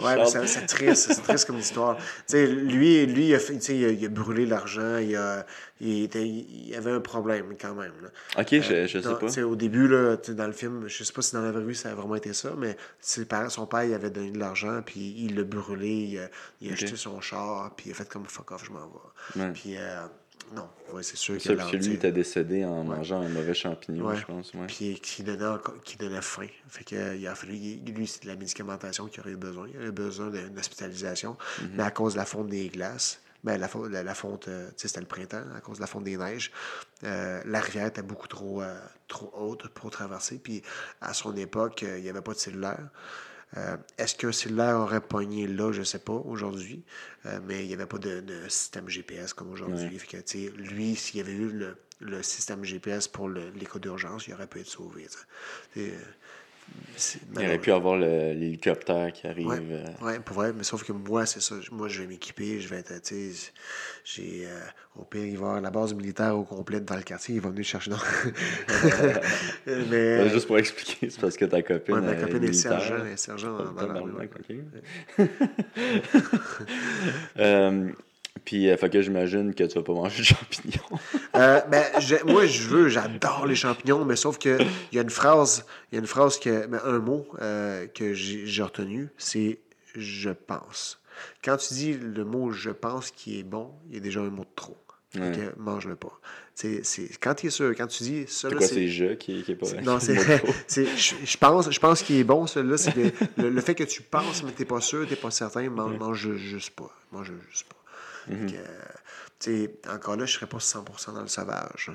Ouais, 0.00 0.16
mais 0.16 0.46
c'est 0.46 0.66
triste, 0.66 1.12
c'est 1.12 1.22
triste 1.22 1.46
comme 1.46 1.58
histoire. 1.58 1.96
Tu 1.96 2.04
sais, 2.26 2.46
lui, 2.46 3.06
lui 3.06 3.28
il, 3.28 3.34
a, 3.34 3.38
il 3.70 4.04
a 4.04 4.08
brûlé 4.08 4.44
l'argent, 4.44 4.98
il, 4.98 5.16
a, 5.16 5.46
il, 5.80 6.02
était, 6.02 6.26
il 6.26 6.74
avait 6.76 6.90
un 6.90 7.00
problème 7.00 7.54
quand 7.60 7.74
même. 7.74 7.92
là. 8.02 8.08
Ok, 8.40 8.48
je, 8.50 8.60
je 8.60 8.72
Euh, 8.74 8.86
sais 8.88 9.00
dans- 9.00 9.14
pas. 9.16 9.28
sais, 9.28 9.42
Au 9.42 9.56
début, 9.56 9.88
là, 9.88 10.16
sais, 10.22 10.34
dans 10.34 10.46
le 10.46 10.52
film, 10.52 10.88
je 10.88 11.04
sais 11.04 11.12
pas 11.12 11.22
si 11.22 11.32
dans 11.34 11.42
la 11.42 11.52
vraie 11.52 11.64
vie 11.64 11.74
ça 11.74 11.90
a 11.90 11.94
vraiment 11.94 12.14
été 12.16 12.32
ça, 12.32 12.54
mais 12.58 12.76
ses 13.00 13.24
parents, 13.26 13.48
son 13.48 13.66
père 13.66 13.84
il 13.84 13.94
avait 13.94 14.10
donné 14.10 14.30
de 14.30 14.38
l'argent, 14.38 14.80
puis 14.84 15.14
il 15.18 15.36
l'a 15.36 15.44
brûlé, 15.44 15.88
il 15.90 16.18
a, 16.18 16.28
il 16.60 16.68
a 16.70 16.72
Ok. 16.72 16.82
acheté 16.82 16.96
son 16.96 17.20
char, 17.20 17.74
puis 17.76 17.86
il 17.88 17.92
a 17.92 17.94
fait 17.94 18.08
comme 18.08 18.24
fuck 18.26 18.50
off, 18.52 18.64
je 18.64 18.72
m'en 18.72 18.80
vais. 18.86 19.40
Ouais. 19.42 19.52
Puis 19.52 19.76
euh, 19.76 20.00
non, 20.56 20.66
ouais, 20.94 21.02
c'est 21.02 21.16
sûr 21.16 21.36
que 21.36 21.52
parce 21.52 21.70
que 21.70 21.76
lui, 21.76 21.84
sais, 21.84 21.92
était 21.92 22.10
décédé 22.12 22.64
en 22.64 22.82
mangeant 22.82 23.20
un 23.20 23.28
mauvais 23.28 23.52
champignon, 23.54 24.06
Ouais. 24.06 24.16
je 24.16 24.24
pense. 24.24 24.52
Puis 24.66 24.98
qui 25.00 25.22
donnait, 25.22 25.44
qui 25.84 25.96
donnait 25.98 26.22
faim. 26.22 26.46
Fait 26.68 26.84
que, 26.84 27.16
il 27.16 27.26
a 27.26 27.34
fallu, 27.34 27.52
lui, 27.86 28.06
c'est 28.06 28.22
de 28.22 28.28
la 28.28 28.36
médicamentation 28.36 29.06
qu'il 29.08 29.20
aurait 29.20 29.32
eu 29.32 29.36
besoin. 29.36 29.66
Il 29.72 29.78
aurait 29.78 29.90
besoin 29.92 30.30
d'une 30.30 30.58
hospitalisation. 30.58 31.36
Mhm. 31.60 31.68
Mais 31.76 31.82
à 31.82 31.90
cause 31.90 32.14
de 32.14 32.18
la 32.18 32.24
fonte 32.24 32.48
des 32.48 32.68
glaces, 32.68 33.20
ben, 33.44 33.56
la, 33.58 33.68
fonte- 33.68 33.88
la, 33.90 34.02
la 34.02 34.14
fonte, 34.14 34.48
euh, 34.48 34.70
c'était 34.76 35.00
le 35.00 35.06
printemps, 35.06 35.44
à 35.56 35.60
cause 35.60 35.76
de 35.76 35.80
la 35.82 35.86
fonte 35.86 36.04
des 36.04 36.16
neiges, 36.16 36.50
euh, 37.04 37.40
la 37.46 37.60
rivière 37.60 37.86
était 37.86 38.02
beaucoup 38.02 38.28
trop, 38.28 38.62
euh, 38.62 38.78
trop 39.06 39.30
haute 39.36 39.68
pour 39.68 39.90
traverser. 39.90 40.38
Puis 40.38 40.62
à 41.00 41.14
son 41.14 41.36
époque, 41.36 41.82
il 41.82 42.02
n'y 42.02 42.08
avait 42.08 42.20
pas 42.22 42.32
de 42.34 42.38
cellulaire. 42.38 42.88
Euh, 43.56 43.76
Est-ce 43.96 44.14
qu'un 44.14 44.32
cellulaire 44.32 44.76
aurait 44.78 45.00
pogné 45.00 45.46
là, 45.46 45.72
je 45.72 45.80
ne 45.80 45.84
sais 45.84 46.00
pas, 46.00 46.12
aujourd'hui, 46.12 46.84
Euh, 47.26 47.40
mais 47.46 47.64
il 47.64 47.68
n'y 47.68 47.74
avait 47.74 47.86
pas 47.86 47.98
de, 47.98 48.20
de 48.20 48.48
système 48.48 48.88
GPS 48.88 49.32
comme 49.34 49.50
aujourd'hui. 49.50 49.84
Ouais. 49.86 50.52
Lui, 50.56 50.94
s'il 50.96 51.16
y 51.18 51.20
avait 51.20 51.32
eu 51.32 51.48
le, 51.48 51.76
le 52.00 52.22
système 52.22 52.62
GPS 52.64 53.08
pour 53.08 53.28
l'écho 53.28 53.78
d'urgence, 53.78 54.28
il 54.28 54.34
aurait 54.34 54.46
pu 54.46 54.60
être 54.60 54.68
sauvé. 54.68 55.06
Il 57.34 57.46
aurait 57.46 57.58
pu 57.58 57.70
avoir 57.70 57.96
l'hélicoptère 57.96 59.12
qui 59.12 59.26
arrive. 59.26 59.46
Ouais, 59.46 59.60
euh, 59.70 60.04
ouais, 60.04 60.18
pour 60.20 60.36
vrai, 60.36 60.52
mais 60.52 60.64
sauf 60.64 60.84
que 60.84 60.92
moi, 60.92 61.26
c'est 61.26 61.40
ça. 61.40 61.54
Moi, 61.70 61.88
je 61.88 62.02
vais 62.02 62.08
m'équiper, 62.08 62.60
je 62.60 62.68
vais 62.68 62.78
être, 62.78 63.12
j'ai, 64.04 64.46
euh, 64.46 64.58
au 64.96 65.04
pire, 65.04 65.24
il 65.24 65.38
va 65.38 65.46
avoir 65.46 65.60
la 65.60 65.70
base 65.70 65.94
militaire 65.94 66.36
au 66.36 66.44
complet 66.44 66.80
dans 66.80 66.96
le 66.96 67.02
quartier, 67.02 67.36
il 67.36 67.40
va 67.40 67.50
venir 67.50 67.64
chercher. 67.64 67.90
Non. 67.90 67.98
mais, 69.66 69.96
euh, 69.96 70.28
juste 70.28 70.46
pour 70.46 70.58
expliquer, 70.58 71.10
c'est 71.10 71.20
parce 71.20 71.36
que 71.36 71.44
ta 71.44 71.62
copine. 71.62 71.94
ouais, 71.94 72.00
ma 72.00 72.14
copine 72.14 72.44
est 72.44 72.52
sergent, 72.52 73.04
est 73.04 73.16
sergent 73.16 73.52
dans, 73.52 73.72
dans. 73.72 74.08
Euh, 77.38 77.92
Puis, 78.44 78.68
euh, 78.68 78.76
fait 78.76 78.90
que 78.90 79.00
j'imagine 79.02 79.54
que 79.54 79.64
tu 79.64 79.74
vas 79.74 79.82
pas 79.82 79.92
manger 79.92 80.18
de 80.20 80.24
champignons. 80.24 80.98
Euh, 81.36 81.60
ben, 81.70 81.84
moi, 82.26 82.46
je 82.46 82.62
veux, 82.68 82.88
j'adore 82.88 83.46
les 83.46 83.54
champignons, 83.54 84.04
mais 84.04 84.16
sauf 84.16 84.38
que 84.38 84.58
il 84.92 84.96
y 84.96 84.98
a 84.98 85.02
une 85.02 85.10
phrase, 85.10 85.64
il 85.90 85.96
y 85.96 85.98
a 85.98 86.00
une 86.00 86.06
phrase 86.06 86.38
que, 86.38 86.66
ben, 86.66 86.80
un 86.84 86.98
mot 86.98 87.26
euh, 87.40 87.86
que 87.86 88.14
j'ai 88.14 88.62
retenu, 88.62 89.08
c'est 89.18 89.58
je 89.94 90.30
pense. 90.30 91.00
Quand 91.44 91.56
tu 91.56 91.74
dis 91.74 91.94
le 91.94 92.24
mot 92.24 92.50
je 92.52 92.70
pense 92.70 93.10
qui 93.10 93.40
est 93.40 93.42
bon, 93.42 93.72
il 93.88 93.94
y 93.94 93.98
a 93.98 94.00
déjà 94.00 94.20
un 94.20 94.30
mot 94.30 94.42
de 94.44 94.48
trop. 94.54 94.76
Ouais. 95.16 95.32
mange-le 95.56 95.96
pas. 95.96 96.20
C'est, 96.54 96.84
c'est, 96.84 97.08
quand 97.18 97.34
tu 97.34 97.46
es 97.46 97.50
sûr, 97.50 97.74
quand 97.74 97.86
tu 97.86 98.02
dis 98.02 98.24
ça, 98.28 98.48
C'est 98.48 98.50
là, 98.50 98.56
quoi, 98.58 98.66
c'est- 98.66 98.74
c'est 98.74 98.88
je 98.88 99.14
qui, 99.14 99.42
qui 99.42 99.52
est 99.52 99.56
pas. 99.56 99.66
c'est- 99.66 99.80
Non, 99.80 99.98
est 99.98 100.42
c'est. 100.66 100.86
Je 100.96 101.14
je 101.24 101.36
pense, 101.38 101.70
je 101.70 101.80
pense 101.80 102.02
qu'il 102.02 102.16
est 102.16 102.24
bon, 102.24 102.46
celui-là. 102.46 102.76
C'est 102.76 102.92
que 102.92 103.10
le, 103.40 103.48
le 103.48 103.60
fait 103.62 103.74
que 103.74 103.84
tu 103.84 104.02
penses, 104.02 104.42
mais 104.44 104.52
t'es 104.52 104.66
pas 104.66 104.82
sûr, 104.82 105.08
t'es 105.08 105.16
pas 105.16 105.30
certain, 105.30 105.68
mange, 105.70 105.96
mange 105.96 106.36
juste 106.36 106.70
pas. 106.70 106.90
Mange 107.10 107.32
juste 107.50 107.64
pas. 107.64 107.76
Que, 108.28 108.56
sais, 109.38 109.72
encore 109.88 110.16
là, 110.16 110.26
je 110.26 110.34
serais 110.34 110.46
pas 110.46 110.58
100% 110.58 111.14
dans 111.14 111.22
le 111.22 111.28
sauvage. 111.28 111.90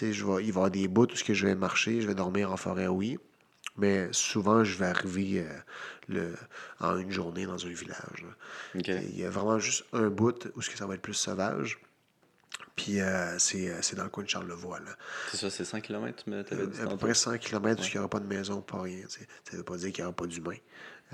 Je 0.00 0.06
vais, 0.06 0.12
il 0.12 0.22
va 0.22 0.40
y 0.40 0.48
avoir 0.48 0.70
des 0.70 0.88
bouts 0.88 1.06
où 1.12 1.16
ce 1.16 1.24
que 1.24 1.34
je 1.34 1.46
vais 1.46 1.54
marcher, 1.54 2.00
je 2.00 2.06
vais 2.06 2.14
dormir 2.14 2.50
en 2.50 2.56
forêt, 2.56 2.88
oui. 2.88 3.18
Mais 3.76 4.08
souvent, 4.12 4.62
je 4.62 4.76
vais 4.78 4.86
arriver 4.86 5.40
euh, 5.40 5.58
le, 6.08 6.34
en 6.80 6.96
une 6.96 7.10
journée 7.10 7.44
dans 7.46 7.66
un 7.66 7.70
village. 7.70 8.24
Il 8.74 9.18
y 9.18 9.24
a 9.24 9.30
vraiment 9.30 9.58
juste 9.58 9.84
un 9.92 10.08
bout 10.10 10.48
où 10.54 10.62
ce 10.62 10.70
que 10.70 10.76
ça 10.76 10.86
va 10.86 10.94
être 10.94 11.02
plus 11.02 11.14
sauvage. 11.14 11.80
Puis 12.76 13.00
euh, 13.00 13.38
c'est 13.38 13.68
euh, 13.68 13.78
c'est 13.82 13.96
dans 13.96 14.04
le 14.04 14.10
coin 14.10 14.24
de 14.24 14.28
Charlevoix. 14.28 14.80
C'est 15.30 15.36
ça, 15.36 15.50
c'est 15.50 15.64
100 15.64 15.80
km, 15.80 16.24
tu 16.24 16.30
m'avais 16.30 16.42
dit 16.44 16.80
À 16.80 16.86
peu 16.86 16.96
près 16.96 17.14
100 17.14 17.38
km 17.38 17.82
où 17.82 17.86
il 17.86 17.92
n'y 17.92 17.98
aura 17.98 18.08
pas 18.08 18.20
de 18.20 18.26
maison, 18.26 18.60
pas 18.62 18.82
rien. 18.82 19.04
Ça 19.08 19.20
ne 19.52 19.58
veut 19.58 19.64
pas 19.64 19.76
dire 19.76 19.92
qu'il 19.92 20.02
n'y 20.02 20.06
aura 20.06 20.16
pas 20.16 20.26
d'humain. 20.26 20.56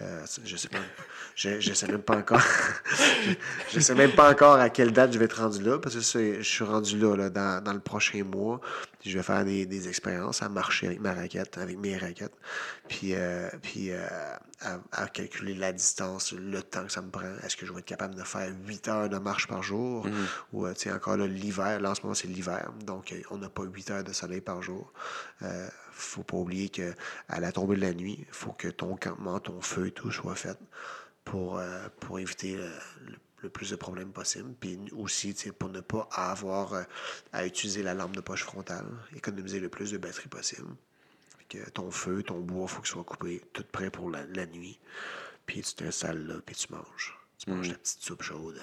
Euh, 0.01 0.25
je 0.45 0.57
sais 0.57 0.69
pas. 0.69 0.79
Je, 1.35 1.61
je 1.61 1.73
sais 1.73 1.87
même 1.87 2.03
pas 2.03 2.17
encore. 2.17 2.41
je, 2.41 3.35
je 3.75 3.81
sais 3.81 3.95
même 3.95 4.13
pas 4.13 4.31
encore 4.31 4.55
à 4.55 4.71
quelle 4.71 4.93
date 4.93 5.13
je 5.13 5.19
vais 5.19 5.27
être 5.27 5.41
rendu 5.41 5.63
là, 5.63 5.79
parce 5.79 5.95
que 5.95 6.01
je 6.01 6.43
suis 6.43 6.65
rendu 6.65 6.99
là, 6.99 7.17
là, 7.17 7.31
dans, 7.31 7.63
dans 7.63 7.73
le 7.73 7.81
prochain 7.81 8.25
mois. 8.25 8.61
Je 9.05 9.17
vais 9.17 9.23
faire 9.23 9.45
des, 9.45 9.67
des 9.67 9.89
expériences 9.89 10.43
à 10.43 10.49
marcher 10.49 10.87
avec 10.87 11.01
ma 11.01 11.15
raquette, 11.15 11.59
avec 11.59 11.79
mes 11.79 11.97
raquettes, 11.97 12.37
puis, 12.89 13.15
euh, 13.15 13.49
puis 13.63 13.91
euh, 13.91 14.07
à, 14.61 14.79
à 14.93 15.07
calculer 15.09 15.55
la 15.55 15.73
distance, 15.73 16.33
le 16.33 16.63
temps 16.63 16.85
que 16.85 16.93
ça 16.93 17.01
me 17.01 17.11
prend. 17.11 17.35
Est-ce 17.43 17.57
que 17.57 17.67
je 17.67 17.73
vais 17.73 17.81
être 17.81 17.87
capable 17.87 18.15
de 18.15 18.23
faire 18.23 18.51
8 18.67 18.89
heures 18.89 19.09
de 19.09 19.19
marche 19.19 19.49
par 19.49 19.63
jour? 19.63 20.07
Ou, 20.53 20.67
euh, 20.67 20.75
tu 20.75 20.83
sais, 20.83 20.93
encore 20.93 21.17
là, 21.17 21.27
l'hiver, 21.27 21.81
là, 21.81 21.91
en 21.91 21.95
ce 21.95 22.03
moment, 22.03 22.15
c'est 22.15 22.29
l'hiver, 22.29 22.71
donc 22.85 23.15
on 23.31 23.39
n'a 23.39 23.49
pas 23.49 23.65
8 23.65 23.91
heures 23.91 24.05
de 24.05 24.13
soleil 24.13 24.41
par 24.41 24.63
jour. 24.63 24.93
Faut 26.01 26.23
pas 26.23 26.37
oublier 26.37 26.69
que 26.69 26.95
à 27.29 27.41
la 27.41 27.53
tombée 27.53 27.77
de 27.77 27.83
la 27.83 27.95
nuit, 27.95 28.17
il 28.21 28.35
faut 28.35 28.53
que 28.53 28.69
ton 28.69 28.97
campement, 28.97 29.39
ton 29.41 29.61
feu 29.61 29.89
et 29.89 29.91
tout 29.93 30.11
soit 30.11 30.35
fait 30.35 30.59
pour, 31.25 31.59
euh, 31.59 31.89
pour 32.01 32.19
éviter 32.19 32.57
le, 32.57 32.69
le- 33.07 33.19
le 33.43 33.49
plus 33.49 33.71
de 33.71 33.77
problèmes 33.77 34.13
possible. 34.13 34.53
Puis 34.61 34.79
aussi, 34.93 35.35
pour 35.59 35.71
ne 35.71 35.81
pas 35.81 36.07
avoir 36.13 36.75
euh, 36.75 36.83
à 37.33 37.47
utiliser 37.47 37.83
la 37.83 37.95
lampe 37.95 38.15
de 38.15 38.21
poche 38.21 38.45
frontale, 38.45 38.85
économiser 39.17 39.61
le 39.61 39.71
plus 39.71 39.91
de 39.93 39.99
batterie 39.99 40.29
possible. 40.29 40.69
Fait 41.39 41.59
que 41.59 41.71
ton 41.71 41.91
feu, 41.91 42.23
ton 42.23 42.41
bois, 42.41 42.65
il 42.65 42.69
faut 42.69 42.83
qu'il 42.83 42.91
soit 42.91 43.05
coupé, 43.05 43.43
tout 43.55 43.65
prêt 43.73 43.91
pour 43.91 44.11
la, 44.11 44.25
la 44.27 44.45
nuit. 44.47 44.79
Puis 45.47 45.63
tu 45.63 45.75
t'installes 45.75 46.27
là, 46.27 46.35
puis 46.45 46.55
tu 46.55 46.71
manges. 46.73 47.17
Tu 47.39 47.51
manges 47.51 47.69
ta 47.71 47.75
petite 47.79 48.03
soupe 48.03 48.23
chaude. 48.23 48.61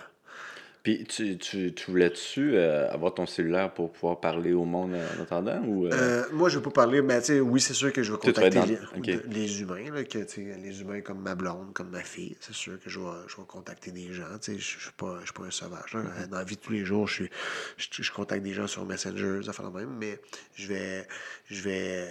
Puis, 0.88 1.04
tu, 1.04 1.38
tu, 1.38 1.74
tu 1.74 1.92
voulais-tu 1.92 2.56
euh, 2.56 2.90
avoir 2.90 3.14
ton 3.14 3.26
cellulaire 3.26 3.74
pour 3.74 3.92
pouvoir 3.92 4.22
parler 4.22 4.54
au 4.54 4.64
monde 4.64 4.96
en 4.96 5.22
attendant 5.22 5.62
ou. 5.66 5.86
euh, 5.86 5.90
Euh, 5.92 6.24
moi, 6.32 6.48
je 6.48 6.56
veux 6.60 6.62
pas 6.62 6.72
parler, 6.72 7.02
mais 7.02 7.20
tu 7.20 7.26
sais, 7.26 7.40
oui, 7.42 7.60
c'est 7.60 7.74
sûr 7.74 7.92
que 7.92 8.04
je 8.04 8.14
être 8.14 8.22
contacter 8.22 8.58
dans- 8.58 8.66
les, 9.28 9.62
humains, 9.62 9.92
là, 9.94 10.06
que, 10.06 10.20
les 10.40 10.80
humains 10.80 11.02
comme 11.02 11.20
ma 11.20 11.36
blonde, 11.36 11.74
comme 11.74 11.90
ma 11.90 12.04
fille. 12.04 12.38
C'est 12.40 12.54
sûr 12.54 12.80
que 12.80 12.90
je 12.90 13.02
vais, 13.02 13.06
je 13.28 13.36
vais 13.36 13.44
contacter 13.46 13.92
des 13.92 14.14
gens. 14.14 14.24
Je 14.42 14.54
je 14.54 14.60
suis 14.62 14.92
pas, 14.96 15.20
pas 15.36 15.44
un 15.44 15.52
sauvage. 15.52 15.94
là. 15.94 16.04
Mm-hmm. 16.04 16.28
Dans 16.30 16.38
la 16.38 16.44
vie 16.46 16.56
de 16.56 16.62
tous 16.62 16.72
les 16.72 16.86
jours, 16.86 17.06
je, 17.06 17.26
je, 17.76 18.02
je 18.02 18.12
contacte 18.14 18.44
des 18.44 18.54
gens 18.54 18.68
sur 18.68 18.86
Messenger, 18.86 19.42
ça 19.44 19.52
fait 19.52 19.64
le 19.64 19.72
même, 19.72 19.94
mais 20.00 20.22
je 20.56 20.70
vais, 20.70 21.06
je 21.52 21.64
vais, 21.64 22.08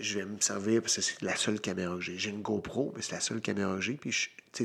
je 0.00 0.18
vais 0.20 0.24
me 0.26 0.38
servir 0.38 0.80
parce 0.80 0.94
que 0.94 1.02
c'est 1.02 1.20
la 1.22 1.34
seule 1.34 1.58
caméra 1.58 1.96
que 1.96 2.02
j'ai. 2.02 2.16
J'ai 2.18 2.30
une 2.30 2.42
GoPro, 2.42 2.92
mais 2.94 3.02
c'est 3.02 3.14
la 3.16 3.20
seule 3.20 3.40
caméra 3.40 3.74
que 3.74 3.80
j'ai. 3.80 3.94
Puis, 3.94 4.14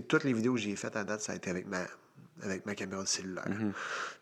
toutes 0.07 0.25
les 0.25 0.33
vidéos 0.33 0.53
que 0.53 0.59
j'ai 0.59 0.75
faites 0.75 0.95
à 0.95 1.03
date, 1.03 1.21
ça 1.21 1.31
a 1.31 1.35
été 1.35 1.49
avec 1.49 1.65
ma 1.65 1.87
avec 2.43 2.65
ma 2.65 2.75
caméra 2.75 3.03
de 3.03 3.07
cellulaire. 3.07 3.47
Mm-hmm. 3.47 3.71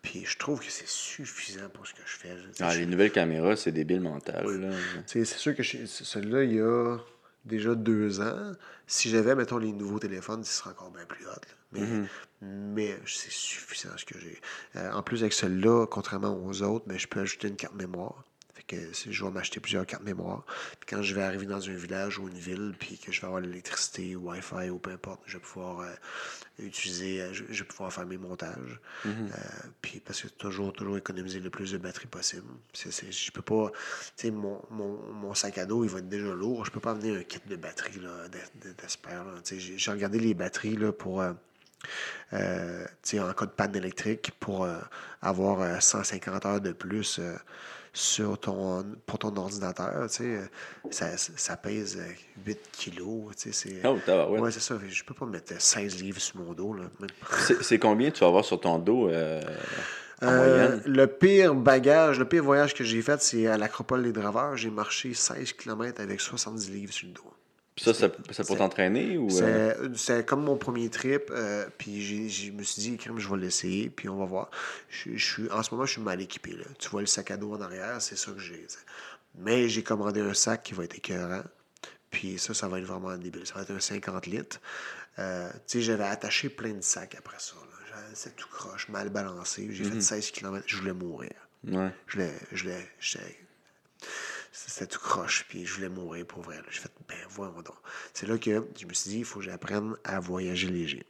Puis 0.02 0.26
je 0.26 0.38
trouve 0.38 0.60
que 0.60 0.70
c'est 0.72 0.88
suffisant 0.88 1.70
pour 1.70 1.86
ce 1.86 1.94
que 1.94 2.02
je 2.06 2.16
fais. 2.18 2.36
Ah, 2.60 2.72
je- 2.72 2.80
les 2.80 2.86
nouvelles 2.86 3.12
caméras, 3.12 3.56
c'est 3.56 3.72
débile 3.72 4.02
mental. 4.02 4.46
C'est 5.06 5.26
sûr 5.26 5.56
que 5.56 5.64
celui-là, 5.64 6.44
il 6.44 6.54
y 6.54 6.60
a 6.62 6.98
déjà 7.46 7.76
deux 7.76 8.22
ans. 8.22 8.54
Si 8.88 9.10
j'avais, 9.10 9.36
mettons, 9.36 9.58
les 9.58 9.72
nouveaux 9.72 10.00
téléphones, 10.00 10.44
ce 10.44 10.54
serait 10.54 10.72
encore 10.72 10.92
bien 10.92 11.06
plus 11.06 11.26
hot. 11.26 11.30
là. 11.32 11.40
Mais, 11.72 11.82
mais 12.42 12.98
c'est 13.06 13.32
suffisant 13.32 13.90
ce 13.98 14.06
que 14.06 14.18
j'ai. 14.20 14.40
Euh, 14.78 14.92
en 14.92 15.04
plus, 15.04 15.22
avec 15.22 15.34
celui-là, 15.34 15.86
contrairement 15.88 16.38
aux 16.46 16.62
autres, 16.62 16.86
mais 16.88 16.98
je 16.98 17.08
peux 17.08 17.20
ajouter 17.20 17.48
une 17.50 17.56
carte 17.58 17.76
mémoire. 17.76 18.24
Que 18.68 18.78
je 19.10 19.24
vais 19.24 19.30
m'acheter 19.32 19.60
plusieurs 19.60 19.86
cartes 19.86 20.04
mémoire. 20.04 20.44
Puis 20.80 20.90
quand 20.90 21.04
je 21.04 21.14
vais 21.14 21.22
arriver 21.22 21.46
dans 21.46 21.70
un 21.70 21.74
village 21.76 22.18
ou 22.18 22.28
une 22.28 22.38
ville, 22.38 22.74
puis 22.80 22.98
que 22.98 23.12
je 23.12 23.22
vais 23.22 23.28
avoir 23.28 23.42
l'électricité, 23.42 24.16
Wi-Fi 24.16 24.70
ou 24.72 24.80
peu 24.80 24.90
importe, 24.92 25.22
je 25.28 25.38
vais 25.38 25.44
pouvoir 25.44 25.82
euh, 25.82 25.92
utiliser, 26.60 27.22
euh, 27.22 27.32
je, 27.34 27.44
je 27.50 27.62
vais 27.64 27.68
pouvoir 27.68 27.94
faire 27.94 28.08
mes 28.08 28.18
montages. 28.18 28.80
Euh, 29.32 29.38
puis 29.82 30.00
parce 30.00 30.22
que 30.22 30.28
toujours, 30.30 30.74
toujours 30.74 30.98
économiser 30.98 31.40
le 31.40 31.50
plus 31.52 31.72
de 31.74 31.78
batterie 31.78 32.08
possible. 32.08 32.48
Je 32.74 33.32
peux 33.32 33.42
pas, 33.44 33.72
tu 34.18 34.28
sais, 34.28 34.32
mon, 34.32 34.60
mon, 34.72 34.98
mon 35.14 35.34
sac 35.36 35.58
à 35.60 35.66
dos, 35.66 35.84
il 35.84 35.90
va 35.92 36.00
être 36.00 36.10
déjà 36.10 36.34
lourd. 36.34 36.66
Je 36.66 36.72
peux 36.72 36.80
pas 36.80 36.92
amener 36.92 37.16
un 37.18 37.24
kit 37.24 37.40
de 37.46 37.56
batterie, 37.56 38.00
là, 38.00 38.28
d'e- 38.30 38.68
de- 38.68 38.74
d'espère, 38.74 39.26
j'ai, 39.52 39.92
regardé 39.92 40.20
les 40.20 40.34
batteries, 40.34 40.76
là, 40.78 40.92
pour... 40.92 41.22
euh, 41.22 41.34
en 42.34 43.34
cas 43.34 43.46
de 43.46 43.52
panne 43.52 43.76
électrique 43.76 44.32
pour 44.40 44.64
euh, 44.66 44.80
avoir 45.22 45.62
euh, 45.62 45.80
150 45.80 46.46
heures 46.46 46.62
de 46.62 46.72
plus 46.72 47.20
sur 47.96 48.38
ton, 48.38 48.86
pour 49.06 49.18
ton 49.20 49.36
ordinateur. 49.38 50.08
tu 50.10 50.16
sais, 50.18 50.24
euh, 50.26 50.46
ça, 50.92 51.16
ça 51.18 51.56
pèse 51.56 51.98
euh, 51.98 52.12
8 52.46 52.60
kilos. 52.74 53.34
tu 53.38 53.52
sais, 53.54 53.80
C'est, 53.82 53.88
Oh, 53.88 53.98
ouais, 54.38 54.52
c'est 54.52 54.60
ça. 54.60 54.76
Je 54.88 55.04
peux 55.06 55.14
pas 55.14 55.26
mettre 55.26 55.60
16 55.60 56.02
livres 56.04 56.20
sur 56.20 56.38
mon 56.38 56.52
dos. 56.54 56.74
Là. 56.74 56.84
C'est- 57.48 57.64
C'est 57.64 57.80
combien 57.80 58.12
tu 58.12 58.20
vas 58.20 58.28
avoir 58.28 58.44
sur 58.44 58.60
ton 58.60 58.80
dos 58.80 59.08
euh, 59.10 59.42
en 60.22 60.28
Euh, 60.28 60.38
moyenne? 60.38 60.82
le 60.86 61.08
pire 61.08 61.56
bagage, 61.56 62.20
le 62.20 62.26
pire 62.28 62.44
voyage 62.44 62.74
que 62.74 62.84
j'ai 62.84 63.02
fait, 63.02 63.22
c'est 63.22 63.48
à 63.48 63.58
l'Acropole 63.58 64.04
des 64.04 64.12
Draveurs. 64.12 64.58
J'ai 64.58 64.70
marché 64.72 65.14
16 65.14 65.54
km 65.54 66.02
avec 66.02 66.20
70 66.20 66.70
livres 66.72 66.92
sur 66.94 67.08
le 67.08 67.14
dos. 67.14 67.32
Puis 67.76 67.84
ça, 67.84 67.94
ça, 67.94 68.10
ça 68.32 68.44
pour 68.46 68.58
t'entraîner 68.58 69.18
ou. 69.18 69.30
euh, 69.44 69.90
C'est 69.96 70.26
comme 70.26 70.44
mon 70.44 70.56
premier 70.58 70.90
trip, 70.90 71.24
euh, 71.32 71.66
puis 71.78 72.02
je 72.30 72.52
me 72.52 72.64
suis 72.64 72.82
dit, 72.82 72.98
je 73.18 73.30
vais 73.30 73.38
l'essayer, 73.38 73.90
puis 73.90 74.08
on 74.08 74.18
va 74.18 74.26
voir. 74.26 74.50
Je, 74.90 75.18
je 75.18 75.26
suis, 75.26 75.52
en 75.52 75.62
ce 75.62 75.72
moment, 75.74 75.86
je 75.86 75.92
suis 75.94 76.02
mal 76.02 76.22
équipé. 76.22 76.52
Là. 76.52 76.64
Tu 76.80 76.88
vois 76.90 77.02
le 77.02 77.08
sac 77.08 77.32
à 77.32 77.38
dos 77.38 77.54
en 77.54 77.60
arrière, 77.62 78.02
c'est 78.02 78.16
ça 78.18 78.32
que 78.32 78.40
j'ai. 78.40 78.66
Mais 79.38 79.68
j'ai 79.68 79.84
commandé 79.84 80.22
un 80.22 80.34
sac 80.34 80.64
qui 80.64 80.74
va 80.74 80.86
être 80.86 80.96
écœurant, 80.96 81.44
puis 82.12 82.40
ça, 82.40 82.54
ça 82.54 82.70
va 82.70 82.80
être 82.80 82.86
vraiment 82.86 83.16
débile. 83.18 83.46
Ça 83.46 83.56
va 83.56 83.64
être 83.64 83.72
un 83.72 83.80
50 83.82 84.26
litres. 84.28 84.62
Euh, 85.20 85.50
tu 85.68 85.80
sais, 85.80 85.82
j'avais 85.82 86.06
attaché 86.06 86.48
plein 86.48 86.72
de 86.74 86.82
sacs 86.82 87.16
après 87.18 87.38
ça. 87.40 87.56
C'est 88.14 88.36
tout 88.38 88.48
croche, 88.50 88.88
mal 88.90 89.10
balancé. 89.10 89.68
J'ai 89.72 89.84
fait 89.84 90.00
16 90.02 90.32
km, 90.32 90.64
je 90.68 90.78
voulais 90.78 90.94
mourir. 90.94 91.32
Ouais. 91.68 91.92
Je 92.08 92.20
l'ai. 92.20 92.32
C'était 94.76 94.88
tout 94.88 95.00
croche, 95.00 95.46
puis 95.48 95.66
je 95.66 95.74
voulais 95.76 95.88
mourir 95.88 96.26
pour 96.26 96.42
vrai. 96.42 96.62
J'ai 96.70 96.82
fait, 96.82 96.92
ben 97.08 97.16
voyons 97.30 97.62
donc. 97.62 97.78
C'est 98.14 98.28
là 98.28 98.38
que 98.38 98.62
je 98.78 98.86
me 98.86 98.94
suis 98.94 99.10
dit, 99.10 99.20
il 99.20 99.24
faut 99.24 99.40
que 99.40 99.46
j'apprenne 99.46 99.96
à 100.04 100.20
voyager 100.20 100.68
léger. 100.68 101.06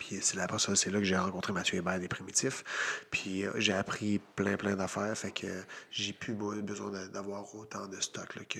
Puis 0.00 0.18
c'est 0.20 0.34
là, 0.36 0.48
c'est 0.58 0.90
là 0.90 0.98
que 0.98 1.04
j'ai 1.04 1.16
rencontré 1.16 1.52
Mathieu 1.52 1.78
Hébert 1.78 2.00
des 2.00 2.08
Primitifs. 2.08 2.64
Puis 3.12 3.46
euh, 3.46 3.52
j'ai 3.54 3.72
appris 3.72 4.18
plein, 4.34 4.56
plein 4.56 4.74
d'affaires. 4.74 5.16
Fait 5.16 5.30
que 5.30 5.46
j'ai 5.92 6.12
plus 6.12 6.34
be- 6.34 6.60
besoin 6.60 6.90
d'avoir 7.06 7.54
autant 7.54 7.86
de 7.86 8.00
stock 8.00 8.34
là, 8.34 8.42
que, 8.46 8.58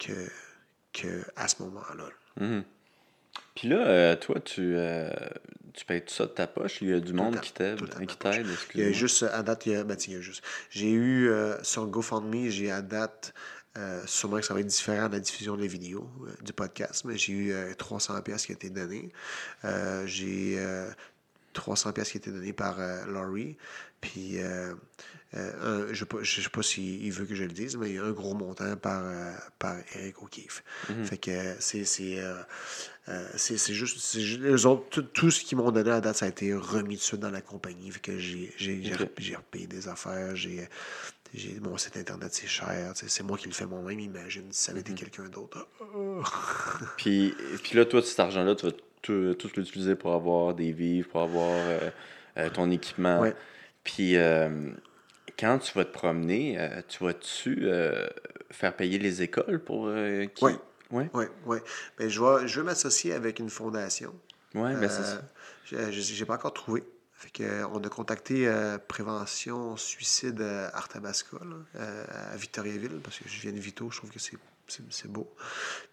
que, 0.00 0.28
que 0.92 1.22
à 1.36 1.46
ce 1.46 1.62
moment-là. 1.62 2.08
là. 2.40 2.44
Puis 3.54 3.68
là, 3.68 3.86
euh, 3.86 4.16
toi, 4.16 4.40
tu, 4.40 4.74
euh, 4.76 5.10
tu 5.74 5.84
payes 5.84 6.02
tout 6.04 6.12
ça 6.12 6.24
de 6.24 6.30
ta 6.30 6.46
poche? 6.46 6.80
Il 6.82 6.88
y 6.88 6.92
a 6.92 7.00
du 7.00 7.12
monde 7.12 7.34
le 7.34 7.40
qui 7.40 7.52
t'aide. 7.52 7.78
tout 7.78 7.86
Qui 8.06 8.16
Il 8.74 8.80
y 8.80 8.84
a 8.84 8.92
juste, 8.92 9.22
à 9.24 9.42
date, 9.42 9.66
il 9.66 9.72
y 9.72 9.76
a, 9.76 9.84
ben, 9.84 9.96
il 10.06 10.12
y 10.12 10.16
a 10.16 10.20
juste. 10.20 10.42
J'ai 10.70 10.90
eu, 10.90 11.28
euh, 11.28 11.62
sur 11.62 11.86
GoFundMe, 11.86 12.48
j'ai 12.48 12.70
à 12.70 12.82
date, 12.82 13.32
euh, 13.78 14.02
sûrement 14.06 14.38
que 14.38 14.44
ça 14.46 14.54
va 14.54 14.60
être 14.60 14.66
différent 14.66 15.08
de 15.08 15.14
la 15.14 15.20
diffusion 15.20 15.56
de 15.56 15.62
la 15.62 15.66
vidéo, 15.66 16.10
euh, 16.26 16.30
du 16.42 16.52
podcast, 16.52 17.04
mais 17.04 17.16
j'ai 17.16 17.32
eu 17.32 17.52
euh, 17.52 17.72
300 17.74 18.20
pièces 18.22 18.46
qui 18.46 18.52
ont 18.52 18.56
été 18.56 18.70
données. 18.70 19.10
Euh, 19.64 20.06
j'ai 20.06 20.56
euh, 20.58 20.90
300 21.54 21.92
pièces 21.92 22.10
qui 22.10 22.16
ont 22.18 22.20
été 22.20 22.30
données 22.32 22.52
par 22.52 22.80
euh, 22.80 23.04
Laurie. 23.06 23.56
Puis 24.02 24.42
euh, 24.42 24.74
euh, 25.34 25.86
un- 25.88 25.92
je 25.94 26.04
ne 26.04 26.24
sais 26.24 26.48
pas 26.50 26.62
s'il 26.62 27.04
il 27.04 27.12
veut 27.12 27.24
que 27.24 27.34
je 27.36 27.44
le 27.44 27.52
dise, 27.52 27.76
mais 27.76 27.88
il 27.90 27.94
y 27.94 27.98
a 27.98 28.02
un 28.04 28.10
gros 28.10 28.34
montant 28.34 28.76
par, 28.76 29.02
euh, 29.04 29.32
par 29.60 29.76
Eric 29.94 30.20
O'Keefe. 30.22 30.64
Fait 31.04 31.18
que 31.18 31.30
euh, 31.30 31.54
c'est 31.60 31.84
c'est 31.84 32.18
euh, 32.18 32.42
euh, 33.08 33.26
c'est 33.36 33.58
c'est 33.58 33.74
juste, 33.74 33.98
c'est 33.98 34.20
juste- 34.20 34.40
eux 34.42 34.66
autres, 34.66 34.84
tout, 34.90 35.02
tout 35.02 35.30
ce 35.30 35.44
qu'ils 35.44 35.58
m'ont 35.58 35.72
donné 35.72 35.90
à 35.90 36.00
date, 36.00 36.16
ça 36.16 36.26
a 36.26 36.28
été 36.28 36.54
remis 36.54 36.96
tout 36.96 37.00
de 37.00 37.04
suite 37.06 37.20
dans 37.20 37.30
la 37.30 37.40
compagnie. 37.40 37.90
Fait 37.90 38.00
que 38.00 38.18
j'ai 38.18 38.54
repayé 39.34 39.66
des 39.66 39.88
affaires, 39.88 40.36
j'ai 40.36 40.68
j'ai 41.34 41.58
mon 41.60 41.78
site 41.78 41.96
internet, 41.96 42.28
c'est 42.32 42.46
cher. 42.46 42.92
C'est 42.94 43.22
moi 43.22 43.38
qui 43.38 43.48
le 43.48 43.54
fais 43.54 43.64
moi-même, 43.64 43.98
imagine 43.98 44.44
si 44.50 44.64
ça 44.64 44.72
avait 44.72 44.82
été 44.82 44.92
quelqu'un 44.92 45.28
d'autre. 45.30 45.66
Puis, 46.98 47.34
puis 47.62 47.76
là, 47.78 47.86
toi, 47.86 48.02
cet 48.02 48.20
argent-là, 48.20 48.54
tu 48.54 48.66
vas 48.66 48.72
tout, 49.00 49.34
tout 49.34 49.50
l'utiliser 49.56 49.94
pour 49.96 50.12
avoir 50.12 50.54
des 50.54 50.72
vivres, 50.72 51.08
pour 51.08 51.22
avoir 51.22 51.48
euh, 51.50 51.90
euh, 52.36 52.50
ton 52.50 52.70
équipement. 52.70 53.20
Ouais. 53.20 53.34
Puis, 53.82 54.14
quand 55.38 55.58
tu 55.58 55.72
vas 55.72 55.84
te 55.86 55.92
promener, 55.92 56.58
tu 56.88 57.02
vas-tu 57.02 57.66
faire 58.52 58.76
payer 58.76 58.98
les 58.98 59.22
écoles 59.22 59.58
pour 59.58 59.86
euh, 59.88 60.26
qui... 60.26 60.44
Ouais. 60.44 60.54
Ouais, 60.92 61.10
Oui, 61.14 61.24
oui. 61.46 61.58
Mais 61.98 62.08
je 62.10 62.22
vais, 62.22 62.46
je 62.46 62.60
vais 62.60 62.66
m'associer 62.66 63.12
avec 63.14 63.38
une 63.40 63.50
fondation. 63.50 64.14
ouais, 64.54 64.74
ben 64.76 64.88
c'est 64.88 65.00
Euh, 65.00 65.16
ça. 65.84 65.90
j'ai 65.90 66.02
j'ai 66.02 66.24
pas 66.26 66.34
encore 66.34 66.54
trouvé. 66.54 66.84
Fait 67.14 67.30
que, 67.30 67.42
euh, 67.44 67.66
on 67.68 67.82
a 67.84 67.88
contacté 67.88 68.48
euh, 68.48 68.78
Prévention 68.78 69.76
Suicide 69.76 70.40
euh, 70.40 70.68
Arthabasca 70.74 71.36
là, 71.40 71.56
euh, 71.76 72.04
à 72.32 72.36
Victoriaville, 72.36 72.98
parce 73.02 73.18
que 73.18 73.28
je 73.28 73.40
viens 73.40 73.52
de 73.52 73.60
Vito, 73.60 73.88
je 73.92 73.98
trouve 73.98 74.10
que 74.10 74.18
c'est 74.18 75.08
beau. 75.08 75.32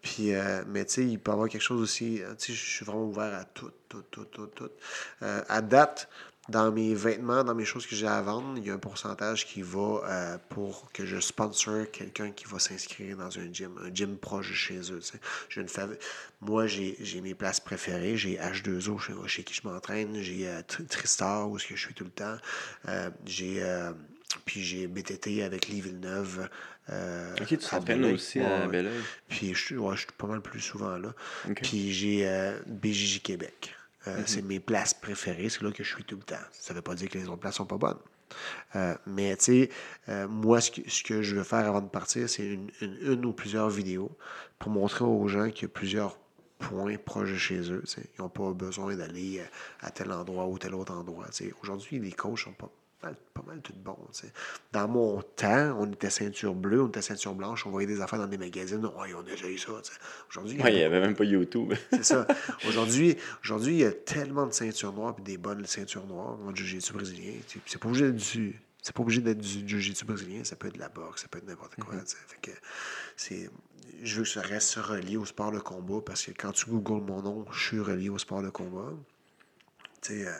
Puis, 0.02 0.34
euh, 0.34 0.64
mais 0.68 0.86
tu 0.86 0.93
sais, 0.95 1.06
il 1.06 1.20
peut 1.20 1.30
y 1.32 1.34
avoir 1.34 1.47
quelque 1.47 1.62
chose 1.62 1.82
aussi. 1.82 2.22
euh, 2.24 2.34
Tu 2.36 2.47
sais, 2.47 2.54
je 2.54 2.66
suis 2.66 2.84
vraiment 2.86 3.06
ouvert 3.06 3.34
à 3.36 3.43
tout, 3.45 3.72
tout, 3.89 4.02
tout, 4.10 4.26
tout, 4.26 4.47
tout. 4.47 4.70
À 5.22 5.62
date, 5.62 6.10
dans 6.50 6.72
mes 6.72 6.93
vêtements, 6.95 7.43
dans 7.43 7.56
mes 7.56 7.66
choses 7.66 7.86
que 7.86 7.95
j'ai 7.95 8.08
à 8.08 8.22
vendre, 8.22 8.58
il 8.58 8.66
y 8.66 8.70
a 8.70 8.74
un 8.74 8.80
pourcentage 8.80 9.45
qui 9.45 9.62
va 9.62 10.02
euh, 10.04 10.38
pour 10.50 10.91
que 10.91 11.06
je 11.06 11.20
sponsor 11.20 11.89
quelqu'un 11.91 12.32
qui 12.32 12.45
va 12.45 12.60
s'inscrire 12.60 13.18
dans 13.18 13.38
un 13.38 13.54
gym, 13.54 13.72
un 13.84 13.93
gym 13.93 14.18
proche 14.18 14.50
de 14.50 14.56
chez 14.56 14.80
eux. 14.91 15.00
J'ai 15.50 15.62
une 15.62 15.68
fav- 15.68 15.97
Moi, 16.41 16.68
j'ai 16.68 17.22
mes 17.22 17.36
places 17.36 17.60
préférées. 17.60 18.18
J'ai 18.18 18.36
H2O 18.38 19.00
chez, 19.00 19.14
chez 19.28 19.43
qui 19.43 19.54
je 19.54 19.62
m'entraîne. 19.68 20.20
J'ai 20.22 20.47
euh, 20.47 20.62
Tr- 20.62 20.86
Tristar 20.88 21.50
où 21.50 21.58
est-ce 21.58 21.68
que 21.68 21.76
je 21.76 21.86
suis 21.86 21.93
tout 21.93 22.04
le 22.06 22.10
temps. 22.12 22.38
Euh, 22.88 23.10
j'ai 23.26 23.62
euh, 23.64 23.91
puis 24.45 24.64
j'ai 24.64 24.88
BTT 24.88 25.43
avec 25.43 25.68
Lee 25.68 25.82
Villeneuve. 25.82 26.50
euh, 26.89 27.36
Ok, 27.41 27.47
tu 27.47 27.58
t'entraînes 27.58 28.02
aussi 28.16 28.39
à. 28.39 28.68
Belleuil. 28.68 29.02
Puis 29.28 29.54
je 29.54 29.76
ouais, 29.76 29.95
je 29.95 30.02
suis 30.02 30.08
pas 30.18 30.28
mal 30.28 30.41
plus 30.41 30.60
souvent 30.62 30.97
là. 30.97 31.14
Puis 31.64 31.91
j'ai 31.93 32.28
euh, 32.28 32.60
BJJ 32.68 33.22
Québec. 33.22 33.76
Euh, 34.18 34.24
C'est 34.26 34.41
mes 34.41 34.60
places 34.60 34.93
préférées, 34.93 35.49
c'est 35.49 35.62
là 35.64 35.72
que 35.72 35.84
je 35.84 35.93
suis 35.93 36.03
tout 36.03 36.16
le 36.18 36.24
temps. 36.24 36.36
Ça 36.51 36.74
veut 36.74 36.82
pas 36.82 36.95
dire 36.95 37.10
que 37.10 37.18
les 37.18 37.26
autres 37.28 37.38
places 37.38 37.55
sont 37.55 37.66
pas 37.66 37.78
bonnes. 37.78 37.99
Euh, 38.76 38.95
mais 39.07 39.36
tu 39.38 39.43
sais, 39.45 39.70
euh, 40.10 40.28
moi, 40.28 40.62
ce 40.62 40.72
que, 40.72 40.82
ce 40.89 41.03
que 41.03 41.22
je 41.22 41.36
veux 41.36 41.43
faire 41.43 41.68
avant 41.68 41.82
de 41.82 41.88
partir, 41.89 42.30
c'est 42.30 42.45
une, 42.45 42.70
une, 42.82 42.97
une 43.01 43.26
ou 43.26 43.34
plusieurs 43.34 43.70
vidéos 43.70 44.12
pour 44.60 44.72
montrer 44.72 45.03
aux 45.05 45.28
gens 45.28 45.49
qu'il 45.49 45.64
y 45.64 45.66
a 45.66 45.70
plusieurs 45.70 46.20
points 46.60 46.97
proches 46.97 47.32
de 47.32 47.38
chez 47.38 47.72
eux. 47.72 47.84
Ils 47.97 48.22
n'ont 48.22 48.30
pas 48.30 48.51
besoin 48.53 48.95
d'aller 48.95 49.41
à 49.80 49.91
tel 49.91 50.12
endroit 50.12 50.45
ou 50.47 50.57
tel 50.60 50.76
autre 50.76 50.93
endroit. 50.93 51.28
Aujourd'hui, 51.64 51.99
les 51.99 52.12
coachs 52.12 52.39
sont 52.39 52.53
pas 52.53 52.70
mal, 53.04 53.16
pas 53.34 53.43
mal 53.45 53.62
tout 53.62 53.74
sais. 54.12 54.32
Dans 54.72 54.88
mon 54.88 55.22
temps, 55.22 55.78
on 55.80 55.91
était 55.91 56.10
ceinture 56.10 56.54
bleue, 56.54 56.82
on 56.82 56.88
était 56.88 57.02
ceinture 57.02 57.34
blanche, 57.34 57.66
on 57.66 57.72
voyait 57.72 57.88
des 57.88 58.02
affaires 58.02 58.20
dans 58.20 58.28
des 58.28 58.38
magazines. 58.38 58.86
Ouais, 58.86 59.14
on 59.14 59.20
a 59.20 59.24
déjà 59.24 59.47
eu 59.47 59.58
ça. 59.58 59.72
Aujourd'hui, 60.30 60.58
il 60.58 60.64
Ouais, 60.64 60.74
n'y 60.74 60.84
avait 60.84 61.00
même 61.00 61.16
pas 61.16 61.24
YouTube. 61.24 61.74
c'est 61.91 62.04
ça. 62.04 62.28
Aujourd'hui, 62.68 63.18
aujourd'hui, 63.43 63.74
il 63.74 63.80
y 63.80 63.86
a 63.86 63.91
tellement 63.91 64.45
de 64.47 64.54
ceintures 64.54 64.93
noires 64.93 65.16
et 65.20 65.22
des 65.22 65.38
bonnes 65.38 65.66
ceintures 65.66 66.06
noires 66.06 66.38
en 66.45 66.54
jiu-jitsu 66.54 66.93
brésilien. 66.93 67.34
C'est 67.66 67.80
pas 67.80 67.88
obligé 67.88 68.12
d'être 68.12 68.34
du. 68.34 68.62
C'est 68.82 68.95
pas 68.95 69.02
obligé 69.02 69.22
d'être 69.22 69.39
du 69.39 69.68
jiu-jitsu 69.68 70.06
brésilien, 70.06 70.43
ça 70.45 70.56
peut 70.56 70.68
être 70.68 70.76
de 70.76 70.80
la 70.80 70.88
boxe, 70.89 71.24
ça 71.24 71.28
peut 71.28 71.38
être 71.39 71.47
n'importe 71.47 71.76
quoi. 71.76 71.93
Fait 72.06 72.39
que 72.41 72.52
c'est. 73.18 73.50
Je 74.02 74.16
veux 74.18 74.24
que 74.24 74.30
ça 74.30 74.41
reste 74.41 74.76
relié 74.76 75.18
au 75.18 75.26
sport 75.26 75.52
de 75.52 75.60
combat 75.60 76.00
parce 76.06 76.26
que 76.26 76.32
quand 76.32 76.54
tu 76.54 76.68
googles 76.68 77.06
mon 77.06 77.22
nom, 77.22 77.45
je 77.52 77.60
suis 77.62 77.80
relié 77.80 78.08
au 78.08 78.18
sport 78.18 78.41
de 78.41 78.50
combat. 78.50 78.93
Tu 80.02 80.14
sais, 80.14 80.28
euh, 80.28 80.32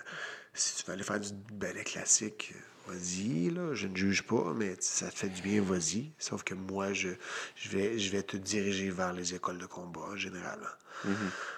si 0.54 0.76
tu 0.78 0.84
veux 0.88 0.94
aller 0.94 1.04
faire 1.04 1.20
du 1.20 1.30
ballet 1.54 1.84
classique, 1.84 2.54
vas-y, 2.88 3.50
là. 3.52 3.74
Je 3.74 3.88
ne 3.88 3.96
juge 3.96 4.24
pas, 4.24 4.54
mais 4.56 4.76
si 4.80 4.98
ça 5.04 5.10
te 5.12 5.18
fait 5.18 5.30
du 5.30 5.42
bien, 5.42 5.62
vas-y. 5.62 6.12
Sauf 6.18 6.44
que 6.44 6.54
moi, 6.54 6.94
je, 6.94 7.10
je, 7.56 7.70
vais, 7.70 8.00
je 8.00 8.12
vais 8.12 8.24
te 8.24 8.38
diriger 8.38 8.90
vers 8.90 9.14
les 9.14 9.36
écoles 9.36 9.58
de 9.60 9.66
combat 9.66 10.02
en 10.02 10.16
général. 10.18 10.60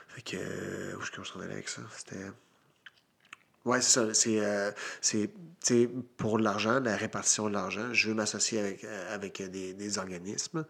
Fait 0.09 0.21
que, 0.21 0.37
euh, 0.37 0.95
où 0.97 1.01
est-ce 1.01 1.11
que 1.11 1.23
je 1.23 1.33
allais 1.39 1.53
avec 1.53 1.69
ça? 1.69 1.81
C'était. 1.97 2.25
Ouais, 3.63 3.79
c'est 3.79 3.91
ça. 3.91 4.13
C'est, 4.15 4.39
euh, 4.43 4.71
c'est, 5.01 5.27
tu 5.63 5.83
sais, 5.83 5.89
pour 6.17 6.39
l'argent, 6.39 6.79
la 6.79 6.97
répartition 6.97 7.47
de 7.47 7.53
l'argent, 7.53 7.93
je 7.93 8.07
veux 8.09 8.15
m'associer 8.15 8.59
avec, 8.59 8.83
euh, 8.83 9.13
avec 9.13 9.39
des, 9.51 9.73
des 9.75 9.97
organismes. 9.99 10.65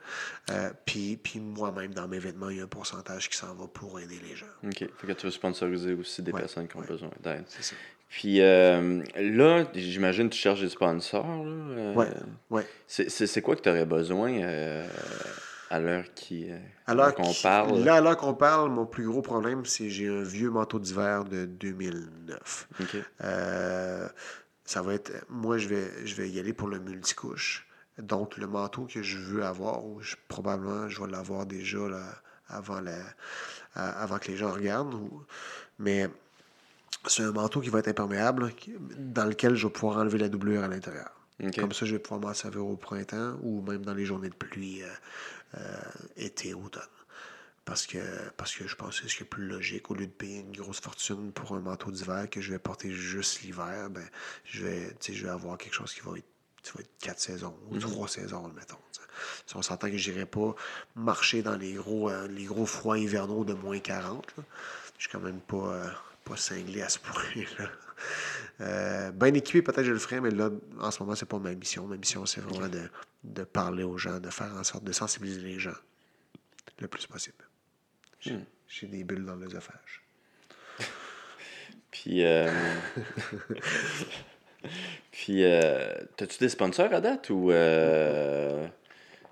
Euh, 0.50 0.72
puis, 0.86 1.16
puis 1.16 1.40
moi-même, 1.40 1.94
dans 1.94 2.10
mes 2.10 2.20
vêtements, 2.20 2.50
il 2.50 2.58
y 2.58 2.60
a 2.60 2.64
un 2.66 2.68
pourcentage 2.68 3.30
qui 3.30 3.38
s'en 3.38 3.56
va 3.56 3.68
pour 3.68 3.98
aider 4.02 4.20
les 4.22 4.36
gens. 4.36 4.46
OK. 4.66 4.78
Fait 4.80 5.08
que 5.08 5.14
tu 5.14 5.26
veux 5.26 5.32
sponsoriser 5.32 5.94
aussi 5.94 6.22
des 6.22 6.34
Ouais, 6.34 6.42
personnes 6.42 6.68
qui 6.68 6.76
ont 6.76 6.82
ouais. 6.82 6.88
besoin 6.88 7.10
d'aide. 7.22 7.46
C'est 7.48 7.64
ça. 7.64 7.76
Puis 8.12 8.41
euh, 8.41 9.01
là, 9.16 9.64
j'imagine 9.74 10.30
que 10.30 10.34
tu 10.36 10.39
cherches 10.41 10.59
des 10.62 10.70
sponsors. 10.70 11.26
Là, 11.26 11.51
euh, 11.51 11.93
Ouais, 11.95 12.09
ouais. 12.49 12.68
C'est, 12.86 13.09
c'est, 13.09 13.26
c'est 13.26 13.41
quoi 13.41 13.55
que 13.55 13.62
tu 13.62 13.70
aurais 13.70 13.86
besoin 13.86 14.34
euh, 14.41 14.86
à 16.88 16.93
l'heure 16.93 17.16
qu'on 17.16 17.32
qu- 17.32 17.41
parle? 17.41 17.84
Là, 17.86 17.95
à 17.95 18.01
l'heure 18.01 18.18
qu'on 18.18 18.34
parle, 18.34 18.70
mon 18.70 18.86
plus 18.86 19.05
gros 19.07 19.22
problème, 19.22 19.66
c'est 19.66 19.86
que 19.86 19.89
j'ai 19.89 20.09
un 20.09 20.24
vieux 20.24 20.49
manteau 20.49 20.78
d'hiver 20.78 21.24
de 21.24 21.45
2009. 21.45 22.68
OK. 22.82 22.97
Euh, 23.24 24.07
ça 24.66 24.82
va 24.82 24.93
être. 24.93 25.12
Moi, 25.30 25.57
je 25.57 25.70
vais, 25.70 25.88
je 26.05 26.14
vais 26.16 26.30
y 26.30 26.38
aller 26.39 26.51
pour 26.53 26.68
le 26.68 26.80
multicouche. 26.80 27.66
Donc, 27.97 28.36
le 28.38 28.47
manteau 28.47 28.88
que 28.93 29.01
je 29.01 29.18
veux 29.20 29.43
avoir, 29.45 29.80
je- 30.01 30.16
probablement, 30.28 30.89
je 30.89 31.01
vais 31.01 31.09
l'avoir 31.09 31.45
déjà 31.45 31.80
là, 31.88 32.03
avant, 32.49 32.82
la, 32.82 32.93
avant 33.74 34.18
que 34.18 34.28
les 34.30 34.38
gens 34.38 34.51
regardent. 34.51 34.93
ou- 34.95 35.24
mais 35.80 36.09
c'est 37.08 37.24
un 37.24 37.32
manteau 37.32 37.62
qui 37.62 37.70
va 37.70 37.80
être 37.80 37.88
imperméable, 37.88 38.54
dans 38.97 39.26
lequel 39.26 39.56
je 39.56 39.68
vais 39.68 39.74
pouvoir 39.74 39.97
enlever 39.97 40.18
la 40.18 40.30
doublure 40.30 40.64
à 40.64 40.68
l'intérieur. 40.68 41.12
Comme 41.56 41.72
ça, 41.72 41.86
je 41.86 41.93
vais 41.93 41.99
pouvoir 41.99 42.22
m'en 42.22 42.34
servir 42.36 42.66
au 42.68 42.78
printemps 42.78 43.36
ou 43.41 43.62
même 43.62 43.84
dans 43.84 43.95
les 43.95 44.06
journées 44.06 44.30
de 44.30 44.36
pluie, 44.36 44.84
euh, 44.84 44.88
euh, 45.58 45.82
été, 46.16 46.54
automne. 46.54 46.84
Parce 47.66 47.88
que, 47.88 47.99
parce 48.38 48.56
que 48.56 48.68
je 48.68 48.76
pense 48.76 48.99
que 48.99 49.04
c'est 49.04 49.10
ce 49.10 49.18
qui 49.18 49.24
est 49.24 49.26
plus 49.26 49.47
logique. 49.47 49.89
Au 49.89 49.95
lieu 49.95 50.06
de 50.06 50.12
payer 50.12 50.39
une 50.41 50.52
grosse 50.52 50.80
fortune 50.80 51.32
pour 51.32 51.54
un 51.54 51.60
manteau 51.60 51.89
d'hiver 51.89 52.30
que 52.30 52.41
je 52.41 52.52
vais 52.52 52.60
porter 52.60 52.91
juste 52.91 53.41
l'hiver, 53.41 53.89
ben, 53.89 54.08
je, 54.45 54.66
vais, 54.66 54.95
je 55.02 55.24
vais 55.24 55.30
avoir 55.30 55.58
quelque 55.58 55.74
chose 55.74 55.93
qui 55.93 56.02
va 56.02 56.18
être, 56.18 56.26
qui 56.62 56.72
va 56.76 56.82
être 56.82 56.97
quatre 56.99 57.20
saisons 57.20 57.56
ou 57.70 57.78
trois 57.78 58.08
saisons, 58.08 58.47
mettons. 58.56 58.78
Si 59.45 59.56
on 59.56 59.62
s'entend 59.62 59.89
que 59.89 59.97
je 59.97 60.12
n'irai 60.12 60.26
pas 60.26 60.56
marcher 60.95 61.41
dans 61.41 61.56
les 61.56 61.74
gros, 61.74 62.10
euh, 62.10 62.28
les 62.28 62.45
gros 62.45 62.66
froids 62.66 62.97
hivernaux 62.97 63.45
de 63.45 63.54
moins 63.54 63.80
40, 63.80 64.26
là. 64.38 64.43
je 64.97 65.04
suis 65.04 65.12
quand 65.12 65.20
même 65.20 65.41
pas, 65.41 65.91
pas 66.26 66.38
cinglé 66.38 66.82
à 66.82 66.90
ce 66.90 67.00
point-là. 67.00 67.70
Euh, 68.62 69.12
bien 69.12 69.34
équipé, 69.34 69.62
peut-être 69.62 69.84
je 69.84 69.92
le 69.92 70.00
ferais, 70.00 70.22
mais 70.22 70.32
là, 70.32 70.50
en 70.80 70.92
ce 70.92 71.02
moment, 71.02 71.16
c'est 71.16 71.26
pas 71.28 71.40
ma 71.40 71.54
mission. 71.54 71.86
Ma 71.88 71.98
mission, 71.98 72.26
c'est 72.26 72.42
vraiment 72.42 72.68
de, 72.68 72.82
de 73.24 73.44
parler 73.44 73.84
aux 73.84 73.98
gens, 73.98 74.20
de 74.20 74.30
faire 74.30 74.54
en 74.56 74.64
sorte 74.64 74.84
de 74.84 74.92
sensibiliser 74.92 75.42
les 75.42 75.60
gens 75.60 75.74
le 76.80 76.88
plus 76.88 77.06
possible. 77.08 77.36
J'ai 78.20 78.34
Hmm. 78.34 78.90
des 78.90 79.04
bulles 79.04 79.26
dans 79.26 79.36
l'œsophage. 79.36 80.02
Puis, 81.92 82.24
euh... 82.26 82.52
Puis, 85.12 85.44
euh... 85.44 85.94
t'as-tu 86.18 86.38
des 86.40 86.50
sponsors 86.50 86.94
à 86.94 87.02
date 87.02 87.30
ou. 87.30 87.52
Euh... 87.52 88.68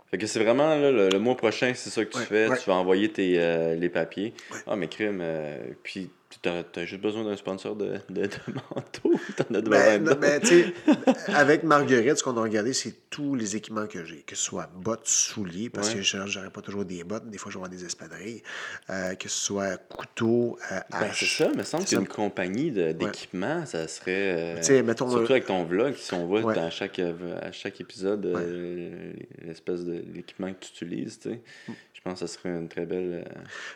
Fait 0.09 0.17
que 0.17 0.25
c'est 0.25 0.43
vraiment 0.43 0.69
là, 0.75 0.91
le, 0.91 1.09
le 1.09 1.19
mois 1.19 1.37
prochain, 1.37 1.71
c'est 1.75 1.91
ça 1.91 2.03
que 2.03 2.09
tu 2.11 2.17
Ouais, 2.17 2.25
fais. 2.25 2.47
ouais. 2.47 2.57
Tu 2.57 2.65
vas 2.67 2.75
envoyer 2.75 3.11
tes, 3.11 3.75
les 3.75 3.89
papiers. 3.89 4.33
Ouais. 4.51 4.57
Ah, 4.65 4.75
mais 4.75 4.87
crime. 4.87 5.23
Puis, 5.83 6.09
t'as 6.41 6.63
as 6.75 6.85
juste 6.85 7.01
besoin 7.01 7.23
d'un 7.23 7.35
sponsor 7.35 7.75
de, 7.75 7.93
de, 8.09 8.21
de 8.21 8.29
manteau. 8.75 9.11
T'en 9.37 9.55
as 9.55 9.61
besoin 9.61 9.97
Ben, 9.99 10.13
ben, 10.15 10.41
tu 10.41 10.65
avec 11.33 11.63
Marguerite, 11.63 12.17
ce 12.17 12.23
qu'on 12.23 12.37
a 12.37 12.41
regardé, 12.41 12.73
c'est 12.73 12.93
tous 13.09 13.35
les 13.35 13.55
équipements 13.55 13.87
que 13.87 14.05
j'ai, 14.05 14.17
que 14.21 14.35
ce 14.35 14.43
soit 14.43 14.69
bottes, 14.75 15.07
souliers, 15.07 15.69
parce 15.69 15.89
Ouais. 15.89 15.95
que 15.95 16.01
je 16.01 16.17
n'aurai 16.17 16.49
pas 16.51 16.61
toujours 16.61 16.85
des 16.85 17.03
bottes, 17.03 17.27
des 17.29 17.37
fois, 17.37 17.51
je 17.51 17.57
vais 17.57 17.63
avoir 17.65 17.69
des 17.69 17.83
espadrilles, 17.85 18.43
euh, 18.89 19.15
que 19.15 19.27
ce 19.27 19.37
soit 19.37 19.77
couteau, 19.77 20.57
euh, 20.71 20.79
Ben, 20.91 20.97
c'est 20.99 21.05
hache. 21.25 21.37
ça, 21.39 21.51
mais 21.55 21.63
semble 21.63 21.87
C'est 21.87 21.95
qu'une 21.95 22.07
compagnie 22.07 22.71
de- 22.71 22.91
d'équipement, 22.91 23.65
ça 23.65 23.87
serait. 23.87 24.57
euh, 24.57 24.61
Tu 24.63 24.81
mettons, 24.83 25.09
surtout 25.09 25.25
un- 25.25 25.35
avec 25.35 25.45
ton 25.47 25.63
vlog, 25.63 25.95
si 25.95 26.13
on 26.13 26.27
voit 26.27 26.41
Ouais. 26.41 26.53
dans 26.55 26.69
chaque, 26.69 26.99
euh, 26.99 27.13
à 27.41 27.51
chaque 27.51 27.81
épisode 27.81 28.25
euh, 28.27 29.13
l'espèce 29.45 29.83
de 29.85 30.03
l'équipement 30.13 30.53
que 30.53 30.59
tu 30.65 30.85
utilises, 30.85 31.19
tu 31.19 31.29
sais, 31.31 31.39
Mm. 31.67 31.71
Je 31.99 32.03
pense 32.03 32.19
que 32.21 32.27
ça 32.27 32.33
serait 32.33 32.49
une 32.49 32.69
très 32.69 32.85
belle. 32.85 33.27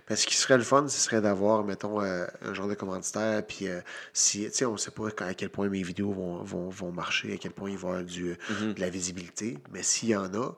euh, 0.09 0.15
ce 0.15 0.25
qui 0.25 0.35
serait 0.35 0.57
le 0.57 0.63
fun, 0.63 0.87
ce 0.87 0.97
serait 0.97 1.19
d'avoir, 1.21 1.63
mettons, 1.65 2.01
euh, 2.01 2.25
un 2.41 2.53
genre 2.53 2.69
de 2.69 2.73
commanditaire, 2.73 3.45
puis 3.45 3.67
euh, 3.67 3.81
si, 4.13 4.45
tu 4.45 4.51
sais, 4.53 4.65
on 4.65 4.73
ne 4.73 4.77
sait 4.77 4.91
pas 4.91 5.09
à 5.19 5.33
quel 5.33 5.49
point 5.49 5.67
mes 5.69 5.83
vidéos 5.83 6.11
vont, 6.13 6.41
vont, 6.43 6.69
vont 6.69 6.91
marcher, 6.91 7.33
à 7.33 7.37
quel 7.37 7.51
point 7.51 7.69
il 7.69 7.77
va 7.77 7.89
y 7.89 7.91
avoir 7.91 8.03
du, 8.05 8.37
Mhm. 8.49 8.73
de 8.73 8.79
la 8.79 8.89
visibilité, 8.89 9.57
mais 9.71 9.83
s'il 9.83 10.09
y 10.09 10.15
en 10.15 10.31
a, 10.33 10.55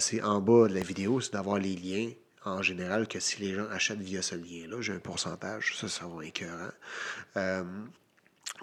c'est 0.00 0.22
en 0.22 0.40
bas 0.40 0.66
de 0.68 0.74
la 0.74 0.80
vidéo, 0.80 1.20
c'est 1.20 1.32
d'avoir 1.32 1.58
les 1.58 1.76
liens, 1.76 2.10
en 2.44 2.62
général, 2.62 3.06
que 3.08 3.20
si 3.20 3.40
les 3.40 3.54
gens 3.54 3.66
achètent 3.70 4.00
via 4.00 4.20
ce 4.20 4.34
lien-là, 4.34 4.80
j'ai 4.80 4.92
un 4.92 4.98
pourcentage, 4.98 5.76
ça, 5.76 5.88
ça 5.88 6.06
va 6.06 6.24
être 6.26 6.42
écœurant. 6.42 6.70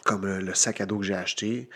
Comme 0.03 0.25
euh, 0.25 0.41
le 0.41 0.53
sac 0.53 0.81
à 0.81 0.85
dos 0.85 0.97
que 0.99 1.05
j'ai 1.05 1.15
acheté, 1.15 1.69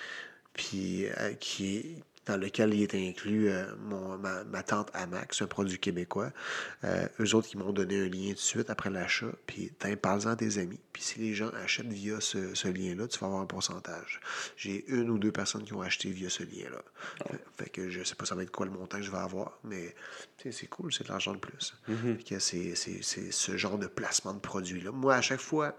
puis 0.53 1.05
qui 1.39 1.77
est 1.77 2.03
dans 2.25 2.37
lequel 2.37 2.73
il 2.73 2.83
est 2.83 2.95
inclus 2.95 3.49
euh, 3.49 3.65
mon, 3.79 4.17
ma, 4.17 4.43
ma 4.45 4.63
tante 4.63 4.89
Amax, 4.93 5.41
un 5.41 5.47
produit 5.47 5.79
québécois. 5.79 6.31
Euh, 6.83 7.07
eux 7.19 7.35
autres, 7.35 7.49
ils 7.53 7.57
m'ont 7.57 7.73
donné 7.73 7.99
un 7.99 8.09
lien 8.09 8.29
tout 8.29 8.35
de 8.35 8.39
suite 8.39 8.69
après 8.69 8.89
l'achat. 8.89 9.31
Puis, 9.45 9.71
parle-en 10.01 10.31
à 10.31 10.35
tes 10.35 10.57
amis. 10.57 10.79
Puis, 10.93 11.03
si 11.03 11.19
les 11.19 11.33
gens 11.33 11.49
achètent 11.63 11.91
via 11.91 12.19
ce, 12.19 12.55
ce 12.55 12.67
lien-là, 12.67 13.07
tu 13.07 13.19
vas 13.19 13.27
avoir 13.27 13.41
un 13.41 13.45
pourcentage. 13.45 14.19
J'ai 14.57 14.85
une 14.87 15.09
ou 15.09 15.17
deux 15.17 15.31
personnes 15.31 15.63
qui 15.63 15.73
ont 15.73 15.81
acheté 15.81 16.09
via 16.09 16.29
ce 16.29 16.43
lien-là. 16.43 16.81
Fait, 17.27 17.41
fait 17.57 17.69
que 17.69 17.89
je 17.89 18.03
sais 18.03 18.15
pas 18.15 18.25
ça 18.25 18.35
va 18.35 18.43
être 18.43 18.51
quoi 18.51 18.65
le 18.65 18.71
montant 18.71 18.97
que 18.97 19.03
je 19.03 19.11
vais 19.11 19.17
avoir, 19.17 19.59
mais 19.63 19.93
c'est 20.51 20.67
cool, 20.67 20.93
c'est 20.93 21.03
de 21.05 21.09
l'argent 21.09 21.33
de 21.33 21.39
plus. 21.39 21.75
Que 22.27 22.39
c'est, 22.39 22.73
ce 22.75 23.57
genre 23.57 23.77
de 23.77 23.87
placement 23.87 24.33
de 24.33 24.39
produit-là. 24.39 24.91
Moi, 24.91 25.15
à 25.15 25.21
chaque 25.21 25.39
fois, 25.39 25.75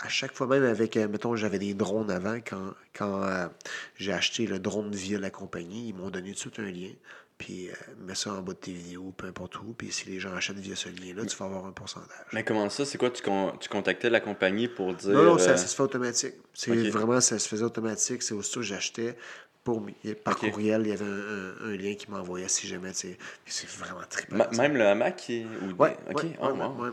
à 0.00 0.08
chaque 0.08 0.32
fois, 0.34 0.46
même 0.46 0.64
avec, 0.64 0.96
euh, 0.96 1.08
mettons, 1.08 1.36
j'avais 1.36 1.58
des 1.58 1.74
drones 1.74 2.10
avant, 2.10 2.36
quand, 2.36 2.74
quand 2.94 3.22
euh, 3.22 3.48
j'ai 3.96 4.12
acheté 4.12 4.46
le 4.46 4.58
drone 4.58 4.94
via 4.94 5.18
la 5.18 5.30
compagnie, 5.30 5.79
ils 5.88 5.94
m'ont 5.94 6.10
donné 6.10 6.28
tout 6.30 6.34
de 6.34 6.38
suite 6.54 6.58
un 6.60 6.70
lien. 6.70 6.90
Puis, 7.38 7.70
euh, 7.70 7.72
mets 7.98 8.14
ça 8.14 8.34
en 8.34 8.42
bas 8.42 8.52
de 8.52 8.58
tes 8.58 8.72
vidéos, 8.72 9.14
peu 9.16 9.26
importe 9.26 9.58
où. 9.60 9.72
Puis, 9.72 9.90
si 9.90 10.08
les 10.10 10.20
gens 10.20 10.34
achètent 10.34 10.58
via 10.58 10.76
ce 10.76 10.90
lien-là, 10.90 11.24
tu 11.24 11.34
vas 11.38 11.46
avoir 11.46 11.64
un 11.64 11.72
pourcentage. 11.72 12.08
Mais 12.34 12.44
comment 12.44 12.68
ça? 12.68 12.84
C'est 12.84 12.98
quoi? 12.98 13.08
Tu, 13.10 13.22
con- 13.22 13.56
tu 13.58 13.68
contactais 13.70 14.10
la 14.10 14.20
compagnie 14.20 14.68
pour 14.68 14.92
dire. 14.94 15.10
Non, 15.10 15.22
non, 15.22 15.38
ça, 15.38 15.52
euh, 15.52 15.56
ça 15.56 15.66
se 15.66 15.74
fait 15.74 15.82
automatique. 15.82 16.34
C'est 16.52 16.90
vraiment, 16.90 17.18
ça 17.22 17.38
se 17.38 17.48
faisait 17.48 17.64
automatique. 17.64 18.22
C'est 18.22 18.34
aussitôt 18.34 18.60
que 18.60 18.66
j'achetais. 18.66 19.16
Pour, 19.64 19.86
par 20.24 20.36
courriel, 20.36 20.82
il 20.84 20.88
y 20.88 20.92
avait 20.92 21.04
un, 21.04 21.08
un- 21.08 21.70
un 21.72 21.76
lien 21.76 21.94
qui 21.94 22.10
m'envoyait 22.10 22.48
si 22.48 22.66
jamais, 22.66 22.92
tu 22.92 22.98
sais. 23.08 23.18
Puis 23.44 23.54
C'est 23.54 23.68
vraiment 23.70 24.00
trippant. 24.08 24.36
ma- 24.36 24.48
même 24.48 24.74
le 24.76 24.86
hamac 24.86 25.16
qui. 25.16 25.44
Ou 25.62 25.82
Ouais, 25.82 25.96
Ok, 26.10 26.22
ouais, 26.22 26.36
oh, 26.40 26.46
ouais, 26.48 26.52
wow. 26.66 26.86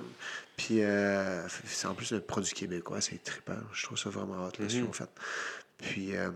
Puis, 0.58 0.82
euh, 0.82 1.46
c'est 1.66 1.88
en 1.88 1.94
plus 1.94 2.12
un 2.14 2.20
produit 2.20 2.54
québécois, 2.54 3.00
c'est 3.02 3.22
trippant. 3.24 3.56
Je 3.74 3.84
trouve 3.86 3.98
ça 3.98 4.10
vraiment 4.10 4.46
hot, 4.48 4.52
qu'ils 4.52 4.82
Mhm. 4.82 4.88
ont 4.90 4.94
fait. 4.94 5.10
Puis, 5.78 6.16
euh, 6.16 6.30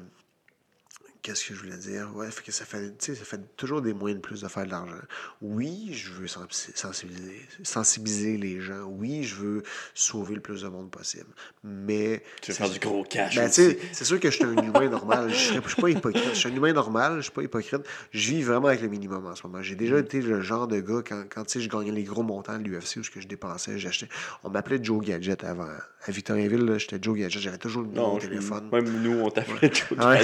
qu'est-ce 1.21 1.45
que 1.47 1.53
je 1.53 1.59
voulais 1.59 1.77
dire? 1.77 2.09
Ouais, 2.15 2.29
fait 2.31 2.43
que 2.43 2.51
ça 2.51 2.65
fait, 2.65 2.93
ça 3.01 3.13
fait 3.15 3.39
toujours 3.55 3.81
des 3.81 3.93
moyens 3.93 4.21
de 4.21 4.25
plus 4.25 4.41
de 4.41 4.47
faire 4.47 4.65
de 4.65 4.71
l'argent. 4.71 4.95
Oui, 5.41 5.91
je 5.93 6.11
veux 6.13 6.27
sensi- 6.27 6.71
sensibiliser, 6.75 7.41
sensibiliser 7.63 8.37
les 8.37 8.59
gens. 8.61 8.81
Oui, 8.83 9.23
je 9.23 9.35
veux 9.35 9.63
sauver 9.93 10.35
le 10.35 10.41
plus 10.41 10.61
de 10.63 10.67
monde 10.67 10.89
possible. 10.89 11.29
Mais. 11.63 12.23
Tu 12.41 12.51
veux 12.51 12.57
faire 12.57 12.69
du 12.69 12.79
gros 12.79 13.03
cash 13.03 13.35
ben, 13.35 13.49
c'est 13.49 13.77
sûr 14.03 14.19
que 14.19 14.29
je 14.29 14.35
suis 14.35 14.45
un 14.45 14.57
humain 14.57 14.89
normal. 14.89 15.29
Je 15.29 15.53
ne 15.53 15.61
suis 15.61 15.81
pas 15.81 15.89
hypocrite. 15.89 16.23
Je 16.33 16.37
suis 16.37 16.49
un 16.49 16.55
humain 16.55 16.73
normal, 16.73 17.17
je 17.17 17.21
suis 17.23 17.31
pas 17.31 17.43
hypocrite. 17.43 17.81
Je 18.11 18.31
vis 18.31 18.41
vraiment 18.41 18.67
avec 18.67 18.81
le 18.81 18.87
minimum 18.87 19.25
en 19.25 19.35
ce 19.35 19.45
moment. 19.45 19.61
J'ai 19.61 19.75
Mm. 19.75 19.77
déjà 19.77 19.99
été 19.99 20.21
le 20.21 20.41
genre 20.41 20.67
de 20.67 20.79
gars, 20.79 21.01
quand, 21.07 21.23
quand 21.29 21.43
je 21.59 21.67
gagnais 21.69 21.91
les 21.91 22.03
gros 22.03 22.23
montants 22.23 22.57
de 22.57 22.63
l'UFC, 22.63 22.97
où 22.97 23.03
ce 23.03 23.11
que 23.11 23.21
je 23.21 23.27
dépensais, 23.27 23.77
j'achetais. 23.79 24.07
On 24.43 24.49
m'appelait 24.49 24.79
Joe 24.83 25.03
Gadget 25.05 25.43
avant. 25.43 25.67
À 26.03 26.11
Victoriaville, 26.11 26.75
j'étais 26.79 26.97
Joe 27.01 27.17
Gadget. 27.17 27.41
J'avais 27.41 27.57
toujours 27.59 27.83
le 27.83 27.89
numéro 27.89 28.15
de 28.17 28.21
téléphone. 28.21 28.69
Même 28.71 29.01
nous, 29.03 29.19
on 29.21 29.29
t'appelait 29.29 29.71
Joe 29.73 29.97
Ouais. 29.99 30.21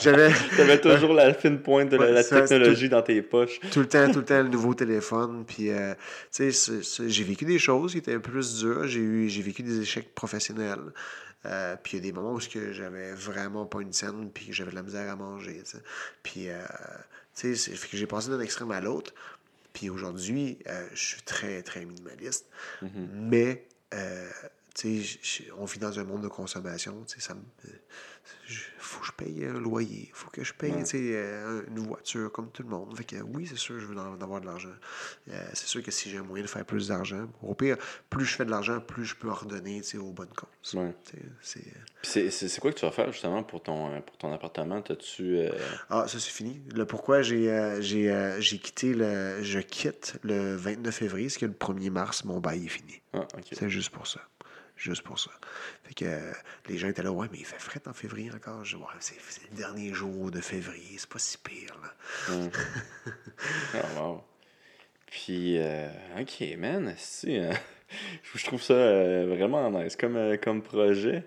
J'avais 0.00 0.32
T'avais 0.56 0.80
toujours 0.80 1.14
la 1.14 1.32
fine 1.34 1.60
pointe 1.60 1.88
de 1.90 1.96
la, 1.96 2.02
Ouais, 2.06 2.12
la 2.12 2.22
ça, 2.22 2.46
c'est 2.46 2.54
technologie 2.58 2.88
dans 2.88 3.02
tes 3.02 3.22
poches. 3.22 3.60
tout 3.72 3.80
le 3.80 3.88
temps, 3.88 4.10
tout 4.10 4.20
le 4.20 4.24
temps, 4.24 4.42
le 4.42 4.48
nouveau 4.48 4.74
téléphone. 4.74 5.44
Puis, 5.46 5.70
euh, 5.70 5.94
tu 6.32 6.52
sais, 6.52 6.80
j'ai 7.08 7.24
vécu 7.24 7.44
des 7.44 7.58
choses 7.58 7.92
qui 7.92 7.98
étaient 7.98 8.14
un 8.14 8.20
peu 8.20 8.30
plus 8.32 8.58
dures. 8.60 8.86
J'ai 8.86 9.00
eu, 9.00 9.28
j'ai 9.28 9.42
vécu 9.42 9.62
des 9.62 9.80
échecs 9.80 10.14
professionnels. 10.14 10.80
Euh, 11.46 11.76
puis, 11.82 11.94
il 11.94 11.96
y 11.96 12.08
a 12.08 12.10
des 12.10 12.12
moments 12.12 12.32
où 12.34 12.40
j'avais 12.40 13.12
vraiment 13.12 13.66
pas 13.66 13.80
une 13.80 13.92
scène, 13.92 14.30
puis 14.32 14.46
que 14.46 14.52
j'avais 14.52 14.70
de 14.70 14.76
la 14.76 14.82
misère 14.82 15.10
à 15.10 15.16
manger. 15.16 15.62
Puis, 16.22 16.48
euh, 16.48 16.62
tu 17.34 17.56
sais, 17.56 17.72
que 17.72 17.96
j'ai 17.96 18.06
passé 18.06 18.30
d'un 18.30 18.40
extrême 18.40 18.70
à 18.70 18.80
l'autre. 18.80 19.12
Puis 19.72 19.88
aujourd'hui, 19.88 20.58
euh, 20.68 20.86
je 20.92 21.02
suis 21.04 21.22
très, 21.22 21.62
très 21.62 21.84
minimaliste. 21.84 22.46
Mais, 23.14 23.64
euh, 23.94 24.28
tu 24.74 25.02
sais, 25.04 25.44
on 25.58 25.64
vit 25.64 25.78
dans 25.78 25.98
un 25.98 26.04
monde 26.04 26.22
de 26.22 26.28
consommation. 26.28 27.02
Ça 27.06 27.34
me. 27.34 27.40
Il 28.92 28.94
faut 28.94 29.00
que 29.00 29.06
je 29.06 29.12
paye 29.12 29.44
un 29.46 29.58
loyer. 29.58 30.08
Il 30.08 30.14
faut 30.14 30.28
que 30.30 30.44
je 30.44 30.52
paye 30.52 30.72
Ouais. 30.74 30.84
tu 30.84 31.12
euh, 31.14 31.62
une 31.68 31.78
voiture 31.78 32.30
comme 32.30 32.50
tout 32.50 32.62
le 32.62 32.68
monde. 32.68 32.94
Fait 32.94 33.04
que 33.04 33.16
oui, 33.22 33.46
c'est 33.48 33.56
sûr, 33.56 33.80
je 33.80 33.86
veux 33.86 33.96
en 33.96 34.20
avoir 34.20 34.40
de 34.42 34.46
l'argent. 34.46 34.68
Euh, 35.30 35.42
c'est 35.54 35.66
sûr 35.66 35.82
que 35.82 35.90
si 35.90 36.10
j'ai 36.10 36.18
un 36.18 36.22
moyen 36.22 36.44
de 36.44 36.48
faire 36.48 36.64
plus 36.66 36.88
d'argent, 36.88 37.26
au 37.42 37.54
pire, 37.54 37.78
plus 38.10 38.26
je 38.26 38.36
fais 38.36 38.44
de 38.44 38.50
l'argent, 38.50 38.80
plus 38.80 39.06
je 39.06 39.14
peux 39.16 39.28
ordonner 39.28 39.80
tu 39.80 39.96
aux 39.96 40.12
bonnes 40.12 40.28
causes. 40.36 40.74
Ouais. 40.74 40.94
Tu 41.10 41.16
c'est- 41.40 41.60
c'est- 42.02 42.30
c'est 42.30 42.48
c'est 42.48 42.60
quoi 42.60 42.70
que 42.72 42.78
tu 42.78 42.84
vas 42.84 42.92
faire 42.92 43.10
justement 43.12 43.42
pour 43.42 43.62
ton, 43.62 43.92
euh, 43.94 44.00
pour 44.00 44.18
ton 44.18 44.30
appartement? 44.32 44.82
Euh, 45.20 45.50
Ah, 45.88 46.06
ça 46.06 46.18
c'est 46.18 46.30
fini. 46.30 46.60
Le 46.74 46.84
pourquoi 46.84 47.22
j'ai 47.22 47.50
euh, 47.50 47.80
j'ai 47.80 48.10
euh, 48.12 48.40
j'ai 48.40 48.58
quitté 48.58 48.92
le. 48.92 49.42
Je 49.42 49.60
quitte 49.60 50.18
le 50.22 50.54
29 50.56 50.94
février, 50.94 51.28
parce 51.28 51.38
que 51.38 51.46
le 51.46 51.52
1er 51.54 51.90
mars, 51.90 52.24
mon 52.24 52.40
bail 52.40 52.66
est 52.66 52.68
fini. 52.68 53.00
Ah. 53.14 53.26
C'est 53.52 53.68
juste 53.70 53.90
pour 53.90 54.06
ça. 54.06 54.20
Juste 54.82 55.02
pour 55.02 55.16
ça. 55.16 55.30
Fait 55.84 55.94
que 55.94 56.04
euh, 56.04 56.32
les 56.68 56.76
gens 56.76 56.88
étaient 56.88 57.04
là, 57.04 57.12
ouais, 57.12 57.28
mais 57.30 57.38
il 57.38 57.44
fait 57.44 57.60
frais 57.60 57.80
en 57.86 57.92
février 57.92 58.32
encore. 58.34 58.64
Je 58.64 58.76
dis, 58.76 58.82
ouais, 58.82 58.88
c'est 58.98 59.14
c'est 59.28 59.48
le 59.48 59.56
dernier 59.56 59.94
jour 59.94 60.32
de 60.32 60.40
février, 60.40 60.96
c'est 60.98 61.08
pas 61.08 61.20
si 61.20 61.38
pire, 61.38 61.78
là. 61.80 62.34
Ah, 63.74 64.00
wow. 64.00 64.24
Puis, 65.06 65.58
euh, 65.58 65.88
ok, 66.20 66.58
man, 66.58 66.94
si, 66.98 67.38
euh, 67.38 67.52
je 68.34 68.44
trouve 68.44 68.60
ça 68.60 68.74
euh, 68.74 69.26
vraiment 69.28 69.70
nice 69.70 69.94
comme, 69.94 70.36
comme 70.42 70.62
projet. 70.62 71.22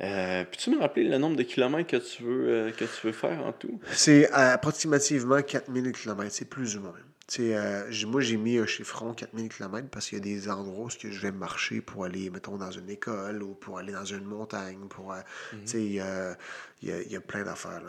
Euh, 0.00 0.44
Peux-tu 0.44 0.70
me 0.70 0.78
rappeler 0.78 1.02
le 1.02 1.18
nombre 1.18 1.34
de 1.34 1.42
kilomètres 1.42 1.90
que 1.90 1.96
tu 1.96 2.22
veux, 2.22 2.48
euh, 2.48 2.70
que 2.70 2.84
tu 2.84 3.06
veux 3.06 3.12
faire 3.12 3.44
en 3.44 3.52
tout? 3.52 3.80
C'est 3.90 4.30
approximativement 4.30 5.42
4000 5.42 5.90
km, 5.90 6.30
c'est 6.30 6.48
plus 6.48 6.76
ou 6.76 6.82
moins. 6.82 6.94
Euh, 7.38 7.90
moi, 8.06 8.20
j'ai 8.22 8.36
mis 8.38 8.56
un 8.58 8.66
chiffron 8.66 9.12
4000 9.12 9.48
km 9.50 9.88
parce 9.90 10.08
qu'il 10.08 10.16
y 10.18 10.20
a 10.20 10.24
des 10.24 10.48
endroits 10.48 10.86
où 10.86 10.90
je 10.90 11.20
vais 11.20 11.30
marcher 11.32 11.80
pour 11.82 12.04
aller, 12.04 12.30
mettons, 12.30 12.56
dans 12.56 12.70
une 12.70 12.88
école 12.88 13.42
ou 13.42 13.54
pour 13.54 13.78
aller 13.78 13.92
dans 13.92 14.04
une 14.04 14.24
montagne. 14.24 14.88
Pour, 14.88 15.12
euh, 15.12 15.20
sais, 15.66 15.84
il 15.84 15.92
y 15.92 16.00
a, 16.00 16.36
y 16.82 16.90
a- 16.90 17.02
il 17.02 17.12
y 17.12 17.16
a 17.16 17.20
plein 17.20 17.44
d'affaires. 17.44 17.82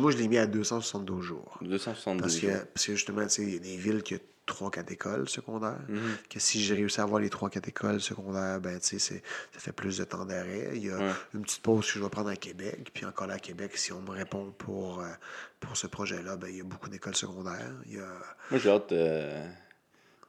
moi, 0.00 0.10
je 0.10 0.16
l'ai 0.16 0.28
mis 0.28 0.38
à 0.38 0.46
272 0.46 1.22
jours. 1.22 1.58
272 1.62 2.22
Parce 2.22 2.40
que, 2.40 2.50
jours. 2.50 2.66
parce 2.74 2.86
que 2.86 2.92
justement, 2.94 3.22
il 3.38 3.52
y 3.52 3.56
a 3.56 3.58
des 3.60 3.76
villes 3.76 4.02
qui 4.02 4.14
ont 4.50 4.68
3-4 4.68 4.92
écoles 4.92 5.28
secondaires. 5.28 5.78
Mhm. 5.88 6.16
Que 6.30 6.38
si 6.40 6.62
j'ai 6.62 6.74
réussi 6.74 7.00
à 7.00 7.04
avoir 7.04 7.20
les 7.20 7.28
3-4 7.28 7.68
écoles 7.68 8.00
secondaires, 8.00 8.60
ben, 8.60 8.78
tu 8.80 8.98
sais, 8.98 9.22
ça 9.52 9.60
fait 9.60 9.72
plus 9.72 9.98
de 9.98 10.04
temps 10.04 10.24
d'arrêt. 10.24 10.70
Il 10.74 10.86
y 10.86 10.90
a 10.90 10.96
Ouais. 10.96 11.12
une 11.34 11.42
petite 11.42 11.62
pause 11.62 11.86
que 11.86 11.92
je 11.98 12.02
vais 12.02 12.08
prendre 12.08 12.30
à 12.30 12.36
Québec. 12.36 12.90
Puis 12.94 13.04
encore 13.04 13.26
là, 13.26 13.34
à 13.34 13.38
Québec, 13.38 13.72
si 13.76 13.92
on 13.92 14.00
me 14.00 14.10
répond 14.10 14.52
pour, 14.58 15.00
euh, 15.00 15.06
pour 15.60 15.76
ce 15.76 15.86
projet-là, 15.86 16.36
ben, 16.36 16.48
il 16.50 16.56
y 16.58 16.60
a 16.60 16.64
beaucoup 16.64 16.88
d'écoles 16.88 17.16
secondaires. 17.16 17.72
Il 17.86 17.94
y 17.96 17.98
a... 18.00 18.08
Moi, 18.50 18.60
j'ai 18.62 18.70
hâte 18.70 18.92
euh, 18.92 19.46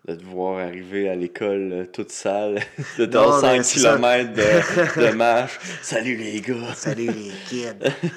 de 0.08 0.16
te 0.16 0.24
voir 0.24 0.60
arriver 0.60 1.10
à 1.10 1.16
l'école 1.16 1.72
euh, 1.74 1.86
toute 1.86 2.12
sale, 2.12 2.62
de 2.98 3.06
mais 3.06 3.42
5 3.42 3.64
c'est 3.64 3.80
ça. 3.80 3.96
km 3.98 4.34
de, 4.34 5.02
de 5.08 5.12
marche. 5.16 5.60
Salut 5.82 6.16
les 6.16 6.40
gars! 6.42 6.74
Salut 6.76 7.08
les 7.12 7.32
kids! 7.48 8.10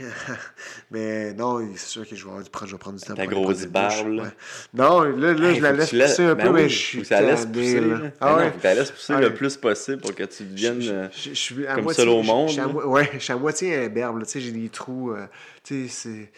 Mais 0.90 1.32
non, 1.34 1.60
c'est 1.76 1.86
sûr 1.88 2.08
que 2.08 2.16
je 2.16 2.24
vais, 2.24 2.30
prendre, 2.50 2.66
je 2.66 2.72
vais 2.72 2.78
prendre 2.78 2.98
du 2.98 3.04
temps 3.04 3.14
Ta 3.14 3.24
pour 3.24 3.32
grosse 3.42 3.64
barbe, 3.66 4.08
là. 4.08 4.22
ouais. 4.24 4.28
Non, 4.74 5.02
là, 5.02 5.32
là 5.34 5.48
Hey, 5.50 5.56
je 5.56 5.62
la 5.62 5.72
laisse 5.72 5.88
tu 5.90 5.96
la- 5.96 6.06
pousser 6.06 6.24
un 6.24 6.34
Ben 6.34 6.46
peu, 6.46 6.52
mais 6.52 6.62
oui, 6.64 6.68
je 6.68 6.74
faut 6.76 6.82
suis 6.98 7.04
ça 7.04 7.20
laisse 7.22 7.46
pousser. 7.46 7.80
là. 7.80 7.86
là. 7.86 8.00
Ah 8.20 8.26
Ben 8.26 8.30
non, 8.32 8.36
ouais? 8.38 8.52
tu 8.58 8.64
la 8.64 8.74
laisses 8.74 8.90
pousser 8.90 9.12
Ah 9.16 9.20
le 9.20 9.34
plus 9.34 9.56
possible 9.56 9.98
pour 10.00 10.14
que 10.14 10.22
tu 10.24 10.42
deviennes. 10.44 10.80
Je- 10.80 10.92
euh, 10.92 11.08
je, 11.12 11.28
je 11.30 11.34
suis 11.34 11.66
à 11.66 11.74
comme 11.74 11.84
moitié, 11.84 12.02
seul 12.04 12.12
au 12.12 12.22
je- 12.22 12.26
monde, 12.26 12.48
Je 12.50 12.60
ouais, 12.86 13.10
je 13.14 13.18
suis 13.18 13.32
à 13.32 13.36
moitié 13.36 13.76
imberbe. 13.84 14.22
Tu 14.24 14.30
sais, 14.30 14.40
j'ai 14.40 14.52
des 14.52 14.68
trous. 14.68 15.12
euh, 15.12 15.26
tu 15.64 15.88
sais, 15.88 16.10
c'est. 16.10 16.32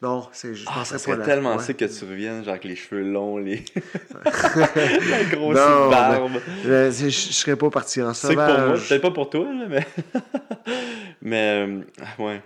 Non, 0.00 0.28
c'est. 0.32 0.54
Je 0.54 0.64
Ah, 0.68 0.74
penserais 0.76 0.84
ça 0.84 0.92
pas 0.94 0.98
serait 1.00 1.16
là. 1.16 1.24
tellement 1.24 1.56
ouais. 1.56 1.62
sick 1.62 1.76
que 1.76 1.84
tu 1.84 2.04
reviennes, 2.04 2.44
genre 2.44 2.50
avec 2.52 2.64
les 2.64 2.76
cheveux 2.76 3.02
longs, 3.02 3.38
les... 3.38 3.64
la 4.24 5.24
grosse 5.24 5.56
Non, 5.56 5.90
barbe. 5.90 6.30
Je, 6.64 6.90
je, 6.90 7.04
je 7.08 7.10
serais 7.10 7.56
pas 7.56 7.68
parti 7.70 8.00
en 8.02 8.14
C'est 8.14 8.28
que 8.28 8.34
pour 8.34 8.42
moi, 8.44 8.56
sauvage. 8.76 8.88
peut-être 8.88 9.02
pas 9.02 9.10
pour 9.10 9.28
toi, 9.30 9.44
là, 9.52 9.66
mais. 9.68 9.86
mais, 11.22 11.66
euh, 11.66 11.80
ouais. 12.20 12.40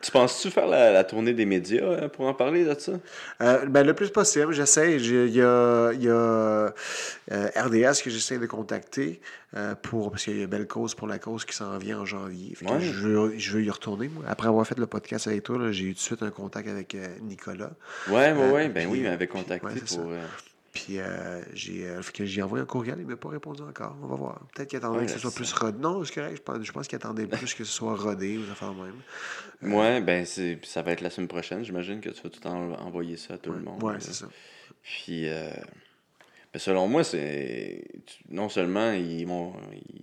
Tu 0.00 0.10
penses-tu 0.10 0.50
faire 0.50 0.66
la, 0.66 0.92
la 0.92 1.04
tournée 1.04 1.34
des 1.34 1.44
médias 1.44 1.82
euh, 1.84 2.08
pour 2.08 2.26
en 2.26 2.34
parler 2.34 2.64
de 2.64 2.74
ça? 2.78 2.92
Euh, 3.42 3.66
ben, 3.66 3.86
le 3.86 3.94
plus 3.94 4.10
possible, 4.10 4.52
j'essaie. 4.52 4.96
Il 4.96 5.28
y 5.34 5.42
a, 5.42 5.92
il 5.92 6.02
y 6.02 6.08
a 6.08 6.12
euh, 6.12 6.70
RDS 7.30 8.02
que 8.02 8.10
j'essaie 8.10 8.38
de 8.38 8.46
contacter 8.46 9.20
euh, 9.56 9.74
pour, 9.74 10.10
parce 10.10 10.24
qu'il 10.24 10.36
y 10.36 10.40
a 10.40 10.44
une 10.44 10.48
belle 10.48 10.66
cause 10.66 10.94
pour 10.94 11.06
la 11.06 11.18
cause 11.18 11.44
qui 11.44 11.54
s'en 11.54 11.76
vient 11.78 12.00
en 12.00 12.06
janvier. 12.06 12.56
Ouais. 12.62 12.80
je, 12.80 12.92
veux, 12.92 13.34
je 13.38 13.52
veux 13.52 13.62
y 13.62 13.70
retourner. 13.70 14.08
Moi. 14.08 14.24
Après 14.26 14.48
avoir 14.48 14.66
fait 14.66 14.78
le 14.78 14.86
podcast 14.86 15.26
avec 15.26 15.42
toi, 15.42 15.70
j'ai 15.70 15.84
eu 15.84 15.88
tout 15.90 15.94
de 15.94 15.98
suite 16.00 16.22
un 16.22 16.30
contact 16.30 16.68
avec 16.68 16.96
Nicolas. 17.20 17.70
Ouais, 18.08 18.32
ouais, 18.32 18.50
ouais. 18.50 18.68
Ben 18.68 18.84
puis- 18.84 18.92
oui, 18.92 18.98
il 18.98 19.04
m'avait 19.04 19.26
puis- 19.26 19.28
contacté 19.28 19.66
ouais, 19.66 19.72
pour. 19.96 20.12
Euh, 20.72 20.78
Puis 20.84 20.98
euh, 20.98 21.42
j'ai 21.54 21.86
euh, 21.86 22.00
j'ai 22.20 22.42
envoyé 22.42 22.62
un 22.62 22.66
courriel, 22.66 22.96
il 22.98 23.06
m'a 23.06 23.16
pas 23.16 23.28
répondu 23.28 23.62
encore. 23.62 23.96
On 24.02 24.06
va 24.06 24.16
voir. 24.16 24.40
Peut-être 24.54 24.70
qu'il 24.70 24.78
attendait 24.78 25.00
Ouais, 25.00 25.06
que 25.06 25.12
ce 25.12 25.18
soit 25.18 25.30
ça- 25.30 25.36
plus 25.36 25.52
rodé. 25.52 25.78
Non, 25.78 26.04
c'est 26.04 26.14
correct. 26.14 26.36
Je 26.36 26.42
pense, 26.42 26.62
je 26.62 26.72
pense 26.72 26.88
qu'il 26.88 26.96
attendait 26.96 27.26
plus 27.26 27.54
que 27.54 27.64
ce 27.64 27.72
soit 27.72 27.94
rodé 27.96 28.36
des 28.38 28.50
affaires 28.50 28.72
même. 28.74 29.72
Ouais, 29.74 30.00
ben 30.00 30.24
ça 30.26 30.82
va 30.82 30.92
être 30.92 31.00
la 31.02 31.10
semaine 31.10 31.28
prochaine. 31.28 31.64
J'imagine 31.64 32.00
que 32.00 32.10
tu 32.10 32.22
vas 32.22 32.30
tout 32.30 32.46
en- 32.46 32.72
envoyer 32.74 33.16
ça 33.16 33.34
à 33.34 33.38
tout 33.38 33.52
le 33.52 33.60
monde. 33.60 33.82
Ouais, 33.82 33.96
c'est 34.00 34.14
ça. 34.14 34.26
Puis, 34.82 35.28
euh, 35.28 35.50
ben, 36.52 36.58
selon 36.58 36.88
moi, 36.88 37.04
c'est 37.04 37.84
non 38.30 38.48
seulement 38.48 38.90
ils 38.92 39.24
vont, 39.26 39.54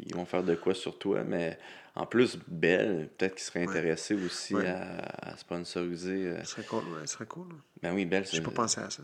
ils 0.05 0.15
vont 0.15 0.25
faire 0.25 0.43
de 0.43 0.55
quoi 0.55 0.73
sur 0.73 0.97
toi, 0.97 1.23
mais 1.25 1.57
en 1.95 2.05
plus, 2.05 2.37
Belle, 2.47 3.09
peut-être 3.17 3.35
qu'ils 3.35 3.43
seraient 3.43 3.65
Ouais. 3.65 3.69
intéressés 3.77 4.13
aussi 4.15 4.55
à, 4.55 5.31
à 5.31 5.35
sponsoriser. 5.35 6.27
euh. 6.27 6.43
Ce 6.43 6.51
serait 6.51 6.63
cool, 6.63 6.83
ouais, 6.93 7.01
ce 7.05 7.13
serait 7.13 7.25
cool. 7.25 7.47
Ben 7.81 7.93
oui, 7.93 8.05
Belle, 8.05 8.25
J'ai 8.31 8.39
pas 8.41 8.51
pensé 8.51 8.79
à 8.79 8.89
ça. 8.89 9.03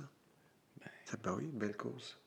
Ben 1.23 1.33
oui, 1.37 1.49
belle 1.53 1.75
cause. 1.75 2.17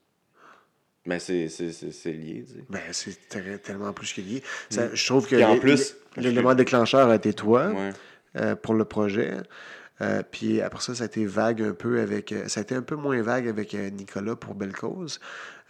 Mais 1.06 1.18
c'est 1.20 1.48
c'est- 1.48 1.72
c'est- 1.72 1.90
c'est 1.92 2.12
lié, 2.12 2.44
tu 2.46 2.54
sais. 2.54 2.64
Ben, 2.68 2.82
c'est 2.92 3.28
très- 3.28 3.58
tellement 3.58 3.92
plus 3.92 4.12
que 4.12 4.20
lié. 4.20 4.42
Ça, 4.68 4.94
Je 4.94 5.06
trouve 5.06 5.26
que 5.26 5.36
Puis 5.36 5.44
en 5.44 5.58
plus- 5.58 5.94
l'é- 6.16 6.22
l'élément 6.24 6.54
déclencheur 6.54 7.08
a 7.08 7.16
été 7.16 7.32
toi 7.32 7.68
Ouais. 7.70 7.92
euh, 8.36 8.54
pour 8.56 8.74
le 8.74 8.84
projet. 8.84 9.34
Euh, 10.00 10.22
puis 10.30 10.60
après 10.60 10.80
ça, 10.82 10.94
ça 10.94 11.04
a 11.04 11.06
été 11.06 11.24
vague 11.26 11.62
un 11.62 11.72
peu 11.72 12.00
avec. 12.00 12.30
euh, 12.32 12.46
ça 12.48 12.60
a 12.60 12.62
été 12.62 12.74
un 12.74 12.82
peu 12.82 12.94
moins 12.96 13.20
vague 13.22 13.48
avec 13.48 13.74
euh, 13.74 13.90
Nicolas 13.90 14.36
pour 14.36 14.54
Belle 14.54 14.72
Cause. 14.74 15.18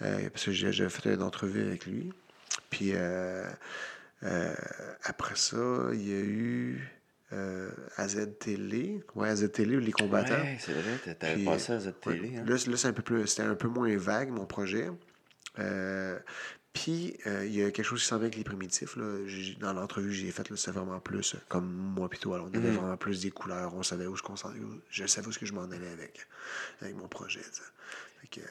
euh, 0.02 0.28
parce 0.30 0.44
que 0.44 0.52
j'ai 0.52 0.70
j'ai 0.72 0.88
fait 0.88 1.14
une 1.14 1.22
entrevue 1.22 1.62
avec 1.66 1.86
lui. 1.86 2.12
Puis 2.70 2.92
euh, 2.94 3.44
euh, 4.24 4.54
après 5.04 5.34
ça, 5.36 5.56
il 5.92 6.08
y 6.08 6.12
a 6.12 6.20
eu 6.20 6.88
euh, 7.32 7.70
AZ 7.96 8.18
Télé. 8.40 9.00
Ouais, 9.14 9.28
AZ 9.28 9.50
Télé, 9.52 9.78
les 9.80 9.92
combattants. 9.92 10.34
Ouais, 10.40 10.56
c'est 10.60 10.72
vrai, 10.72 10.96
t'a- 11.04 11.14
t'avais 11.14 11.44
passé 11.44 11.72
à 11.72 11.80
Z 11.80 11.86
Ouais. 11.86 11.92
télé. 12.14 12.36
Hein? 12.38 12.44
Là, 12.46 12.56
c'est- 12.58 12.70
là, 12.70 12.76
c'est 12.76 12.88
un 12.88 12.92
peu 12.92 13.02
plus, 13.02 13.26
c'était 13.26 13.42
un 13.42 13.54
peu 13.54 13.68
moins 13.68 13.94
vague, 13.96 14.30
mon 14.30 14.46
projet. 14.46 14.88
Euh, 15.58 16.18
puis, 16.72 17.16
euh, 17.26 17.44
il 17.44 17.54
y 17.54 17.62
a 17.62 17.70
quelque 17.70 17.84
chose 17.84 18.00
qui 18.00 18.06
s'en 18.06 18.16
vient 18.16 18.26
avec 18.26 18.36
les 18.36 18.44
primitifs. 18.44 18.96
Là. 18.96 19.18
Dans 19.60 19.72
l'entrevue 19.72 20.08
que 20.08 20.14
j'ai 20.14 20.30
faite, 20.30 20.54
c'était 20.54 20.70
vraiment 20.70 21.00
plus 21.00 21.34
euh, 21.34 21.38
comme 21.48 21.66
moi 21.66 22.08
et 22.12 22.16
toi. 22.16 22.38
là. 22.38 22.44
On 22.44 22.54
avait 22.56 22.68
Mhm. 22.70 22.76
vraiment 22.76 22.96
plus 22.96 23.20
des 23.22 23.30
couleurs. 23.30 23.74
On 23.74 23.82
savait 23.82 24.06
où 24.06 24.14
je, 24.16 24.22
je 24.90 25.06
savais 25.06 25.26
où 25.26 25.32
ce 25.32 25.38
que 25.38 25.46
je 25.46 25.52
m'en 25.52 25.64
allais 25.64 25.88
avec, 25.92 26.26
avec 26.80 26.94
mon 26.96 27.08
projet. 27.08 27.40
que, 28.30 28.40
euh, 28.40 28.44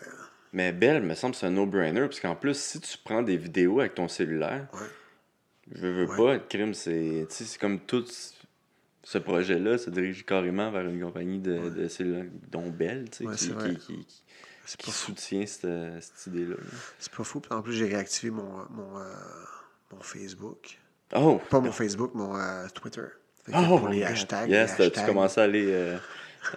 Mais 0.54 0.72
Belle, 0.72 1.04
me 1.04 1.14
semble 1.14 1.34
que 1.36 1.40
c'est 1.42 1.46
un 1.46 1.52
no-brainer, 1.52 2.02
parce 2.02 2.20
qu'en 2.20 2.36
plus, 2.36 2.58
si 2.60 2.80
tu 2.80 2.98
prends 3.04 3.22
des 3.22 3.38
vidéos 3.38 3.80
avec 3.80 3.94
ton 3.96 4.08
cellulaire, 4.08 4.68
ouais. 4.74 4.80
je 5.76 5.86
veux 5.88 6.06
Ouais. 6.10 6.18
pas, 6.18 6.40
crime, 6.40 6.74
c'est 6.74 7.28
c'est 7.30 7.60
comme 7.60 7.80
tout 7.80 8.06
ce- 9.08 9.12
ce 9.14 9.18
projet-là 9.18 9.78
se 9.78 9.90
dirige 9.90 10.26
carrément 10.26 10.72
vers 10.72 10.88
une 10.88 11.00
compagnie 11.02 11.40
de, 11.40 11.58
Ouais. 11.58 11.70
de 11.70 11.88
cellulaires, 11.88 12.26
dont 12.52 12.70
Belle, 12.70 13.10
tu 13.10 13.18
sais, 13.20 13.26
Ouais, 13.26 13.36
qui, 13.36 13.50
vrai. 13.50 13.76
qui, 13.76 14.06
qui, 14.06 14.78
qui- 14.78 14.92
soutient 14.92 15.46
cette, 15.46 15.62
cette 16.02 16.28
idée-là. 16.28 16.56
là. 16.56 16.78
C'est 17.00 17.12
pas 17.14 17.24
fou. 17.24 17.40
Puis 17.40 17.52
En 17.54 17.62
plus, 17.62 17.74
j'ai 17.74 17.86
réactivé 17.86 18.32
mon, 18.32 18.44
mon, 18.70 19.00
euh, 19.00 19.04
mon 19.94 20.02
Facebook. 20.02 20.78
Oh! 21.16 21.40
Pas 21.50 21.60
mon 21.62 21.72
Facebook, 21.72 22.12
mon 22.14 22.36
euh, 22.38 22.68
Twitter. 22.74 23.06
Oh, 23.54 23.78
pour 23.78 23.88
les 23.88 24.04
hashtags. 24.04 24.50
Yes, 24.50 24.72
les 24.72 24.78
t'as- 24.78 24.84
tu 24.92 25.00
hashtags. 25.00 25.06
commençais 25.06 25.40
à 25.40 25.44
aller, 25.46 25.66
euh, 25.70 25.98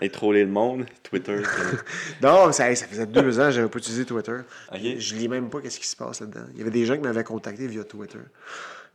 aller 0.00 0.10
troller 0.10 0.42
le 0.44 0.50
monde, 0.50 0.86
Twitter? 1.04 1.40
Non, 2.22 2.50
ça, 2.50 2.74
ça 2.74 2.86
faisait 2.88 3.06
deux 3.06 3.38
ans 3.38 3.44
que 3.46 3.52
j'avais 3.52 3.68
pas 3.68 3.78
utilisé 3.78 4.04
Twitter. 4.04 4.38
Je 4.74 5.14
lis 5.14 5.28
même 5.28 5.48
pas 5.50 5.60
qu'est-ce 5.60 5.78
qui 5.78 5.86
se 5.86 5.94
passe 5.96 6.20
là-dedans. 6.20 6.46
Il 6.54 6.58
y 6.58 6.62
avait 6.62 6.72
des 6.72 6.84
gens 6.84 6.96
qui 6.96 7.02
m'avaient 7.02 7.22
contacté 7.24 7.68
via 7.68 7.84
Twitter. 7.84 8.18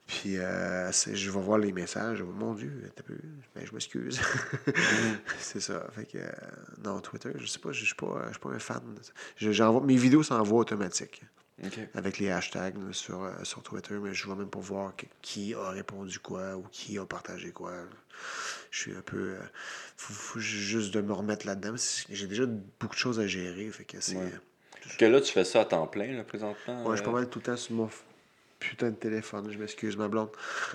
Puis 0.08 0.38
euh, 0.38 0.92
je 0.92 1.32
vais 1.32 1.40
voir 1.42 1.58
les 1.58 1.72
messages. 1.72 2.22
Vais, 2.22 2.32
Mon 2.32 2.54
Dieu, 2.54 2.92
t'as 2.96 3.02
peu. 3.04 3.18
Ben, 3.56 3.66
je 3.66 3.72
m'excuse. 3.74 4.22
c'est 5.40 5.60
ça. 5.60 5.88
Fait 5.96 6.06
que, 6.06 6.18
euh, 6.20 6.30
non, 6.84 7.00
Twitter, 7.00 7.32
je 7.38 7.46
sais 7.48 7.60
pas, 7.60 7.72
je 7.72 7.84
suis 7.86 7.96
pas, 7.96 8.24
je 8.28 8.32
suis 8.34 8.40
pas 8.40 8.50
un 8.50 8.60
fan. 8.60 8.84
J'envoie- 9.38 9.82
mes 9.82 9.96
vidéos 9.96 10.22
s'envoient 10.24 10.60
automatiques 10.60 11.24
Ok. 11.64 11.80
avec 11.96 12.20
les 12.20 12.30
hashtags 12.30 12.78
là, 12.78 12.92
sur, 12.94 13.24
euh, 13.24 13.32
sur 13.44 13.64
Twitter, 13.64 13.96
mais 13.96 14.14
je 14.14 14.28
ne 14.28 14.34
vais 14.34 14.40
même 14.40 14.50
pas 14.50 14.60
voir 14.60 14.96
que- 14.96 15.06
qui 15.24 15.54
a 15.56 15.70
répondu 15.70 16.20
quoi 16.20 16.56
ou 16.56 16.64
qui 16.72 17.00
a 17.00 17.06
partagé 17.06 17.52
quoi. 17.52 17.74
Je 18.72 18.80
suis 18.80 18.96
un 18.96 19.02
peu. 19.02 19.36
faut, 19.98 20.14
faut 20.14 20.40
juste 20.40 20.94
de 20.94 21.02
me 21.02 21.14
remettre 21.14 21.48
là-dedans. 21.48 21.76
J'ai 22.10 22.28
déjà 22.28 22.46
beaucoup 22.46 22.94
de 22.94 23.00
choses 23.00 23.20
à 23.20 23.26
gérer. 23.28 23.70
Fait 23.72 23.86
que 23.86 24.00
c'est. 24.00 24.16
Ouais. 24.18 24.32
Que 25.00 25.06
là, 25.06 25.20
tu 25.20 25.32
fais 25.34 25.46
ça 25.46 25.62
à 25.62 25.66
temps 25.66 25.88
plein, 25.88 26.14
là, 26.16 26.24
présentement. 26.24 26.84
Ouais, 26.84 26.92
je 26.92 26.98
suis 26.98 27.06
pas 27.06 27.12
mal 27.12 27.28
tout 27.28 27.40
le 27.40 27.44
temps 27.46 27.58
sur 27.58 27.74
mon 27.74 27.90
putain 28.70 28.90
de 28.90 28.96
téléphone. 28.96 29.48
Je 29.52 29.58
m'excuse, 29.58 29.96
ma 29.98 30.08
blonde. 30.08 30.30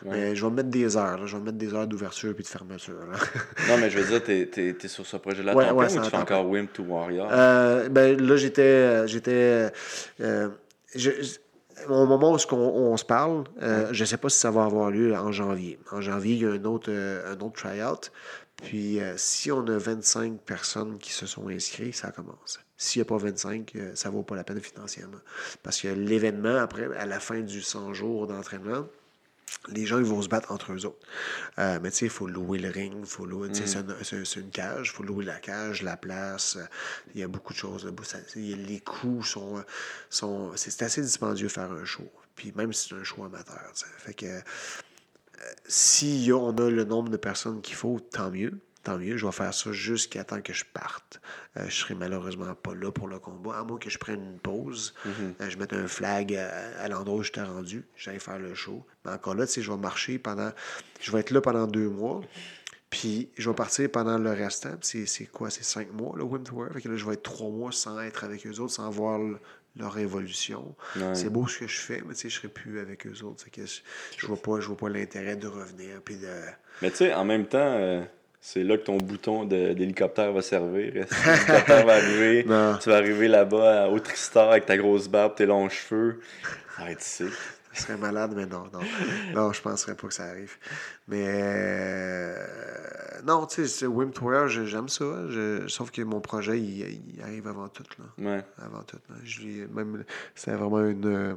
Ouais. 0.04 0.10
Mais 0.12 0.36
je 0.36 0.44
vais 0.44 0.50
me 0.50 0.56
mettre 0.56 0.68
des 0.70 0.96
heures. 0.96 1.18
là. 1.18 1.26
Je 1.26 1.34
vais 1.36 1.40
me 1.40 1.46
mettre 1.46 1.58
des 1.58 1.72
heures 1.74 1.86
d'ouverture 1.86 2.34
puis 2.34 2.42
de 2.44 2.48
fermeture. 2.48 2.94
Non, 3.68 3.78
mais 3.78 3.90
je 3.90 3.98
veux 3.98 4.06
dire, 4.08 4.22
t'es, 4.22 4.46
t'es, 4.46 4.72
t'es 4.74 4.88
sur 4.88 5.06
ce 5.06 5.16
projet-là 5.16 5.54
Ouais, 5.54 5.70
ouais, 5.70 5.86
ou 5.92 6.00
tu 6.02 6.10
fais 6.10 6.16
encore 6.16 6.48
Wim 6.48 6.66
to 6.68 6.82
Warrior? 6.82 7.28
Euh, 7.32 7.88
ben, 7.88 8.20
là, 8.20 8.36
j'étais. 8.36 8.62
euh, 8.62 9.06
j'étais 9.06 9.70
euh, 10.20 10.48
je- 10.94 11.10
au 11.88 12.04
moment 12.06 12.34
où 12.34 12.36
qu'on- 12.36 12.56
on 12.56 12.96
se 12.96 13.04
parle, 13.04 13.44
euh, 13.62 13.88
je 13.92 14.02
ne 14.02 14.06
sais 14.06 14.16
pas 14.18 14.28
si 14.28 14.38
ça 14.38 14.50
va 14.50 14.64
avoir 14.64 14.90
lieu 14.90 15.14
en 15.14 15.32
janvier. 15.32 15.78
En 15.92 16.00
janvier, 16.00 16.34
il 16.34 16.42
y 16.42 16.46
a 16.46 16.50
un 16.50 16.64
autre, 16.64 16.90
un 16.92 17.40
autre 17.40 17.52
try-out. 17.62 18.12
Puis, 18.62 18.98
si 19.16 19.50
on 19.50 19.66
a 19.66 19.78
25 19.78 20.38
personnes 20.40 20.98
qui 20.98 21.12
se 21.12 21.24
sont 21.26 21.48
inscrites, 21.48 21.94
ça 21.94 22.10
commence. 22.10 22.60
S'il 22.82 23.00
n'y 23.00 23.02
a 23.02 23.04
pas 23.04 23.18
25, 23.18 23.72
euh, 23.76 23.94
ça 23.94 24.08
ne 24.08 24.14
vaut 24.14 24.22
pas 24.22 24.34
la 24.36 24.42
peine 24.42 24.58
financièrement. 24.60 25.18
Parce 25.62 25.78
que 25.82 25.88
l'événement, 25.88 26.56
après, 26.56 26.86
à 26.96 27.04
la 27.04 27.20
fin 27.20 27.40
du 27.40 27.60
100 27.60 27.92
jours 27.92 28.26
d'entraînement, 28.26 28.86
les 29.68 29.84
gens 29.84 29.98
ils 29.98 30.04
vont 30.04 30.22
se 30.22 30.28
battre 30.28 30.50
entre 30.50 30.72
eux 30.72 30.86
autres. 30.86 31.06
Euh, 31.58 31.78
mais 31.82 31.90
tu 31.90 31.98
sais, 31.98 32.06
il 32.06 32.10
faut 32.10 32.26
louer 32.26 32.58
le 32.58 32.70
ring, 32.70 33.04
faut 33.04 33.26
louer, 33.26 33.52
sais, 33.52 33.66
c'est 33.66 34.40
une- 34.40 34.50
cage, 34.50 34.92
il 34.92 34.96
faut 34.96 35.02
louer 35.02 35.26
la 35.26 35.38
cage, 35.40 35.82
la 35.82 35.98
place. 35.98 36.56
euh, 36.56 36.64
Il 37.14 37.20
y 37.20 37.22
a 37.22 37.28
beaucoup 37.28 37.52
de 37.52 37.58
choses. 37.58 37.84
là. 37.84 37.90
Ça- 38.04 38.16
les 38.36 38.80
coûts 38.80 39.22
sont. 39.24 39.62
sont 40.08 40.52
c'est 40.56 40.80
assez 40.82 41.02
dispendieux 41.02 41.48
de 41.48 41.52
faire 41.52 41.70
un 41.70 41.84
show. 41.84 42.08
Puis 42.34 42.52
même 42.56 42.72
si 42.72 42.88
c'est 42.88 42.94
un 42.94 43.04
show 43.04 43.24
amateur. 43.24 43.60
Fait 43.98 44.14
que 44.14 44.24
euh, 44.24 44.40
si 45.66 46.30
on 46.34 46.50
a 46.56 46.70
le 46.70 46.84
nombre 46.84 47.10
de 47.10 47.16
personnes 47.16 47.60
qu'il 47.60 47.76
faut, 47.76 48.00
tant 48.00 48.30
mieux. 48.30 48.58
Tant 48.82 48.96
mieux, 48.96 49.16
je 49.18 49.26
vais 49.26 49.32
faire 49.32 49.52
ça 49.52 49.72
jusqu'à 49.72 50.24
temps 50.24 50.40
que 50.40 50.52
je 50.54 50.64
parte. 50.64 51.20
Euh, 51.58 51.66
je 51.68 51.74
serai 51.74 51.94
malheureusement 51.94 52.54
pas 52.54 52.74
là 52.74 52.90
pour 52.90 53.08
le 53.08 53.18
combat, 53.18 53.58
à 53.58 53.62
moins 53.64 53.78
que 53.78 53.90
je 53.90 53.98
prenne 53.98 54.22
une 54.24 54.38
pause. 54.38 54.94
Euh, 55.06 55.50
je 55.50 55.58
mette 55.58 55.74
un 55.74 55.86
flag 55.86 56.34
à, 56.34 56.48
à 56.80 56.88
l'endroit 56.88 57.18
où 57.18 57.22
j'étais 57.22 57.42
rendu, 57.42 57.84
j'allais 57.96 58.18
faire 58.18 58.38
le 58.38 58.54
show. 58.54 58.86
Mais 59.04 59.10
encore 59.12 59.34
là, 59.34 59.46
tu 59.46 59.52
sais, 59.52 59.62
je 59.62 59.70
vais 59.70 59.76
marcher 59.76 60.18
pendant. 60.18 60.50
Je 61.00 61.12
vais 61.12 61.20
être 61.20 61.30
là 61.30 61.40
pendant 61.42 61.66
deux 61.66 61.88
mois. 61.90 62.22
Puis 62.88 63.28
je 63.38 63.48
vais 63.48 63.54
partir 63.54 63.88
pendant 63.90 64.18
le 64.18 64.30
restant. 64.32 64.70
C'est 64.80 65.26
quoi? 65.30 65.48
C'est 65.50 65.62
cinq 65.62 65.92
mois, 65.92 66.14
le 66.16 66.24
Wim 66.24 66.42
Tour. 66.42 66.66
Fait 66.72 66.80
que 66.80 66.88
là, 66.88 66.96
je 66.96 67.04
vais 67.06 67.14
être 67.14 67.22
trois 67.22 67.50
mois 67.50 67.70
sans 67.72 68.00
être 68.00 68.24
avec 68.24 68.46
eux 68.46 68.58
autres, 68.60 68.72
sans 68.72 68.90
voir 68.90 69.18
le- 69.18 69.38
leur 69.76 69.96
évolution. 69.98 70.74
Ouais. 70.96 71.14
C'est 71.14 71.28
beau 71.30 71.46
ce 71.46 71.58
que 71.60 71.68
je 71.68 71.78
fais, 71.78 72.02
mais 72.04 72.14
tu 72.14 72.22
sais, 72.22 72.28
je 72.30 72.36
serai 72.36 72.48
plus 72.48 72.80
avec 72.80 73.06
eux 73.06 73.22
autres. 73.22 73.44
Fait 73.44 73.50
que 73.50 73.64
je, 73.64 73.80
je 74.16 74.26
vois 74.26 74.36
pas, 74.40 74.58
je 74.58 74.66
vois 74.66 74.76
pas 74.76 74.88
l'intérêt 74.88 75.36
de 75.36 75.46
revenir. 75.46 76.00
Puis 76.04 76.16
de. 76.16 76.26
Mais 76.82 76.90
tu 76.90 76.96
sais, 76.96 77.14
en 77.14 77.24
même 77.24 77.46
temps, 77.46 77.58
euh, 77.60 78.02
c'est 78.40 78.62
là 78.64 78.76
que 78.78 78.84
ton 78.84 78.96
bouton 78.96 79.44
d'hélicoptère 79.44 80.32
va 80.32 80.42
servir. 80.42 81.06
Si 81.10 81.28
L'hélicoptère 81.28 81.86
va 81.86 81.94
arriver, 81.94 82.44
Non. 82.48 82.78
tu 82.82 82.88
vas 82.88 82.96
arriver 82.96 83.28
là-bas 83.28 83.88
au 83.88 83.98
Tristar 84.00 84.50
avec 84.50 84.66
ta 84.66 84.76
grosse 84.76 85.08
barbe, 85.08 85.34
tes 85.34 85.46
longs 85.46 85.68
cheveux. 85.68 86.20
Ça 86.76 86.84
va 86.84 86.90
Ça 87.72 87.82
serait 87.82 87.96
malade, 87.96 88.32
mais 88.36 88.46
non, 88.46 88.64
non. 88.72 88.80
Non, 89.34 89.52
je 89.52 89.62
penserais 89.62 89.94
pas 89.94 90.08
que 90.08 90.14
ça 90.14 90.24
arrive. 90.24 90.56
Mais 91.08 91.24
euh, 91.28 93.20
non, 93.24 93.46
tu 93.46 93.56
sais, 93.56 93.68
c'est 93.68 93.86
Wim 93.86 94.10
je- 94.46 94.64
j'aime 94.66 94.88
ça. 94.88 95.28
Je- 95.28 95.68
sauf 95.68 95.90
que 95.90 96.02
mon 96.02 96.20
projet, 96.20 96.58
il, 96.60 97.14
il 97.14 97.22
arrive 97.22 97.46
avant 97.46 97.68
tout. 97.68 97.84
Là. 97.98 98.04
Ouais. 98.36 98.44
Avant 98.58 98.82
tout. 98.82 98.98
là. 99.08 99.16
Je 99.24 99.40
lui- 99.40 99.66
même, 99.68 100.04
c'était 100.34 100.56
vraiment 100.56 100.84
une. 100.84 101.06
euh, 101.06 101.34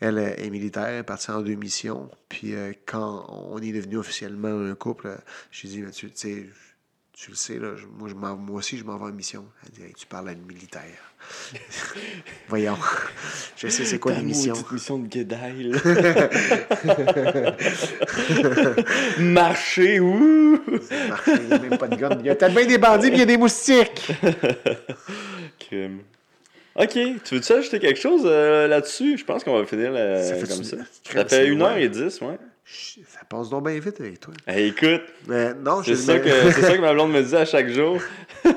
elle 0.00 0.18
est 0.18 0.50
militaire, 0.50 0.86
elle 0.86 0.98
est 1.00 1.02
partie 1.04 1.30
en 1.30 1.42
deux 1.42 1.54
missions. 1.54 2.10
Puis 2.28 2.54
euh, 2.54 2.72
quand 2.86 3.26
on 3.28 3.58
est 3.58 3.72
devenu 3.72 3.98
officiellement 3.98 4.48
un 4.48 4.74
couple, 4.74 5.06
euh, 5.08 5.16
j'ai 5.52 5.68
dit, 5.68 5.82
mais 5.82 5.90
tu 5.92 6.10
sais, 6.14 6.46
tu 7.22 7.30
le 7.30 7.36
sais, 7.36 7.60
là, 7.60 7.68
moi, 8.00 8.08
je 8.08 8.14
moi 8.14 8.58
aussi, 8.58 8.76
je 8.76 8.82
m'en 8.82 8.96
vais 8.96 9.04
en 9.04 9.12
mission. 9.12 9.44
Elle 9.64 9.70
dit, 9.70 9.82
Hey, 9.82 9.94
tu 9.94 10.06
parles 10.06 10.30
à 10.30 10.32
une 10.32 10.44
militaire. 10.44 10.82
Voyons. 12.48 12.76
Je 13.56 13.68
sais 13.68 13.84
c'est 13.84 14.00
quoi 14.00 14.10
Ta 14.10 14.18
les 14.18 14.24
missions? 14.24 14.54
maudite 14.54 14.72
mission 14.72 14.98
de 14.98 15.06
guédaille. 15.06 15.70
Marcher, 19.20 20.00
ouh! 20.00 20.60
Marqué, 21.08 21.30
Il 21.42 21.46
n'y 21.46 21.52
a 21.52 21.58
même 21.60 21.78
pas 21.78 21.86
de 21.86 21.94
gun. 21.94 22.18
Il 22.18 22.26
y 22.26 22.30
a 22.30 22.34
peut-être 22.34 22.56
bien 22.56 22.66
des 22.66 22.78
bandits, 22.78 23.06
puis 23.06 23.18
il 23.18 23.20
y 23.20 23.22
a 23.22 23.26
des 23.26 23.36
moustiques. 23.36 24.10
Crime. 25.60 26.00
Ok, 26.74 26.90
tu 26.90 27.34
veux-tu 27.36 27.52
ajouter 27.52 27.78
quelque 27.78 28.00
chose 28.00 28.22
euh, 28.24 28.66
là-dessus? 28.66 29.16
Je 29.16 29.24
pense 29.24 29.44
qu'on 29.44 29.56
va 29.56 29.64
finir 29.64 29.92
euh, 29.94 30.28
Ça 30.28 30.34
fait 30.34 30.48
comme 30.48 30.64
ça. 30.64 30.78
Ça 31.04 31.24
fait 31.24 31.28
c'est 31.28 31.50
1h10, 31.50 32.24
ouais. 32.24 32.38
Ça 32.64 33.20
passe 33.28 33.50
donc 33.50 33.66
bien 33.68 33.78
vite 33.78 34.00
avec 34.00 34.20
toi. 34.20 34.32
Hey, 34.46 34.68
écoute, 34.68 35.02
non, 35.28 35.82
c'est 35.82 35.96
ça, 35.96 36.18
que, 36.18 36.30
ça 36.52 36.76
que 36.76 36.80
ma 36.80 36.92
blonde 36.94 37.12
me 37.12 37.22
dit 37.22 37.36
à 37.36 37.44
chaque 37.44 37.68
jour. 37.68 38.00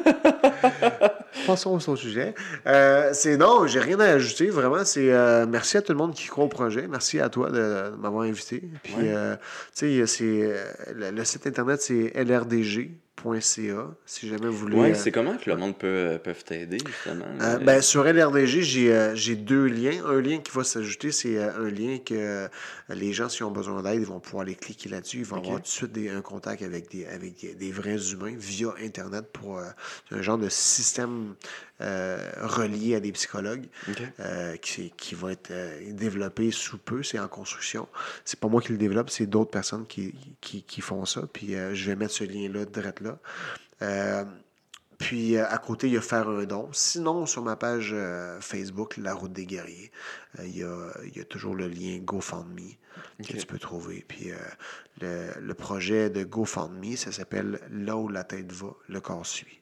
Passons 1.48 1.78
au 1.90 1.96
sujet. 1.96 2.34
Euh, 2.66 3.10
c'est 3.14 3.38
non, 3.38 3.68
j'ai 3.68 3.80
rien 3.80 4.00
à 4.00 4.06
ajouter. 4.06 4.50
Vraiment, 4.50 4.84
c'est 4.86 5.12
euh, 5.12 5.46
merci 5.48 5.78
à 5.78 5.82
tout 5.82 5.92
le 5.92 5.98
monde 5.98 6.14
qui 6.14 6.28
croit 6.28 6.46
au 6.46 6.50
projet. 6.50 6.88
Merci 6.88 7.20
à 7.20 7.30
toi 7.30 7.50
de, 7.52 7.92
de 7.92 7.96
m'avoir 8.00 8.24
invité. 8.24 8.64
Puis, 8.84 8.94
Ouais. 8.96 9.02
euh, 9.14 9.36
tu 9.76 10.06
sais, 10.06 10.08
c'est 10.08 10.24
euh, 10.44 10.64
le, 10.94 11.12
le 11.12 11.24
site 11.26 11.46
internet 11.48 11.82
c'est 11.82 12.12
lrdg.ca. 13.24 13.88
Si 14.06 14.28
jamais 14.28 14.48
vous 14.48 14.58
voulez. 14.58 14.78
Ouais, 14.78 14.92
euh, 14.92 14.96
c'est 14.96 15.12
comment 15.12 15.38
que 15.38 15.50
le 15.50 15.56
monde 15.56 15.78
peut, 15.78 15.88
euh, 15.88 16.18
peuvent 16.18 16.44
t'aider, 16.44 16.78
justement? 16.86 17.26
Euh, 17.42 17.58
ben, 17.60 17.82
sur 17.82 18.04
LRDG, 18.04 18.62
j'ai 18.62 18.94
euh, 18.94 19.16
j'ai 19.16 19.36
deux 19.36 19.66
liens. 19.66 20.04
Un 20.06 20.22
lien 20.22 20.40
qui 20.40 20.52
va 20.52 20.64
s'ajouter, 20.64 21.12
c'est 21.12 21.38
euh, 21.38 21.52
un 21.66 21.70
lien 21.70 21.98
que 22.06 22.48
les 22.90 23.14
gens, 23.14 23.30
s'ils 23.30 23.46
ont 23.46 23.52
besoin 23.52 23.82
d'aide, 23.82 24.00
ils 24.02 24.06
vont 24.06 24.20
pouvoir 24.20 24.44
aller 24.44 24.56
cliquer 24.56 24.90
là-dessus. 24.90 25.20
Ils 25.20 25.26
vont 25.26 25.38
avoir 25.38 25.58
tout 25.58 25.62
de 25.64 25.68
suite 25.68 25.92
des- 25.92 26.10
un 26.10 26.22
contact 26.22 26.62
avec 26.62 26.90
des, 26.92 27.06
avec 27.08 27.40
des, 27.40 27.54
des 27.56 27.72
vrais 27.72 28.12
humains 28.12 28.36
via 28.38 28.70
Internet 28.84 29.26
pour 29.32 29.60
un 30.12 30.22
genre 30.22 30.38
de 30.38 30.50
système 30.50 31.36
relié 31.80 32.96
à 32.96 33.00
des 33.00 33.12
psychologues 33.12 33.66
qui, 34.62 34.92
qui 34.96 35.16
va 35.16 35.32
être 35.32 35.52
développé 35.92 36.52
sous 36.52 36.78
peu. 36.78 37.04
C'est 37.04 37.20
en 37.20 37.28
construction. 37.28 37.88
C'est 38.24 38.40
pas 38.40 38.48
moi 38.48 38.62
qui 38.62 38.72
le 38.72 38.78
développe, 38.78 39.10
c'est 39.10 39.26
d'autres 39.26 39.52
personnes 39.52 39.86
qui, 39.88 40.14
qui, 40.42 40.64
qui 40.64 40.82
font 40.82 41.06
ça. 41.06 41.24
Puis 41.34 41.56
je 41.74 41.86
vais 41.90 41.96
mettre 41.96 42.14
ce 42.14 42.24
lien-là 42.24 42.66
direct 42.66 43.02
là. 43.06 43.18
Euh, 43.82 44.24
puis 44.98 45.36
euh, 45.38 45.46
à 45.50 45.58
côté, 45.58 45.88
il 45.88 45.94
y 45.94 45.98
a 45.98 46.02
faire 46.02 46.30
un 46.30 46.46
don. 46.46 46.70
Sinon, 46.72 47.26
sur 47.26 47.42
ma 47.42 47.56
page 47.58 47.92
euh, 47.94 48.40
Facebook, 48.40 48.96
La 48.98 49.14
Route 49.14 49.34
des 49.34 49.46
Guerriers, 49.46 49.92
euh, 50.40 50.46
il, 50.46 50.58
y 50.58 50.64
a, 50.64 50.92
il 51.06 51.16
y 51.18 51.20
a 51.20 51.26
toujours 51.26 51.56
le 51.56 51.68
lien 51.68 51.98
GoFundMe 52.00 52.76
que 53.28 53.34
tu 53.38 53.46
peux 53.46 53.60
trouver. 53.60 54.06
Puis 54.08 54.32
le, 55.02 55.28
le 55.42 55.54
projet 55.54 56.10
de 56.10 56.24
GoFundMe, 56.24 56.96
ça 56.96 57.12
s'appelle 57.12 57.60
Là 57.72 57.98
où 57.98 58.08
la 58.08 58.24
tête 58.24 58.52
va, 58.54 58.70
le 58.88 59.02
corps 59.02 59.26
suit. 59.26 59.60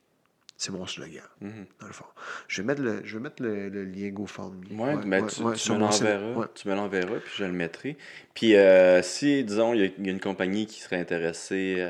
C'est 0.55 0.71
mon 0.71 0.85
slogan, 0.85 1.23
Mhm. 1.41 1.65
dans 1.81 1.87
le 1.87 1.93
fond. 1.93 2.05
Je 2.47 2.61
vais 2.61 2.67
mettre 2.67 2.81
le, 2.83 3.01
je 3.03 3.17
vais 3.17 3.23
mettre 3.23 3.41
le, 3.41 3.69
le 3.69 3.83
lien 3.85 4.09
GoFundMe. 4.09 4.79
Ouais, 4.79 4.95
ben, 4.97 5.25
tu, 5.25 5.41
me 5.43 5.79
l'enverras. 5.79 6.47
Tu 6.53 6.67
me 6.69 6.75
l'enverras, 6.75 7.19
puis 7.19 7.33
je 7.37 7.43
le 7.43 7.51
mettrai. 7.51 7.97
Puis 8.35 8.53
si, 9.01 9.43
disons, 9.43 9.73
il 9.73 9.79
y, 9.81 9.83
a- 9.83 9.89
il 9.97 10.05
y 10.05 10.09
a 10.09 10.11
une 10.11 10.19
compagnie 10.19 10.67
qui 10.67 10.79
serait 10.79 10.99
intéressée 10.99 11.83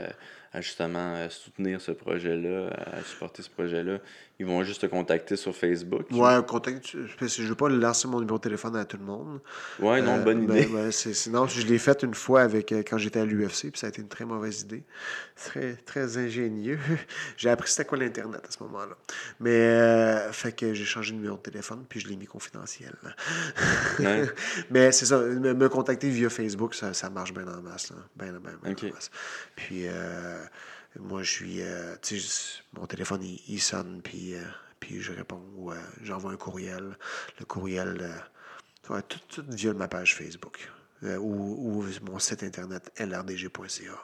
à 0.54 0.62
justement 0.62 1.16
euh, 1.16 1.30
soutenir 1.30 1.82
ce 1.82 1.92
projet-là, 1.92 2.70
à 2.94 3.02
supporter 3.04 3.42
ce 3.42 3.50
projet-là, 3.50 4.00
ils 4.40 4.46
vont 4.46 4.64
juste 4.64 4.82
te 4.82 4.86
contacter 4.88 5.36
sur 5.36 5.56
Facebook. 5.56 6.08
Ouais, 6.12 6.40
contact, 6.48 6.96
parce 7.20 7.36
que 7.36 7.42
je 7.42 7.44
ne 7.44 7.50
veux 7.50 7.56
pas 7.56 7.70
lancer 7.70 8.08
mon 8.08 8.20
numéro 8.20 8.38
de 8.38 8.44
téléphone 8.44 8.76
à 8.76 8.84
tout 8.84 8.98
le 8.98 9.06
monde. 9.06 9.40
Ouais, 9.80 10.02
non, 10.02 10.16
Euh, 10.16 10.24
bonne 10.24 10.46
ben, 10.48 10.58
idée. 10.58 10.66
ben, 10.74 10.92
c'est- 10.92 11.14
sinon, 11.14 11.46
je 11.48 11.66
l'ai 11.68 11.78
fait 11.78 12.02
une 12.04 12.14
fois 12.16 12.42
avec 12.42 12.72
euh, 12.72 12.82
quand 12.86 12.98
j'étais 12.98 13.20
à 13.20 13.26
l'UFC, 13.26 13.70
puis 13.72 13.80
ça 13.80 13.88
a 13.88 13.90
été 13.90 14.02
une 14.02 14.08
très 14.08 14.26
mauvaise 14.26 14.62
idée. 14.62 14.84
Très, 15.36 15.74
très 15.76 16.18
ingénieux. 16.18 16.80
j'ai 17.38 17.50
appris 17.50 17.70
c'était 17.70 17.86
quoi 17.86 17.98
l'Internet 17.98 18.42
à 18.48 18.52
ce 18.52 18.62
moment-là. 18.64 18.96
Mais, 19.40 19.52
euh, 19.52 20.32
fait 20.32 20.52
que 20.52 20.74
j'ai 20.74 20.86
changé 20.86 21.12
de 21.12 21.18
numéro 21.18 21.38
de 21.38 21.42
téléphone, 21.42 21.86
puis 21.88 22.00
je 22.00 22.08
l'ai 22.08 22.16
mis 22.16 22.26
confidentiel. 22.26 22.94
Ouais. 24.00 24.26
Mais 24.72 24.92
c'est 24.92 25.06
ça, 25.06 25.20
me, 25.20 25.54
me 25.54 25.70
contacter 25.70 26.10
via 26.10 26.30
Facebook, 26.30 26.74
ça, 26.76 26.94
ça 26.94 27.10
marche 27.10 27.34
bien 27.34 27.48
en 27.48 27.62
masse. 27.62 27.92
Là. 27.92 27.98
Ben, 28.16 28.32
ben, 28.40 28.52
ben 28.64 28.72
Ok. 28.72 28.84
en 28.86 28.94
masse. 28.96 29.12
Puis, 29.56 29.84
euh, 29.88 30.44
moi, 30.99 31.24
je 31.24 31.32
suis. 31.32 31.61
euh, 31.61 31.95
tu 32.02 32.20
sais, 32.20 32.61
mon 32.74 32.86
téléphone, 32.86 33.24
il, 33.24 33.41
il 33.48 33.60
sonne, 33.61 34.02
puis, 34.03 34.36
euh, 34.36 34.41
puis 34.80 35.02
je 35.02 35.11
réponds, 35.14 35.44
ou 35.56 35.72
euh, 35.72 35.76
j'envoie 36.02 36.32
un 36.32 36.38
courriel. 36.38 36.98
Le 37.40 37.45
courriel, 37.45 38.11
ouais, 38.90 39.02
tout, 39.03 39.20
tout 39.30 39.45
via 39.49 39.74
ma 39.74 39.88
page 39.88 40.15
Facebook. 40.15 40.70
ou, 41.02 41.80
ou 41.80 41.86
mon 42.03 42.20
site 42.20 42.44
internet 42.44 42.91
lrdg.ca. 42.99 43.99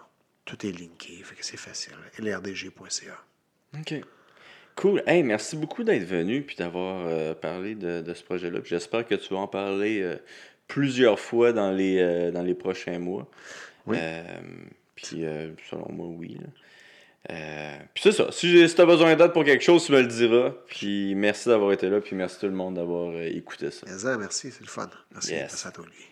Tout 0.45 0.65
est 0.65 0.71
linké, 0.71 1.21
fait 1.23 1.35
que 1.35 1.45
c'est 1.45 1.57
facile. 1.57 1.97
lrdg.ca. 2.17 3.23
OK. 3.79 3.93
Cool. 4.75 5.03
Hey, 5.05 5.23
merci 5.23 5.57
beaucoup 5.57 5.83
d'être 5.83 6.05
venu 6.05 6.41
puis 6.41 6.55
d'avoir 6.55 7.35
parlé 7.35 7.75
de, 7.75 8.01
de 8.01 8.13
ce 8.13 8.23
projet-là. 8.23 8.59
J'espère 8.63 9.05
que 9.05 9.15
tu 9.15 9.33
vas 9.33 9.41
en 9.41 9.47
parler 9.47 10.17
plusieurs 10.67 11.19
fois 11.19 11.51
dans 11.51 11.71
les, 11.71 12.31
dans 12.31 12.41
les 12.41 12.55
prochains 12.55 12.97
mois. 12.97 13.29
Oui. 13.85 13.97
Puis 15.01 15.25
euh, 15.25 15.51
selon 15.69 15.91
moi, 15.91 16.07
oui. 16.07 16.37
là. 16.39 16.47
Euh, 17.31 17.77
puis 17.93 18.03
c'est 18.03 18.11
ça. 18.13 18.31
Si, 18.31 18.67
si 18.67 18.75
tu 18.75 18.81
as 18.81 18.85
besoin 18.85 19.15
d'aide 19.15 19.33
pour 19.33 19.43
quelque 19.43 19.63
chose, 19.63 19.83
tu 19.85 19.91
me 19.91 20.01
le 20.01 20.07
diras. 20.07 20.51
Puis 20.67 21.13
merci 21.15 21.49
d'avoir 21.49 21.71
été 21.73 21.89
là. 21.89 21.99
Puis 22.01 22.15
merci 22.15 22.39
tout 22.39 22.45
le 22.47 22.53
monde 22.53 22.75
d'avoir 22.75 23.09
euh, 23.11 23.23
écouté 23.27 23.71
ça. 23.71 23.85
Merci, 24.17 24.51
c'est 24.51 24.61
le 24.61 24.67
fun. 24.67 24.89
Merci, 25.11 25.31
Yes. 25.31 25.41
merci 25.41 25.67
à 25.67 25.71
toi, 25.71 25.85
lui. 25.85 26.08